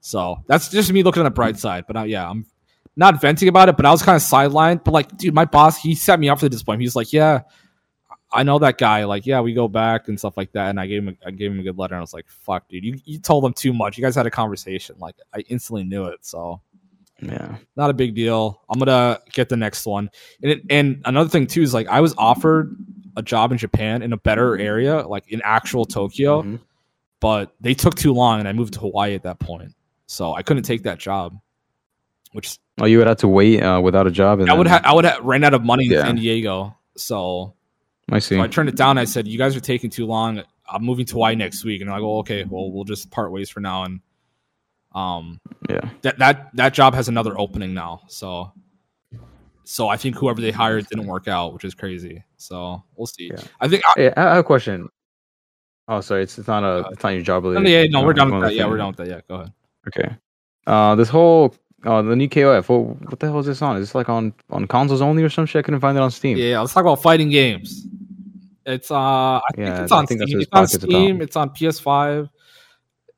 So 0.00 0.42
that's 0.46 0.68
just 0.68 0.92
me 0.92 1.02
looking 1.02 1.20
on 1.20 1.24
the 1.24 1.30
bright 1.30 1.58
side. 1.58 1.84
But 1.86 1.96
uh, 1.96 2.02
yeah, 2.02 2.28
I'm 2.28 2.46
not 2.96 3.20
venting 3.20 3.48
about 3.48 3.68
it, 3.68 3.76
but 3.76 3.86
I 3.86 3.90
was 3.90 4.02
kind 4.02 4.16
of 4.16 4.22
sidelined. 4.22 4.84
But 4.84 4.92
like, 4.92 5.16
dude, 5.16 5.34
my 5.34 5.44
boss 5.44 5.80
he 5.80 5.94
set 5.94 6.20
me 6.20 6.28
up 6.28 6.38
for 6.38 6.46
the 6.46 6.50
disappointment. 6.50 6.82
He's 6.82 6.96
like, 6.96 7.12
yeah, 7.12 7.42
I 8.32 8.42
know 8.42 8.58
that 8.60 8.78
guy. 8.78 9.04
Like, 9.04 9.26
yeah, 9.26 9.40
we 9.40 9.52
go 9.54 9.68
back 9.68 10.08
and 10.08 10.18
stuff 10.18 10.36
like 10.36 10.52
that. 10.52 10.70
And 10.70 10.80
I 10.80 10.86
gave 10.86 11.02
him 11.06 11.16
a, 11.22 11.28
I 11.28 11.30
gave 11.30 11.50
him 11.52 11.60
a 11.60 11.62
good 11.62 11.78
letter, 11.78 11.94
and 11.94 11.98
I 11.98 12.02
was 12.02 12.14
like, 12.14 12.28
fuck, 12.28 12.68
dude, 12.68 12.84
you 12.84 12.98
you 13.04 13.18
told 13.18 13.44
him 13.44 13.52
too 13.52 13.72
much. 13.72 13.98
You 13.98 14.02
guys 14.02 14.14
had 14.14 14.26
a 14.26 14.30
conversation. 14.30 14.96
Like, 14.98 15.16
I 15.34 15.40
instantly 15.48 15.84
knew 15.84 16.06
it. 16.06 16.24
So 16.24 16.60
Yeah. 17.20 17.56
not 17.76 17.90
a 17.90 17.92
big 17.94 18.14
deal. 18.14 18.62
I'm 18.68 18.78
gonna 18.78 19.20
get 19.32 19.48
the 19.48 19.56
next 19.56 19.86
one. 19.86 20.10
And 20.42 20.52
it, 20.52 20.62
and 20.70 21.02
another 21.04 21.28
thing 21.28 21.46
too 21.46 21.62
is 21.62 21.72
like 21.74 21.88
I 21.88 22.00
was 22.00 22.14
offered 22.18 22.74
a 23.16 23.22
job 23.22 23.52
in 23.52 23.58
Japan 23.58 24.02
in 24.02 24.12
a 24.12 24.16
better 24.16 24.56
area, 24.58 25.06
like 25.06 25.30
in 25.30 25.40
actual 25.44 25.84
Tokyo, 25.84 26.42
Mhm. 26.42 26.60
but 27.20 27.54
they 27.60 27.74
took 27.74 27.94
too 27.94 28.12
long, 28.14 28.38
and 28.40 28.48
I 28.48 28.52
moved 28.54 28.72
to 28.74 28.80
Hawaii 28.80 29.14
at 29.14 29.22
that 29.24 29.38
point, 29.38 29.72
so 30.06 30.32
I 30.32 30.42
couldn't 30.42 30.62
take 30.62 30.84
that 30.84 30.98
job. 30.98 31.38
Which 32.32 32.58
Oh, 32.80 32.86
you 32.86 32.96
would 32.96 33.06
have 33.06 33.18
to 33.18 33.28
wait 33.28 33.62
uh, 33.62 33.78
without 33.82 34.06
a 34.06 34.10
job. 34.10 34.40
And 34.40 34.48
I 34.50 34.54
would 34.54 34.66
then- 34.66 34.72
have 34.72 34.84
I 34.86 34.94
would 34.94 35.04
have 35.04 35.22
ran 35.22 35.44
out 35.44 35.52
of 35.52 35.62
money 35.62 35.84
in 35.84 35.90
San 36.00 36.16
Diego, 36.16 36.74
so, 36.96 37.52
I 38.12 38.18
see. 38.18 38.36
so 38.36 38.42
I 38.42 38.46
turned 38.46 38.68
it 38.68 38.76
down. 38.76 38.98
I 38.98 39.04
said, 39.04 39.26
"You 39.26 39.38
guys 39.38 39.56
are 39.56 39.60
taking 39.60 39.90
too 39.90 40.06
long. 40.06 40.42
I'm 40.68 40.84
moving 40.84 41.06
to 41.06 41.14
Hawaii 41.14 41.34
next 41.34 41.64
week," 41.64 41.80
and 41.80 41.90
like, 41.90 42.02
"Well, 42.02 42.18
okay, 42.18 42.44
well, 42.44 42.70
we'll 42.70 42.84
just 42.84 43.10
part 43.10 43.32
ways 43.32 43.50
for 43.50 43.60
now." 43.60 43.84
And 43.84 44.00
um, 44.94 45.40
yeah. 45.68 45.88
that 46.02 46.18
that 46.18 46.50
that 46.54 46.74
job 46.74 46.94
has 46.94 47.08
another 47.08 47.38
opening 47.38 47.74
now. 47.74 48.02
So 48.08 48.52
so 49.64 49.88
I 49.88 49.96
think 49.96 50.16
whoever 50.16 50.40
they 50.40 50.50
hired 50.50 50.86
didn't 50.88 51.06
work 51.06 51.28
out, 51.28 51.54
which 51.54 51.64
is 51.64 51.74
crazy. 51.74 52.22
So 52.36 52.82
we'll 52.96 53.06
see. 53.06 53.30
Yeah. 53.32 53.42
I 53.60 53.68
think 53.68 53.82
I 53.96 54.12
I 54.16 54.20
have 54.20 54.38
a 54.38 54.44
question. 54.44 54.88
Oh, 55.88 56.00
sorry. 56.00 56.22
It's, 56.22 56.38
it's 56.38 56.48
not 56.48 56.62
a. 56.62 56.88
It's 56.90 57.02
not 57.02 57.10
your 57.10 57.22
job. 57.22 57.44
related. 57.44 57.68
yeah, 57.68 57.84
no, 57.90 58.04
we're 58.04 58.12
done 58.12 58.32
with 58.32 58.42
that. 58.42 58.54
Yeah, 58.54 58.66
we're 58.66 58.76
done 58.76 58.88
with 58.88 58.96
that. 58.98 59.08
Yeah, 59.08 59.20
go 59.28 59.34
ahead. 59.36 59.52
Okay. 59.88 60.16
Uh, 60.66 60.94
this 60.94 61.08
whole 61.08 61.54
uh, 61.84 62.02
the 62.02 62.14
new 62.14 62.28
KOF. 62.28 62.68
What, 62.68 63.10
what 63.10 63.20
the 63.20 63.26
hell 63.26 63.40
is 63.40 63.46
this 63.46 63.62
on? 63.62 63.76
Is 63.76 63.88
this 63.88 63.94
like 63.94 64.08
on 64.08 64.32
on 64.50 64.66
consoles 64.66 65.02
only 65.02 65.22
or 65.22 65.28
some 65.28 65.46
shit? 65.46 65.60
I 65.60 65.62
couldn't 65.62 65.80
find 65.80 65.96
it 65.96 66.00
on 66.00 66.10
Steam. 66.10 66.36
Yeah, 66.36 66.60
let's 66.60 66.72
talk 66.72 66.82
about 66.82 67.02
fighting 67.02 67.30
games. 67.30 67.86
It's 68.66 68.90
uh 68.90 68.96
I 68.96 69.40
think 69.54 69.66
Yeah, 69.68 69.82
it's 69.82 69.92
on 69.92 70.06
think 70.06 70.22
Steam. 70.22 70.40
It's 70.40 70.48
on 70.52 70.66
Steam, 70.68 71.16
about. 71.16 71.22
it's 71.24 71.36
on 71.36 71.50
PS5. 71.50 72.28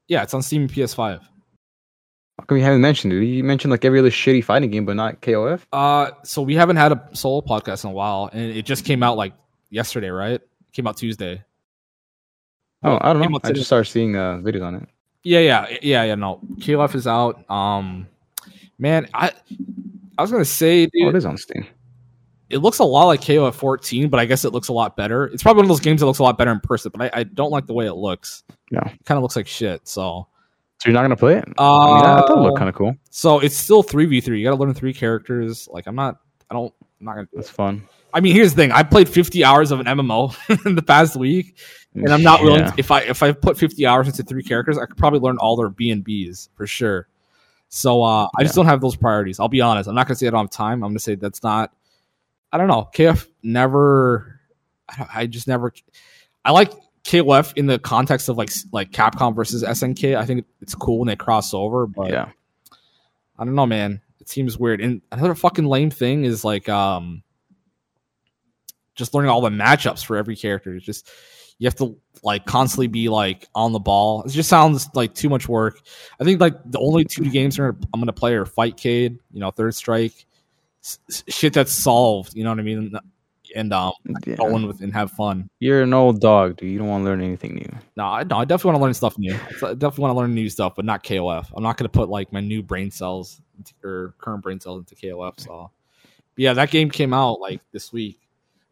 Yeah, 0.09 0.22
it's 0.22 0.34
on 0.34 0.42
Steam 0.42 0.62
and 0.62 0.70
PS5. 0.72 1.20
How 2.38 2.45
come 2.47 2.59
you 2.59 2.64
haven't 2.64 2.80
mentioned 2.80 3.12
it? 3.12 3.24
You 3.24 3.45
mentioned 3.45 3.70
like 3.70 3.84
every 3.84 3.99
other 3.99 4.11
shitty 4.11 4.42
fighting 4.45 4.70
game, 4.70 4.84
but 4.86 4.97
not 4.97 5.20
KOF. 5.22 5.61
Uh 5.72 6.11
so 6.24 6.42
we 6.42 6.55
haven't 6.55 6.76
had 6.76 6.92
a 6.92 7.09
solo 7.12 7.40
podcast 7.40 7.84
in 7.84 7.90
a 7.90 7.92
while, 7.92 8.28
and 8.32 8.42
it 8.51 8.64
just 8.64 8.84
came 8.84 9.03
out 9.03 9.16
like 9.16 9.34
yesterday, 9.70 10.09
right? 10.11 10.40
It 10.40 10.49
came 10.72 10.86
out 10.86 10.97
Tuesday. 10.97 11.42
Oh, 12.82 12.99
I 13.01 13.12
don't 13.14 13.32
know. 13.32 13.38
I 13.42 13.53
just 13.53 13.66
started 13.66 13.90
seeing 13.90 14.14
uh, 14.14 14.36
videos 14.42 14.62
on 14.62 14.74
it. 14.74 14.88
Yeah, 15.22 15.38
yeah, 15.40 15.66
yeah, 15.80 16.05
yeah. 16.05 16.14
No, 16.16 16.40
KOF 16.59 16.95
is 16.95 17.07
out. 17.07 17.49
Um, 17.51 18.07
man, 18.78 19.09
I 19.14 19.32
I 20.18 20.22
was 20.22 20.30
gonna 20.30 20.45
say, 20.45 20.84
Oh, 20.84 20.90
dude, 20.92 21.14
it 21.14 21.16
is 21.16 21.24
on 21.24 21.38
Steam. 21.38 21.66
It 22.55 22.59
looks 22.59 22.79
a 22.79 22.85
lot 22.85 23.05
like 23.07 23.21
KOF 23.21 23.55
14, 23.55 24.09
but 24.09 24.21
I 24.21 24.25
guess 24.25 24.45
it 24.45 24.53
looks 24.53 24.69
a 24.69 24.73
lot 24.73 24.97
better. 24.97 25.27
It's 25.27 25.43
probably 25.43 25.59
one 25.59 25.65
of 25.67 25.69
those 25.71 25.81
games 25.81 26.01
that 26.01 26.07
looks 26.07 26.21
a 26.21 26.23
lot 26.23 26.39
better 26.39 26.53
in 26.53 26.61
person, 26.61 26.93
but 26.95 27.13
I, 27.15 27.21
I 27.21 27.25
don't 27.25 27.51
like 27.51 27.67
the 27.67 27.75
way 27.75 27.87
it 27.87 27.95
looks. 27.95 28.45
No. 28.71 28.81
It 28.81 29.05
kind 29.05 29.19
of 29.19 29.23
looks 29.23 29.37
like 29.37 29.47
shit. 29.47 29.87
So, 29.89 30.29
So 30.79 30.89
you're 30.89 30.95
not 30.95 31.03
gonna 31.03 31.17
play 31.17 31.39
it? 31.39 31.45
uh, 31.59 31.79
I 31.81 31.95
mean, 31.95 32.05
I, 32.05 32.21
thought 32.21 32.39
it 32.39 32.41
looked 32.41 32.59
kind 32.59 32.69
of 32.69 32.75
cool. 32.75 32.95
so 33.11 33.41
it's 33.41 33.57
still 33.57 33.83
three 33.83 34.07
v 34.07 34.21
three. 34.21 34.39
You 34.41 34.47
got 34.47 34.57
to 34.57 34.63
learn 34.63 34.73
three 34.73 34.95
characters. 34.95 35.69
Like, 35.71 35.87
I'm 35.87 35.97
not, 35.97 36.21
I 36.51 36.55
don't, 36.55 36.73
I'm 37.01 37.07
not 37.07 37.15
gonna. 37.17 37.29
That's 37.33 37.51
fun. 37.51 37.87
I 38.13 38.21
mean, 38.21 38.35
here's 38.35 38.55
the 38.55 38.63
thing: 38.63 38.71
I 38.71 38.85
played 38.85 39.09
50 39.09 39.43
hours 39.45 39.73
of 39.73 39.81
an 39.81 39.87
MMO 39.87 40.67
in 40.67 40.77
the 40.77 40.83
past 40.83 41.17
week, 41.17 41.59
and 41.95 42.09
I'm 42.09 42.23
not 42.23 42.43
willing. 42.43 42.61
Yeah. 42.61 42.71
To, 42.71 42.75
if 42.79 42.91
I 42.93 43.01
if 43.01 43.23
I 43.23 43.33
put 43.33 43.59
50 43.59 43.85
hours 43.87 44.07
into 44.07 44.23
three 44.23 44.45
characters, 44.45 44.79
I 44.79 44.87
could 44.87 44.97
probably 44.97 45.19
learn 45.19 45.39
all 45.39 45.57
their 45.57 45.69
B 45.69 45.91
and 45.91 46.05
Bs 46.05 46.49
for 46.55 46.67
sure. 46.67 47.09
So 47.69 48.05
uh, 48.05 48.29
I 48.39 48.45
just 48.45 48.55
don't 48.55 48.67
have 48.67 48.81
those 48.81 48.95
priorities. 48.95 49.41
I'll 49.41 49.49
be 49.49 49.61
honest. 49.61 49.89
I'm 49.89 49.97
not 49.97 50.07
gonna 50.07 50.15
say 50.15 50.29
I 50.29 50.31
don't 50.31 50.45
have 50.45 50.51
time. 50.51 50.85
I'm 50.85 50.91
gonna 50.91 51.01
say 51.01 51.17
that's 51.17 51.43
not. 51.43 51.73
I 52.55 52.57
don't 52.57 52.69
know. 52.69 52.89
KF 52.95 53.27
never. 53.43 54.39
I, 54.89 54.97
don't, 54.97 55.17
I 55.17 55.27
just 55.27 55.49
never. 55.49 55.73
I 56.45 56.53
like 56.53 56.71
KOF 57.03 57.53
in 57.57 57.67
the 57.67 57.81
context 57.81 58.29
of 58.29 58.39
like 58.39 58.51
like 58.71 58.93
Capcom 58.93 59.35
versus 59.35 59.65
SNK. 59.65 60.17
I 60.17 60.25
think 60.25 60.47
it's 60.61 60.77
cool 60.77 61.01
when 61.01 61.09
they 61.09 61.17
cross 61.17 61.53
over, 61.53 61.89
but 61.89 62.11
yeah. 62.11 62.29
I 63.37 63.45
don't 63.45 63.57
know, 63.57 63.67
man. 63.67 64.01
It 64.21 64.29
seems 64.29 64.57
weird. 64.57 64.81
And 64.81 65.03
another 65.11 65.35
fucking 65.35 65.65
lame 65.65 65.91
thing 65.91 66.25
is 66.25 66.45
like 66.45 66.69
um 66.69 67.25
just 68.95 69.15
learning 69.15 69.33
all 69.33 69.41
the 69.41 69.51
matchups 69.51 70.05
for 70.05 70.17
every 70.17 70.37
character. 70.37 70.77
It's 70.77 70.87
just 70.87 71.11
you 71.59 71.67
have 71.67 71.75
to 71.77 71.99
like 72.23 72.47
constantly 72.47 72.87
be 72.87 73.09
like 73.09 73.49
on 73.57 73.73
the 73.73 73.81
ball. 73.81 74.23
It 74.23 74.31
just 74.31 74.49
sounds 74.49 74.89
like 74.95 75.13
too 75.13 75.29
much 75.29 75.49
work. 75.49 75.81
I 76.21 76.25
think 76.25 76.41
like 76.41 76.55
the 76.65 76.79
only 76.79 77.05
two 77.05 77.29
games 77.31 77.59
I'm 77.59 77.77
gonna 77.93 78.13
play 78.13 78.35
are 78.35 78.45
Fightcade, 78.47 79.19
you 79.33 79.41
know, 79.41 79.51
Third 79.51 79.75
Strike, 79.75 80.25
shit 81.28 81.53
that's 81.53 81.72
solved. 81.72 82.35
You 82.35 82.45
know 82.45 82.51
what 82.51 82.59
I 82.59 82.62
mean? 82.62 82.97
And 83.55 83.72
um, 83.72 83.93
Yeah. 84.26 84.37
go 84.37 84.57
in 84.57 84.66
with 84.66 84.80
and 84.80 84.93
have 84.93 85.12
fun. 85.12 85.49
You're 85.61 85.82
an 85.82 85.95
old 85.95 86.20
dog, 86.20 86.57
dude. 86.57 86.70
You 86.70 86.78
don't 86.78 86.89
want 86.89 87.03
to 87.03 87.05
learn 87.05 87.20
anything 87.20 87.55
new. 87.55 87.68
No, 87.97 88.05
I, 88.05 88.24
no, 88.24 88.39
I 88.39 88.45
definitely 88.45 88.72
want 88.72 88.80
to 88.80 88.85
learn 88.85 88.95
stuff 88.95 89.18
new. 89.18 89.32
I 89.32 89.74
definitely 89.74 90.03
want 90.03 90.11
to 90.11 90.18
learn 90.18 90.35
new 90.35 90.49
stuff, 90.51 90.74
but 90.74 90.85
not 90.85 91.05
KOF. 91.05 91.53
I'm 91.55 91.62
not 91.62 91.76
going 91.76 91.85
to 91.85 91.89
put 91.91 92.09
like 92.09 92.32
my 92.32 92.41
new 92.41 92.62
brain 92.62 92.91
cells 92.91 93.41
into, 93.57 93.72
or 93.85 94.14
current 94.18 94.43
brain 94.43 94.59
cells 94.59 94.80
into 94.80 94.97
KOF. 94.97 95.39
So, 95.39 95.70
but 96.03 96.43
yeah, 96.43 96.53
that 96.55 96.70
game 96.70 96.91
came 96.91 97.14
out 97.14 97.41
like 97.41 97.61
this 97.72 97.93
week. 97.93 98.18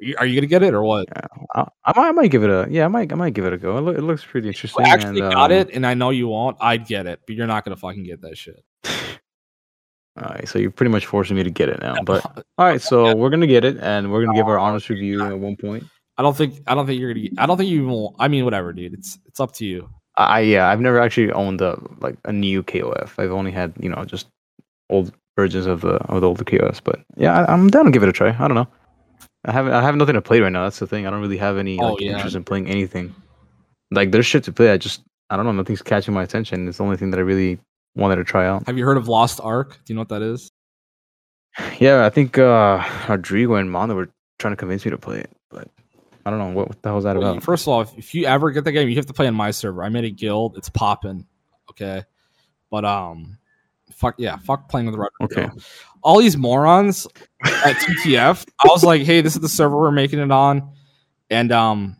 Are 0.00 0.04
you, 0.04 0.14
are 0.18 0.26
you 0.26 0.34
going 0.34 0.42
to 0.42 0.48
get 0.48 0.64
it 0.64 0.74
or 0.74 0.82
what? 0.82 1.06
I, 1.54 1.68
I 1.84 1.92
might, 1.96 2.08
I 2.08 2.10
might 2.10 2.30
give 2.32 2.42
it 2.42 2.50
a 2.50 2.66
yeah. 2.68 2.84
I 2.84 2.88
might, 2.88 3.12
I 3.12 3.14
might 3.14 3.34
give 3.34 3.44
it 3.44 3.52
a 3.52 3.58
go. 3.58 3.78
It, 3.78 3.82
loo- 3.82 3.92
it 3.92 4.02
looks 4.02 4.24
pretty 4.24 4.48
interesting. 4.48 4.84
I 4.84 4.88
actually 4.88 5.20
and, 5.20 5.32
got 5.32 5.52
um, 5.52 5.58
it, 5.58 5.70
and 5.72 5.86
I 5.86 5.94
know 5.94 6.10
you 6.10 6.26
won't. 6.26 6.56
I'd 6.60 6.86
get 6.88 7.06
it, 7.06 7.20
but 7.24 7.36
you're 7.36 7.46
not 7.46 7.64
going 7.64 7.76
to 7.76 7.80
fucking 7.80 8.02
get 8.02 8.20
that 8.22 8.36
shit. 8.36 8.64
All 10.16 10.28
right, 10.30 10.46
so 10.46 10.58
you're 10.58 10.70
pretty 10.70 10.90
much 10.92 11.06
forcing 11.06 11.36
me 11.36 11.42
to 11.42 11.50
get 11.50 11.68
it 11.70 11.80
now. 11.80 11.94
But 12.04 12.24
all 12.58 12.66
right, 12.66 12.80
so 12.82 13.14
we're 13.16 13.30
gonna 13.30 13.46
get 13.46 13.64
it, 13.64 13.78
and 13.80 14.12
we're 14.12 14.24
gonna 14.24 14.36
give 14.36 14.46
our 14.46 14.58
honest 14.58 14.88
review 14.90 15.22
at 15.24 15.38
one 15.38 15.56
point. 15.56 15.84
I 16.18 16.22
don't 16.22 16.36
think 16.36 16.60
I 16.66 16.74
don't 16.74 16.86
think 16.86 17.00
you're 17.00 17.14
gonna. 17.14 17.28
I 17.38 17.46
don't 17.46 17.56
think 17.56 17.70
you 17.70 17.86
will. 17.86 18.14
I 18.18 18.28
mean, 18.28 18.44
whatever, 18.44 18.72
dude. 18.72 18.92
It's 18.92 19.18
it's 19.26 19.40
up 19.40 19.52
to 19.54 19.64
you. 19.64 19.88
I 20.16 20.40
yeah, 20.40 20.68
I've 20.68 20.80
never 20.80 21.00
actually 21.00 21.32
owned 21.32 21.62
a 21.62 21.78
like 22.00 22.16
a 22.26 22.32
new 22.32 22.62
KOF. 22.62 23.12
I've 23.18 23.32
only 23.32 23.50
had 23.50 23.72
you 23.80 23.88
know 23.88 24.04
just 24.04 24.26
old 24.90 25.12
versions 25.36 25.64
of 25.64 25.80
the 25.80 25.94
of 26.12 26.20
the 26.20 26.28
older 26.28 26.44
KOFs. 26.44 26.80
But 26.84 27.00
yeah, 27.16 27.40
I, 27.40 27.52
I'm 27.52 27.68
down 27.68 27.86
to 27.86 27.90
give 27.90 28.02
it 28.02 28.10
a 28.10 28.12
try. 28.12 28.28
I 28.38 28.48
don't 28.48 28.54
know. 28.54 28.68
I 29.46 29.52
haven't 29.52 29.72
I 29.72 29.80
have 29.80 29.96
nothing 29.96 30.14
to 30.14 30.20
play 30.22 30.40
right 30.40 30.52
now. 30.52 30.64
That's 30.64 30.78
the 30.78 30.86
thing. 30.86 31.06
I 31.06 31.10
don't 31.10 31.22
really 31.22 31.38
have 31.38 31.56
any 31.56 31.80
Oh, 31.80 31.94
like, 31.94 32.02
yeah. 32.02 32.12
interest 32.12 32.36
in 32.36 32.44
playing 32.44 32.68
anything. 32.68 33.14
Like 33.90 34.10
there's 34.12 34.26
shit 34.26 34.44
to 34.44 34.52
play. 34.52 34.70
I 34.70 34.76
just 34.76 35.00
I 35.30 35.36
don't 35.36 35.46
know. 35.46 35.52
Nothing's 35.52 35.80
catching 35.80 36.12
my 36.12 36.22
attention. 36.22 36.68
It's 36.68 36.76
the 36.76 36.84
only 36.84 36.98
thing 36.98 37.10
that 37.12 37.18
I 37.18 37.22
really 37.22 37.58
wanted 37.94 38.16
to 38.16 38.24
try 38.24 38.46
out. 38.46 38.66
Have 38.66 38.78
you 38.78 38.84
heard 38.84 38.96
of 38.96 39.08
Lost 39.08 39.40
Ark? 39.42 39.78
Do 39.84 39.92
you 39.92 39.94
know 39.94 40.00
what 40.00 40.08
that 40.10 40.22
is? 40.22 40.50
Yeah, 41.78 42.06
I 42.06 42.10
think 42.10 42.38
uh 42.38 42.82
Rodrigo 43.08 43.54
and 43.56 43.70
Mondo 43.70 43.94
were 43.94 44.08
trying 44.38 44.52
to 44.52 44.56
convince 44.56 44.84
me 44.84 44.90
to 44.90 44.98
play 44.98 45.20
it, 45.20 45.30
but 45.50 45.68
I 46.24 46.30
don't 46.30 46.38
know 46.38 46.50
what, 46.50 46.68
what 46.68 46.82
the 46.82 46.88
hell 46.88 46.96
was 46.96 47.04
that 47.04 47.16
Well, 47.16 47.32
about. 47.32 47.42
First 47.42 47.64
of 47.64 47.68
all, 47.68 47.80
if, 47.82 47.96
if 47.98 48.14
you 48.14 48.26
ever 48.26 48.50
get 48.50 48.64
the 48.64 48.72
game, 48.72 48.88
you 48.88 48.96
have 48.96 49.06
to 49.06 49.12
play 49.12 49.26
on 49.26 49.34
my 49.34 49.50
server. 49.50 49.82
I 49.82 49.88
made 49.88 50.04
a 50.04 50.10
guild. 50.10 50.56
It's 50.56 50.68
popping. 50.68 51.26
Okay, 51.70 52.04
but 52.70 52.84
um, 52.84 53.38
fuck 53.94 54.14
yeah, 54.18 54.36
fuck 54.36 54.68
playing 54.68 54.86
with 54.86 54.96
Rodrigo. 54.96 55.50
Okay. 55.50 55.62
All 56.02 56.18
these 56.18 56.36
morons 56.36 57.06
at 57.44 57.76
TTF. 57.76 58.46
I 58.62 58.66
was 58.68 58.82
like, 58.82 59.02
hey, 59.02 59.20
this 59.20 59.34
is 59.34 59.40
the 59.40 59.48
server 59.48 59.78
we're 59.78 59.92
making 59.92 60.18
it 60.18 60.30
on, 60.30 60.72
and 61.30 61.52
um, 61.52 61.96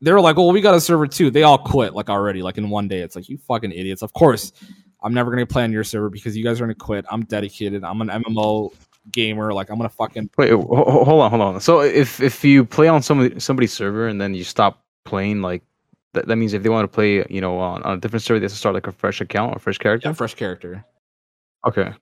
they 0.00 0.12
were 0.12 0.20
like, 0.20 0.36
well, 0.36 0.50
we 0.52 0.60
got 0.60 0.74
a 0.74 0.80
server 0.80 1.06
too. 1.06 1.30
They 1.30 1.42
all 1.42 1.58
quit 1.58 1.94
like 1.94 2.08
already, 2.08 2.42
like 2.42 2.58
in 2.58 2.70
one 2.70 2.88
day. 2.88 3.00
It's 3.00 3.16
like 3.16 3.28
you 3.28 3.38
fucking 3.48 3.72
idiots. 3.72 4.02
Of 4.02 4.12
course, 4.12 4.52
I'm 5.02 5.14
never 5.14 5.30
gonna 5.30 5.46
play 5.46 5.64
on 5.64 5.72
your 5.72 5.84
server 5.84 6.10
because 6.10 6.36
you 6.36 6.44
guys 6.44 6.60
are 6.60 6.64
gonna 6.64 6.74
quit. 6.74 7.04
I'm 7.10 7.24
dedicated. 7.24 7.84
I'm 7.84 8.00
an 8.02 8.08
MMO 8.08 8.72
gamer. 9.12 9.52
Like 9.52 9.70
I'm 9.70 9.76
gonna 9.76 9.88
fucking 9.88 10.30
Wait, 10.36 10.50
ho- 10.50 10.60
ho- 10.60 11.04
hold 11.04 11.22
on, 11.22 11.30
hold 11.30 11.42
on. 11.42 11.60
So 11.60 11.80
if 11.80 12.20
if 12.20 12.44
you 12.44 12.64
play 12.64 12.88
on 12.88 13.02
somebody 13.02 13.38
somebody's 13.40 13.72
server 13.72 14.08
and 14.08 14.20
then 14.20 14.34
you 14.34 14.44
stop 14.44 14.84
playing, 15.04 15.40
like 15.42 15.62
that, 16.12 16.26
that 16.26 16.36
means 16.36 16.52
if 16.52 16.62
they 16.62 16.68
want 16.68 16.84
to 16.84 16.94
play, 16.94 17.24
you 17.30 17.40
know, 17.40 17.58
on, 17.58 17.82
on 17.84 17.96
a 17.96 18.00
different 18.00 18.22
server, 18.22 18.40
they 18.40 18.44
have 18.44 18.50
to 18.52 18.56
start 18.58 18.74
like 18.74 18.86
a 18.88 18.92
fresh 18.92 19.20
account 19.20 19.56
or 19.56 19.58
fresh 19.58 19.78
character. 19.78 20.08
yeah, 20.08 20.12
fresh 20.12 20.34
character. 20.34 20.84
Okay. 21.66 21.92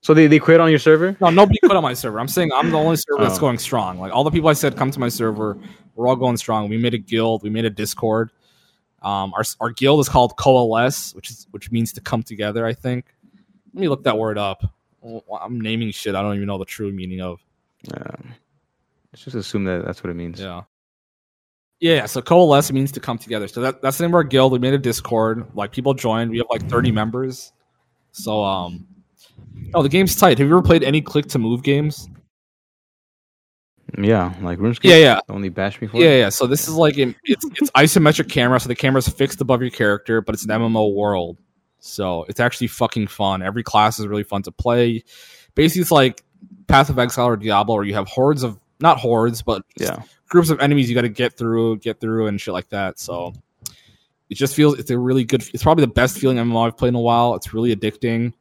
So 0.00 0.14
they, 0.14 0.28
they 0.28 0.38
quit 0.38 0.60
on 0.60 0.70
your 0.70 0.78
server? 0.78 1.16
No, 1.20 1.28
nobody 1.28 1.58
quit 1.64 1.76
on 1.76 1.82
my 1.82 1.92
server. 1.92 2.20
I'm 2.20 2.28
saying 2.28 2.50
I'm 2.54 2.70
the 2.70 2.78
only 2.78 2.94
server 2.96 3.24
that's 3.24 3.36
Oh. 3.38 3.40
going 3.40 3.58
strong. 3.58 3.98
Like 3.98 4.12
all 4.12 4.22
the 4.22 4.30
people 4.30 4.48
I 4.48 4.52
said 4.52 4.76
come 4.76 4.92
to 4.92 5.00
my 5.00 5.08
server, 5.08 5.58
we're 5.96 6.06
all 6.06 6.14
going 6.14 6.36
strong. 6.36 6.68
We 6.68 6.78
made 6.78 6.94
a 6.94 6.98
guild, 6.98 7.42
we 7.42 7.50
made 7.50 7.64
a 7.64 7.70
Discord. 7.70 8.30
Um, 9.02 9.32
our 9.34 9.44
our 9.60 9.70
guild 9.70 10.00
is 10.00 10.08
called 10.08 10.36
Coalesce, 10.36 11.14
which 11.14 11.30
is 11.30 11.46
which 11.50 11.70
means 11.70 11.92
to 11.94 12.00
come 12.00 12.22
together. 12.22 12.66
I 12.66 12.72
think. 12.74 13.06
Let 13.74 13.80
me 13.80 13.88
look 13.88 14.04
that 14.04 14.18
word 14.18 14.38
up. 14.38 14.64
I'm 15.40 15.60
naming 15.60 15.90
shit. 15.92 16.14
I 16.14 16.22
don't 16.22 16.34
even 16.34 16.46
know 16.46 16.58
the 16.58 16.64
true 16.64 16.90
meaning 16.90 17.20
of. 17.20 17.40
Yeah. 17.84 18.10
let's 19.12 19.24
just 19.24 19.36
assume 19.36 19.64
that 19.64 19.84
that's 19.84 20.02
what 20.02 20.10
it 20.10 20.14
means. 20.14 20.40
Yeah. 20.40 20.62
Yeah, 21.80 22.06
so 22.06 22.20
coalesce 22.20 22.72
means 22.72 22.90
to 22.92 23.00
come 23.00 23.18
together. 23.18 23.46
So 23.46 23.60
that, 23.60 23.80
that's 23.80 23.98
the 23.98 24.02
name 24.02 24.10
of 24.10 24.16
our 24.16 24.24
guild. 24.24 24.50
We 24.50 24.58
made 24.58 24.74
a 24.74 24.78
Discord. 24.78 25.46
Like 25.54 25.70
people 25.70 25.94
joined. 25.94 26.32
We 26.32 26.38
have 26.38 26.48
like 26.50 26.68
30 26.68 26.90
members. 26.90 27.52
So 28.10 28.42
um 28.42 28.86
Oh, 29.74 29.82
the 29.82 29.88
game's 29.88 30.16
tight. 30.16 30.38
Have 30.38 30.48
you 30.48 30.54
ever 30.54 30.62
played 30.62 30.82
any 30.82 31.00
click 31.00 31.26
to 31.26 31.38
move 31.38 31.62
games? 31.62 32.08
Yeah, 33.96 34.34
like 34.42 34.58
RuneScape. 34.58 34.84
Yeah, 34.84 34.96
yeah. 34.96 35.20
Only 35.28 35.48
bash 35.48 35.80
me 35.80 35.86
for 35.88 35.96
Yeah, 35.96 36.10
it? 36.10 36.18
yeah. 36.18 36.28
So 36.28 36.46
this 36.46 36.68
is 36.68 36.74
like 36.74 36.98
it's 36.98 37.16
it's 37.24 37.70
isometric 37.70 38.28
camera, 38.28 38.60
so 38.60 38.68
the 38.68 38.74
camera's 38.74 39.08
fixed 39.08 39.40
above 39.40 39.62
your 39.62 39.70
character, 39.70 40.20
but 40.20 40.34
it's 40.34 40.44
an 40.44 40.50
MMO 40.50 40.94
world. 40.94 41.38
So 41.80 42.24
it's 42.28 42.40
actually 42.40 42.66
fucking 42.66 43.06
fun. 43.06 43.40
Every 43.42 43.62
class 43.62 43.98
is 43.98 44.06
really 44.06 44.24
fun 44.24 44.42
to 44.42 44.52
play. 44.52 45.04
Basically, 45.54 45.82
it's 45.82 45.90
like 45.90 46.22
Path 46.66 46.90
of 46.90 46.98
Exile 46.98 47.26
or 47.28 47.36
Diablo, 47.36 47.76
where 47.76 47.84
you 47.84 47.94
have 47.94 48.08
hordes 48.08 48.42
of 48.42 48.58
not 48.80 48.98
hordes, 48.98 49.42
but 49.42 49.62
Yeah. 49.78 50.02
groups 50.28 50.50
of 50.50 50.60
enemies 50.60 50.88
you 50.88 50.94
got 50.94 51.02
to 51.02 51.08
get 51.08 51.36
through, 51.38 51.78
get 51.78 51.98
through, 52.00 52.26
and 52.26 52.40
shit 52.40 52.52
like 52.52 52.68
that. 52.68 52.98
So 52.98 53.32
it 54.28 54.34
just 54.34 54.54
feels 54.54 54.78
it's 54.78 54.90
a 54.90 54.98
really 54.98 55.24
good. 55.24 55.42
It's 55.54 55.62
probably 55.62 55.82
the 55.86 55.92
best 55.92 56.18
feeling 56.18 56.36
MMO 56.36 56.66
I've 56.66 56.76
played 56.76 56.90
in 56.90 56.94
a 56.94 57.00
while. 57.00 57.34
It's 57.36 57.54
really 57.54 57.74
addicting. 57.74 58.34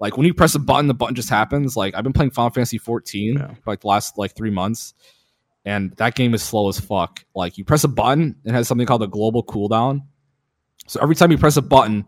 Like 0.00 0.16
when 0.16 0.26
you 0.26 0.34
press 0.34 0.54
a 0.54 0.58
button, 0.58 0.86
the 0.88 0.94
button 0.94 1.14
just 1.14 1.28
happens. 1.30 1.76
Like 1.76 1.94
I've 1.94 2.02
been 2.04 2.12
playing 2.12 2.30
Final 2.32 2.50
Fantasy 2.50 2.78
14 2.78 3.36
Yeah. 3.36 3.46
for 3.62 3.70
like 3.70 3.80
the 3.80 3.86
last 3.86 4.18
like 4.18 4.34
three 4.34 4.50
months, 4.50 4.94
and 5.64 5.92
that 5.98 6.14
game 6.14 6.32
is 6.34 6.42
slow 6.42 6.68
as 6.68 6.80
fuck. 6.80 7.24
Like 7.34 7.58
you 7.58 7.64
press 7.64 7.84
a 7.84 7.88
button, 7.88 8.36
it 8.44 8.52
has 8.52 8.66
something 8.66 8.86
called 8.86 9.02
a 9.02 9.06
global 9.06 9.44
cooldown. 9.44 10.00
So 10.86 11.00
every 11.02 11.14
time 11.14 11.30
you 11.30 11.38
press 11.38 11.56
a 11.58 11.62
button, 11.62 12.06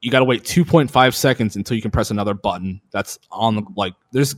you 0.00 0.10
got 0.10 0.18
to 0.18 0.26
wait 0.26 0.44
2.5 0.44 1.14
seconds 1.14 1.56
until 1.56 1.74
you 1.74 1.82
can 1.82 1.90
press 1.90 2.10
another 2.10 2.34
button. 2.34 2.80
That's 2.92 3.18
on 3.32 3.56
the 3.56 3.62
like 3.76 3.94
there's 4.12 4.34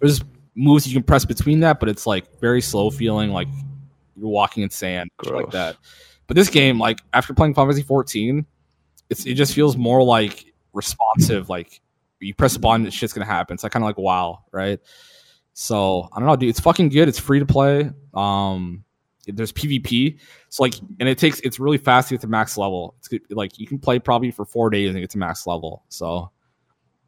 there's 0.00 0.22
moves 0.54 0.86
you 0.86 0.94
can 0.94 1.02
press 1.02 1.24
between 1.24 1.60
that, 1.60 1.80
but 1.80 1.88
it's 1.88 2.06
like 2.06 2.40
very 2.40 2.60
slow 2.60 2.90
feeling, 2.90 3.30
like 3.30 3.48
you're 4.16 4.28
walking 4.28 4.62
in 4.62 4.70
sand, 4.70 5.10
like 5.24 5.50
that. 5.50 5.76
But 6.28 6.36
this 6.36 6.48
game, 6.48 6.78
like 6.78 7.00
after 7.12 7.34
playing 7.34 7.54
Final 7.54 7.72
Fantasy 7.72 7.84
14, 7.86 8.46
it's 9.10 9.26
it 9.26 9.34
just 9.34 9.52
feels 9.52 9.76
more 9.76 10.02
like 10.02 10.46
responsive. 10.72 11.48
Like 11.48 11.80
you 12.24 12.34
press 12.34 12.56
a 12.56 12.60
button, 12.60 12.88
shit's 12.90 13.12
gonna 13.12 13.26
happen. 13.26 13.54
It's 13.54 13.62
like 13.62 13.72
kind 13.72 13.82
of 13.82 13.88
like 13.88 13.98
WoW, 13.98 14.44
right? 14.52 14.80
So 15.52 16.08
I 16.12 16.18
don't 16.18 16.28
know, 16.28 16.36
dude. 16.36 16.50
It's 16.50 16.60
fucking 16.60 16.88
good. 16.88 17.08
It's 17.08 17.18
free 17.18 17.38
to 17.38 17.46
play. 17.46 17.90
Um, 18.12 18.84
there's 19.26 19.52
PvP. 19.52 20.18
So 20.48 20.62
like, 20.62 20.74
and 21.00 21.08
it 21.08 21.18
takes 21.18 21.40
it's 21.40 21.58
really 21.58 21.78
fast 21.78 22.08
to 22.08 22.14
get 22.14 22.20
to 22.22 22.26
max 22.26 22.56
level. 22.58 22.94
It's 22.98 23.08
good, 23.08 23.22
like 23.30 23.58
you 23.58 23.66
can 23.66 23.78
play 23.78 23.98
probably 23.98 24.30
for 24.30 24.44
four 24.44 24.70
days 24.70 24.90
and 24.90 24.98
get 24.98 25.10
to 25.10 25.18
max 25.18 25.46
level. 25.46 25.84
So 25.88 26.30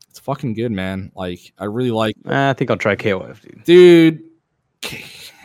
it's 0.09 0.19
fucking 0.21 0.55
good, 0.55 0.73
man. 0.73 1.12
Like 1.14 1.53
I 1.59 1.64
really 1.64 1.91
like 1.91 2.17
I 2.25 2.53
think 2.55 2.71
I'll 2.71 2.77
try 2.77 2.97
KOF, 2.97 3.41
dude. 3.41 3.64
dude. 3.64 4.23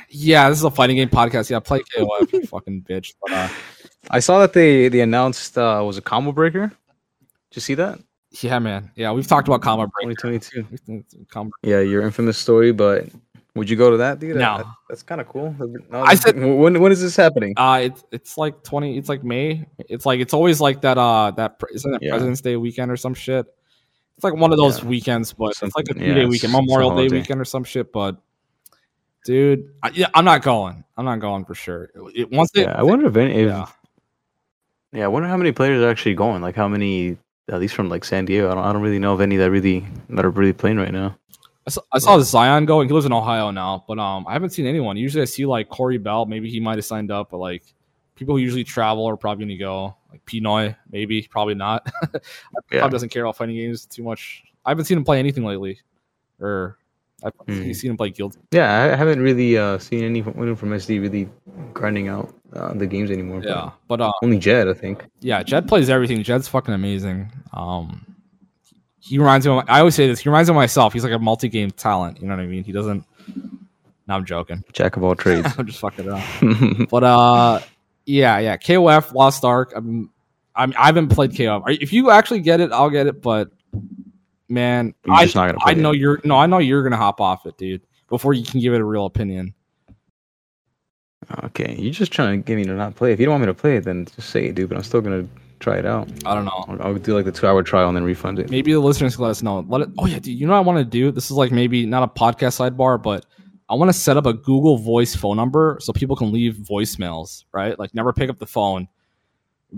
Yeah, 0.09 0.49
this 0.49 0.59
is 0.59 0.63
a 0.63 0.72
fighting 0.72 0.97
game 0.97 1.09
podcast. 1.09 1.49
Yeah, 1.49 1.59
play 1.59 1.82
KOF, 1.95 2.34
you 2.34 2.45
fucking 2.47 2.84
bitch. 2.84 3.13
But, 3.22 3.32
uh, 3.32 3.49
I 4.09 4.19
saw 4.19 4.39
that 4.39 4.53
they 4.53 4.89
they 4.89 5.01
announced 5.01 5.57
uh 5.57 5.82
was 5.86 5.97
a 5.97 6.01
combo 6.01 6.32
breaker. 6.32 6.67
Did 6.67 7.55
you 7.55 7.61
see 7.61 7.76
that? 7.76 7.99
Yeah, 8.32 8.59
man. 8.59 8.91
Yeah, 8.95 9.11
we've 9.11 9.27
talked 9.27 9.47
about 9.47 9.61
combo 9.61 9.88
break. 10.01 10.17
2022. 10.17 11.25
Combo. 11.29 11.51
Yeah, 11.63 11.82
your 11.82 12.01
infamous 12.01 12.38
story, 12.38 12.71
but 12.71 13.05
would 13.55 13.69
you 13.69 13.75
go 13.75 13.91
to 13.91 13.97
that, 13.97 14.19
dude? 14.19 14.38
No. 14.38 14.57
That- 14.57 14.65
that's 14.89 15.03
kind 15.03 15.19
of 15.21 15.27
cool. 15.27 15.55
No, 15.89 16.01
I 16.01 16.15
said- 16.15 16.38
when 16.38 16.79
when 16.79 16.91
is 16.91 17.01
this 17.01 17.15
happening? 17.15 17.53
Uh, 17.57 17.82
it's 17.84 18.03
it's 18.11 18.38
like 18.38 18.63
twenty. 18.63 18.97
It's 18.97 19.09
like 19.09 19.23
May. 19.23 19.65
It's 19.77 20.05
like 20.05 20.19
it's 20.19 20.34
always 20.34 20.61
like 20.61 20.82
that. 20.82 20.97
Uh, 20.97 21.32
that 21.32 21.59
pre- 21.59 21.73
isn't 21.75 21.93
it 21.95 22.01
Yeah. 22.01 22.11
President's 22.11 22.41
Day 22.41 22.55
weekend 22.55 22.91
or 22.91 22.97
some 22.97 23.13
shit. 23.13 23.45
It's 24.15 24.23
like 24.23 24.36
one 24.36 24.51
of 24.51 24.57
those 24.57 24.82
Yeah. 24.82 24.89
weekends, 24.89 25.34
but 25.34 25.53
it's 25.61 25.75
like 25.75 25.89
a 25.89 25.93
two 25.93 26.05
yeah, 26.05 26.13
day 26.13 26.25
weekend, 26.25 26.53
Memorial 26.53 26.95
Day 26.95 27.07
weekend 27.07 27.41
or 27.41 27.45
some 27.45 27.63
shit. 27.63 27.91
But 27.91 28.17
dude, 29.25 29.73
I, 29.84 29.89
yeah, 29.89 30.07
I'm 30.13 30.25
not 30.25 30.41
going. 30.43 30.84
I'm 30.97 31.05
not 31.05 31.19
going 31.19 31.45
for 31.45 31.55
sure. 31.55 31.89
It, 32.13 32.29
once 32.32 32.51
they, 32.51 32.61
yeah, 32.63 32.75
I 32.77 32.84
wonder 32.84 33.07
if 33.07 33.15
any. 33.17 33.34
If, 33.34 33.47
yeah. 33.49 33.65
yeah. 34.93 35.05
I 35.05 35.07
wonder 35.07 35.27
how 35.27 35.38
many 35.38 35.51
players 35.51 35.82
are 35.82 35.89
actually 35.89 36.15
going. 36.15 36.41
Like 36.41 36.55
how 36.55 36.67
many, 36.67 37.17
at 37.51 37.59
least 37.59 37.75
from 37.75 37.89
like 37.89 38.03
San 38.05 38.25
Diego. 38.25 38.49
I 38.49 38.55
don't. 38.55 38.63
I 38.63 38.73
don't 38.73 38.81
really 38.81 38.99
know 38.99 39.13
of 39.13 39.21
any 39.21 39.35
that 39.37 39.51
really 39.51 39.85
that 40.09 40.25
are 40.25 40.29
really 40.29 40.53
playing 40.53 40.77
right 40.77 40.91
now. 40.91 41.17
I 41.67 41.69
saw, 41.69 41.81
I 41.91 41.99
saw 41.99 42.19
Zion 42.19 42.65
go, 42.65 42.81
and 42.81 42.89
he 42.89 42.93
lives 42.93 43.05
in 43.05 43.13
Ohio 43.13 43.51
now. 43.51 43.83
But 43.87 43.99
um, 43.99 44.25
I 44.27 44.33
haven't 44.33 44.49
seen 44.51 44.65
anyone. 44.65 44.97
Usually, 44.97 45.21
I 45.21 45.25
see 45.25 45.45
like 45.45 45.69
Corey 45.69 45.97
Bell. 45.97 46.25
Maybe 46.25 46.49
he 46.49 46.59
might 46.59 46.77
have 46.77 46.85
signed 46.85 47.11
up, 47.11 47.29
but 47.29 47.37
like 47.37 47.63
people 48.15 48.35
who 48.35 48.41
usually 48.41 48.63
travel 48.63 49.05
are 49.07 49.17
probably 49.17 49.45
going 49.45 49.57
to 49.57 49.63
go. 49.63 49.95
Like 50.09 50.25
Pinoy, 50.25 50.75
maybe, 50.89 51.27
probably 51.29 51.55
not. 51.55 51.91
Yeah. 52.71 52.79
Probably 52.79 52.95
doesn't 52.95 53.09
care 53.09 53.23
about 53.25 53.35
fighting 53.35 53.55
games 53.55 53.85
too 53.85 54.01
much. 54.01 54.43
I 54.65 54.71
haven't 54.71 54.85
seen 54.85 54.97
him 54.97 55.03
play 55.03 55.19
anything 55.19 55.43
lately, 55.43 55.79
or 56.39 56.77
I've 57.24 57.34
Hmm. 57.47 57.72
seen 57.74 57.91
him 57.91 57.97
play 57.97 58.09
Guilty. 58.09 58.39
Yeah, 58.51 58.72
I 58.91 58.95
haven't 58.95 59.19
really 59.22 59.57
uh, 59.57 59.78
seen 59.78 60.03
anyone 60.03 60.55
from 60.55 60.69
SD 60.72 60.99
really 61.01 61.30
grinding 61.74 62.07
out 62.07 62.34
uh, 62.53 62.74
the 62.74 62.88
games 62.88 63.11
anymore. 63.11 63.41
but 63.41 63.49
Yeah, 63.49 63.69
but 63.88 64.01
uh, 64.01 64.11
Only 64.24 64.39
Jed, 64.39 64.67
I 64.67 64.74
think. 64.74 65.05
yeah, 65.19 65.43
Jed 65.43 65.67
plays 65.67 65.89
everything. 65.89 66.24
Jed's 66.24 66.47
fucking 66.47 66.74
amazing. 66.74 67.32
Um, 67.53 68.05
he 68.99 69.17
reminds 69.17 69.45
me. 69.47 69.53
Of, 69.57 69.63
I 69.67 69.80
always 69.80 69.95
say 69.95 70.07
this. 70.07 70.19
He 70.19 70.30
reminds 70.30 70.49
me 70.49 70.53
of 70.53 70.55
myself. 70.57 70.93
He's 70.93 71.03
like 71.03 71.13
a 71.13 71.19
multi-game 71.19 71.72
talent. 71.72 72.22
You 72.22 72.28
know 72.28 72.36
what 72.36 72.43
I 72.43 72.45
mean? 72.47 72.63
He 72.63 72.72
doesn't. 72.72 73.03
No, 74.07 74.15
I'm 74.15 74.26
joking. 74.26 74.63
Jack 74.74 74.95
of 74.97 75.03
all 75.03 75.15
trades. 75.15 75.47
I'm 75.57 75.65
just 75.65 75.80
fucking 75.80 76.07
around. 76.07 76.88
But 76.89 77.03
uh, 77.03 77.59
yeah, 78.05 78.38
yeah. 78.39 78.57
KOF 78.57 79.13
Lost 79.13 79.43
Ark. 79.45 79.74
I'm, 79.76 80.09
I'm, 80.55 80.74
I 80.78 80.86
haven't 80.88 81.09
played 81.09 81.32
KOF. 81.32 81.63
If 81.82 81.93
you 81.93 82.11
actually 82.11 82.41
get 82.41 82.59
it, 82.61 82.72
I'll 82.72 82.89
get 82.89 83.07
it. 83.07 83.22
But 83.22 83.49
man, 84.51 84.93
You're 85.05 85.15
I, 85.15 85.23
just 85.23 85.35
not 85.35 85.47
gonna 85.47 85.57
I 85.65 85.73
know 85.73 85.91
it. 85.91 85.97
you're 85.97 86.21
no, 86.23 86.37
I 86.37 86.45
know 86.45 86.59
you're 86.59 86.83
gonna 86.83 86.97
hop 86.97 87.19
off 87.21 87.45
it, 87.45 87.57
dude. 87.57 87.81
Before 88.09 88.33
you 88.33 88.43
can 88.45 88.59
give 88.59 88.73
it 88.73 88.81
a 88.81 88.83
real 88.85 89.05
opinion. 89.05 89.53
okay, 91.45 91.75
you're 91.79 91.93
just 91.93 92.11
trying 92.11 92.41
to 92.41 92.45
get 92.45 92.55
me 92.57 92.63
to 92.65 92.73
not 92.73 92.95
play. 92.95 93.13
If 93.13 93.19
you 93.19 93.25
don't 93.25 93.33
want 93.33 93.41
me 93.43 93.47
to 93.47 93.53
play 93.53 93.77
it, 93.77 93.85
then 93.85 94.05
just 94.15 94.29
say 94.29 94.47
it, 94.47 94.55
dude. 94.55 94.69
But 94.69 94.77
I'm 94.77 94.83
still 94.83 95.01
gonna 95.01 95.27
try 95.59 95.77
it 95.77 95.85
out. 95.85 96.09
I 96.25 96.33
don't 96.35 96.45
know. 96.45 96.65
I'll, 96.67 96.81
I'll 96.81 96.95
do 96.95 97.15
like 97.15 97.25
the 97.25 97.31
two 97.31 97.47
hour 97.47 97.63
trial 97.63 97.87
and 97.87 97.95
then 97.95 98.03
refund 98.03 98.39
it. 98.39 98.49
Maybe 98.49 98.73
the 98.73 98.79
listeners 98.79 99.15
can 99.15 99.23
let 99.25 99.31
us 99.31 99.41
know. 99.43 99.65
Let 99.67 99.81
it. 99.81 99.89
Oh 99.97 100.05
yeah, 100.05 100.19
dude. 100.19 100.37
You 100.37 100.45
know 100.47 100.53
what 100.53 100.59
I 100.59 100.61
want 100.61 100.79
to 100.79 100.85
do? 100.85 101.11
This 101.11 101.25
is 101.25 101.37
like 101.37 101.51
maybe 101.51 101.85
not 101.85 102.03
a 102.03 102.07
podcast 102.07 102.59
sidebar, 102.59 103.01
but 103.01 103.25
I 103.69 103.75
want 103.75 103.89
to 103.89 103.93
set 103.93 104.17
up 104.17 104.25
a 104.25 104.33
Google 104.33 104.77
Voice 104.77 105.15
phone 105.15 105.37
number 105.37 105.77
so 105.79 105.93
people 105.93 106.15
can 106.15 106.31
leave 106.31 106.55
voicemails. 106.55 107.45
Right? 107.53 107.77
Like 107.79 107.93
never 107.95 108.11
pick 108.11 108.29
up 108.29 108.39
the 108.39 108.47
phone, 108.47 108.87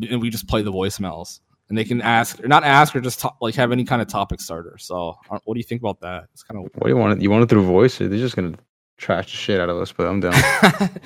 and 0.09 0.21
we 0.21 0.29
just 0.31 0.47
play 0.47 0.61
the 0.63 0.71
voicemails, 0.71 1.41
and 1.69 1.77
they 1.77 1.83
can 1.83 2.01
ask 2.01 2.43
or 2.43 2.47
not 2.47 2.63
ask 2.63 2.95
or 2.95 3.01
just 3.01 3.19
talk, 3.19 3.37
like 3.41 3.55
have 3.55 3.71
any 3.71 3.85
kind 3.85 4.01
of 4.01 4.07
topic 4.07 4.41
starter. 4.41 4.77
So 4.77 5.15
uh, 5.29 5.39
what 5.45 5.53
do 5.55 5.59
you 5.59 5.63
think 5.63 5.81
about 5.81 6.01
that? 6.01 6.25
It's 6.33 6.43
kind 6.43 6.57
of 6.63 6.71
What 6.75 6.83
do 6.83 6.89
you 6.89 6.97
want? 6.97 7.21
You 7.21 7.31
want 7.31 7.43
it 7.43 7.49
through 7.49 7.63
voice, 7.65 7.99
or 8.01 8.07
they're 8.07 8.19
just 8.19 8.35
gonna 8.35 8.55
trash 8.97 9.25
the 9.25 9.31
shit 9.37 9.59
out 9.59 9.69
of 9.69 9.77
us, 9.77 9.91
but 9.91 10.07
I'm 10.07 10.19
down. 10.19 10.33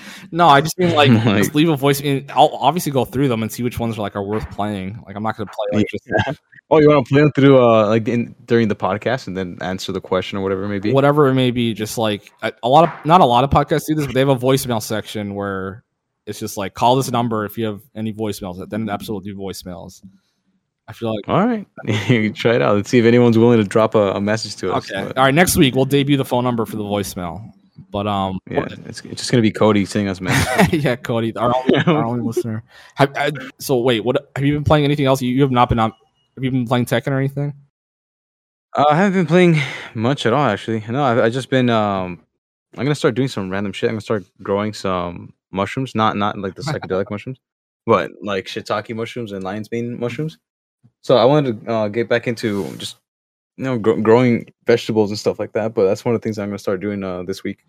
no, 0.31 0.47
I 0.47 0.61
just 0.61 0.77
mean 0.77 0.93
like, 0.93 1.09
Like- 1.25 1.37
just 1.37 1.55
leave 1.55 1.69
a 1.69 1.75
voice. 1.77 2.01
and 2.01 2.29
I'll 2.31 2.49
obviously 2.53 2.91
go 2.91 3.05
through 3.05 3.27
them 3.27 3.41
and 3.41 3.51
see 3.51 3.63
which 3.63 3.79
ones 3.79 3.97
are 3.97 4.01
like 4.01 4.15
are 4.15 4.23
worth 4.23 4.49
playing. 4.51 5.01
Like 5.05 5.15
I'm 5.15 5.23
not 5.23 5.37
gonna 5.37 5.49
play 5.49 5.79
like 5.79 5.87
just 5.89 6.07
oh, 6.69 6.79
you 6.79 6.89
want 6.89 7.05
to 7.07 7.13
play 7.13 7.21
them 7.21 7.31
through 7.31 7.63
uh 7.63 7.87
like 7.87 8.07
in, 8.07 8.35
during 8.45 8.67
the 8.67 8.75
podcast 8.75 9.27
and 9.27 9.37
then 9.37 9.57
answer 9.61 9.91
the 9.91 10.01
question 10.01 10.37
or 10.37 10.41
whatever 10.41 10.63
it 10.65 10.69
may 10.69 10.79
be? 10.79 10.91
whatever 10.91 11.27
it 11.27 11.33
may 11.33 11.51
be. 11.51 11.73
Just 11.73 11.97
like 11.97 12.31
a, 12.41 12.51
a 12.63 12.69
lot 12.69 12.83
of 12.83 13.05
not 13.05 13.21
a 13.21 13.25
lot 13.25 13.43
of 13.43 13.49
podcasts 13.49 13.85
do 13.87 13.95
this, 13.95 14.05
but 14.05 14.13
they 14.13 14.19
have 14.21 14.29
a 14.29 14.35
voicemail 14.35 14.81
section 14.81 15.33
where 15.33 15.83
it's 16.25 16.39
just 16.39 16.57
like 16.57 16.73
call 16.73 16.97
this 16.97 17.09
number 17.09 17.45
if 17.45 17.57
you 17.57 17.65
have 17.65 17.81
any 17.95 18.13
voicemails. 18.13 18.67
Then 18.69 18.89
absolutely 18.89 19.31
do 19.31 19.37
voicemails. 19.37 20.01
I 20.87 20.93
feel 20.93 21.13
like 21.13 21.27
All 21.27 21.45
right, 21.45 21.67
you 22.09 22.31
try 22.31 22.55
it 22.55 22.61
out. 22.61 22.75
Let's 22.75 22.89
see 22.89 22.99
if 22.99 23.05
anyone's 23.05 23.37
willing 23.37 23.57
to 23.57 23.63
drop 23.63 23.95
a, 23.95 24.13
a 24.13 24.21
message 24.21 24.55
to 24.57 24.73
us. 24.73 24.89
okay. 24.89 25.07
But, 25.07 25.17
All 25.17 25.25
right, 25.25 25.33
next 25.33 25.57
week 25.57 25.75
we'll 25.75 25.85
debut 25.85 26.17
the 26.17 26.25
phone 26.25 26.43
number 26.43 26.65
for 26.65 26.77
the 26.77 26.83
voicemail. 26.83 27.51
But 27.89 28.07
um, 28.07 28.39
yeah, 28.49 28.65
it's, 28.85 29.01
it's 29.01 29.21
just 29.21 29.31
gonna 29.31 29.41
be 29.41 29.51
Cody 29.51 29.85
sending 29.85 30.09
us 30.09 30.19
messages. 30.19 30.83
yeah, 30.83 30.95
Cody, 30.95 31.35
our 31.35 31.55
only, 31.55 31.75
our 31.85 32.05
only 32.05 32.23
listener. 32.23 32.63
Have, 32.95 33.15
uh, 33.15 33.31
so 33.59 33.77
wait, 33.77 34.03
what 34.03 34.29
have 34.35 34.45
you 34.45 34.53
been 34.53 34.63
playing? 34.63 34.83
Anything 34.83 35.05
else? 35.05 35.21
You, 35.21 35.33
you 35.33 35.41
have 35.41 35.51
not 35.51 35.69
been 35.69 35.79
on. 35.79 35.91
Have 36.35 36.43
you 36.43 36.51
been 36.51 36.67
playing 36.67 36.85
Tekken 36.85 37.11
or 37.11 37.17
anything? 37.17 37.53
Uh, 38.75 38.85
I 38.89 38.95
haven't 38.95 39.13
been 39.13 39.25
playing 39.25 39.61
much 39.93 40.25
at 40.25 40.33
all, 40.33 40.45
actually. 40.45 40.83
No, 40.89 41.03
I've, 41.03 41.19
I've 41.19 41.33
just 41.33 41.49
been. 41.49 41.69
Um, 41.69 42.23
I'm 42.77 42.83
gonna 42.83 42.95
start 42.95 43.15
doing 43.15 43.27
some 43.27 43.49
random 43.49 43.73
shit. 43.73 43.89
I'm 43.89 43.95
gonna 43.95 44.01
start 44.01 44.25
growing 44.43 44.73
some 44.73 45.33
mushrooms, 45.51 45.95
not 45.95 46.17
not 46.17 46.37
like 46.37 46.55
the 46.55 46.63
psychedelic 46.63 47.09
mushrooms, 47.09 47.39
but 47.85 48.11
like 48.21 48.45
shiitake 48.45 48.95
mushrooms 48.95 49.31
and 49.31 49.43
lion's 49.43 49.71
mane 49.71 49.99
mushrooms. 49.99 50.37
So 51.07 51.15
I 51.15 51.23
wanted 51.23 51.63
to 51.65 51.71
uh, 51.71 51.87
get 51.87 52.09
back 52.09 52.27
into 52.27 52.69
just 52.75 52.97
you 53.55 53.63
know 53.63 53.77
gr- 53.79 54.01
growing 54.01 54.51
vegetables 54.65 55.09
and 55.09 55.17
stuff 55.17 55.39
like 55.39 55.53
that. 55.53 55.73
But 55.73 55.85
that's 55.85 56.03
one 56.03 56.13
of 56.13 56.19
the 56.19 56.25
things 56.25 56.37
I'm 56.37 56.49
gonna 56.49 56.59
start 56.59 56.81
doing 56.81 57.01
uh, 57.01 57.23
this 57.23 57.45
week. 57.45 57.59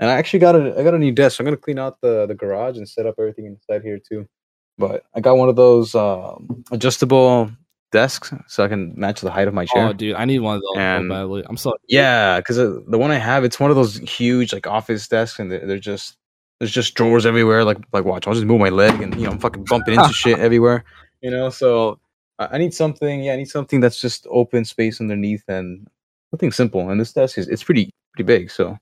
And 0.00 0.10
I 0.10 0.14
actually 0.16 0.40
got 0.40 0.54
a 0.54 0.78
I 0.78 0.82
got 0.84 0.92
a 0.92 0.98
new 0.98 1.10
desk. 1.10 1.38
So 1.38 1.40
I'm 1.42 1.46
gonna 1.46 1.56
clean 1.56 1.78
out 1.78 2.02
the 2.02 2.26
the 2.26 2.34
garage 2.34 2.76
and 2.76 2.86
set 2.86 3.06
up 3.06 3.14
everything 3.18 3.46
inside 3.46 3.80
here 3.80 3.98
too. 3.98 4.28
But 4.76 5.04
I 5.14 5.20
got 5.20 5.38
one 5.38 5.48
of 5.48 5.56
those 5.56 5.94
um, 5.94 6.62
adjustable 6.72 7.50
desks 7.90 8.34
so 8.48 8.62
I 8.62 8.68
can 8.68 8.92
match 8.98 9.22
the 9.22 9.30
height 9.30 9.48
of 9.48 9.54
my 9.54 9.64
chair. 9.64 9.86
Oh, 9.88 9.92
dude, 9.94 10.16
I 10.16 10.26
need 10.26 10.40
one 10.40 10.56
of 10.56 10.60
those 10.60 10.76
And- 10.76 11.08
badly. 11.08 11.42
I'm 11.48 11.56
so 11.56 11.72
Yeah, 11.88 12.38
because 12.38 12.56
the 12.58 12.98
one 12.98 13.10
I 13.10 13.16
have, 13.16 13.44
it's 13.44 13.58
one 13.58 13.70
of 13.70 13.76
those 13.76 13.96
huge 13.96 14.52
like 14.52 14.66
office 14.66 15.08
desks, 15.08 15.38
and 15.38 15.50
they're, 15.50 15.66
they're 15.66 15.78
just 15.78 16.18
there's 16.60 16.70
just 16.70 16.94
drawers 16.96 17.24
everywhere. 17.24 17.64
Like 17.64 17.78
like 17.94 18.04
watch, 18.04 18.26
I'll 18.26 18.34
just 18.34 18.44
move 18.44 18.60
my 18.60 18.68
leg, 18.68 19.00
and 19.00 19.14
you 19.14 19.22
know 19.24 19.30
I'm 19.30 19.38
fucking 19.38 19.64
bumping 19.70 19.94
into 19.94 20.12
shit 20.22 20.38
everywhere. 20.38 20.84
You 21.22 21.30
know, 21.30 21.48
so 21.48 21.98
I, 22.38 22.58
need 22.58 22.74
something. 22.74 23.22
Yeah, 23.22 23.32
I 23.32 23.36
need 23.36 23.48
something 23.48 23.80
that's 23.80 24.00
just 24.00 24.26
open 24.30 24.64
space 24.64 25.00
underneath 25.00 25.44
and 25.48 25.86
something 26.30 26.52
simple. 26.52 26.90
And 26.90 27.00
this 27.00 27.12
desk 27.12 27.38
is 27.38 27.48
it's 27.48 27.62
pretty 27.62 27.90
pretty 28.12 28.26
big. 28.26 28.50
So 28.50 28.78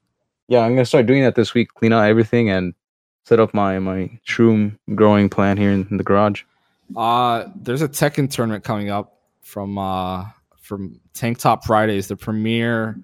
yeah, 0.49 0.61
I'm 0.61 0.73
gonna 0.73 0.85
start 0.85 1.07
doing 1.07 1.23
that 1.23 1.35
this 1.35 1.55
week. 1.55 1.73
Clean 1.75 1.93
out 1.93 2.05
everything 2.05 2.51
and 2.51 2.75
set 3.25 3.41
up 3.41 3.53
my 3.55 3.79
my 3.79 4.11
shroom 4.27 4.79
growing 4.95 5.29
plan 5.29 5.57
here 5.57 5.71
in, 5.71 5.87
in 5.91 5.97
the 5.97 6.05
garage. 6.05 6.43
Uh 6.97 7.47
there's 7.57 7.83
a 7.83 7.89
Tekken 7.89 8.31
tournament 8.31 8.65
coming 8.65 8.91
up 8.91 9.19
from 9.43 9.79
uh 9.79 10.25
from 10.61 11.01
Tank 11.13 11.39
Top 11.39 11.65
Fridays, 11.65 12.09
the 12.09 12.17
premier 12.17 12.97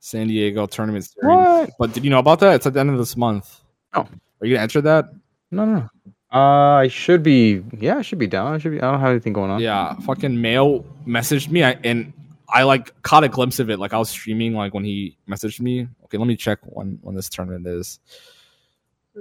San 0.00 0.28
Diego 0.28 0.66
tournament 0.66 1.04
series. 1.04 1.36
What? 1.36 1.70
But 1.78 1.92
did 1.92 2.04
you 2.04 2.10
know 2.10 2.20
about 2.20 2.40
that? 2.40 2.54
It's 2.54 2.66
at 2.66 2.72
the 2.72 2.80
end 2.80 2.90
of 2.90 2.98
this 2.98 3.16
month. 3.16 3.60
Oh. 3.94 4.06
Are 4.40 4.46
you 4.46 4.54
gonna 4.54 4.62
enter 4.62 4.80
that? 4.80 5.10
No, 5.50 5.64
no. 5.64 5.88
Uh, 6.32 6.38
I 6.38 6.88
should 6.88 7.22
be. 7.22 7.62
Yeah, 7.78 7.96
I 7.98 8.02
should 8.02 8.18
be 8.18 8.26
down. 8.26 8.52
I 8.52 8.58
should 8.58 8.72
be. 8.72 8.78
I 8.80 8.90
don't 8.90 9.00
have 9.00 9.10
anything 9.10 9.32
going 9.32 9.50
on. 9.50 9.60
Yeah, 9.60 9.94
fucking 10.00 10.40
Mayo 10.40 10.84
messaged 11.06 11.48
me 11.48 11.64
I, 11.64 11.72
and 11.84 12.12
I 12.50 12.64
like 12.64 13.00
caught 13.02 13.24
a 13.24 13.28
glimpse 13.28 13.58
of 13.58 13.70
it. 13.70 13.78
Like 13.78 13.94
I 13.94 13.98
was 13.98 14.10
streaming 14.10 14.52
like 14.54 14.74
when 14.74 14.84
he 14.84 15.16
messaged 15.28 15.60
me. 15.60 15.88
Okay, 16.04 16.18
let 16.18 16.26
me 16.26 16.36
check 16.36 16.58
when 16.64 16.98
when 17.02 17.14
this 17.14 17.28
tournament 17.30 17.66
is. 17.66 17.98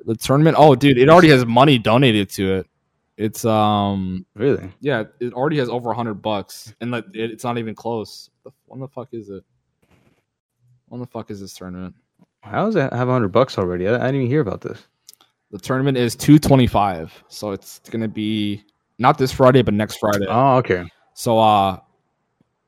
The 0.06 0.16
tournament. 0.16 0.58
Oh, 0.60 0.76
dude, 0.76 0.98
it 0.98 1.10
already 1.10 1.30
has 1.30 1.46
money 1.46 1.78
donated 1.78 2.30
to 2.32 2.56
it. 2.56 2.68
It's 3.16 3.46
um 3.46 4.26
Really? 4.36 4.70
yeah, 4.82 5.06
it 5.20 5.34
already 5.34 5.58
has 5.58 5.70
over 5.70 5.94
hundred 5.94 6.16
bucks, 6.16 6.74
and 6.82 6.92
like 6.92 7.06
it, 7.14 7.32
it's 7.32 7.44
not 7.44 7.58
even 7.58 7.74
close. 7.74 8.30
When 8.66 8.80
the 8.82 8.88
fuck 8.88 9.10
is 9.14 9.30
it? 9.30 9.44
When 10.90 11.00
the 11.02 11.08
fuck 11.08 11.32
is 11.32 11.40
this 11.40 11.54
tournament? 11.54 11.96
How 12.42 12.66
does 12.66 12.76
it 12.76 12.94
have 12.94 13.08
hundred 13.08 13.30
bucks 13.30 13.58
already? 13.58 13.88
I, 13.88 13.96
I 13.96 13.98
didn't 13.98 14.16
even 14.16 14.28
hear 14.28 14.42
about 14.42 14.62
this. 14.62 14.86
The 15.52 15.58
tournament 15.60 15.98
is 15.98 16.16
two 16.16 16.40
twenty 16.40 16.68
five, 16.68 17.14
so 17.30 17.52
it's 17.52 17.80
gonna 17.90 18.08
be 18.08 18.64
not 19.00 19.18
this 19.18 19.32
Friday, 19.32 19.62
but 19.62 19.74
next 19.74 19.98
Friday. 19.98 20.26
Oh, 20.28 20.58
okay. 20.58 20.86
So 21.14 21.40
uh 21.40 21.80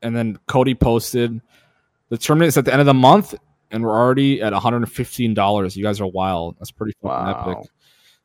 and 0.02 0.16
then 0.16 0.40
Cody 0.48 0.76
posted 0.76 1.42
the 2.10 2.18
tournament 2.18 2.48
is 2.50 2.58
at 2.58 2.66
the 2.66 2.72
end 2.72 2.80
of 2.80 2.86
the 2.88 2.94
month 2.94 3.36
and 3.72 3.84
we're 3.84 3.92
already 4.00 4.42
at 4.42 4.52
$115. 4.54 5.76
You 5.76 5.84
guys 5.84 6.02
are 6.02 6.08
wild. 6.08 6.56
That's 6.58 6.72
pretty 6.72 6.94
fucking 7.04 7.10
Wow. 7.28 7.52
epic. 7.52 7.70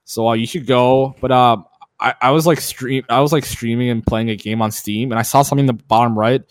So 0.05 0.29
uh, 0.29 0.33
you 0.35 0.47
should 0.47 0.67
go. 0.67 1.15
But 1.21 1.33
uh 1.33 1.57
I, 1.99 2.15
I 2.23 2.31
was 2.31 2.47
like 2.47 2.61
stream 2.61 3.05
I 3.09 3.21
was 3.21 3.33
like 3.33 3.45
streaming 3.45 3.91
and 3.91 4.07
playing 4.07 4.31
a 4.31 4.37
game 4.37 4.63
on 4.63 4.71
Steam 4.71 5.11
and 5.13 5.19
I 5.19 5.23
saw 5.23 5.43
something 5.43 5.65
in 5.69 5.77
the 5.77 5.83
bottom 5.85 6.17
right 6.19 6.43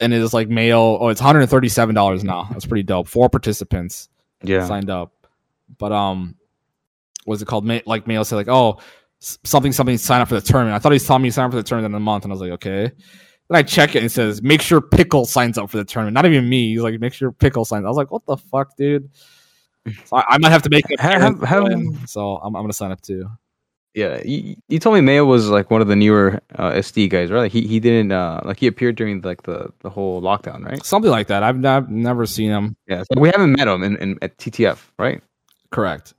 and 0.00 0.12
it 0.14 0.18
was 0.20 0.32
like 0.32 0.48
Mayo. 0.48 0.98
Oh, 0.98 1.08
it's 1.08 1.20
$137 1.20 2.24
now. 2.24 2.48
That's 2.50 2.66
pretty 2.66 2.82
dope. 2.82 3.06
Four 3.06 3.28
participants 3.28 4.08
Yeah. 4.42 4.66
signed 4.66 4.90
up. 4.90 5.12
But 5.78 5.92
um, 5.92 6.36
what's 7.24 7.42
it 7.42 7.46
called? 7.46 7.64
May, 7.64 7.82
like 7.86 8.06
Mayo 8.06 8.22
said, 8.22 8.36
like, 8.36 8.48
oh, 8.48 8.78
something, 9.20 9.72
something, 9.72 9.96
sign 9.98 10.20
up 10.20 10.28
for 10.28 10.34
the 10.34 10.40
tournament. 10.40 10.74
I 10.74 10.78
thought 10.78 10.92
he 10.92 10.96
was 10.96 11.06
telling 11.06 11.22
me 11.22 11.28
to 11.28 11.32
sign 11.32 11.46
up 11.46 11.52
for 11.52 11.56
the 11.56 11.62
tournament 11.62 11.92
in 11.92 11.96
a 11.96 12.00
month, 12.00 12.24
and 12.24 12.32
I 12.32 12.34
was 12.34 12.40
like, 12.40 12.52
okay. 12.52 12.90
Then 13.48 13.58
I 13.58 13.62
check 13.62 13.94
it 13.94 13.98
and 13.98 14.06
it 14.06 14.10
says, 14.10 14.42
make 14.42 14.62
sure 14.62 14.80
Pickle 14.80 15.24
signs 15.26 15.58
up 15.58 15.68
for 15.68 15.76
the 15.76 15.84
tournament. 15.84 16.14
Not 16.14 16.26
even 16.26 16.48
me. 16.48 16.72
He's 16.72 16.80
like, 16.80 16.98
make 17.00 17.12
sure 17.12 17.32
Pickle 17.32 17.64
signs. 17.64 17.84
I 17.84 17.88
was 17.88 17.96
like, 17.96 18.10
what 18.10 18.24
the 18.26 18.36
fuck, 18.36 18.76
dude? 18.76 19.10
So 20.04 20.16
I, 20.16 20.24
I 20.34 20.38
might 20.38 20.50
have 20.52 20.62
to 20.62 20.70
make 20.70 20.84
it. 20.88 21.00
Have- 21.00 21.40
have- 21.42 22.08
so 22.08 22.36
I'm, 22.36 22.54
I'm 22.54 22.62
gonna 22.62 22.72
sign 22.72 22.92
up 22.92 23.00
too. 23.00 23.28
Yeah. 23.94 24.22
You, 24.24 24.56
you 24.68 24.78
told 24.78 24.94
me 24.94 25.00
Mayo 25.02 25.24
was 25.24 25.48
like 25.50 25.70
one 25.70 25.82
of 25.82 25.88
the 25.88 25.96
newer 25.96 26.40
uh, 26.54 26.70
SD 26.70 27.10
guys, 27.10 27.30
right? 27.30 27.40
Like 27.40 27.52
he, 27.52 27.66
he 27.66 27.78
didn't 27.80 28.12
uh 28.12 28.40
like 28.44 28.58
he 28.58 28.66
appeared 28.66 28.96
during 28.96 29.20
like 29.20 29.42
the, 29.42 29.70
the 29.80 29.90
whole 29.90 30.22
lockdown, 30.22 30.64
right? 30.64 30.82
Something 30.84 31.10
like 31.10 31.26
that. 31.26 31.42
I've, 31.42 31.62
I've 31.64 31.90
never 31.90 32.24
seen 32.26 32.50
him. 32.50 32.76
Yeah. 32.86 33.02
So 33.02 33.20
we 33.20 33.28
haven't 33.28 33.52
met 33.52 33.68
him 33.68 33.82
in, 33.82 33.96
in 33.96 34.18
at 34.22 34.38
TTF, 34.38 34.78
right? 34.98 35.20
Correct. 35.70 36.14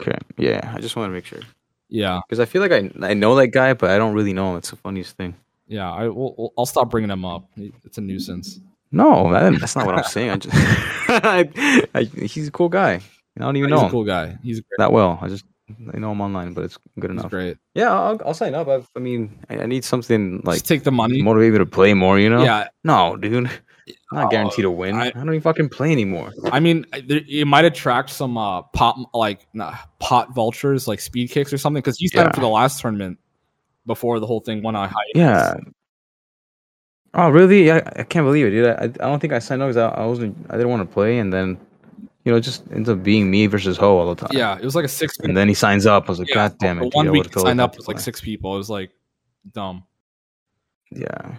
Okay. 0.00 0.16
Yeah. 0.38 0.72
I 0.74 0.80
just 0.80 0.96
want 0.96 1.08
to 1.10 1.12
make 1.12 1.24
sure 1.26 1.40
Yeah, 1.88 2.20
because 2.26 2.40
I 2.40 2.44
feel 2.46 2.62
like 2.62 2.72
I 2.72 2.90
I 3.02 3.14
know 3.14 3.34
that 3.36 3.48
guy, 3.48 3.74
but 3.74 3.90
I 3.90 3.98
don't 3.98 4.14
really 4.14 4.32
know 4.32 4.52
him. 4.52 4.58
It's 4.58 4.70
the 4.70 4.76
funniest 4.76 5.16
thing. 5.16 5.34
yeah. 5.68 5.90
I 5.92 6.08
will. 6.08 6.52
I'll 6.58 6.66
stop 6.66 6.90
bringing 6.90 7.10
him 7.10 7.24
up. 7.24 7.48
It's 7.84 7.98
a 7.98 8.00
nuisance. 8.00 8.60
No, 8.92 9.32
that, 9.32 9.58
that's 9.60 9.74
not 9.76 9.84
what 9.86 9.96
I'm 9.96 10.04
saying. 10.04 10.30
I 10.30 10.36
just 10.36 10.54
I, 11.08 11.82
I, 11.94 12.02
he's 12.04 12.48
a 12.48 12.50
cool 12.52 12.68
guy. 12.68 13.00
I 13.36 13.40
don't 13.40 13.56
even 13.56 13.70
He's 13.70 13.80
know 13.80 13.86
a 13.88 13.90
cool 13.90 14.04
guy. 14.04 14.38
He's 14.42 14.60
great. 14.60 14.78
that 14.78 14.92
well. 14.92 15.18
I 15.20 15.28
just 15.28 15.44
I 15.92 15.98
know 15.98 16.12
him 16.12 16.20
online, 16.20 16.54
but 16.54 16.64
it's 16.64 16.78
good 16.98 17.10
He's 17.10 17.18
enough. 17.20 17.30
great. 17.30 17.58
Yeah, 17.74 17.92
I'll, 17.92 18.18
I'll 18.24 18.34
sign 18.34 18.54
up. 18.54 18.68
I've, 18.68 18.88
I 18.96 19.00
mean, 19.00 19.36
I, 19.50 19.58
I 19.58 19.66
need 19.66 19.84
something 19.84 20.40
like 20.44 20.56
Just 20.58 20.66
take 20.66 20.84
the 20.84 20.92
money. 20.92 21.20
motivate 21.20 21.52
me 21.52 21.58
to 21.58 21.66
play 21.66 21.92
more. 21.94 22.18
You 22.18 22.30
know? 22.30 22.44
Yeah, 22.44 22.68
No, 22.84 23.16
dude. 23.16 23.50
I'm 24.10 24.16
not 24.18 24.26
Oh, 24.26 24.28
guaranteed 24.28 24.62
to 24.64 24.70
win. 24.70 24.96
I- 24.96 25.06
I, 25.06 25.10
don't 25.10 25.28
even 25.28 25.40
fucking 25.40 25.68
play 25.68 25.92
anymore. 25.92 26.32
I 26.50 26.58
mean, 26.60 26.84
it 26.92 27.46
might 27.46 27.64
attract 27.64 28.10
some 28.10 28.36
uh, 28.36 28.62
pot 28.62 28.98
like 29.14 29.46
nah, 29.52 29.76
pot 30.00 30.34
vultures, 30.34 30.88
like 30.88 31.00
speed 31.00 31.30
kicks 31.30 31.52
or 31.52 31.58
something. 31.58 31.80
Because 31.80 32.00
you 32.00 32.08
signed 32.08 32.28
up 32.28 32.34
for 32.34 32.40
the 32.40 32.48
last 32.48 32.80
tournament 32.80 33.18
before 33.86 34.18
the 34.18 34.26
whole 34.26 34.40
thing 34.40 34.62
went 34.62 34.76
on 34.76 34.88
hiatus. 34.88 35.12
Yeah. 35.14 35.54
Oh, 37.14 37.30
really? 37.30 37.70
I, 37.70 37.78
I 37.78 38.02
can't 38.02 38.26
believe 38.26 38.46
it, 38.46 38.50
dude. 38.50 38.66
I, 38.66 38.82
I 38.84 38.86
don't 38.88 39.20
think 39.20 39.32
I 39.32 39.38
signed 39.38 39.62
up 39.62 39.68
because 39.68 39.76
I, 39.78 39.88
I 39.88 40.04
wasn't. 40.06 40.36
I 40.50 40.54
didn't 40.56 40.68
want 40.68 40.82
to 40.88 40.92
play, 40.92 41.18
and 41.18 41.32
then, 41.32 41.58
you 42.24 42.32
know, 42.32 42.36
it 42.36 42.42
just 42.42 42.62
ends 42.72 42.88
up 42.88 43.02
being 43.02 43.30
me 43.30 43.46
versus 43.46 43.76
Ho 43.78 43.96
all 43.98 44.14
the 44.14 44.26
time. 44.26 44.36
yeah. 44.36 44.58
It 44.58 44.64
was 44.64 44.74
like 44.74 44.84
a 44.84 44.88
six. 44.88 45.18
And 45.20 45.36
then 45.36 45.48
he 45.48 45.54
signs 45.54 45.86
up. 45.86 46.04
I 46.06 46.08
was 46.10 46.18
like, 46.18 46.28
yeah, 46.28 46.34
God 46.34 46.58
damn 46.58 46.78
it! 46.78 46.82
Dude, 46.84 46.94
one 46.94 47.08
I 47.08 47.10
week 47.12 47.32
signed 47.38 47.60
up 47.60 47.76
was 47.76 47.88
like 47.88 48.00
six 48.00 48.20
people. 48.20 48.54
It 48.54 48.58
was 48.58 48.68
like 48.68 48.90
dumb. 49.52 49.84
Yeah, 50.90 51.36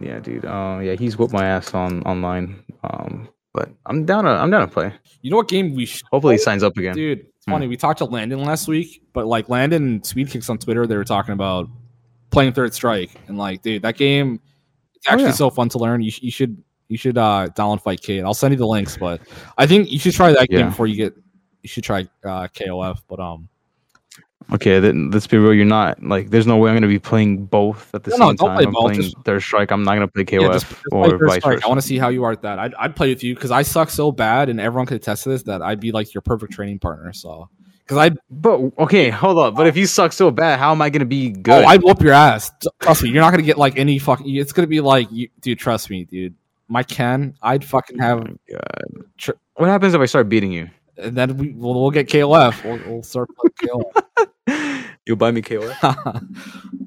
yeah, 0.00 0.18
dude. 0.20 0.44
Uh, 0.44 0.80
yeah, 0.82 0.94
he's 0.94 1.16
whooped 1.18 1.32
my 1.32 1.44
ass 1.46 1.74
on 1.74 2.02
online. 2.02 2.62
Um, 2.84 3.28
but 3.52 3.68
I'm 3.86 4.04
down 4.04 4.24
to 4.24 4.30
I'm 4.30 4.50
down 4.50 4.62
to 4.62 4.72
play. 4.72 4.92
You 5.22 5.30
know 5.30 5.36
what 5.38 5.48
game 5.48 5.74
we 5.74 5.84
should 5.86 6.02
Hopefully, 6.10 6.34
he 6.34 6.38
signs 6.38 6.62
up 6.62 6.76
again. 6.76 6.94
Dude, 6.94 7.20
it's 7.20 7.44
Hmm. 7.46 7.52
funny. 7.52 7.66
We 7.68 7.76
talked 7.76 7.98
to 7.98 8.04
Landon 8.04 8.42
last 8.44 8.68
week, 8.68 9.02
but 9.12 9.26
like 9.26 9.48
Landon 9.48 9.82
and 9.84 10.06
Speed 10.06 10.30
Kicks 10.30 10.48
on 10.50 10.58
Twitter, 10.58 10.86
they 10.86 10.96
were 10.96 11.04
talking 11.04 11.32
about 11.32 11.68
playing 12.30 12.52
Third 12.52 12.72
Strike, 12.74 13.10
and 13.28 13.36
like, 13.38 13.62
dude, 13.62 13.82
that 13.82 13.96
game 13.96 14.40
it's 14.94 15.06
Oh, 15.08 15.12
actually 15.12 15.24
yeah. 15.26 15.32
so 15.32 15.50
fun 15.50 15.68
to 15.70 15.78
learn. 15.78 16.02
You, 16.02 16.10
sh- 16.10 16.22
you 16.22 16.30
should 16.30 16.62
you 16.88 16.96
should 16.98 17.16
uh 17.18 17.48
download 17.56 17.82
Fightcade. 17.82 18.24
I'll 18.24 18.34
send 18.34 18.52
you 18.52 18.58
the 18.58 18.66
links, 18.66 18.96
but 18.96 19.20
I 19.58 19.66
think 19.66 19.90
you 19.90 19.98
should 19.98 20.14
try 20.14 20.32
that 20.32 20.48
game 20.48 20.66
before 20.66 20.86
you 20.86 20.96
get. 20.96 21.14
You 21.62 21.68
should 21.68 21.84
try 21.84 22.08
uh, 22.24 22.48
KOF, 22.48 22.98
but 23.08 23.20
um, 23.20 23.48
Okay, 24.52 24.80
then 24.80 25.10
let's 25.10 25.26
be 25.26 25.38
real. 25.38 25.54
You're 25.54 25.64
not 25.64 26.02
like. 26.02 26.30
There's 26.30 26.46
no 26.46 26.56
way 26.56 26.70
I'm 26.70 26.76
gonna 26.76 26.88
be 26.88 26.98
playing 26.98 27.44
both 27.46 27.94
at 27.94 28.02
the 28.02 28.10
No, 28.10 28.16
no, 28.16 28.26
same 28.28 28.36
don't 28.36 28.48
time. 28.48 28.56
play 28.56 28.64
I'm 28.66 28.72
both, 28.72 28.94
playing 28.94 29.12
Third 29.24 29.42
Strike. 29.42 29.70
I'm 29.70 29.84
not 29.84 29.94
gonna 29.94 30.08
play 30.08 30.24
KOF 30.24 30.40
yeah, 30.42 30.52
just, 30.52 30.68
just 30.68 30.82
or 30.90 31.18
vice 31.18 31.38
Strike. 31.40 31.54
versa. 31.56 31.64
I 31.66 31.68
want 31.68 31.80
to 31.80 31.86
see 31.86 31.98
how 31.98 32.08
you 32.08 32.24
are 32.24 32.32
at 32.32 32.42
that. 32.42 32.58
I'd, 32.58 32.74
I'd 32.74 32.96
play 32.96 33.10
with 33.10 33.22
you 33.22 33.34
because 33.34 33.50
I 33.50 33.62
suck 33.62 33.90
so 33.90 34.10
bad, 34.10 34.48
and 34.48 34.60
everyone 34.60 34.86
could 34.86 34.96
attest 34.96 35.22
to 35.24 35.28
this 35.28 35.44
that 35.44 35.62
I'd 35.62 35.78
be 35.80 35.92
like 35.92 36.12
your 36.12 36.22
perfect 36.22 36.52
training 36.52 36.80
partner. 36.80 37.12
So, 37.12 37.48
because 37.78 37.96
I 37.96 38.10
But 38.30 38.60
okay, 38.78 39.10
hold 39.10 39.38
up. 39.38 39.54
But 39.54 39.68
if 39.68 39.76
you 39.76 39.86
suck 39.86 40.12
so 40.12 40.30
bad, 40.32 40.58
how 40.58 40.72
am 40.72 40.82
I 40.82 40.90
gonna 40.90 41.04
be 41.04 41.32
oh, 41.36 41.40
good? 41.40 41.64
Oh, 41.64 41.66
I'd 41.66 41.82
whoop 41.82 42.02
your 42.02 42.12
ass. 42.12 42.50
Trust 42.80 43.04
me, 43.04 43.10
you're 43.10 43.22
not 43.22 43.30
gonna 43.30 43.42
get 43.44 43.56
like 43.58 43.78
any 43.78 43.98
fucking. 44.00 44.34
It's 44.34 44.52
gonna 44.52 44.66
be 44.66 44.80
like, 44.80 45.08
you, 45.12 45.28
dude. 45.40 45.58
Trust 45.60 45.90
me, 45.90 46.04
dude. 46.06 46.34
My 46.66 46.82
Ken, 46.82 47.34
I'd 47.42 47.64
fucking 47.64 47.98
have. 47.98 48.20
Oh 48.20 48.36
God. 48.50 49.04
Tr- 49.16 49.32
What 49.54 49.68
happens 49.68 49.94
if 49.94 50.00
I 50.00 50.06
start 50.06 50.28
beating 50.28 50.52
you? 50.52 50.70
And 51.00 51.16
then 51.16 51.36
we 51.36 51.50
we'll, 51.52 51.74
we'll 51.74 51.90
get 51.90 52.08
KOF. 52.08 52.64
We'll, 52.64 52.92
we'll 52.92 53.02
start 53.02 53.28
playing 53.36 53.82
KOF. 53.82 54.86
You'll 55.06 55.16
buy 55.16 55.30
me 55.30 55.40
KO. 55.40 55.62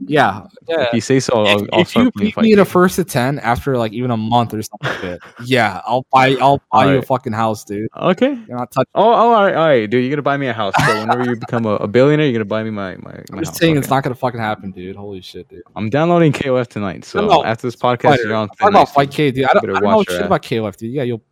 yeah, 0.06 0.46
yeah. 0.68 0.84
If 0.84 0.94
you 0.94 1.02
say 1.02 1.20
so, 1.20 1.46
I'll, 1.46 1.64
if, 1.64 1.70
I'll 1.74 1.80
if 1.82 1.96
you 1.96 2.12
playing 2.12 2.34
beat 2.36 2.38
me 2.38 2.54
in 2.54 2.60
a 2.60 2.66
first 2.66 2.96
to 2.98 3.04
ten 3.04 3.40
after 3.40 3.76
like 3.76 3.92
even 3.92 4.12
a 4.12 4.18
month 4.18 4.54
or 4.54 4.62
something 4.62 4.90
like 4.90 5.02
that, 5.02 5.20
yeah, 5.46 5.82
I'll 5.86 6.06
buy 6.12 6.36
I'll 6.40 6.62
buy 6.72 6.94
you 6.94 7.00
a 7.00 7.02
fucking 7.02 7.34
house, 7.34 7.64
dude. 7.64 7.90
Okay. 7.98 8.34
You're 8.48 8.58
not 8.58 8.72
touching. 8.72 8.92
Oh, 8.94 9.04
oh, 9.04 9.14
all 9.14 9.44
right, 9.44 9.56
all 9.56 9.66
right, 9.66 9.90
dude. 9.90 10.04
You're 10.04 10.12
gonna 10.12 10.22
buy 10.22 10.38
me 10.38 10.48
a 10.48 10.54
house. 10.54 10.74
So 10.86 11.00
whenever 11.00 11.26
you 11.26 11.36
become 11.36 11.66
a, 11.66 11.76
a 11.76 11.88
billionaire, 11.88 12.28
you're 12.28 12.34
gonna 12.34 12.46
buy 12.46 12.64
me 12.64 12.70
my 12.70 12.96
my. 12.98 13.12
my 13.12 13.24
I'm 13.32 13.40
just 13.40 13.52
house. 13.52 13.58
saying 13.58 13.78
it's 13.78 13.90
not 13.90 14.04
gonna 14.04 14.16
fucking 14.16 14.40
happen, 14.40 14.72
dude. 14.72 14.96
Holy 14.96 15.22
shit, 15.22 15.50
dude. 15.50 15.64
I'm 15.76 15.90
downloading 15.90 16.32
KOF 16.32 16.68
tonight. 16.68 17.06
So 17.06 17.44
after 17.44 17.68
this 17.68 17.76
podcast, 17.76 18.04
Fighter. 18.04 18.24
you're 18.28 18.36
on. 18.36 18.50
I'm 18.62 18.70
about 18.70 18.94
Fight. 18.94 19.12
K, 19.12 19.32
dude. 19.32 19.46
I 19.46 19.54
don't, 19.54 19.70
I 19.70 19.80
don't 19.80 19.92
know 19.92 20.04
shit 20.08 20.22
about 20.22 20.44
KOF, 20.44 20.78
dude. 20.78 20.94
Yeah, 20.94 21.04
you'll. 21.04 21.24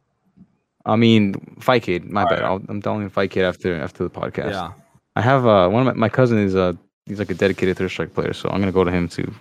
I 0.85 0.95
mean, 0.95 1.55
Fight 1.59 1.83
Kid. 1.83 2.05
My 2.09 2.23
bad. 2.25 2.41
Alright. 2.41 2.61
I'll, 2.61 2.61
I'm 2.69 2.79
downloading 2.79 3.09
Fightcade 3.09 3.43
after 3.43 3.75
after 3.75 4.03
the 4.03 4.09
podcast. 4.09 4.51
Yeah. 4.51 4.71
I 5.15 5.21
have 5.21 5.45
uh 5.45 5.69
one 5.69 5.87
of 5.87 5.95
my, 5.95 5.99
my 5.99 6.09
cousin 6.09 6.37
is 6.37 6.55
uh 6.55 6.73
he's 7.05 7.19
like 7.19 7.29
a 7.29 7.35
dedicated 7.35 7.77
third 7.77 7.89
strike 7.89 8.13
player, 8.13 8.33
so 8.33 8.49
I'm 8.49 8.59
gonna 8.59 8.71
go 8.71 8.83
to 8.83 8.91
him 8.91 9.07
to 9.09 9.33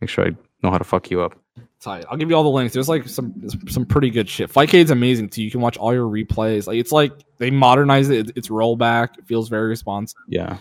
make 0.00 0.10
sure 0.10 0.26
I 0.26 0.30
know 0.62 0.70
how 0.70 0.78
to 0.78 0.84
fuck 0.84 1.10
you 1.10 1.20
up. 1.20 1.38
Tight. 1.80 2.04
I'll 2.10 2.16
give 2.16 2.28
you 2.28 2.36
all 2.36 2.42
the 2.42 2.48
links. 2.48 2.74
There's 2.74 2.88
like 2.88 3.08
some 3.08 3.34
some 3.68 3.86
pretty 3.86 4.10
good 4.10 4.28
shit. 4.28 4.52
Fightcade's 4.52 4.90
amazing 4.90 5.28
too. 5.28 5.42
You 5.42 5.50
can 5.50 5.60
watch 5.60 5.76
all 5.76 5.94
your 5.94 6.08
replays. 6.08 6.66
Like 6.66 6.78
it's 6.78 6.90
like 6.90 7.12
they 7.38 7.50
modernized 7.50 8.10
it. 8.10 8.32
It's 8.34 8.48
rollback. 8.48 9.18
It 9.18 9.26
feels 9.26 9.48
very 9.48 9.68
responsive. 9.68 10.18
Yeah. 10.26 10.58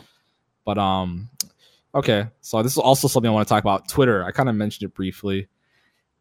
But 0.64 0.78
um, 0.78 1.30
okay. 1.96 2.28
So 2.42 2.62
this 2.62 2.74
is 2.74 2.78
also 2.78 3.08
something 3.08 3.30
I 3.30 3.34
want 3.34 3.48
to 3.48 3.50
talk 3.52 3.64
about. 3.64 3.88
Twitter. 3.88 4.24
I 4.24 4.32
kind 4.32 4.50
of 4.50 4.56
mentioned 4.56 4.90
it 4.90 4.94
briefly. 4.94 5.48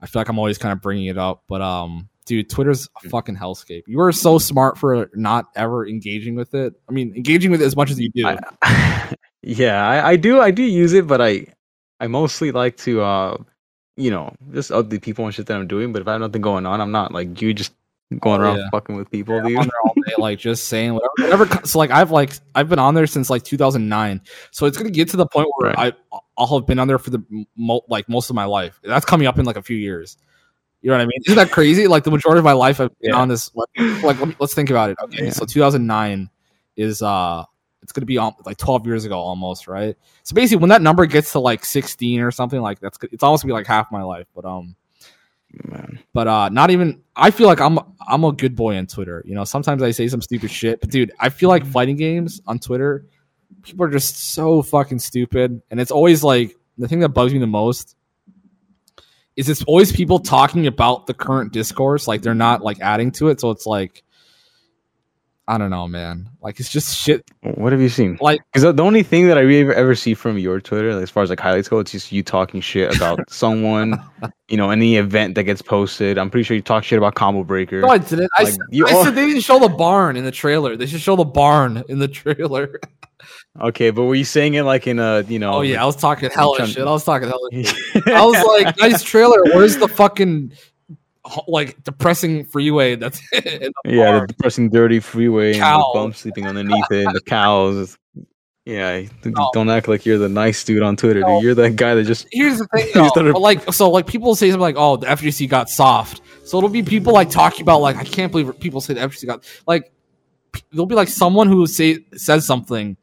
I 0.00 0.06
feel 0.06 0.20
like 0.20 0.28
I'm 0.28 0.38
always 0.38 0.56
kind 0.56 0.72
of 0.72 0.80
bringing 0.80 1.06
it 1.06 1.18
up, 1.18 1.42
but 1.48 1.60
um, 1.60 2.08
dude, 2.26 2.50
Twitter's 2.50 2.88
a 3.04 3.08
fucking 3.08 3.36
hellscape. 3.36 3.82
You 3.86 4.00
are 4.00 4.12
so 4.12 4.38
smart 4.38 4.76
for 4.76 5.08
not 5.14 5.46
ever 5.56 5.86
engaging 5.86 6.34
with 6.34 6.52
it. 6.54 6.74
I 6.88 6.92
mean, 6.92 7.14
engaging 7.16 7.50
with 7.50 7.62
it 7.62 7.64
as 7.64 7.76
much 7.76 7.90
as 7.90 7.98
you 7.98 8.10
do. 8.10 8.26
I, 8.26 9.14
yeah, 9.42 9.88
I, 9.88 10.10
I 10.10 10.16
do 10.16 10.40
I 10.40 10.50
do 10.50 10.62
use 10.62 10.92
it, 10.92 11.06
but 11.06 11.20
I 11.20 11.46
I 12.00 12.06
mostly 12.08 12.52
like 12.52 12.76
to 12.78 13.00
uh 13.02 13.36
you 13.96 14.10
know 14.10 14.34
just 14.52 14.70
update 14.70 15.02
people 15.02 15.24
and 15.24 15.34
shit 15.34 15.46
that 15.46 15.56
I'm 15.56 15.66
doing. 15.66 15.92
But 15.92 16.02
if 16.02 16.08
I 16.08 16.12
have 16.12 16.20
nothing 16.20 16.42
going 16.42 16.66
on, 16.66 16.80
I'm 16.80 16.92
not 16.92 17.12
like 17.12 17.40
you 17.40 17.54
just 17.54 17.72
going 18.20 18.40
Oh, 18.40 18.44
around 18.44 18.58
yeah. 18.58 18.70
fucking 18.70 18.94
with 18.96 19.10
people, 19.10 19.34
Yeah, 19.36 19.62
dude. 19.62 19.70
all 19.84 19.94
day, 20.06 20.12
like 20.18 20.38
just 20.38 20.68
saying 20.68 20.94
whatever, 20.94 21.12
whatever. 21.44 21.66
So 21.66 21.78
like 21.78 21.90
I've 21.90 22.10
like 22.10 22.32
I've 22.54 22.68
been 22.68 22.78
on 22.78 22.94
there 22.94 23.06
since 23.06 23.30
like 23.30 23.42
2009. 23.44 24.20
So 24.52 24.66
it's 24.66 24.76
gonna 24.78 24.90
get 24.90 25.08
to 25.10 25.16
the 25.16 25.26
point 25.26 25.48
where 25.56 25.72
Right. 25.72 25.94
I 26.12 26.18
I'll 26.38 26.58
have 26.58 26.66
been 26.66 26.78
on 26.78 26.86
there 26.88 26.98
for 26.98 27.10
the 27.10 27.22
mo- 27.56 27.84
like 27.88 28.08
most 28.08 28.30
of 28.30 28.36
my 28.36 28.44
life. 28.44 28.78
That's 28.84 29.06
coming 29.06 29.26
up 29.26 29.38
in 29.38 29.44
like 29.46 29.56
a 29.56 29.62
few 29.62 29.76
years. 29.76 30.16
You 30.82 30.90
know 30.90 30.96
what 30.98 31.02
I 31.02 31.06
mean? 31.06 31.20
Isn't 31.26 31.36
that 31.36 31.50
crazy? 31.50 31.86
Like 31.88 32.04
the 32.04 32.10
majority 32.10 32.38
of 32.38 32.44
my 32.44 32.52
life 32.52 32.80
I've 32.80 32.96
been 33.00 33.10
Yeah. 33.10 33.16
on 33.20 33.28
this. 33.28 33.50
Like, 33.54 33.68
like 34.02 34.18
let 34.20 34.28
me, 34.28 34.36
let's 34.38 34.54
think 34.54 34.70
about 34.70 34.90
it. 34.90 34.96
Okay, 35.04 35.24
Yeah. 35.26 35.30
so 35.30 35.44
2009 35.44 36.30
is 36.76 37.02
uh 37.02 37.44
it's 37.82 37.92
gonna 37.92 38.04
be 38.06 38.18
like 38.18 38.56
12 38.56 38.86
years 38.86 39.04
ago 39.04 39.18
almost, 39.18 39.68
right? 39.68 39.96
So 40.24 40.34
basically, 40.34 40.60
when 40.60 40.70
that 40.70 40.82
number 40.82 41.06
gets 41.06 41.32
to 41.32 41.38
like 41.40 41.64
16 41.64 42.20
or 42.20 42.30
something 42.30 42.60
like 42.60 42.78
that's 42.80 42.98
it's 43.12 43.22
almost 43.22 43.42
gonna 43.42 43.50
be 43.52 43.54
like 43.56 43.66
half 43.66 43.90
my 43.92 44.02
life. 44.02 44.26
But 44.34 44.44
um 44.44 44.76
Man. 45.70 46.00
but 46.12 46.26
uh 46.28 46.48
not 46.50 46.70
even 46.70 47.00
i 47.14 47.30
feel 47.30 47.46
like 47.46 47.60
i'm 47.60 47.78
i'm 48.06 48.24
a 48.24 48.32
good 48.32 48.54
boy 48.56 48.76
on 48.76 48.86
twitter 48.86 49.22
you 49.24 49.34
know 49.34 49.44
sometimes 49.44 49.82
i 49.82 49.90
say 49.90 50.06
some 50.06 50.20
stupid 50.20 50.50
shit 50.50 50.80
but 50.80 50.90
dude 50.90 51.12
i 51.18 51.30
feel 51.30 51.48
like 51.48 51.64
fighting 51.64 51.96
games 51.96 52.42
on 52.46 52.58
twitter 52.58 53.06
people 53.62 53.86
are 53.86 53.88
just 53.90 54.32
so 54.34 54.60
fucking 54.60 54.98
stupid 54.98 55.62
and 55.70 55.80
it's 55.80 55.92
always 55.92 56.22
like 56.22 56.56
the 56.76 56.86
thing 56.86 56.98
that 56.98 57.10
bugs 57.10 57.32
me 57.32 57.38
the 57.38 57.46
most 57.46 57.95
is 59.36 59.48
it's 59.48 59.62
always 59.64 59.92
people 59.92 60.18
talking 60.18 60.66
about 60.66 61.06
the 61.06 61.14
current 61.14 61.52
discourse 61.52 62.08
like 62.08 62.22
they're 62.22 62.34
not 62.34 62.62
like 62.62 62.80
adding 62.80 63.10
to 63.12 63.28
it 63.28 63.40
so 63.40 63.50
it's 63.50 63.66
like 63.66 64.02
i 65.48 65.56
don't 65.58 65.70
know 65.70 65.86
man 65.86 66.28
like 66.42 66.58
it's 66.58 66.70
just 66.70 66.96
shit 66.96 67.22
What 67.42 67.72
have 67.72 67.80
you 67.80 67.88
seen? 67.88 68.18
like 68.20 68.40
Because 68.52 68.74
the 68.74 68.82
only 68.82 69.02
thing 69.02 69.26
that 69.28 69.36
I 69.38 69.42
ever, 69.42 69.74
ever 69.74 69.94
see 69.96 70.14
from 70.14 70.38
your 70.38 70.60
Twitter, 70.60 70.90
as 70.90 71.10
far 71.10 71.22
as 71.24 71.30
like 71.30 71.40
highlights 71.40 71.68
go, 71.68 71.78
it's 71.80 71.90
just 71.92 72.12
you 72.12 72.22
talking 72.22 72.60
shit 72.60 72.94
about 72.96 73.18
someone, 73.30 74.00
you 74.48 74.56
know, 74.56 74.70
any 74.70 74.96
event 74.96 75.34
that 75.34 75.42
gets 75.44 75.60
posted. 75.62 76.18
I'm 76.18 76.30
pretty 76.30 76.44
sure 76.44 76.56
you 76.56 76.62
talk 76.62 76.84
shit 76.84 76.98
about 76.98 77.14
Combo 77.16 77.42
Breaker. 77.44 77.80
no, 77.80 77.88
I 77.88 77.98
didn't. 77.98 78.30
I, 78.38 78.44
Like, 78.44 78.52
said, 78.52 78.60
I 78.86 78.92
all- 78.94 79.04
said 79.04 79.14
they 79.16 79.26
didn't 79.26 79.42
show 79.42 79.58
the 79.58 79.68
barn 79.68 80.16
in 80.16 80.24
the 80.24 80.30
trailer. 80.30 80.76
They 80.76 80.86
should 80.86 81.00
show 81.00 81.16
the 81.16 81.24
barn 81.24 81.82
in 81.88 81.98
the 81.98 82.06
trailer. 82.08 82.80
Okay, 83.60 83.90
but 83.90 84.04
were 84.04 84.14
you 84.14 84.24
saying 84.24 84.54
it 84.54 84.62
like 84.64 84.86
in 84.86 84.98
a, 84.98 85.22
you 85.28 85.38
know? 85.38 85.54
Oh 85.54 85.60
yeah, 85.62 85.82
I 85.82 85.86
was 85.86 85.96
talking 85.96 86.30
hella 86.30 86.56
trying- 86.58 86.70
shit. 86.70 86.86
I 86.86 86.90
was 86.90 87.04
talking 87.04 87.28
hella. 87.28 87.48
Shit. 87.52 88.06
I 88.08 88.24
was 88.24 88.44
like, 88.62 88.78
nice 88.78 89.02
trailer. 89.02 89.42
Where's 89.54 89.76
the 89.78 89.88
fucking 89.88 90.52
like 91.48 91.82
depressing 91.82 92.44
freeway? 92.44 92.96
That's 92.96 93.20
in 93.32 93.42
the 93.42 93.72
Yeah, 93.86 94.10
bar? 94.12 94.20
the 94.20 94.26
depressing 94.28 94.70
dirty 94.70 95.00
freeway 95.00 95.52
and 95.52 95.60
Cow. 95.60 95.78
the 95.92 95.98
bump 95.98 96.16
sleeping 96.16 96.46
underneath 96.46 96.90
it, 96.90 97.06
and 97.06 97.14
the 97.14 97.20
cows. 97.20 97.98
Yeah, 98.64 99.02
don't 99.52 99.70
act 99.70 99.86
like 99.86 100.04
you're 100.04 100.18
the 100.18 100.28
nice 100.28 100.64
dude 100.64 100.82
on 100.82 100.96
Twitter, 100.96 101.20
No. 101.20 101.36
dude. 101.36 101.44
You're 101.44 101.54
that 101.54 101.76
guy 101.76 101.94
that 101.94 102.02
just 102.04 102.26
Here's 102.32 102.58
the 102.58 102.66
thing, 102.66 102.88
though. 102.94 103.06
started- 103.08 103.38
like, 103.38 103.72
so 103.72 103.88
like 103.90 104.06
people 104.08 104.34
say 104.34 104.48
something 104.50 104.60
like, 104.60 104.74
"Oh, 104.76 104.96
the 104.96 105.06
FGC 105.06 105.48
got 105.48 105.68
soft," 105.70 106.20
so 106.44 106.58
it'll 106.58 106.68
be 106.68 106.82
people 106.82 107.12
like 107.12 107.30
talking 107.30 107.62
about 107.62 107.80
like, 107.80 107.96
I 107.96 108.02
can't 108.04 108.32
believe 108.32 108.58
people 108.58 108.80
say 108.80 108.94
the 108.94 109.00
FGC 109.00 109.26
got 109.26 109.44
like. 109.66 109.92
There'll 110.72 110.86
be 110.86 110.94
like 110.94 111.08
someone 111.08 111.48
who 111.48 111.66
say 111.66 111.98
says 112.14 112.46
something, 112.46 112.96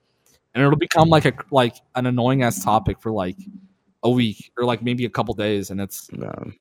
and 0.54 0.64
it'll 0.64 0.78
become 0.78 1.10
like 1.10 1.26
a 1.26 1.34
like 1.52 1.76
an 1.96 2.06
annoying 2.06 2.44
ass 2.44 2.64
topic 2.64 3.00
for 3.02 3.12
like 3.12 3.38
a 4.04 4.10
week 4.10 4.52
or 4.58 4.66
like 4.66 4.84
maybe 4.84 5.06
a 5.06 5.10
couple 5.10 5.34
days, 5.34 5.70
and 5.72 5.80
it's 5.82 6.10
Um, 6.22 6.56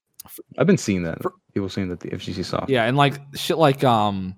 I've 0.59 0.66
been 0.66 0.78
seeing 0.78 1.03
that. 1.05 1.22
For- 1.22 1.34
People 1.55 1.68
saying 1.68 1.88
that 1.90 2.01
the 2.01 2.09
FGC 2.11 2.45
soft. 2.47 2.70
Yeah, 2.70 2.84
and 2.84 2.97
like 2.97 3.20
shit 3.34 3.59
like 3.59 3.84
um 3.84 4.36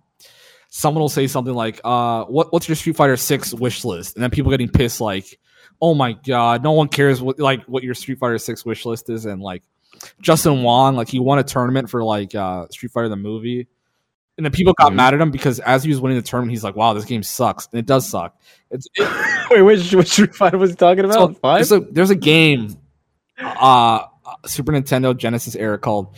someone 0.68 1.00
will 1.00 1.08
say 1.08 1.28
something 1.28 1.54
like, 1.54 1.80
uh, 1.84 2.24
what 2.24 2.52
what's 2.52 2.68
your 2.68 2.74
Street 2.74 2.96
Fighter 2.96 3.16
Six 3.16 3.54
wish 3.54 3.84
list? 3.84 4.16
And 4.16 4.22
then 4.22 4.30
people 4.30 4.50
getting 4.50 4.68
pissed 4.68 5.00
like, 5.00 5.38
oh 5.80 5.94
my 5.94 6.14
god, 6.14 6.64
no 6.64 6.72
one 6.72 6.88
cares 6.88 7.22
what 7.22 7.38
like 7.38 7.62
what 7.66 7.84
your 7.84 7.94
Street 7.94 8.18
Fighter 8.18 8.38
Six 8.38 8.64
wish 8.64 8.84
list 8.84 9.08
is, 9.10 9.26
and 9.26 9.40
like 9.40 9.62
Justin 10.20 10.64
Wong, 10.64 10.96
like 10.96 11.08
he 11.08 11.20
won 11.20 11.38
a 11.38 11.44
tournament 11.44 11.88
for 11.88 12.02
like 12.02 12.34
uh 12.34 12.66
Street 12.70 12.90
Fighter 12.90 13.08
the 13.08 13.16
movie. 13.16 13.68
And 14.36 14.44
then 14.44 14.50
people 14.52 14.72
got 14.72 14.90
Mhm. 14.92 14.96
mad 14.96 15.14
at 15.14 15.20
him 15.20 15.30
because 15.30 15.60
as 15.60 15.84
he 15.84 15.90
was 15.90 16.00
winning 16.00 16.18
the 16.18 16.22
tournament, 16.22 16.50
he's 16.50 16.64
like, 16.64 16.74
"Wow, 16.74 16.92
this 16.92 17.04
game 17.04 17.22
sucks," 17.22 17.68
and 17.72 17.78
it 17.78 17.86
does 17.86 18.08
suck. 18.08 18.36
It's 18.70 18.86
it, 18.96 19.08
Wait, 19.50 19.62
which 19.62 19.94
which 19.94 20.08
Street 20.08 20.34
Fighter 20.34 20.58
was 20.58 20.70
he 20.70 20.76
talking 20.76 21.10
so 21.12 21.24
about? 21.24 21.40
Five. 21.40 21.56
there's 21.58 21.72
a 21.72 21.80
there's 21.92 22.10
a 22.10 22.16
game, 22.16 22.76
uh, 23.38 24.00
Super 24.46 24.72
Nintendo 24.72 25.16
Genesis 25.16 25.54
era 25.54 25.78
called, 25.78 26.16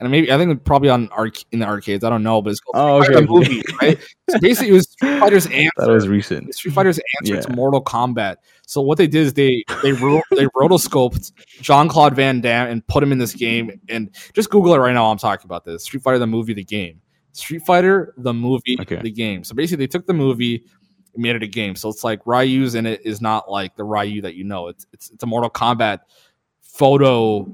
and 0.00 0.10
maybe 0.10 0.32
I 0.32 0.38
think 0.38 0.50
it's 0.52 0.62
probably 0.64 0.88
on 0.88 1.08
arc 1.10 1.36
in 1.52 1.60
the 1.60 1.66
arcades. 1.66 2.02
I 2.04 2.10
don't 2.10 2.22
know, 2.24 2.42
but 2.42 2.50
it's 2.50 2.60
called 2.60 2.76
Oh, 2.76 3.02
Street 3.02 3.14
Fighter 3.14 3.26
okay. 3.32 3.32
movie, 3.54 3.62
right? 3.80 3.98
So 4.30 4.38
basically, 4.40 4.70
it 4.70 4.72
was 4.72 4.90
Street 4.90 5.18
Fighter's 5.20 5.46
answer. 5.46 5.70
that 5.76 5.88
was 5.88 6.08
recent. 6.08 6.54
Street 6.54 6.74
Fighter's 6.74 7.00
answer 7.20 7.42
to 7.42 7.52
Mortal 7.54 7.82
Kombat. 7.82 8.36
So 8.66 8.80
what 8.80 8.98
they 8.98 9.06
did 9.06 9.26
is 9.26 9.34
they 9.34 9.62
they 9.82 9.92
ro- 9.92 10.22
they 10.30 10.46
rotoscoped 10.46 11.32
Jean 11.60 11.88
Claude 11.88 12.16
Van 12.16 12.40
Damme 12.40 12.68
and 12.68 12.86
put 12.86 13.02
him 13.02 13.12
in 13.12 13.18
this 13.18 13.34
game. 13.34 13.70
And 13.88 14.10
just 14.32 14.50
Google 14.50 14.74
it 14.74 14.78
right 14.78 14.92
now. 14.94 15.02
while 15.04 15.12
I'm 15.12 15.18
talking 15.18 15.44
about 15.46 15.64
this 15.64 15.84
Street 15.84 16.02
Fighter 16.02 16.18
the 16.18 16.26
movie, 16.26 16.54
the 16.54 16.64
game. 16.64 17.00
Street 17.32 17.62
Fighter 17.62 18.14
the 18.16 18.32
movie, 18.34 18.76
Okay. 18.80 19.00
the 19.02 19.10
game. 19.10 19.44
So 19.44 19.54
basically, 19.54 19.84
they 19.86 19.90
took 19.90 20.06
the 20.06 20.14
movie 20.14 20.64
and 21.14 21.22
made 21.22 21.36
it 21.36 21.42
a 21.42 21.46
game. 21.46 21.74
So 21.76 21.88
it's 21.88 22.04
like 22.04 22.20
Ryu's 22.26 22.74
in 22.74 22.86
it 22.86 23.00
is 23.04 23.20
not 23.20 23.50
like 23.50 23.74
the 23.76 23.84
Ryu 23.84 24.22
that 24.22 24.34
you 24.34 24.44
know. 24.44 24.68
It's 24.68 24.86
it's 24.92 25.10
it's 25.10 25.22
a 25.22 25.26
Mortal 25.26 25.50
Kombat 25.50 26.00
photo 26.60 27.50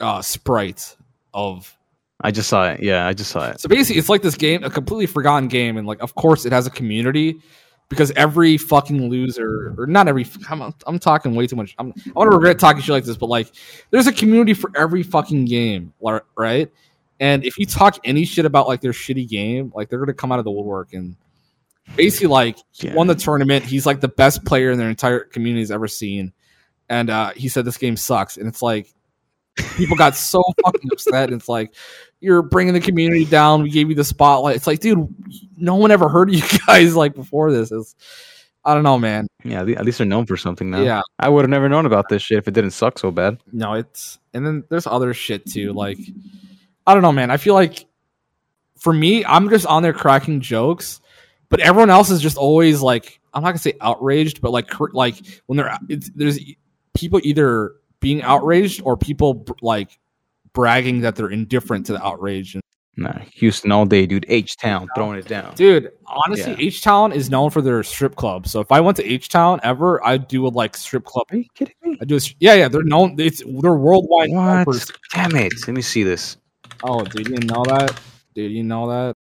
uh 0.00 0.22
sprite 0.22 0.96
of 1.34 1.74
I 2.20 2.30
just 2.32 2.48
saw 2.48 2.68
it. 2.70 2.82
Yeah, 2.82 3.06
I 3.06 3.12
just 3.12 3.30
saw 3.30 3.48
it. 3.50 3.60
so 3.60 3.68
basically, 3.68 3.98
it's 4.00 4.08
like 4.08 4.22
this 4.22 4.34
game, 4.34 4.64
a 4.64 4.70
completely 4.70 5.06
forgotten 5.06 5.46
game, 5.48 5.76
and 5.76 5.86
like, 5.86 6.02
of 6.02 6.16
course, 6.16 6.44
it 6.46 6.52
has 6.52 6.66
a 6.66 6.70
community 6.70 7.40
because 7.88 8.10
every 8.16 8.58
fucking 8.58 9.08
loser, 9.08 9.72
or 9.78 9.86
not 9.86 10.08
every, 10.08 10.26
I'm, 10.50 10.74
I'm 10.84 10.98
talking 10.98 11.36
way 11.36 11.46
too 11.46 11.54
much. 11.54 11.76
I'm, 11.78 11.94
I 12.06 12.10
want 12.16 12.30
to 12.32 12.36
regret 12.36 12.58
talking 12.58 12.82
shit 12.82 12.90
like 12.92 13.04
this, 13.04 13.16
but 13.16 13.28
like, 13.28 13.52
there's 13.92 14.08
a 14.08 14.12
community 14.12 14.52
for 14.52 14.70
every 14.76 15.04
fucking 15.04 15.44
game, 15.44 15.92
right? 16.36 16.68
And 17.20 17.44
if 17.44 17.58
you 17.58 17.66
talk 17.66 17.98
any 18.04 18.24
shit 18.24 18.44
about 18.44 18.68
like 18.68 18.80
their 18.80 18.92
shitty 18.92 19.28
game, 19.28 19.72
like 19.74 19.88
they're 19.88 19.98
gonna 19.98 20.14
come 20.14 20.30
out 20.32 20.38
of 20.38 20.44
the 20.44 20.50
woodwork 20.50 20.92
and 20.92 21.16
basically 21.96 22.28
like 22.28 22.58
he 22.70 22.88
Yeah. 22.88 22.94
won 22.94 23.06
the 23.06 23.14
tournament. 23.14 23.64
He's 23.64 23.86
like 23.86 24.00
the 24.00 24.08
best 24.08 24.44
player 24.44 24.70
in 24.70 24.78
their 24.78 24.88
entire 24.90 25.20
community's 25.20 25.70
ever 25.70 25.88
seen, 25.88 26.32
and 26.88 27.10
uh, 27.10 27.30
he 27.34 27.48
said 27.48 27.64
this 27.64 27.76
game 27.78 27.96
sucks, 27.96 28.36
and 28.36 28.46
it's 28.46 28.62
like 28.62 28.92
people 29.76 29.96
got 29.96 30.14
so 30.14 30.42
fucking 30.64 30.90
upset. 30.92 31.30
And 31.30 31.40
it's 31.40 31.48
like 31.48 31.74
you're 32.20 32.42
bringing 32.42 32.74
the 32.74 32.80
community 32.80 33.24
down. 33.24 33.62
We 33.62 33.70
gave 33.70 33.88
you 33.88 33.94
the 33.94 34.04
spotlight. 34.04 34.56
It's 34.56 34.66
like, 34.66 34.80
dude, 34.80 35.06
no 35.56 35.74
one 35.76 35.90
ever 35.90 36.08
heard 36.08 36.28
of 36.28 36.34
you 36.36 36.42
guys 36.66 36.94
like 36.96 37.14
before 37.14 37.50
this. 37.52 37.72
It's, 37.72 37.94
I 38.64 38.74
don't 38.74 38.82
know, 38.82 38.98
man. 38.98 39.26
Yeah, 39.44 39.62
at 39.62 39.68
at 39.70 39.84
least 39.84 39.98
they're 39.98 40.06
known 40.06 40.26
for 40.26 40.36
something 40.36 40.70
now. 40.70 40.82
Yeah, 40.82 41.00
I 41.18 41.28
would 41.28 41.42
have 41.42 41.50
never 41.50 41.68
known 41.68 41.86
about 41.86 42.08
this 42.08 42.22
shit 42.22 42.38
if 42.38 42.46
it 42.48 42.54
didn't 42.54 42.72
suck 42.72 42.98
so 42.98 43.10
bad. 43.10 43.38
no, 43.52 43.74
it's 43.74 44.18
and 44.34 44.44
then 44.46 44.64
there's 44.68 44.86
other 44.86 45.14
shit 45.14 45.46
too. 45.46 45.72
Like, 45.72 45.98
I 46.88 46.94
don't 46.94 47.02
know, 47.02 47.12
man. 47.12 47.30
I 47.30 47.36
feel 47.36 47.52
like 47.52 47.86
for 48.78 48.94
me, 48.94 49.22
I'm 49.26 49.50
just 49.50 49.66
on 49.66 49.82
there 49.82 49.92
cracking 49.92 50.40
jokes, 50.40 51.02
but 51.50 51.60
everyone 51.60 51.90
else 51.90 52.08
is 52.08 52.22
just 52.22 52.38
always 52.38 52.80
like, 52.80 53.20
I'm 53.34 53.42
not 53.42 53.50
gonna 53.50 53.58
say 53.58 53.74
outraged, 53.82 54.40
but 54.40 54.52
like, 54.52 54.80
like 54.94 55.16
when 55.46 55.58
they're 55.58 55.78
it's, 55.90 56.10
there's 56.14 56.38
people 56.94 57.20
either 57.22 57.74
being 58.00 58.22
outraged 58.22 58.80
or 58.84 58.96
people 58.96 59.44
like 59.60 59.98
bragging 60.54 61.02
that 61.02 61.14
they're 61.14 61.28
indifferent 61.28 61.84
to 61.86 61.92
the 61.92 62.02
outrage. 62.02 62.56
Nah, 62.96 63.18
Houston 63.34 63.70
all 63.70 63.84
day, 63.84 64.06
dude. 64.06 64.24
H 64.28 64.56
Town 64.56 64.88
throwing 64.96 65.18
it 65.18 65.28
down. 65.28 65.54
Dude, 65.56 65.92
honestly, 66.06 66.52
Yeah. 66.52 66.58
H 66.58 66.82
Town 66.82 67.12
is 67.12 67.28
known 67.28 67.50
for 67.50 67.60
their 67.60 67.82
strip 67.82 68.16
club. 68.16 68.48
So 68.48 68.60
if 68.60 68.72
I 68.72 68.80
went 68.80 68.96
to 68.96 69.04
H 69.04 69.28
Town 69.28 69.60
ever, 69.62 70.04
I'd 70.04 70.26
do 70.26 70.46
a 70.46 70.48
like 70.48 70.74
strip 70.74 71.04
club. 71.04 71.26
Are 71.30 71.36
you 71.36 71.44
kidding 71.54 71.74
me? 71.82 71.98
I 72.00 72.06
do 72.06 72.16
a, 72.16 72.20
yeah, 72.40 72.54
yeah. 72.54 72.68
They're 72.68 72.82
known. 72.82 73.14
It's 73.20 73.42
they're 73.60 73.74
worldwide. 73.74 74.30
What? 74.30 74.90
Damn 75.12 75.36
it! 75.36 75.52
Let 75.66 75.74
me 75.76 75.82
see 75.82 76.02
this. 76.02 76.38
Oh, 76.84 77.02
dude, 77.04 77.28
you 77.28 77.36
didn't 77.36 77.46
know 77.50 77.64
that. 77.64 78.00
Dude, 78.34 78.52
you 78.52 78.62
know 78.62 78.88
that. 78.88 79.14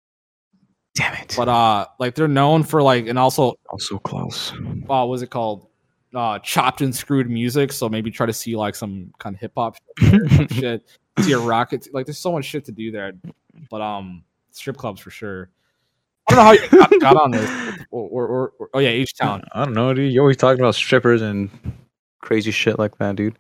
Damn 0.95 1.15
it! 1.15 1.35
But 1.37 1.49
uh, 1.49 1.87
like 1.99 2.15
they're 2.15 2.29
known 2.29 2.63
for 2.63 2.83
like, 2.83 3.07
and 3.07 3.19
also, 3.19 3.55
also 3.69 3.97
so 3.97 3.99
close. 3.99 4.53
uh, 4.53 4.57
what 4.87 5.09
was 5.09 5.23
it 5.23 5.31
called? 5.31 5.69
Uh, 6.15 6.39
chopped 6.39 6.81
and 6.81 6.95
screwed 6.95 7.29
music. 7.29 7.73
So 7.73 7.89
maybe 7.89 8.11
try 8.11 8.25
to 8.27 8.33
see 8.33 8.57
like 8.57 8.75
some 8.75 9.13
kind 9.19 9.35
of 9.35 9.41
hip 9.41 9.53
hop 9.57 9.77
shit. 10.51 10.87
See 11.21 11.33
a 11.33 11.39
rocket. 11.39 11.89
Like 11.93 12.07
there's 12.07 12.19
so 12.19 12.33
much 12.33 12.47
shit 12.47 12.65
to 12.67 12.73
do 12.73 12.91
there. 12.91 13.13
But 13.71 13.83
um, 13.83 14.25
strip 14.53 14.77
clubs 14.79 15.01
for 15.01 15.11
sure. 15.11 15.51
I 16.29 16.35
don't 16.35 16.39
know 16.39 16.45
how 16.45 16.53
you 16.53 16.69
got, 17.01 17.01
got 17.15 17.23
on 17.23 17.31
this. 17.31 17.51
Or, 17.91 18.09
or, 18.09 18.27
or, 18.27 18.53
or- 18.59 18.71
oh 18.75 18.79
yeah, 18.79 18.89
H 18.89 19.15
Town. 19.17 19.45
I 19.53 19.65
don't 19.65 19.75
know, 19.75 19.93
dude. 19.93 20.13
You're 20.13 20.23
always 20.23 20.37
talking 20.39 20.61
about 20.61 20.75
strippers 20.75 21.21
and 21.23 21.51
crazy 22.21 22.51
shit 22.51 22.79
like 22.79 22.97
that, 22.99 23.17
dude. 23.17 23.39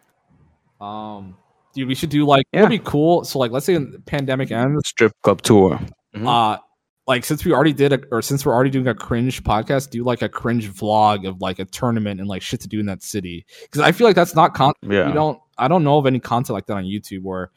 Um, 0.81 1.37
dude, 1.77 1.87
we 1.89 1.95
should 1.95 2.11
do 2.11 2.27
like 2.27 2.45
Yeah. 2.53 2.61
it'd 2.61 2.71
be 2.71 2.79
cool. 2.81 3.25
So 3.25 3.39
like, 3.39 3.53
let's 3.53 3.65
say 3.67 3.77
the 3.77 4.03
pandemic 4.07 4.51
ends. 4.51 4.89
Strip 4.89 5.13
club 5.23 5.43
tour. 5.43 5.79
Mhm. 6.17 6.27
Uh, 6.27 6.59
like 7.07 7.25
since 7.25 7.45
we 7.45 7.53
already 7.53 7.73
did 7.73 7.93
a, 7.93 8.01
or 8.11 8.21
since 8.23 8.45
we're 8.45 8.53
already 8.53 8.71
doing 8.71 8.89
a 8.89 8.95
cringe 8.95 9.45
podcast, 9.45 9.91
do 9.91 10.03
like 10.03 10.23
a 10.23 10.29
cringe 10.29 10.69
vlog 10.73 11.29
of 11.29 11.41
like 11.41 11.61
a 11.61 11.65
tournament 11.65 12.19
and 12.19 12.29
like 12.29 12.43
shit 12.43 12.61
to 12.63 12.69
do 12.69 12.81
in 12.81 12.87
that 12.87 13.03
city. 13.05 13.47
Because 13.63 13.81
I 13.81 13.93
feel 13.93 14.09
like 14.09 14.17
that's 14.17 14.35
not 14.35 14.55
content. 14.55 14.93
Yeah. 14.93 15.07
You 15.09 15.15
don't. 15.15 15.39
I 15.57 15.69
don't 15.69 15.85
know 15.85 15.99
of 15.99 16.07
any 16.07 16.19
content 16.19 16.55
like 16.55 16.67
that 16.67 16.77
on 16.77 16.85
YouTube 16.85 17.23
where. 17.23 17.51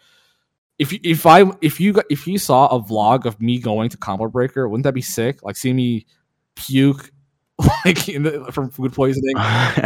If 0.78 0.94
you, 0.94 1.00
if 1.04 1.26
I 1.26 1.44
if 1.62 1.82
you 1.82 1.92
got- 1.92 2.06
if 2.10 2.26
you 2.26 2.38
saw 2.38 2.68
a 2.68 2.82
vlog 2.82 3.26
of 3.26 3.42
me 3.42 3.60
going 3.60 3.90
to 3.90 3.98
Combo 3.98 4.30
Breaker, 4.30 4.70
wouldn't 4.70 4.86
that 4.86 4.94
be 4.94 5.02
sick? 5.02 5.44
Like 5.44 5.58
seeing 5.58 5.76
me 5.76 6.06
puke 6.56 7.12
like 7.86 8.08
in 8.08 8.24
the, 8.24 8.52
from 8.52 8.70
food 8.70 8.94
poisoning, 8.94 9.36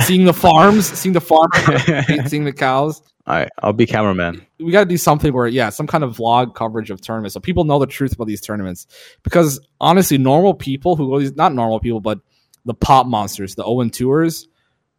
seeing 0.01 0.25
the 0.25 0.33
farms, 0.33 0.85
seeing 0.85 1.13
the 1.13 1.21
farm, 1.21 1.49
seeing 2.27 2.43
the 2.43 2.53
cows. 2.53 3.01
All 3.25 3.35
right, 3.35 3.49
I'll 3.59 3.73
be 3.73 3.85
cameraman. 3.85 4.45
we 4.59 4.71
got 4.71 4.81
to 4.81 4.85
do 4.85 4.97
something 4.97 5.33
where 5.33 5.47
yeah 5.47 5.69
some 5.69 5.87
kind 5.87 6.03
of 6.03 6.17
vlog 6.17 6.55
coverage 6.55 6.91
of 6.91 6.99
tournaments 6.99 7.33
so 7.33 7.39
people 7.39 7.63
know 7.63 7.79
the 7.79 7.87
truth 7.87 8.13
about 8.13 8.27
these 8.27 8.41
tournaments 8.41 8.85
because 9.23 9.61
honestly 9.79 10.17
normal 10.17 10.53
people 10.53 10.97
who 10.97 11.09
go 11.09 11.19
these 11.19 11.33
not 11.35 11.53
normal 11.53 11.79
people 11.79 12.01
but 12.01 12.19
the 12.65 12.73
pop 12.73 13.07
monsters 13.07 13.55
the 13.55 13.63
owen 13.63 13.89
tours 13.89 14.49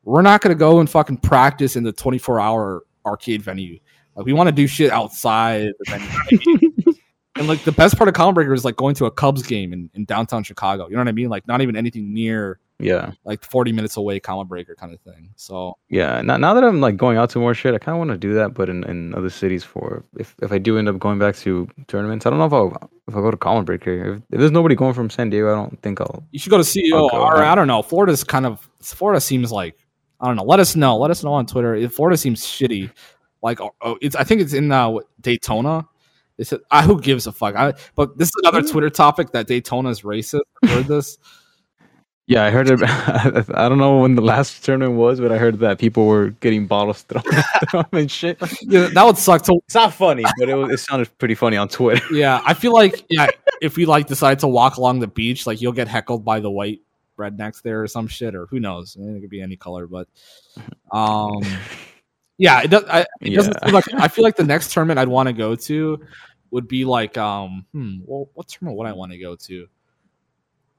we're 0.04 0.22
not 0.22 0.40
going 0.40 0.56
to 0.56 0.58
go 0.58 0.80
and 0.80 0.88
fucking 0.88 1.18
practice 1.18 1.76
in 1.76 1.84
the 1.84 1.92
24 1.92 2.40
hour 2.40 2.82
arcade 3.04 3.42
venue 3.42 3.78
like 4.16 4.24
we 4.24 4.32
want 4.32 4.48
to 4.48 4.52
do 4.52 4.66
shit 4.66 4.90
outside 4.90 5.72
the 5.80 5.98
venue. 6.30 6.94
and 7.36 7.48
like 7.48 7.62
the 7.64 7.72
best 7.72 7.96
part 7.96 8.08
of 8.08 8.14
Combo 8.14 8.32
Breaker 8.32 8.54
is 8.54 8.64
like 8.64 8.76
going 8.76 8.94
to 8.96 9.06
a 9.06 9.10
Cubs 9.10 9.42
game 9.42 9.72
in, 9.72 9.90
in 9.94 10.04
downtown 10.04 10.44
Chicago. 10.44 10.86
You 10.86 10.94
know 10.94 11.00
what 11.00 11.08
I 11.08 11.12
mean? 11.12 11.28
Like 11.28 11.46
not 11.48 11.60
even 11.60 11.76
anything 11.76 12.14
near 12.14 12.60
Yeah, 12.80 13.12
like 13.24 13.44
40 13.44 13.72
minutes 13.72 13.96
away, 13.96 14.18
Combo 14.18 14.44
Breaker 14.44 14.74
kind 14.74 14.92
of 14.92 15.00
thing. 15.00 15.30
So 15.36 15.74
yeah. 15.88 16.20
Now, 16.22 16.36
now 16.36 16.54
that 16.54 16.64
I'm 16.64 16.80
like 16.80 16.96
going 16.96 17.16
out 17.16 17.30
to 17.30 17.38
more 17.38 17.54
shit, 17.54 17.72
I 17.72 17.78
kind 17.78 17.94
of 17.94 17.98
want 17.98 18.10
to 18.10 18.18
do 18.18 18.34
that, 18.34 18.52
but 18.54 18.68
in, 18.68 18.82
in 18.84 19.14
other 19.14 19.30
cities. 19.30 19.62
For 19.62 20.04
if, 20.18 20.34
if 20.42 20.50
I 20.50 20.58
do 20.58 20.76
end 20.76 20.88
up 20.88 20.98
going 20.98 21.18
back 21.18 21.36
to 21.36 21.68
tournaments, 21.86 22.26
I 22.26 22.30
don't 22.30 22.40
know 22.40 22.46
if 22.46 22.52
I'll 22.52 22.90
if 23.06 23.14
I 23.14 23.20
go 23.20 23.30
to 23.30 23.36
Combo 23.36 23.62
Breaker. 23.62 24.14
If, 24.16 24.22
if 24.30 24.40
there's 24.40 24.50
nobody 24.50 24.74
going 24.74 24.94
from 24.94 25.08
San 25.08 25.30
Diego, 25.30 25.52
I 25.52 25.54
don't 25.54 25.80
think 25.82 26.00
I'll. 26.00 26.24
You 26.32 26.38
should 26.38 26.50
go 26.50 26.58
to 26.58 26.64
CEO. 26.64 27.10
Go, 27.10 27.10
or. 27.10 27.36
I 27.42 27.54
don't 27.54 27.68
know. 27.68 27.82
Florida's 27.82 28.24
kind 28.24 28.44
of 28.44 28.68
Florida 28.80 29.20
seems 29.20 29.52
like 29.52 29.76
I 30.20 30.26
don't 30.26 30.36
know. 30.36 30.44
Let 30.44 30.58
us 30.58 30.74
know. 30.74 30.96
Let 30.96 31.10
us 31.10 31.22
know 31.22 31.32
on 31.32 31.46
Twitter. 31.46 31.74
If 31.74 31.92
Florida 31.92 32.16
seems 32.16 32.44
shitty, 32.44 32.90
like 33.42 33.60
oh, 33.60 33.74
oh, 33.82 33.98
it's 34.00 34.16
I 34.16 34.24
think 34.24 34.40
it's 34.40 34.52
in 34.52 34.72
uh, 34.72 34.98
Daytona. 35.20 35.86
It's 36.38 36.52
a, 36.52 36.60
I, 36.70 36.82
who 36.82 37.00
gives 37.00 37.28
a 37.28 37.32
fuck? 37.32 37.54
I, 37.54 37.74
but 37.94 38.18
this 38.18 38.28
is 38.28 38.34
another 38.42 38.62
Twitter 38.62 38.90
topic 38.90 39.30
that 39.32 39.46
Daytona 39.46 39.90
is 39.90 40.02
racist. 40.02 40.40
I 40.64 40.66
heard 40.66 40.86
this. 40.86 41.18
Yeah, 42.26 42.44
I 42.44 42.50
heard 42.50 42.70
it. 42.70 42.80
I 42.82 43.68
don't 43.68 43.76
know 43.76 43.98
when 43.98 44.14
the 44.14 44.22
last 44.22 44.64
tournament 44.64 44.96
was, 44.98 45.20
but 45.20 45.30
I 45.30 45.36
heard 45.36 45.58
that 45.58 45.78
people 45.78 46.06
were 46.06 46.30
getting 46.30 46.66
bottles 46.66 47.02
thrown 47.08 47.22
at 47.34 47.70
them 47.70 47.84
and 47.92 48.10
shit. 48.10 48.38
Yeah, 48.62 48.88
that 48.94 49.04
would 49.04 49.18
suck. 49.18 49.42
To 49.42 49.60
It's 49.66 49.74
not 49.74 49.92
funny, 49.92 50.24
but 50.38 50.48
it, 50.48 50.54
was, 50.54 50.72
it 50.72 50.78
sounded 50.78 51.16
pretty 51.18 51.34
funny 51.34 51.58
on 51.58 51.68
Twitter. 51.68 52.02
yeah, 52.14 52.40
I 52.46 52.54
feel 52.54 52.72
like 52.72 53.04
yeah, 53.10 53.28
if 53.60 53.76
we 53.76 53.84
like 53.84 54.06
decide 54.06 54.38
to 54.38 54.48
walk 54.48 54.78
along 54.78 55.00
the 55.00 55.06
beach, 55.06 55.46
like 55.46 55.60
you'll 55.60 55.72
get 55.72 55.86
heckled 55.86 56.24
by 56.24 56.40
the 56.40 56.50
white 56.50 56.80
rednecks 57.18 57.60
there 57.60 57.82
or 57.82 57.86
some 57.88 58.08
shit, 58.08 58.34
or 58.34 58.46
who 58.46 58.58
knows? 58.58 58.96
It 58.98 59.20
could 59.20 59.28
be 59.30 59.42
any 59.42 59.56
color, 59.56 59.86
but 59.86 60.08
um, 60.92 61.42
yeah, 62.38 62.62
it 62.62 62.68
does. 62.70 62.84
I, 62.88 63.00
it 63.00 63.08
Yeah. 63.20 63.36
doesn't 63.36 63.62
seem 63.64 63.74
like 63.74 63.84
I 63.94 64.08
feel 64.08 64.24
like 64.24 64.36
the 64.36 64.44
next 64.44 64.72
tournament 64.72 64.98
I'd 64.98 65.08
want 65.08 65.26
to 65.26 65.34
go 65.34 65.54
to 65.56 66.00
would 66.50 66.68
be 66.68 66.86
like 66.86 67.18
um, 67.18 67.66
hmm, 67.72 67.98
well, 68.06 68.30
what 68.32 68.48
tournament 68.48 68.78
would 68.78 68.86
I 68.88 68.92
want 68.92 69.12
to 69.12 69.18
go 69.18 69.36
to? 69.36 69.66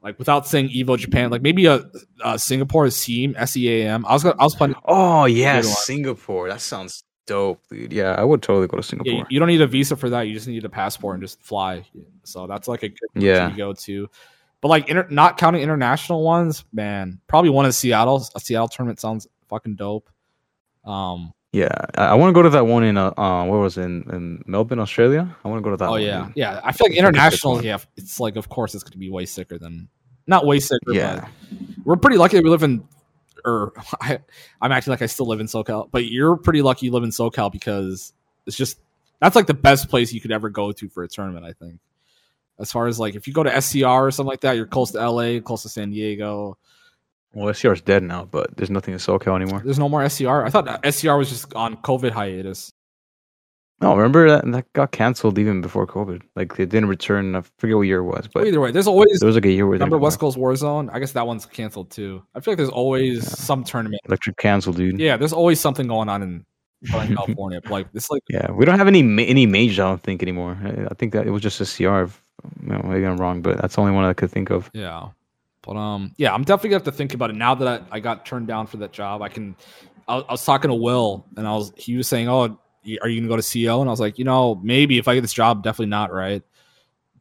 Like 0.06 0.20
without 0.20 0.46
saying 0.46 0.70
Evo 0.70 1.00
Japan, 1.00 1.32
like 1.32 1.42
maybe 1.42 1.66
a, 1.66 1.84
a 2.24 2.38
Singapore 2.38 2.88
Seam 2.92 3.34
S 3.40 3.58
E 3.58 3.82
A 3.82 3.90
M. 3.90 4.06
I 4.06 4.14
was 4.14 4.22
gonna, 4.22 4.36
I 4.40 4.44
was 4.44 4.54
planning. 4.54 4.76
Oh 4.86 5.26
yeah, 5.26 5.62
Singapore. 5.62 6.48
That 6.48 6.62
sounds 6.62 7.04
dope, 7.26 7.60
dude. 7.72 7.92
Yeah, 7.92 8.12
I 8.12 8.24
would 8.24 8.44
totally 8.44 8.68
go 8.68 8.78
to 8.78 8.84
Singapore. 8.84 9.12
you, 9.12 9.26
you 9.32 9.40
don't 9.40 9.48
need 9.48 9.62
a 9.62 9.68
visa 9.68 9.96
for 9.96 10.12
that. 10.12 10.28
You 10.28 10.36
just 10.36 10.48
need 10.48 10.64
a 10.64 10.70
passport 10.70 11.16
and 11.16 11.24
just 11.24 11.42
fly. 11.42 11.84
So 12.24 12.46
that's 12.46 12.68
like 12.68 12.84
a 12.84 12.90
good 12.90 13.10
Yeah. 13.16 13.50
to 13.50 13.56
go 13.56 13.74
to. 13.74 14.08
But 14.62 14.68
like, 14.68 14.90
inter- 14.90 15.08
not 15.10 15.38
counting 15.38 15.64
international 15.64 16.24
ones, 16.24 16.66
man, 16.72 17.20
probably 17.26 17.50
one 17.50 17.66
in 17.66 17.72
Seattle. 17.72 18.24
A 18.36 18.40
Seattle 18.40 18.68
tournament 18.68 19.00
sounds 19.00 19.28
fucking 19.50 19.76
dope. 19.76 20.08
Um, 20.86 21.34
Yeah, 21.52 21.70
I, 21.96 22.10
I 22.10 22.14
want 22.14 22.30
to 22.30 22.34
go 22.34 22.44
to 22.44 22.50
that 22.52 22.68
one 22.68 22.84
in 22.84 22.96
uh, 22.96 23.12
uh 23.18 23.46
where 23.46 23.60
was 23.60 23.80
it 23.80 23.86
in, 23.86 24.04
in 24.14 24.44
Melbourne, 24.46 24.80
Australia. 24.80 25.36
I 25.44 25.48
want 25.48 25.60
to 25.60 25.64
go 25.64 25.72
to 25.72 25.78
that. 25.78 25.88
oh 25.88 25.94
one, 25.94 26.04
yeah, 26.04 26.30
yeah. 26.36 26.62
I 26.64 26.72
feel 26.74 26.86
like 26.86 26.92
It's 26.92 26.92
like 26.92 26.92
a 26.92 26.94
sick 26.94 26.98
international. 27.00 27.66
Yeah, 27.66 27.78
it's 27.98 28.20
like 28.20 28.36
of 28.36 28.50
course 28.50 28.76
it's 28.76 28.84
going 28.84 28.92
to 28.92 29.00
be 29.00 29.10
way 29.10 29.26
sicker 29.26 29.58
than 29.58 29.90
not 30.28 30.46
way 30.46 30.60
sicker. 30.60 30.94
yeah. 30.94 31.22
but 31.22 31.30
we're 31.84 31.96
pretty 31.98 32.18
lucky 32.18 32.40
we 32.40 32.50
live 32.50 32.64
in. 32.64 32.88
Or 33.44 33.74
I, 34.02 34.20
I'm 34.62 34.72
acting 34.72 34.92
like 34.92 35.02
I 35.02 35.06
still 35.06 35.28
live 35.28 35.40
in 35.40 35.48
SoCal, 35.48 35.90
but 35.92 36.06
you're 36.06 36.36
pretty 36.38 36.62
lucky 36.62 36.88
you 36.88 36.92
live 36.92 37.04
in 37.04 37.12
SoCal 37.12 37.52
because 37.52 38.14
it's 38.46 38.58
just 38.58 38.80
that's 39.20 39.36
like 39.36 39.48
the 39.48 39.54
best 39.54 39.90
place 39.90 40.14
you 40.14 40.22
could 40.22 40.32
ever 40.32 40.50
go 40.50 40.72
to 40.72 40.90
for 40.90 41.04
a 41.04 41.08
tournament. 41.08 41.46
I 41.46 41.54
think. 41.54 41.80
As 42.58 42.72
far 42.72 42.88
as 42.88 43.00
like 43.00 43.16
if 43.16 43.28
you 43.28 43.34
go 43.34 43.44
to 43.44 43.62
SCR 43.62 43.86
or 43.86 44.12
something 44.12 44.30
like 44.30 44.42
that, 44.42 44.56
you're 44.56 44.66
close 44.66 44.92
to 44.92 45.10
LA, 45.10 45.40
close 45.42 45.64
to 45.64 45.70
San 45.70 45.90
Diego. 45.92 46.58
Well, 47.34 47.54
SCR 47.54 47.74
is 47.74 47.82
dead 47.82 48.02
now, 48.02 48.24
but 48.24 48.56
there's 48.56 48.70
nothing 48.70 48.94
in 48.94 49.00
SoCal 49.00 49.36
anymore. 49.36 49.62
There's 49.64 49.78
no 49.78 49.90
more 49.90 50.08
SCR. 50.08 50.46
I 50.46 50.50
thought 50.50 50.86
SCR 50.86 51.18
was 51.18 51.30
just 51.30 51.54
on 51.54 51.76
COVID 51.78 52.12
hiatus. 52.12 52.72
No, 53.82 53.96
remember 53.96 54.30
that 54.30 54.50
that 54.52 54.72
got 54.74 54.92
canceled 54.92 55.38
even 55.38 55.62
before 55.62 55.86
COVID. 55.86 56.22
Like 56.36 56.58
it 56.60 56.70
didn't 56.70 56.88
return. 56.88 57.36
I 57.36 57.44
forget 57.58 57.76
what 57.76 57.84
year 57.84 58.00
it 58.00 58.06
was, 58.06 58.30
but 58.34 58.48
Either 58.48 58.62
way, 58.62 58.72
there's 58.72 58.88
always 58.88 59.20
there 59.20 59.28
was 59.28 59.36
like 59.36 59.46
a 59.46 59.52
year 59.52 59.66
where 59.66 59.74
remember 59.74 59.98
West 59.98 60.20
Coast 60.20 60.38
Warzone. 60.38 60.90
I 60.94 61.00
guess 61.00 61.12
that 61.12 61.28
one's 61.28 61.46
canceled 61.46 61.92
too. 61.92 62.24
I 62.34 62.40
feel 62.40 62.54
like 62.54 62.58
there's 62.58 62.70
always 62.70 63.28
some 63.38 63.64
tournament. 63.64 64.02
electric 64.06 64.38
canceled, 64.38 64.78
dude. 64.78 65.00
Yeah, 65.00 65.18
there's 65.18 65.34
always 65.34 65.60
something 65.60 65.88
going 65.88 66.08
on 66.08 66.24
in 66.24 66.46
Southern 66.86 67.16
California. 67.18 67.60
Like 67.70 67.88
it's 67.94 68.10
like 68.10 68.24
Yeah, 68.30 68.50
we 68.52 68.64
don't 68.64 68.78
have 68.78 68.88
any 68.88 69.02
any 69.26 69.46
majors. 69.46 69.80
I 69.80 69.84
don't 69.90 70.02
think 70.02 70.22
anymore. 70.24 70.58
I, 70.64 70.86
I 70.90 70.94
think 70.94 71.12
that 71.12 71.28
it 71.28 71.32
was 71.32 71.42
just 71.42 71.60
a 71.60 71.66
CR. 71.66 72.04
If, 72.04 72.22
you 72.62 72.70
know, 72.70 72.82
maybe 72.86 73.06
I'm 73.06 73.18
wrong, 73.18 73.42
but 73.42 73.62
that's 73.62 73.76
the 73.76 73.82
only 73.82 73.94
one 73.94 74.06
I 74.06 74.14
could 74.14 74.32
think 74.32 74.52
of. 74.52 74.70
Yeah. 74.74 75.10
But 75.64 75.76
um, 75.76 76.14
yeah, 76.18 76.34
I'm 76.34 76.44
definitely 76.44 76.70
gonna 76.70 76.78
have 76.78 76.84
to 76.86 76.92
think 76.92 77.14
about 77.14 77.32
it 77.32 77.36
now 77.36 77.56
that 77.56 77.68
I, 77.68 77.98
I 77.98 78.00
got 78.00 78.26
turned 78.26 78.48
down 78.48 78.68
for 78.68 78.78
that 78.78 78.94
job. 78.94 79.22
I 79.22 79.28
can. 79.30 79.56
I, 80.08 80.18
I 80.18 80.32
was 80.32 80.46
talking 80.46 80.70
to 80.70 80.76
Will, 80.76 81.26
and 81.36 81.48
I 81.48 81.56
was 81.56 81.74
he 81.76 81.98
was 81.98 82.08
saying, 82.08 82.30
"Oh, 82.30 82.60
are 83.02 83.10
you 83.10 83.20
gonna 83.20 83.30
go 83.30 83.36
to 83.36 83.42
CEO?" 83.42 83.82
And 83.82 83.90
I 83.90 83.92
was 83.92 84.00
like, 84.00 84.18
you 84.18 84.26
know, 84.26 84.56
maybe 84.64 84.98
if 84.98 85.08
I 85.08 85.16
get 85.16 85.22
this 85.22 85.34
job, 85.34 85.64
definitely 85.64 85.88
not, 85.88 86.14
right? 86.14 86.44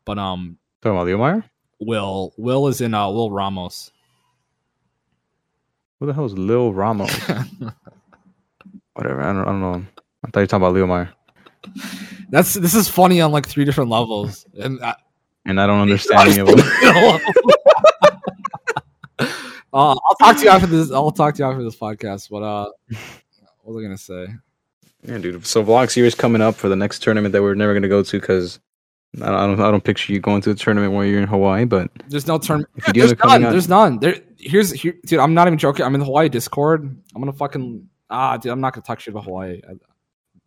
But 0.04 0.18
um, 0.18 0.58
Talking 0.82 0.96
about 0.96 1.06
Leo 1.06 1.18
Meyer? 1.18 1.44
Will 1.80 2.32
Will 2.36 2.68
is 2.68 2.80
in 2.80 2.94
uh 2.94 3.08
Will 3.10 3.30
Ramos. 3.30 3.90
Who 6.00 6.06
the 6.06 6.12
hell 6.12 6.26
is 6.26 6.36
Lil 6.36 6.72
Ramos? 6.72 7.12
Whatever. 8.94 9.22
I 9.22 9.32
don't, 9.32 9.42
I 9.42 9.44
don't 9.44 9.60
know. 9.60 9.86
I 10.24 10.30
thought 10.30 10.40
you 10.40 10.42
were 10.42 10.46
talking 10.46 10.62
about 10.62 10.74
Leo 10.74 10.86
Meyer, 10.86 11.10
That's 12.30 12.54
this 12.54 12.74
is 12.74 12.88
funny 12.88 13.20
on 13.20 13.32
like 13.32 13.46
three 13.46 13.64
different 13.64 13.90
levels, 13.90 14.46
and 14.58 14.82
I, 14.82 14.94
and 15.46 15.60
I 15.60 15.66
don't 15.66 15.80
understand 15.82 16.30
any 16.30 16.40
of 16.40 16.48
uh, 19.18 19.58
I'll 19.72 20.16
talk 20.18 20.36
to 20.38 20.42
you 20.44 20.48
after 20.48 20.66
this. 20.66 20.90
I'll 20.90 21.10
talk 21.10 21.34
to 21.34 21.42
you 21.42 21.48
after 21.48 21.62
this 21.62 21.76
podcast. 21.76 22.30
But 22.30 22.42
uh, 22.42 22.70
what 23.62 23.74
was 23.74 23.82
I 23.82 23.86
gonna 23.86 23.98
say? 23.98 24.26
Yeah, 25.04 25.18
dude. 25.18 25.46
So 25.46 25.64
vlog 25.64 25.90
series 25.90 26.14
coming 26.14 26.40
up 26.42 26.54
for 26.54 26.68
the 26.68 26.76
next 26.76 27.02
tournament 27.02 27.32
that 27.32 27.42
we're 27.42 27.54
never 27.54 27.74
gonna 27.74 27.88
go 27.88 28.02
to 28.02 28.20
because 28.20 28.58
I 29.22 29.46
don't, 29.46 29.60
I 29.60 29.70
don't 29.70 29.84
picture 29.84 30.12
you 30.12 30.20
going 30.20 30.40
to 30.42 30.50
a 30.50 30.54
tournament 30.54 30.92
while 30.92 31.04
you're 31.04 31.20
in 31.20 31.28
Hawaii. 31.28 31.64
But 31.64 31.90
There's 32.08 32.26
no 32.26 32.38
tournament. 32.38 32.70
Do 32.92 33.00
there's 33.00 33.12
up 33.12 33.18
coming 33.18 33.42
none. 33.42 33.52
There's 33.52 33.68
none. 33.68 33.98
There. 33.98 34.16
Here's 34.38 34.72
here, 34.72 34.94
dude. 35.06 35.20
I'm 35.20 35.34
not 35.34 35.46
even 35.46 35.58
joking. 35.58 35.84
I'm 35.84 35.94
in 35.94 36.00
the 36.00 36.06
Hawaii 36.06 36.28
Discord. 36.28 36.82
I'm 37.14 37.22
gonna 37.22 37.32
fucking 37.32 37.88
ah, 38.10 38.36
dude. 38.36 38.52
I'm 38.52 38.60
not 38.60 38.72
gonna 38.72 38.82
talk 38.82 39.00
shit 39.00 39.12
about 39.12 39.24
Hawaii. 39.24 39.60
I, 39.68 39.74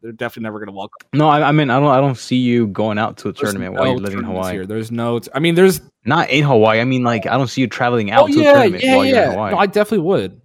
they're 0.01 0.11
definitely 0.11 0.43
never 0.43 0.59
gonna 0.59 0.73
welcome. 0.73 1.07
no, 1.13 1.27
I, 1.27 1.47
I 1.47 1.51
mean 1.51 1.69
I 1.69 1.79
don't 1.79 1.89
I 1.89 1.99
don't 1.99 2.17
see 2.17 2.38
you 2.38 2.67
going 2.67 2.97
out 2.97 3.17
to 3.17 3.29
a 3.29 3.31
There's 3.31 3.41
tournament 3.41 3.73
no 3.73 3.79
while 3.79 3.89
you're 3.89 3.99
living 3.99 4.19
in 4.19 4.25
Hawaii. 4.25 4.53
Here. 4.53 4.65
There's 4.65 4.91
no. 4.91 5.19
T- 5.19 5.31
I 5.34 5.39
mean, 5.39 5.55
there's. 5.55 5.81
Not 6.05 6.29
in 6.29 6.45
Hawaii. 6.45 6.79
I 6.79 6.85
mean 6.85 7.03
like 7.03 7.25
I 7.25 7.38
don't 7.38 7.47
see 7.47 7.59
you 7.59 7.67
traveling 7.67 8.11
out 8.11 8.23
Oh 8.23 8.27
to 8.27 8.39
a 8.39 8.43
tournament 8.43 8.81
yeah, 8.81 8.95
while 8.95 9.05
you're 9.05 9.23
in. 9.23 9.31
Hawaii. 9.31 9.51
No, 9.51 9.57
I 9.57 9.65
definitely 9.65 10.05
would. 10.05 10.39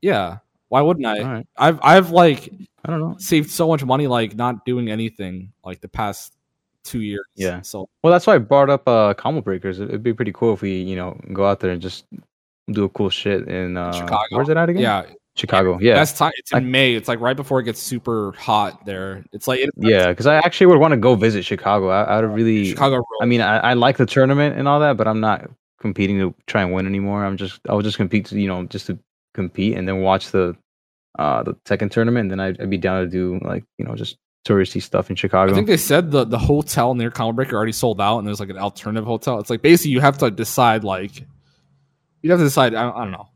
Yeah. 0.00 0.38
Why 0.68 0.80
wouldn't 0.80 1.04
I? 1.04 1.22
Right. 1.22 1.46
I've 1.58 1.78
I've 1.82 2.10
like 2.10 2.50
I 2.84 2.90
don't 2.90 3.00
know. 3.00 3.16
saved 3.18 3.50
so 3.50 3.68
much 3.68 3.84
money 3.84 4.06
like 4.06 4.34
not 4.36 4.64
doing 4.64 4.90
anything 4.90 5.52
like 5.64 5.80
the 5.80 5.88
past 5.88 6.34
two 6.84 7.00
years. 7.00 7.24
Yeah. 7.34 7.62
So 7.62 7.88
Well, 8.02 8.12
that's 8.12 8.26
why 8.26 8.34
I 8.34 8.38
brought 8.38 8.68
up 8.70 8.86
uh, 8.86 9.14
combo 9.14 9.40
breakers. 9.40 9.80
It- 9.80 9.88
It'd 9.88 10.02
be 10.02 10.12
pretty 10.12 10.32
cool 10.32 10.52
if 10.54 10.60
we, 10.62 10.80
you 10.82 10.96
know, 10.96 11.18
go 11.32 11.46
out 11.46 11.60
there 11.60 11.70
and 11.70 11.80
just 11.80 12.04
do 12.70 12.84
a 12.84 12.88
cool 12.90 13.08
shit 13.10 13.48
in 13.48 13.76
uh, 13.76 13.92
Chicago? 13.92 14.24
Where's 14.30 14.48
it 14.48 14.56
at 14.56 14.68
again? 14.68 14.82
yeah, 14.82 15.04
Chicago. 15.36 15.78
Yeah, 15.80 15.94
best 15.94 16.16
time. 16.18 16.32
It's 16.36 16.52
in 16.52 16.58
I- 16.58 16.60
May. 16.60 16.94
It's 16.94 17.08
like 17.08 17.20
right 17.20 17.36
before 17.36 17.58
it 17.60 17.64
gets 17.64 17.80
super 17.80 18.32
hot 18.38 18.84
there. 18.84 19.24
It's 19.32 19.48
like 19.48 19.60
it, 19.60 19.70
yeah. 19.76 20.08
Because 20.08 20.26
I 20.26 20.36
actually 20.36 20.66
would 20.66 20.78
want 20.78 20.92
to 20.92 20.96
go 20.98 21.14
visit 21.14 21.44
Chicago. 21.44 21.88
I, 21.88 22.20
would 22.20 22.30
really. 22.30 22.66
Chicago. 22.70 23.02
I 23.22 23.24
mean, 23.26 23.40
I, 23.40 23.58
I 23.58 23.72
like 23.74 23.96
the 23.96 24.06
tournament 24.06 24.58
and 24.58 24.68
all 24.68 24.80
that, 24.80 24.96
but 24.98 25.08
I'm 25.08 25.20
not 25.20 25.50
competing 25.80 26.18
to 26.18 26.34
try 26.46 26.62
and 26.62 26.72
win 26.72 26.86
anymore. 26.86 27.24
I'm 27.24 27.36
just, 27.36 27.60
I 27.68 27.74
would 27.74 27.84
just 27.84 27.96
compete 27.98 28.26
to, 28.26 28.38
you 28.40 28.48
know, 28.48 28.64
just 28.64 28.86
to 28.86 28.98
compete 29.34 29.76
and 29.76 29.86
then 29.88 30.00
watch 30.00 30.30
the, 30.30 30.56
uh, 31.18 31.42
the 31.42 31.54
second 31.66 31.90
tournament, 31.92 32.30
and 32.30 32.30
then 32.32 32.40
I'd, 32.40 32.60
I'd 32.60 32.70
be 32.70 32.78
down 32.78 33.02
to 33.04 33.08
do 33.08 33.38
like, 33.44 33.64
you 33.78 33.84
know, 33.84 33.94
just 33.94 34.16
touristy 34.46 34.82
stuff 34.82 35.08
in 35.10 35.16
Chicago. 35.16 35.52
I 35.52 35.54
think 35.54 35.66
they 35.68 35.76
said 35.76 36.10
the 36.10 36.24
the 36.24 36.38
hotel 36.38 36.94
near 36.94 37.10
Combo 37.10 37.32
Breaker 37.32 37.56
already 37.56 37.72
sold 37.72 38.00
out, 38.00 38.18
and 38.18 38.26
there's 38.26 38.40
like 38.40 38.50
an 38.50 38.58
alternative 38.58 39.06
hotel. 39.06 39.38
It's 39.38 39.50
like 39.50 39.62
basically 39.62 39.92
you 39.92 40.00
have 40.00 40.18
to 40.18 40.30
decide 40.30 40.84
like 40.84 41.24
you'd 42.22 42.30
have 42.30 42.40
to 42.40 42.44
decide. 42.44 42.74
I, 42.74 42.90
I 42.90 43.02
don't 43.04 43.12
know. 43.12 43.28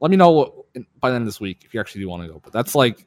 Let 0.00 0.10
me 0.10 0.16
know 0.16 0.30
what, 0.30 0.54
by 1.00 1.10
the 1.10 1.16
end 1.16 1.22
of 1.22 1.26
this 1.26 1.40
week 1.40 1.62
if 1.64 1.74
you 1.74 1.80
actually 1.80 2.00
do 2.00 2.08
want 2.08 2.22
to 2.22 2.28
go. 2.28 2.40
But 2.42 2.52
that's 2.52 2.74
like 2.74 3.04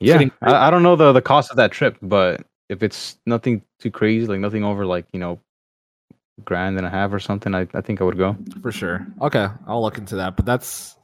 yeah, 0.00 0.14
getting- 0.14 0.32
I, 0.40 0.68
I 0.68 0.70
don't 0.70 0.82
know 0.82 0.96
the 0.96 1.12
the 1.12 1.22
cost 1.22 1.50
of 1.50 1.56
that 1.58 1.72
trip, 1.72 1.98
but 2.02 2.44
if 2.68 2.82
it's 2.82 3.18
nothing 3.26 3.62
too 3.80 3.90
crazy, 3.90 4.26
like 4.26 4.40
nothing 4.40 4.64
over 4.64 4.86
like 4.86 5.04
you 5.12 5.20
know, 5.20 5.38
grand 6.44 6.78
and 6.78 6.86
a 6.86 6.90
half 6.90 7.12
or 7.12 7.20
something, 7.20 7.54
I, 7.54 7.68
I 7.74 7.80
think 7.82 8.00
I 8.00 8.04
would 8.04 8.16
go. 8.18 8.36
for 8.62 8.72
sure. 8.72 9.06
Okay, 9.20 9.46
I'll 9.66 9.82
look 9.82 9.98
into 9.98 10.16
that. 10.16 10.36
But 10.36 10.46
that's 10.46 10.96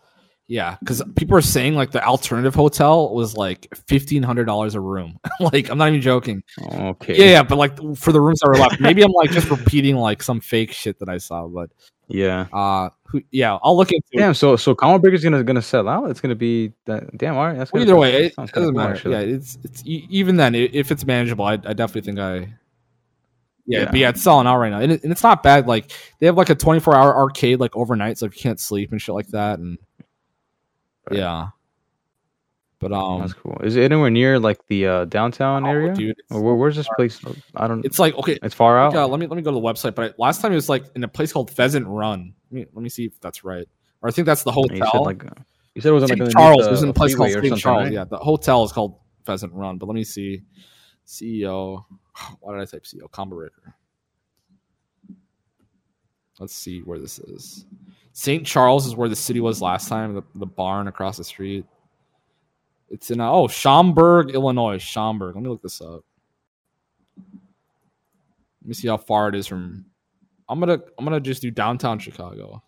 yeah, 0.48 0.76
because 0.80 1.02
people 1.14 1.36
are 1.36 1.42
saying 1.42 1.74
like 1.74 1.90
the 1.90 2.02
alternative 2.02 2.54
hotel 2.54 3.14
was 3.14 3.36
like 3.36 3.68
fifteen 3.86 4.22
hundred 4.22 4.46
dollars 4.46 4.74
a 4.74 4.80
room. 4.80 5.18
like 5.40 5.68
I'm 5.70 5.76
not 5.78 5.88
even 5.88 6.00
joking. 6.00 6.42
Okay. 6.62 7.16
Yeah, 7.18 7.24
yeah, 7.26 7.42
but 7.42 7.56
like 7.56 7.76
for 7.96 8.12
the 8.12 8.20
rooms 8.20 8.40
that 8.40 8.48
were 8.48 8.56
left, 8.56 8.80
maybe 8.80 9.02
I'm 9.02 9.12
like 9.12 9.30
just 9.30 9.50
repeating 9.50 9.96
like 9.96 10.22
some 10.22 10.40
fake 10.40 10.72
shit 10.72 10.98
that 11.00 11.08
I 11.10 11.18
saw. 11.18 11.46
But 11.46 11.68
Yeah. 12.08 12.46
uh, 12.50 12.88
who, 13.04 13.20
yeah, 13.30 13.58
I'll 13.62 13.76
look 13.76 13.92
into. 13.92 14.06
it. 14.12 14.18
Damn. 14.18 14.32
So 14.34 14.56
so 14.56 14.74
Combo 14.74 14.98
Breaker's 14.98 15.22
gonna 15.22 15.44
gonna 15.44 15.60
sell 15.62 15.86
out. 15.86 16.10
It's 16.10 16.20
gonna 16.22 16.34
be 16.34 16.72
that. 16.86 17.16
Damn. 17.18 17.36
All 17.36 17.44
right. 17.46 17.58
That's 17.58 17.70
Well, 17.70 17.82
either 17.82 17.96
way, 17.96 18.24
it, 18.26 18.34
it 18.38 18.52
doesn't 18.52 18.74
matter. 18.74 18.94
actually. 18.94 19.12
Yeah, 19.12 19.36
it's 19.36 19.58
it's 19.64 19.82
even 19.84 20.36
then 20.36 20.54
if 20.54 20.90
it's 20.90 21.04
manageable, 21.04 21.44
I, 21.44 21.52
I 21.52 21.74
definitely 21.74 22.00
think 22.02 22.18
I. 22.18 22.38
Yeah, 23.66 23.80
Yeah. 23.80 23.84
but 23.90 23.96
yeah, 23.98 24.08
it's 24.08 24.22
selling 24.22 24.46
out 24.46 24.56
right 24.58 24.70
now, 24.70 24.80
and, 24.80 24.92
it, 24.92 25.02
and 25.02 25.12
it's 25.12 25.22
not 25.22 25.42
bad. 25.42 25.66
Like 25.66 25.92
they 26.20 26.26
have 26.26 26.38
like 26.38 26.48
a 26.48 26.54
twenty 26.54 26.80
four 26.80 26.94
hour 26.96 27.14
arcade 27.14 27.60
like 27.60 27.76
overnight, 27.76 28.16
so 28.16 28.24
if 28.24 28.34
you 28.36 28.40
can't 28.42 28.58
sleep 28.58 28.92
and 28.92 29.02
shit 29.02 29.14
like 29.14 29.28
that, 29.28 29.58
and 29.58 29.76
Right. 31.10 31.18
yeah. 31.18 31.48
But 32.80 32.92
um, 32.92 33.20
That's 33.20 33.32
cool. 33.32 33.58
Is 33.64 33.74
it 33.74 33.82
anywhere 33.82 34.10
near 34.10 34.38
like 34.38 34.64
the 34.68 34.86
uh, 34.86 35.04
downtown 35.06 35.66
oh, 35.66 35.70
area? 35.70 35.94
dude, 35.94 36.16
Or 36.30 36.40
where, 36.40 36.54
where's 36.54 36.76
this 36.76 36.88
place? 36.96 37.20
I 37.56 37.66
don't. 37.66 37.84
it's 37.84 37.98
like 37.98 38.14
okay. 38.14 38.38
It's 38.42 38.54
far 38.54 38.78
out. 38.78 38.94
Yeah, 38.94 39.04
let 39.04 39.18
me 39.18 39.26
let 39.26 39.36
me 39.36 39.42
go 39.42 39.50
to 39.50 39.54
the 39.54 39.60
website. 39.60 39.96
But 39.96 40.12
I, 40.12 40.14
last 40.16 40.40
time 40.40 40.52
it 40.52 40.56
was 40.56 40.68
like 40.68 40.84
in 40.94 41.02
a 41.02 41.08
place 41.08 41.32
called 41.32 41.50
Pheasant 41.50 41.86
Run. 41.88 42.34
Let 42.50 42.56
me, 42.56 42.66
let 42.72 42.82
me 42.82 42.88
see 42.88 43.06
if 43.06 43.20
that's 43.20 43.42
right. 43.42 43.66
Or 44.00 44.08
I 44.08 44.12
think 44.12 44.26
that's 44.26 44.44
the 44.44 44.52
You 44.52 44.68
said 44.68 44.82
hotel. 44.86 45.04
like. 45.04 45.24
You 45.74 45.82
said 45.82 45.88
it 45.88 45.92
was 45.92 46.08
on 46.10 46.18
like. 46.18 46.30
Charles. 46.30 46.62
the 46.62 46.68
There's 46.68 46.82
in 46.82 46.88
a 46.88 46.92
place 46.92 47.16
called 47.16 47.30
St. 47.30 47.58
Charles. 47.58 47.84
right? 47.84 47.92
Yeah, 47.92 48.04
the 48.04 48.16
hotel 48.16 48.62
is 48.64 48.70
called 48.70 49.00
Pheasant 49.24 49.52
Run. 49.52 49.78
But 49.78 49.86
let 49.86 49.94
me 49.94 50.04
see. 50.04 50.42
CEO. 51.04 51.84
Why 52.40 52.52
did 52.54 52.62
I 52.62 52.64
type 52.64 52.84
CEO? 52.84 53.10
Combo. 53.10 53.48
Let's 56.38 56.54
see 56.54 56.80
where 56.80 57.00
this 57.00 57.18
is. 57.18 57.66
St. 58.18 58.44
Charles 58.44 58.84
is 58.84 58.96
where 58.96 59.08
the 59.08 59.14
city 59.14 59.38
was 59.38 59.62
last 59.62 59.88
time. 59.88 60.12
The, 60.12 60.24
the 60.34 60.44
barn 60.44 60.88
across 60.88 61.16
the 61.16 61.22
street. 61.22 61.64
It's 62.90 63.12
in 63.12 63.20
uh, 63.20 63.30
oh 63.30 63.46
Schaumburg, 63.46 64.30
Illinois. 64.30 64.78
Schaumburg. 64.78 65.36
Let 65.36 65.44
me 65.44 65.48
look 65.48 65.62
this 65.62 65.80
up. 65.80 66.02
Let 67.16 68.66
me 68.66 68.74
see 68.74 68.88
how 68.88 68.96
far 68.96 69.28
it 69.28 69.36
is 69.36 69.46
from. 69.46 69.84
I'm 70.48 70.58
gonna 70.58 70.80
I'm 70.98 71.04
gonna 71.04 71.20
just 71.20 71.42
do 71.42 71.52
downtown 71.52 72.00
Chicago. 72.00 72.60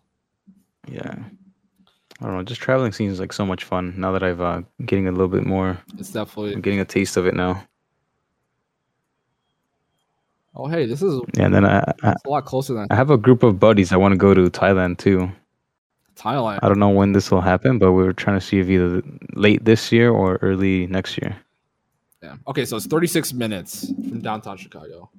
Yeah. 0.87 1.15
I 2.21 2.25
don't 2.25 2.37
know. 2.37 2.43
Just 2.43 2.61
traveling 2.61 2.93
seems 2.93 3.19
like 3.19 3.33
so 3.33 3.45
much 3.45 3.65
fun 3.65 3.93
now 3.97 4.13
that 4.13 4.23
I've 4.23 4.39
uh, 4.39 4.61
getting 4.85 5.09
a 5.09 5.11
little 5.11 5.27
bit 5.27 5.45
more. 5.45 5.77
It's 5.97 6.11
definitely. 6.11 6.53
I'm 6.53 6.61
getting 6.61 6.79
a 6.79 6.85
taste 6.85 7.17
of 7.17 7.25
it 7.25 7.33
now. 7.33 7.61
Oh 10.55 10.69
hey, 10.69 10.85
this 10.85 11.01
is 11.01 11.19
Yeah. 11.35 11.47
And 11.47 11.53
then 11.53 11.65
I 11.65 11.79
I, 12.03 12.11
it's 12.13 12.23
a 12.23 12.29
lot 12.29 12.45
closer 12.45 12.73
than 12.73 12.87
I 12.89 12.95
have 12.95 13.09
a 13.09 13.17
group 13.17 13.43
of 13.43 13.59
buddies 13.59 13.89
that 13.89 13.99
want 13.99 14.13
to 14.13 14.17
go 14.17 14.33
to 14.33 14.49
Thailand 14.49 14.97
too. 14.97 15.29
Thailand. 16.21 16.59
I 16.61 16.67
don't 16.67 16.79
know 16.79 16.89
when 16.89 17.13
this 17.13 17.31
will 17.31 17.41
happen, 17.41 17.79
but 17.79 17.93
we 17.93 18.05
are 18.05 18.13
trying 18.13 18.39
to 18.39 18.45
see 18.45 18.59
if 18.59 18.69
either 18.69 19.01
late 19.33 19.65
this 19.65 19.91
year 19.91 20.11
or 20.11 20.37
early 20.41 20.85
next 20.87 21.17
year. 21.17 21.35
Yeah. 22.21 22.35
Okay, 22.47 22.65
so 22.65 22.77
it's 22.77 22.85
36 22.85 23.33
minutes 23.33 23.87
from 23.87 24.21
downtown 24.21 24.55
Chicago 24.57 25.09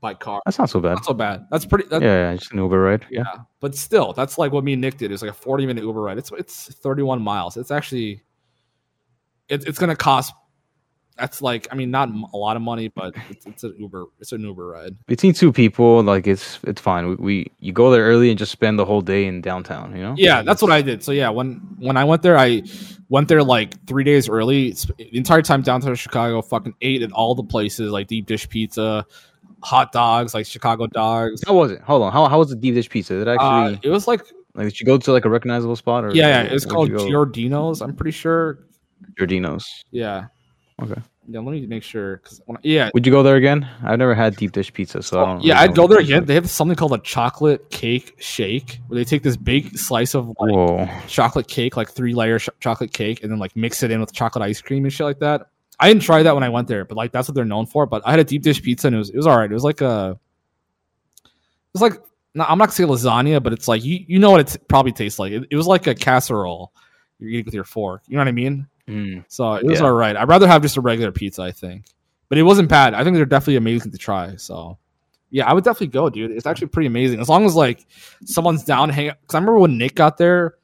by 0.00 0.14
car. 0.14 0.40
That's 0.46 0.58
not 0.58 0.70
so 0.70 0.80
bad. 0.80 0.94
Not 0.94 1.04
so 1.04 1.12
bad. 1.12 1.46
That's 1.50 1.66
pretty. 1.66 1.86
That's, 1.88 2.02
Yeah, 2.02 2.30
yeah, 2.30 2.36
just 2.36 2.52
an 2.52 2.58
Uber 2.58 2.80
ride. 2.80 3.06
yeah. 3.10 3.24
But 3.60 3.74
still, 3.74 4.14
that's 4.14 4.38
like 4.38 4.50
what 4.52 4.64
me 4.64 4.72
and 4.72 4.80
Nick 4.80 4.96
did. 4.96 5.12
It's 5.12 5.20
like 5.20 5.30
a 5.30 5.34
40 5.34 5.66
minute 5.66 5.84
Uber 5.84 6.00
ride. 6.00 6.16
It's 6.16 6.32
it's 6.32 6.72
31 6.74 7.20
miles. 7.20 7.56
It's 7.58 7.70
actually. 7.70 8.22
It, 9.50 9.66
it's 9.66 9.78
gonna 9.78 9.96
cost. 9.96 10.32
That's 11.20 11.42
like 11.42 11.68
I 11.70 11.74
mean 11.74 11.90
not 11.90 12.08
a 12.32 12.36
lot 12.36 12.56
of 12.56 12.62
money, 12.62 12.88
but 12.88 13.14
it's, 13.28 13.44
it's 13.44 13.62
an 13.62 13.74
Uber. 13.78 14.06
It's 14.20 14.32
an 14.32 14.40
Uber 14.40 14.66
ride. 14.66 14.96
Between 15.06 15.34
two 15.34 15.52
people, 15.52 16.02
like 16.02 16.26
it's 16.26 16.58
it's 16.64 16.80
fine. 16.80 17.10
We, 17.10 17.14
we 17.16 17.52
you 17.58 17.72
go 17.72 17.90
there 17.90 18.04
early 18.04 18.30
and 18.30 18.38
just 18.38 18.50
spend 18.50 18.78
the 18.78 18.86
whole 18.86 19.02
day 19.02 19.26
in 19.26 19.42
downtown. 19.42 19.94
You 19.94 20.02
know. 20.02 20.14
Yeah, 20.16 20.40
that's 20.40 20.62
what 20.62 20.70
I 20.70 20.80
did. 20.80 21.04
So 21.04 21.12
yeah, 21.12 21.28
when 21.28 21.56
when 21.78 21.98
I 21.98 22.04
went 22.04 22.22
there, 22.22 22.38
I 22.38 22.62
went 23.10 23.28
there 23.28 23.42
like 23.42 23.86
three 23.86 24.02
days 24.02 24.30
early. 24.30 24.70
The 24.70 25.16
entire 25.16 25.42
time 25.42 25.60
downtown 25.60 25.94
Chicago, 25.94 26.40
fucking 26.40 26.74
ate 26.80 27.02
at 27.02 27.12
all 27.12 27.34
the 27.34 27.44
places 27.44 27.90
like 27.90 28.06
deep 28.06 28.24
dish 28.24 28.48
pizza, 28.48 29.04
hot 29.62 29.92
dogs, 29.92 30.32
like 30.32 30.46
Chicago 30.46 30.86
dogs. 30.86 31.42
How 31.46 31.54
was 31.54 31.70
it? 31.70 31.82
Hold 31.82 32.02
on. 32.02 32.12
How 32.12 32.28
how 32.28 32.38
was 32.38 32.48
the 32.48 32.56
deep 32.56 32.74
dish 32.74 32.88
pizza? 32.88 33.12
Did 33.12 33.28
it 33.28 33.28
Uh, 33.28 33.34
actually 33.34 33.80
it 33.82 33.92
was 33.92 34.08
like 34.08 34.22
like 34.54 34.68
did 34.68 34.80
you 34.80 34.86
go 34.86 34.96
to 34.96 35.12
like 35.12 35.26
a 35.26 35.30
recognizable 35.30 35.76
spot 35.76 36.04
or 36.04 36.14
yeah, 36.14 36.44
yeah. 36.44 36.48
It's 36.50 36.64
called? 36.64 36.88
Giordano's. 36.88 37.82
I'm 37.82 37.94
pretty 37.94 38.12
sure. 38.12 38.60
Giordano's. 39.18 39.84
Yeah. 39.90 40.26
Okay. 40.82 41.00
Yeah. 41.30 41.40
Let 41.40 41.52
me 41.52 41.66
make 41.66 41.82
sure 41.82 42.16
because 42.16 42.40
yeah. 42.62 42.90
Would 42.92 43.06
you 43.06 43.12
go 43.12 43.22
there 43.22 43.36
again? 43.36 43.68
I've 43.84 43.98
never 43.98 44.14
had 44.14 44.36
deep 44.36 44.52
dish 44.52 44.72
pizza, 44.72 45.02
so 45.02 45.18
I 45.18 45.22
oh, 45.22 45.26
don't. 45.26 45.44
yeah, 45.44 45.60
I'd 45.60 45.74
go 45.74 45.86
there 45.86 46.00
again. 46.00 46.24
They 46.24 46.34
have 46.34 46.50
something 46.50 46.76
called 46.76 46.92
a 46.92 46.98
chocolate 46.98 47.70
cake 47.70 48.16
shake, 48.18 48.80
where 48.88 48.98
they 48.98 49.04
take 49.04 49.22
this 49.22 49.36
big 49.36 49.78
slice 49.78 50.14
of 50.14 50.28
like. 50.28 50.36
like 50.40 50.52
Whoa. 50.52 50.88
chocolate 51.06 51.46
cake, 51.46 51.76
like 51.76 51.90
three 51.90 52.14
layer 52.14 52.38
sh- 52.38 52.48
chocolate 52.58 52.92
cake, 52.92 53.22
and 53.22 53.30
then 53.30 53.38
like 53.38 53.54
mix 53.54 53.82
it 53.82 53.90
in 53.90 54.00
with 54.00 54.12
chocolate 54.12 54.42
ice 54.42 54.60
cream 54.60 54.84
and 54.84 54.92
shit 54.92 55.06
like 55.06 55.20
that. 55.20 55.46
I 55.78 55.88
didn't 55.88 56.02
try 56.02 56.22
that 56.22 56.34
when 56.34 56.42
I 56.42 56.48
went 56.48 56.68
there, 56.68 56.84
but 56.84 56.96
like 56.96 57.12
that's 57.12 57.28
what 57.28 57.34
they're 57.34 57.44
known 57.44 57.66
for. 57.66 57.86
But 57.86 58.02
I 58.04 58.10
had 58.10 58.20
a 58.20 58.24
deep 58.24 58.42
dish 58.42 58.60
pizza 58.60 58.88
and 58.88 58.96
it 58.96 58.98
was 58.98 59.10
it 59.10 59.16
was 59.16 59.26
all 59.26 59.38
right. 59.38 59.50
It 59.50 59.54
was 59.54 59.64
like 59.64 59.80
a, 59.80 60.18
it 61.24 61.28
was 61.72 61.82
like 61.82 61.94
no, 62.34 62.44
I'm 62.44 62.58
not 62.58 62.66
gonna 62.66 62.72
say 62.72 62.84
lasagna, 62.84 63.42
but 63.42 63.52
it's 63.52 63.66
like 63.66 63.84
you 63.84 64.04
you 64.06 64.18
know 64.18 64.30
what 64.30 64.40
it 64.40 64.68
probably 64.68 64.92
tastes 64.92 65.18
like. 65.18 65.32
It, 65.32 65.46
it 65.50 65.56
was 65.56 65.66
like 65.66 65.86
a 65.86 65.94
casserole 65.94 66.72
you're 67.18 67.30
eating 67.30 67.44
with 67.44 67.54
your 67.54 67.64
fork. 67.64 68.02
You 68.06 68.16
know 68.16 68.20
what 68.20 68.28
I 68.28 68.32
mean? 68.32 68.66
Mm. 68.90 69.24
So 69.28 69.54
it 69.54 69.64
was 69.64 69.80
Yeah. 69.80 69.86
all 69.86 69.92
right. 69.92 70.16
I'd 70.16 70.28
rather 70.28 70.46
have 70.48 70.62
just 70.62 70.76
a 70.76 70.80
regular 70.80 71.12
pizza, 71.12 71.42
I 71.42 71.52
think, 71.52 71.84
but 72.28 72.38
it 72.38 72.42
wasn't 72.42 72.68
bad. 72.68 72.94
I 72.94 73.04
think 73.04 73.16
they're 73.16 73.24
definitely 73.24 73.56
amazing 73.56 73.92
to 73.92 73.98
try. 73.98 74.36
So. 74.36 74.78
Yeah, 75.32 75.48
I 75.48 75.52
would 75.52 75.62
definitely 75.62 75.86
go, 75.88 76.10
dude. 76.10 76.32
It's 76.32 76.44
actually 76.46 76.66
pretty 76.68 76.88
amazing. 76.88 77.20
As 77.20 77.28
long 77.28 77.46
as 77.46 77.54
like 77.54 77.86
someone's 78.24 78.64
down 78.64 78.88
to 78.88 78.94
hang 78.94 79.10
out. 79.10 79.20
Because 79.20 79.36
I 79.36 79.38
remember 79.38 79.60
when 79.60 79.78
Nick 79.78 79.94
got 79.94 80.18
there, 80.18 80.54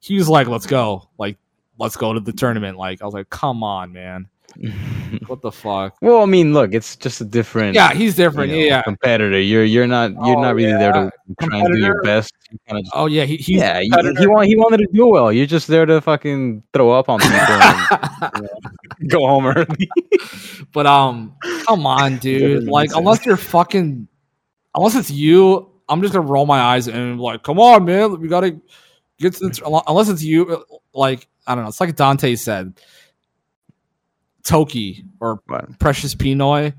he 0.00 0.16
was 0.16 0.28
like, 0.28 0.48
"Let's 0.48 0.66
go, 0.66 1.08
like, 1.16 1.38
let's 1.78 1.96
go 1.96 2.12
to 2.12 2.18
the 2.18 2.32
tournament." 2.32 2.76
Like, 2.76 3.00
I 3.02 3.04
was 3.04 3.14
like, 3.14 3.30
"Come 3.30 3.62
on, 3.62 3.92
man, 3.92 4.26
what 5.26 5.42
the 5.42 5.50
fuck?" 5.52 5.96
well, 6.00 6.22
I 6.22 6.26
mean, 6.26 6.52
look, 6.52 6.72
it's 6.74 6.96
just 6.96 7.20
a 7.20 7.24
different. 7.24 7.74
Yeah, 7.74 7.92
he's 7.92 8.18
you 8.18 8.24
different. 8.24 8.52
know, 8.52 8.58
yeah, 8.58 8.64
yeah. 8.64 8.82
competitor. 8.82 9.40
You're 9.40 9.64
you're 9.64 9.86
not 9.86 10.12
you're 10.12 10.36
Oh, 10.36 10.42
not 10.42 10.54
really 10.54 10.72
there 10.72 10.92
to 10.92 11.10
try 11.40 11.58
and 11.58 11.72
do 11.72 11.78
your 11.78 12.02
best. 12.02 12.32
You 12.50 12.58
kinda 12.66 12.82
just- 12.82 12.92
Oh 12.94 13.06
yeah, 13.06 13.24
he, 13.24 13.36
yeah, 13.46 13.80
he, 13.80 13.90
he, 14.18 14.26
want, 14.26 14.46
he 14.46 14.56
wanted 14.56 14.78
to 14.78 14.86
do 14.92 15.06
well. 15.08 15.32
You're 15.32 15.46
just 15.46 15.66
there 15.68 15.84
to 15.86 16.00
fucking 16.00 16.62
throw 16.72 16.90
up 16.92 17.08
on 17.08 17.18
people 17.20 17.38
and 17.40 19.08
go 19.08 19.26
home 19.26 19.46
early. 19.46 19.88
but 20.72 20.86
um, 20.86 21.34
come 21.66 21.86
on, 21.86 22.18
dude. 22.18 22.64
Like, 22.64 22.90
unless 22.94 23.26
you're 23.26 23.36
fucking, 23.36 24.06
unless 24.74 24.94
it's 24.94 25.10
you, 25.10 25.70
I'm 25.88 26.00
just 26.02 26.14
gonna 26.14 26.26
roll 26.26 26.46
my 26.46 26.60
eyes 26.60 26.88
and 26.88 27.20
like, 27.20 27.42
"Come 27.42 27.58
on, 27.60 27.84
man, 27.84 28.20
we 28.20 28.28
gotta 28.28 28.58
get 29.18 29.34
to 29.34 29.48
the." 29.48 29.82
Unless 29.86 30.08
it's 30.08 30.22
you, 30.22 30.64
like 30.94 31.28
I 31.46 31.54
don't 31.54 31.64
know. 31.64 31.68
It's 31.68 31.80
like 31.80 31.94
Dante 31.96 32.34
said, 32.36 32.74
Toki 34.46 35.04
or 35.20 35.40
But, 35.46 35.78
Precious 35.78 36.14
Pinoy. 36.14 36.72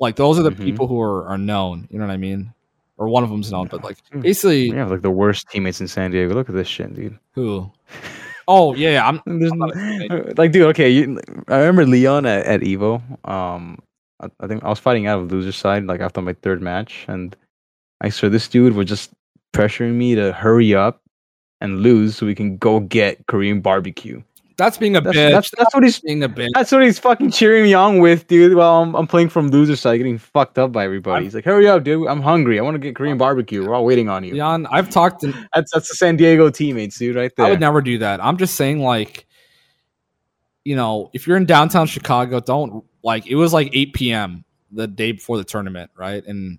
Like 0.00 0.16
those 0.16 0.38
are 0.38 0.42
the 0.42 0.50
Mhm. 0.50 0.64
people 0.64 0.86
who 0.88 1.00
are, 1.00 1.26
are 1.28 1.38
known. 1.38 1.86
You 1.90 1.98
know 1.98 2.06
what 2.06 2.12
I 2.12 2.16
mean? 2.16 2.52
Or 2.96 3.08
one 3.08 3.22
of 3.22 3.30
them's 3.30 3.52
known, 3.52 3.68
but 3.68 3.84
like 3.84 3.98
Mm. 4.12 4.22
basically 4.22 4.70
like 4.72 5.02
the 5.02 5.10
worst 5.10 5.48
teammates 5.50 5.80
in 5.80 5.86
San 5.88 6.10
Diego. 6.10 6.34
Look 6.34 6.48
at 6.48 6.54
this 6.54 6.66
shit, 6.68 6.94
dude. 6.94 7.18
who? 7.32 7.70
Oh 8.48 8.74
yeah, 8.74 8.90
yeah. 8.90 9.06
I'm 9.08 9.20
I'm 9.26 9.58
not 9.58 9.76
a 9.76 9.78
n- 9.78 10.00
teammate. 10.08 10.38
like, 10.38 10.52
dude, 10.52 10.66
okay. 10.68 10.88
You, 10.90 11.20
I 11.48 11.58
remember 11.58 11.84
Leon 11.86 12.26
at, 12.26 12.46
at 12.46 12.60
Evo. 12.62 13.02
Um, 13.28 13.78
I, 14.20 14.28
I 14.40 14.46
think 14.48 14.64
I 14.64 14.68
was 14.68 14.78
fighting 14.78 15.06
out 15.06 15.20
of 15.20 15.30
loser 15.30 15.52
side 15.52 15.84
like 15.84 16.00
after 16.00 16.20
my 16.22 16.32
third 16.32 16.62
match, 16.62 17.04
and 17.08 17.36
I 18.00 18.08
swear 18.08 18.30
this 18.30 18.48
dude 18.48 18.74
was 18.74 18.86
just 18.88 19.10
pressuring 19.52 19.94
me 19.94 20.14
to 20.14 20.32
hurry 20.32 20.74
up 20.74 21.02
and 21.60 21.80
lose 21.80 22.16
so 22.16 22.24
we 22.26 22.34
can 22.34 22.56
go 22.56 22.80
get 22.80 23.26
Korean 23.26 23.60
barbecue. 23.60 24.22
That's 24.58 24.76
being 24.76 24.96
a 24.96 25.00
That's, 25.00 25.16
bitch. 25.16 25.30
that's 25.30 25.50
that's 25.56 25.72
what 25.74 25.84
he's 25.84 26.00
being 26.00 26.24
a 26.24 26.28
bitch. 26.28 26.48
that's 26.52 26.72
what 26.72 26.82
he's 26.82 26.98
fucking 26.98 27.30
cheering 27.30 27.62
me 27.62 27.74
on 27.74 28.00
with, 28.00 28.26
dude. 28.26 28.56
While 28.56 28.82
I'm, 28.82 28.94
I'm 28.96 29.06
playing 29.06 29.28
from 29.28 29.48
loser 29.48 29.76
side, 29.76 29.98
getting 29.98 30.18
fucked 30.18 30.58
up 30.58 30.72
by 30.72 30.84
everybody. 30.84 31.24
He's 31.24 31.34
like, 31.36 31.44
"Hurry 31.44 31.68
up, 31.68 31.84
dude! 31.84 32.08
I'm 32.08 32.20
hungry. 32.20 32.58
I 32.58 32.62
want 32.62 32.74
to 32.74 32.80
get 32.80 32.96
Korean 32.96 33.16
barbecue. 33.16 33.64
We're 33.64 33.74
all 33.74 33.84
waiting 33.84 34.08
on 34.08 34.24
you." 34.24 34.34
Jan, 34.34 34.66
I've 34.66 34.90
talked 34.90 35.22
and 35.22 35.32
That's 35.54 35.72
that's 35.72 35.88
the 35.88 35.94
San 35.94 36.16
Diego 36.16 36.50
teammates, 36.50 36.98
dude, 36.98 37.14
right 37.14 37.30
there. 37.36 37.46
I 37.46 37.50
would 37.50 37.60
never 37.60 37.80
do 37.80 37.98
that. 37.98 38.22
I'm 38.22 38.36
just 38.36 38.56
saying, 38.56 38.80
like, 38.80 39.26
you 40.64 40.74
know, 40.74 41.10
if 41.14 41.28
you're 41.28 41.36
in 41.36 41.46
downtown 41.46 41.86
Chicago, 41.86 42.40
don't 42.40 42.84
like 43.04 43.28
it 43.28 43.36
was 43.36 43.52
like 43.52 43.70
8 43.72 43.92
p.m. 43.94 44.44
the 44.72 44.88
day 44.88 45.12
before 45.12 45.38
the 45.38 45.44
tournament, 45.44 45.92
right? 45.96 46.24
And 46.26 46.58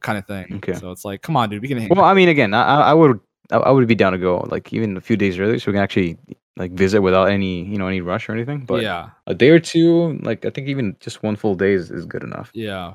kind 0.00 0.18
of 0.18 0.26
thing. 0.26 0.56
Okay. 0.56 0.74
So 0.74 0.90
it's 0.90 1.06
like, 1.06 1.22
come 1.22 1.38
on, 1.38 1.48
dude, 1.48 1.62
we 1.62 1.68
can 1.68 1.78
hang. 1.78 1.88
Well, 1.88 2.04
I 2.04 2.12
mean, 2.12 2.28
again, 2.28 2.52
I, 2.52 2.82
I 2.82 2.92
would 2.92 3.18
I, 3.50 3.56
I 3.56 3.70
would 3.70 3.88
be 3.88 3.94
down 3.94 4.12
to 4.12 4.18
go 4.18 4.46
like 4.50 4.72
even 4.74 4.96
a 4.98 5.00
few 5.00 5.16
days 5.16 5.38
earlier, 5.38 5.58
so 5.58 5.70
we 5.70 5.74
can 5.74 5.82
actually 5.82 6.18
like 6.56 6.72
visit 6.72 7.00
without 7.00 7.28
any 7.30 7.64
you 7.64 7.78
know 7.78 7.88
any 7.88 8.00
rush 8.00 8.28
or 8.28 8.32
anything. 8.32 8.60
But 8.64 8.82
yeah, 8.82 9.10
a 9.26 9.34
day 9.34 9.50
or 9.50 9.58
two, 9.58 10.18
like 10.22 10.44
I 10.44 10.50
think 10.50 10.68
even 10.68 10.96
just 11.00 11.22
one 11.22 11.36
full 11.36 11.54
day 11.54 11.72
is, 11.72 11.90
is 11.90 12.06
good 12.06 12.22
enough. 12.22 12.50
yeah. 12.54 12.94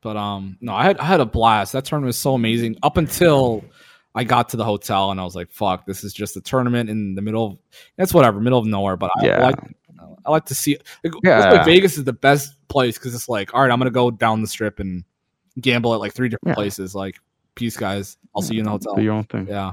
But 0.00 0.18
um, 0.18 0.58
no, 0.60 0.74
I 0.74 0.84
had 0.84 0.98
I 0.98 1.04
had 1.04 1.20
a 1.20 1.24
blast. 1.26 1.72
That 1.72 1.86
tournament 1.86 2.08
was 2.08 2.18
so 2.18 2.34
amazing 2.34 2.76
up 2.82 2.98
until 2.98 3.64
I 4.14 4.22
got 4.24 4.50
to 4.50 4.56
the 4.58 4.64
hotel 4.64 5.10
and 5.10 5.18
I 5.18 5.24
was 5.24 5.34
like, 5.34 5.50
fuck, 5.50 5.86
this 5.86 6.04
is 6.04 6.12
just 6.12 6.36
a 6.36 6.42
tournament 6.42 6.90
in 6.90 7.14
the 7.14 7.22
middle. 7.22 7.46
of 7.46 7.58
It's 7.96 8.12
whatever, 8.12 8.38
middle 8.40 8.58
of 8.58 8.66
nowhere. 8.66 8.96
But 8.98 9.10
I 9.18 9.26
Yeah. 9.26 9.42
like 9.46 9.56
I 10.26 10.30
like 10.30 10.44
to 10.46 10.54
see. 10.54 10.76
Like, 11.02 11.14
Yeah. 11.24 11.40
that's 11.40 11.56
why 11.58 11.64
Vegas 11.64 11.96
is 11.98 12.04
the 12.04 12.12
best 12.12 12.54
place 12.68 12.98
because 12.98 13.14
it's 13.14 13.28
like, 13.30 13.54
all 13.54 13.62
right, 13.62 13.70
I'm 13.70 13.78
gonna 13.78 13.90
go 13.90 14.10
down 14.10 14.42
the 14.42 14.46
strip 14.46 14.78
and 14.78 15.04
gamble 15.60 15.94
at 15.94 16.00
like 16.00 16.12
three 16.12 16.28
different 16.28 16.50
Yeah. 16.50 16.54
places. 16.54 16.94
Like, 16.94 17.18
peace, 17.54 17.76
guys. 17.76 18.18
I'll 18.36 18.42
see 18.42 18.54
you 18.54 18.60
in 18.60 18.64
the 18.66 18.70
hotel. 18.72 18.94
Do 18.94 19.02
your 19.02 19.14
own 19.14 19.24
thing. 19.24 19.46
Yeah, 19.48 19.72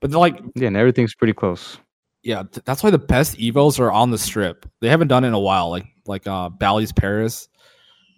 but 0.00 0.10
like, 0.10 0.38
Yeah, 0.56 0.68
and 0.68 0.76
everything's 0.76 1.14
pretty 1.14 1.32
close. 1.32 1.78
Yeah, 2.22 2.42
th- 2.42 2.64
that's 2.64 2.82
why 2.82 2.90
the 2.90 2.98
best 2.98 3.36
evos 3.38 3.78
are 3.80 3.90
on 3.90 4.10
the 4.10 4.18
strip. 4.18 4.66
They 4.80 4.88
haven't 4.88 5.08
done 5.08 5.24
it 5.24 5.28
in 5.28 5.34
a 5.34 5.40
while. 5.40 5.70
Like 5.70 5.86
like 6.06 6.26
uh 6.26 6.48
Bally's 6.48 6.92
Paris, 6.92 7.48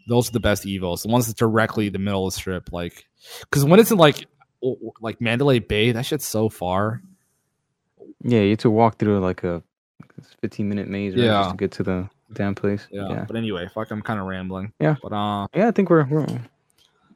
those 0.08 0.28
are 0.28 0.32
the 0.32 0.40
best 0.40 0.64
evos. 0.64 1.02
The 1.02 1.08
ones 1.08 1.26
that 1.26 1.36
directly 1.36 1.88
the 1.88 1.98
middle 1.98 2.26
of 2.26 2.32
the 2.32 2.36
strip. 2.38 2.72
Like, 2.72 3.04
because 3.40 3.64
when 3.64 3.78
it's 3.80 3.90
in 3.90 3.98
like 3.98 4.26
like 5.00 5.20
Mandalay 5.20 5.58
Bay, 5.60 5.92
that 5.92 6.06
shit's 6.06 6.26
so 6.26 6.48
far. 6.48 7.02
Yeah, 8.24 8.40
you 8.40 8.50
have 8.50 8.58
to 8.58 8.70
walk 8.70 8.98
through 8.98 9.18
like 9.20 9.42
a 9.44 9.62
15 10.40 10.68
minute 10.68 10.88
maze, 10.88 11.14
right, 11.14 11.24
Yeah. 11.24 11.40
just 11.42 11.50
to 11.50 11.56
get 11.56 11.72
to 11.72 11.82
the 11.82 12.08
damn 12.32 12.54
place. 12.54 12.86
Yeah. 12.90 13.08
yeah, 13.08 13.24
But 13.26 13.36
anyway, 13.36 13.68
fuck, 13.74 13.90
I'm 13.90 14.02
kind 14.02 14.20
of 14.20 14.26
rambling. 14.26 14.72
Yeah. 14.80 14.94
But 15.02 15.12
uh, 15.12 15.48
Yeah, 15.54 15.66
I 15.68 15.70
think 15.72 15.90
we're, 15.90 16.04
we're 16.04 16.26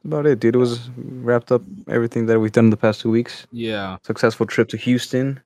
about 0.03 0.25
it, 0.25 0.39
dude. 0.41 0.55
It 0.55 0.57
was 0.57 0.89
wrapped 0.97 1.51
up 1.51 1.61
everything 1.87 2.25
that 2.25 2.39
we've 2.41 2.51
done 2.51 2.65
in 2.65 2.69
the 2.71 2.77
past 2.77 2.99
two 3.01 3.09
weeks. 3.09 3.47
yeah, 3.51 3.97
Successful 4.03 4.45
trip 4.45 4.67
to 4.69 4.77
Houston. 4.77 5.41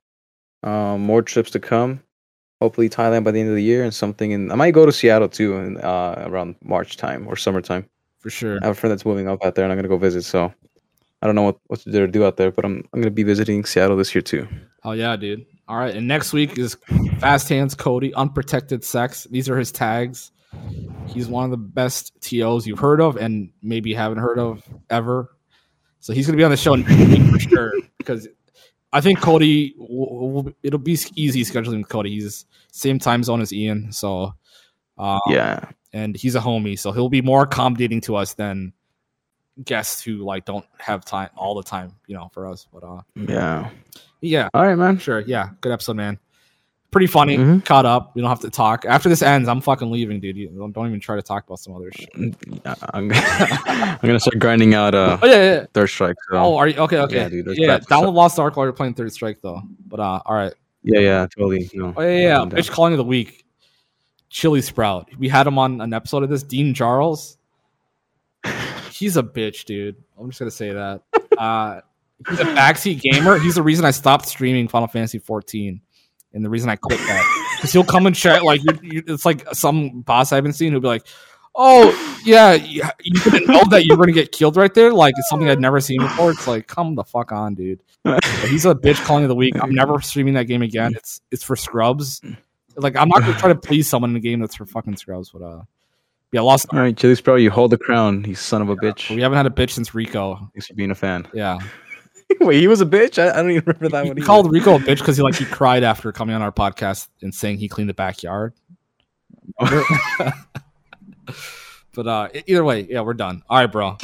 Um, 0.64 1.02
more 1.02 1.22
trips 1.22 1.52
to 1.52 1.60
come. 1.60 2.02
Hopefully 2.62 2.90
Thailand 2.90 3.24
by 3.24 3.32
the 3.32 3.40
end 3.40 3.50
of 3.50 3.56
the 3.56 3.64
year, 3.64 3.84
and 3.84 3.94
something 3.94 4.34
And 4.34 4.52
I 4.52 4.56
might 4.56 4.72
go 4.72 4.86
to 4.86 4.92
Seattle 4.92 5.30
too, 5.30 5.56
in, 5.56 5.78
uh, 5.78 6.24
around 6.28 6.56
March 6.64 6.96
time 6.98 7.28
or 7.28 7.36
summertime. 7.36 7.86
for 8.20 8.30
sure. 8.30 8.60
I 8.62 8.66
have 8.68 8.78
a 8.78 8.80
friend 8.80 8.92
that's 8.92 9.06
moving 9.06 9.28
up 9.28 9.44
out 9.44 9.56
there, 9.56 9.66
and 9.66 9.72
I'm 9.72 9.78
gonna 9.80 9.88
go 9.88 9.98
visit. 9.98 10.24
So 10.24 10.54
I 11.24 11.26
don't 11.26 11.36
know 11.36 11.42
what 11.44 11.58
what 11.68 11.80
to 11.80 12.08
do 12.08 12.26
out 12.26 12.38
there, 12.38 12.52
but 12.52 12.66
I'm 12.66 12.84
I'm 12.94 13.02
gonna 13.02 13.12
be 13.12 13.24
visiting 13.24 13.66
Seattle 13.66 13.98
this 13.98 14.14
year 14.14 14.22
too. 14.22 14.48
Oh 14.84 14.92
yeah, 14.92 15.16
dude. 15.16 15.46
All 15.68 15.78
right, 15.78 15.96
and 15.96 16.08
next 16.08 16.34
week 16.34 16.58
is 16.58 16.78
Fast 17.20 17.50
Hands 17.50 17.74
Cody, 17.74 18.14
Unprotected 18.14 18.84
Sex. 18.84 19.26
These 19.32 19.50
are 19.50 19.58
his 19.58 19.72
tags. 19.72 20.32
He's 21.08 21.28
one 21.28 21.46
of 21.46 21.52
the 21.52 21.58
best 21.58 22.12
TOs 22.22 22.68
you've 22.68 22.80
heard 22.80 23.00
of 23.00 23.16
and 23.16 23.52
maybe 23.64 23.94
haven't 23.94 24.18
heard 24.18 24.38
of 24.38 24.64
ever. 24.90 25.30
So 26.00 26.14
he's 26.14 26.26
gonna 26.28 26.38
be 26.38 26.44
on 26.44 26.52
the 26.52 26.58
show 26.58 26.76
next 26.76 26.96
week 26.98 27.22
for 27.32 27.40
sure 27.40 27.74
because 27.98 28.28
I 28.94 29.02
think 29.02 29.22
Cody. 29.22 29.74
will- 29.78 30.32
will- 30.34 30.54
It'll 30.64 30.80
be 30.80 30.98
easy 31.16 31.44
scheduling 31.44 31.78
with 31.80 31.90
Cody. 31.90 32.10
He's 32.12 32.46
same 32.72 33.00
time 33.00 33.24
zone 33.24 33.42
as 33.42 33.54
Ian, 33.54 33.92
so 33.92 34.34
uh, 34.98 35.20
Yeah, 35.28 35.70
and 35.94 36.16
he's 36.16 36.36
a 36.36 36.40
homie, 36.40 36.78
so 36.78 36.92
he'll 36.92 37.10
be 37.10 37.22
more 37.22 37.44
accommodating 37.44 38.02
to 38.02 38.16
us 38.18 38.34
than 38.34 38.74
guests 39.64 40.02
who 40.02 40.18
like 40.18 40.46
don't 40.46 40.66
have 40.78 41.04
time 41.06 41.30
all 41.36 41.56
the 41.56 41.64
time, 41.64 41.94
you 42.08 42.16
know, 42.16 42.30
for 42.34 42.48
us. 42.48 42.68
But 42.74 42.84
uh, 42.84 43.02
yeah. 43.16 43.70
yeah, 44.22 44.50
All 44.54 44.66
right, 44.66 44.76
man. 44.78 44.98
Sure, 44.98 45.20
yeah, 45.22 45.50
good 45.62 45.72
episode, 45.72 45.96
man. 45.96 46.20
Pretty 46.92 47.08
funny. 47.08 47.38
Mhm. 47.38 47.64
Caught 47.64 47.86
up. 47.86 48.12
We 48.16 48.22
don't 48.22 48.28
have 48.30 48.42
to 48.42 48.50
talk 48.50 48.84
after 48.86 49.08
this 49.08 49.22
ends. 49.22 49.48
I'm 49.48 49.62
fucking 49.62 49.90
leaving, 49.90 50.20
dude. 50.20 50.36
You 50.36 50.50
don't, 50.50 50.74
don't 50.74 50.88
even 50.88 51.00
try 51.00 51.16
to 51.16 51.22
talk 51.22 51.46
about 51.48 51.60
some 51.60 51.74
other 51.74 51.90
shit. 51.94 52.10
I- 52.66 52.76
I'm, 52.94 53.10
I'm 53.14 53.98
gonna 54.02 54.20
start 54.20 54.40
grinding 54.40 54.74
out 54.74 54.94
uh 54.94 55.18
Oh 55.22 55.26
yeah, 55.26 55.34
yeah. 55.36 55.54
yeah. 55.54 55.66
third 55.74 55.88
strike. 55.88 56.18
So. 56.30 56.38
Oh, 56.38 56.58
are 56.58 56.68
you 56.68 56.78
okay? 56.80 56.98
Okay, 57.00 57.16
Yeah, 57.16 57.30
dude, 57.30 57.48
yeah. 57.58 57.80
Download 57.80 58.14
Lost 58.14 58.38
Ark 58.40 58.58
while 58.58 58.66
you're 58.66 58.74
playing 58.74 58.94
Third 58.96 59.14
Strike, 59.14 59.40
though. 59.42 59.62
But 59.88 60.02
uh, 60.02 60.20
all 60.26 60.36
right. 60.36 60.54
yeah, 60.84 61.00
yeah, 61.00 61.28
totally. 61.34 61.70
No. 61.74 61.94
Oh 61.96 62.02
yeah, 62.02 62.10
yeah. 62.10 62.18
yeah. 62.42 62.46
Bitch 62.46 62.70
calling 62.70 62.92
of 62.94 62.98
the 62.98 63.04
week. 63.06 63.46
Chili 64.30 64.62
Sprout. 64.62 65.10
We 65.18 65.30
had 65.30 65.48
him 65.48 65.58
on 65.58 65.80
an 65.82 65.94
episode 65.94 66.24
of 66.24 66.30
this. 66.30 66.44
Dean 66.44 66.74
Charles. 66.74 67.38
He's 68.92 69.18
a 69.18 69.24
bitch, 69.24 69.66
dude. 69.66 69.96
I'm 70.20 70.30
just 70.30 70.40
gonna 70.40 70.52
say 70.52 70.72
that. 70.74 71.02
Uh, 71.38 71.82
he's 72.30 72.40
a 72.40 72.44
backseat 72.46 73.02
gamer. 73.02 73.40
He's 73.40 73.56
the 73.56 73.64
reason 73.64 73.84
I 73.86 73.92
stopped 73.92 74.28
streaming 74.28 74.68
Final 74.68 74.88
Fantasy 74.88 75.18
14, 75.18 75.82
and 76.34 76.44
the 76.44 76.50
reason 76.50 76.70
I 76.70 76.76
quit 76.76 77.00
that 77.00 77.54
because 77.58 77.72
he'll 77.72 77.84
come 77.84 78.08
and 78.08 78.16
chat 78.16 78.44
like 78.44 78.62
you, 78.64 78.80
you, 78.82 79.04
it's 79.08 79.26
like 79.26 79.48
some 79.54 80.02
boss 80.02 80.32
I've 80.32 80.44
been 80.44 80.54
seeing 80.54 80.72
who'll 80.72 80.82
be 80.82 80.88
like, 80.88 81.06
"Oh 81.56 82.20
yeah, 82.26 82.54
you, 82.54 82.84
you 83.04 83.20
didn't 83.22 83.48
know 83.48 83.64
that 83.70 83.86
you 83.86 83.96
were 83.96 84.06
gonna 84.06 84.14
get 84.14 84.32
killed 84.32 84.58
right 84.58 84.74
there." 84.74 84.94
Like 84.94 85.14
it's 85.18 85.30
something 85.30 85.50
I'd 85.50 85.60
never 85.60 85.80
seen 85.80 86.02
before. 86.02 86.32
It's 86.32 86.48
like, 86.48 86.68
come 86.68 86.96
the 86.96 87.04
fuck 87.04 87.32
on, 87.32 87.56
dude. 87.56 87.82
But 88.04 88.24
he's 88.48 88.66
a 88.66 88.74
bitch 88.74 89.04
calling 89.06 89.24
of 89.24 89.30
the 89.30 89.36
week. 89.36 89.56
I'm 89.62 89.74
never 89.74 90.02
streaming 90.02 90.34
that 90.36 90.46
game 90.46 90.62
again. 90.62 90.94
It's 90.96 91.22
it's 91.32 91.44
for 91.44 91.56
scrubs. 91.56 92.22
Like 92.76 92.96
I'm 92.96 93.10
not 93.10 93.22
gonna 93.22 93.38
try 93.38 93.50
to 93.50 93.60
please 93.60 93.90
someone 93.90 94.12
in 94.12 94.16
a 94.16 94.22
game 94.22 94.40
that's 94.40 94.56
for 94.56 94.66
fucking 94.66 94.98
scrubs. 94.98 95.30
But 95.30 95.42
uh, 95.42 95.62
yeah, 96.32 96.42
lost. 96.42 96.68
All 96.72 96.80
right, 96.80 96.96
Chili 96.96 97.16
Sprout, 97.16 97.42
you 97.42 97.52
hold 97.52 97.72
the 97.72 97.78
crown, 97.78 98.24
you 98.26 98.36
son 98.36 98.62
of 98.62 98.70
a 98.70 98.76
bitch. 98.76 99.14
We 99.14 99.22
haven't 99.22 99.38
had 99.38 99.46
a 99.46 99.50
bitch 99.50 99.72
since 99.72 99.94
Rico. 99.94 100.50
Thanks 100.54 100.68
for 100.68 100.74
being 100.74 100.92
a 100.92 100.96
fan. 100.96 101.28
Yeah, 101.34 101.60
Wait, 102.40 102.60
he 102.60 102.68
was 102.68 102.82
a 102.82 102.86
bitch? 102.86 103.22
I, 103.22 103.32
I 103.32 103.42
don't 103.42 103.52
even 103.52 103.64
remember 103.66 103.90
that 103.90 104.04
he 104.04 104.10
one. 104.10 104.18
either. 104.18 104.26
called 104.26 104.52
Rico 104.52 104.76
a 104.76 104.80
bitch 104.80 105.00
because 105.00 105.18
he 105.18 105.24
like 105.24 105.36
he 105.36 105.46
cried 105.46 105.84
after 105.84 106.12
coming 106.12 106.36
on 106.36 106.42
our 106.42 106.52
podcast 106.52 107.08
and 107.22 107.34
saying 107.34 107.58
he 107.58 107.68
cleaned 107.68 107.90
the 107.90 107.94
backyard. 107.94 108.54
but 109.60 110.34
uh, 112.08 112.30
either 112.48 112.64
way, 112.64 112.88
yeah, 112.90 113.02
we're 113.02 113.14
done. 113.14 113.44
All 113.50 113.60
right, 113.60 113.72
bro. 113.72 113.98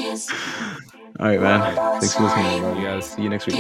All 1.20 1.26
right, 1.26 1.42
man. 1.42 1.76
Thanks 2.00 2.16
for 2.16 2.24
listening, 2.24 2.60
bro. 2.60 2.78
You 2.78 2.86
guys. 2.86 3.12
See 3.12 3.24
you 3.24 3.30
next 3.30 3.48
week. 3.48 3.56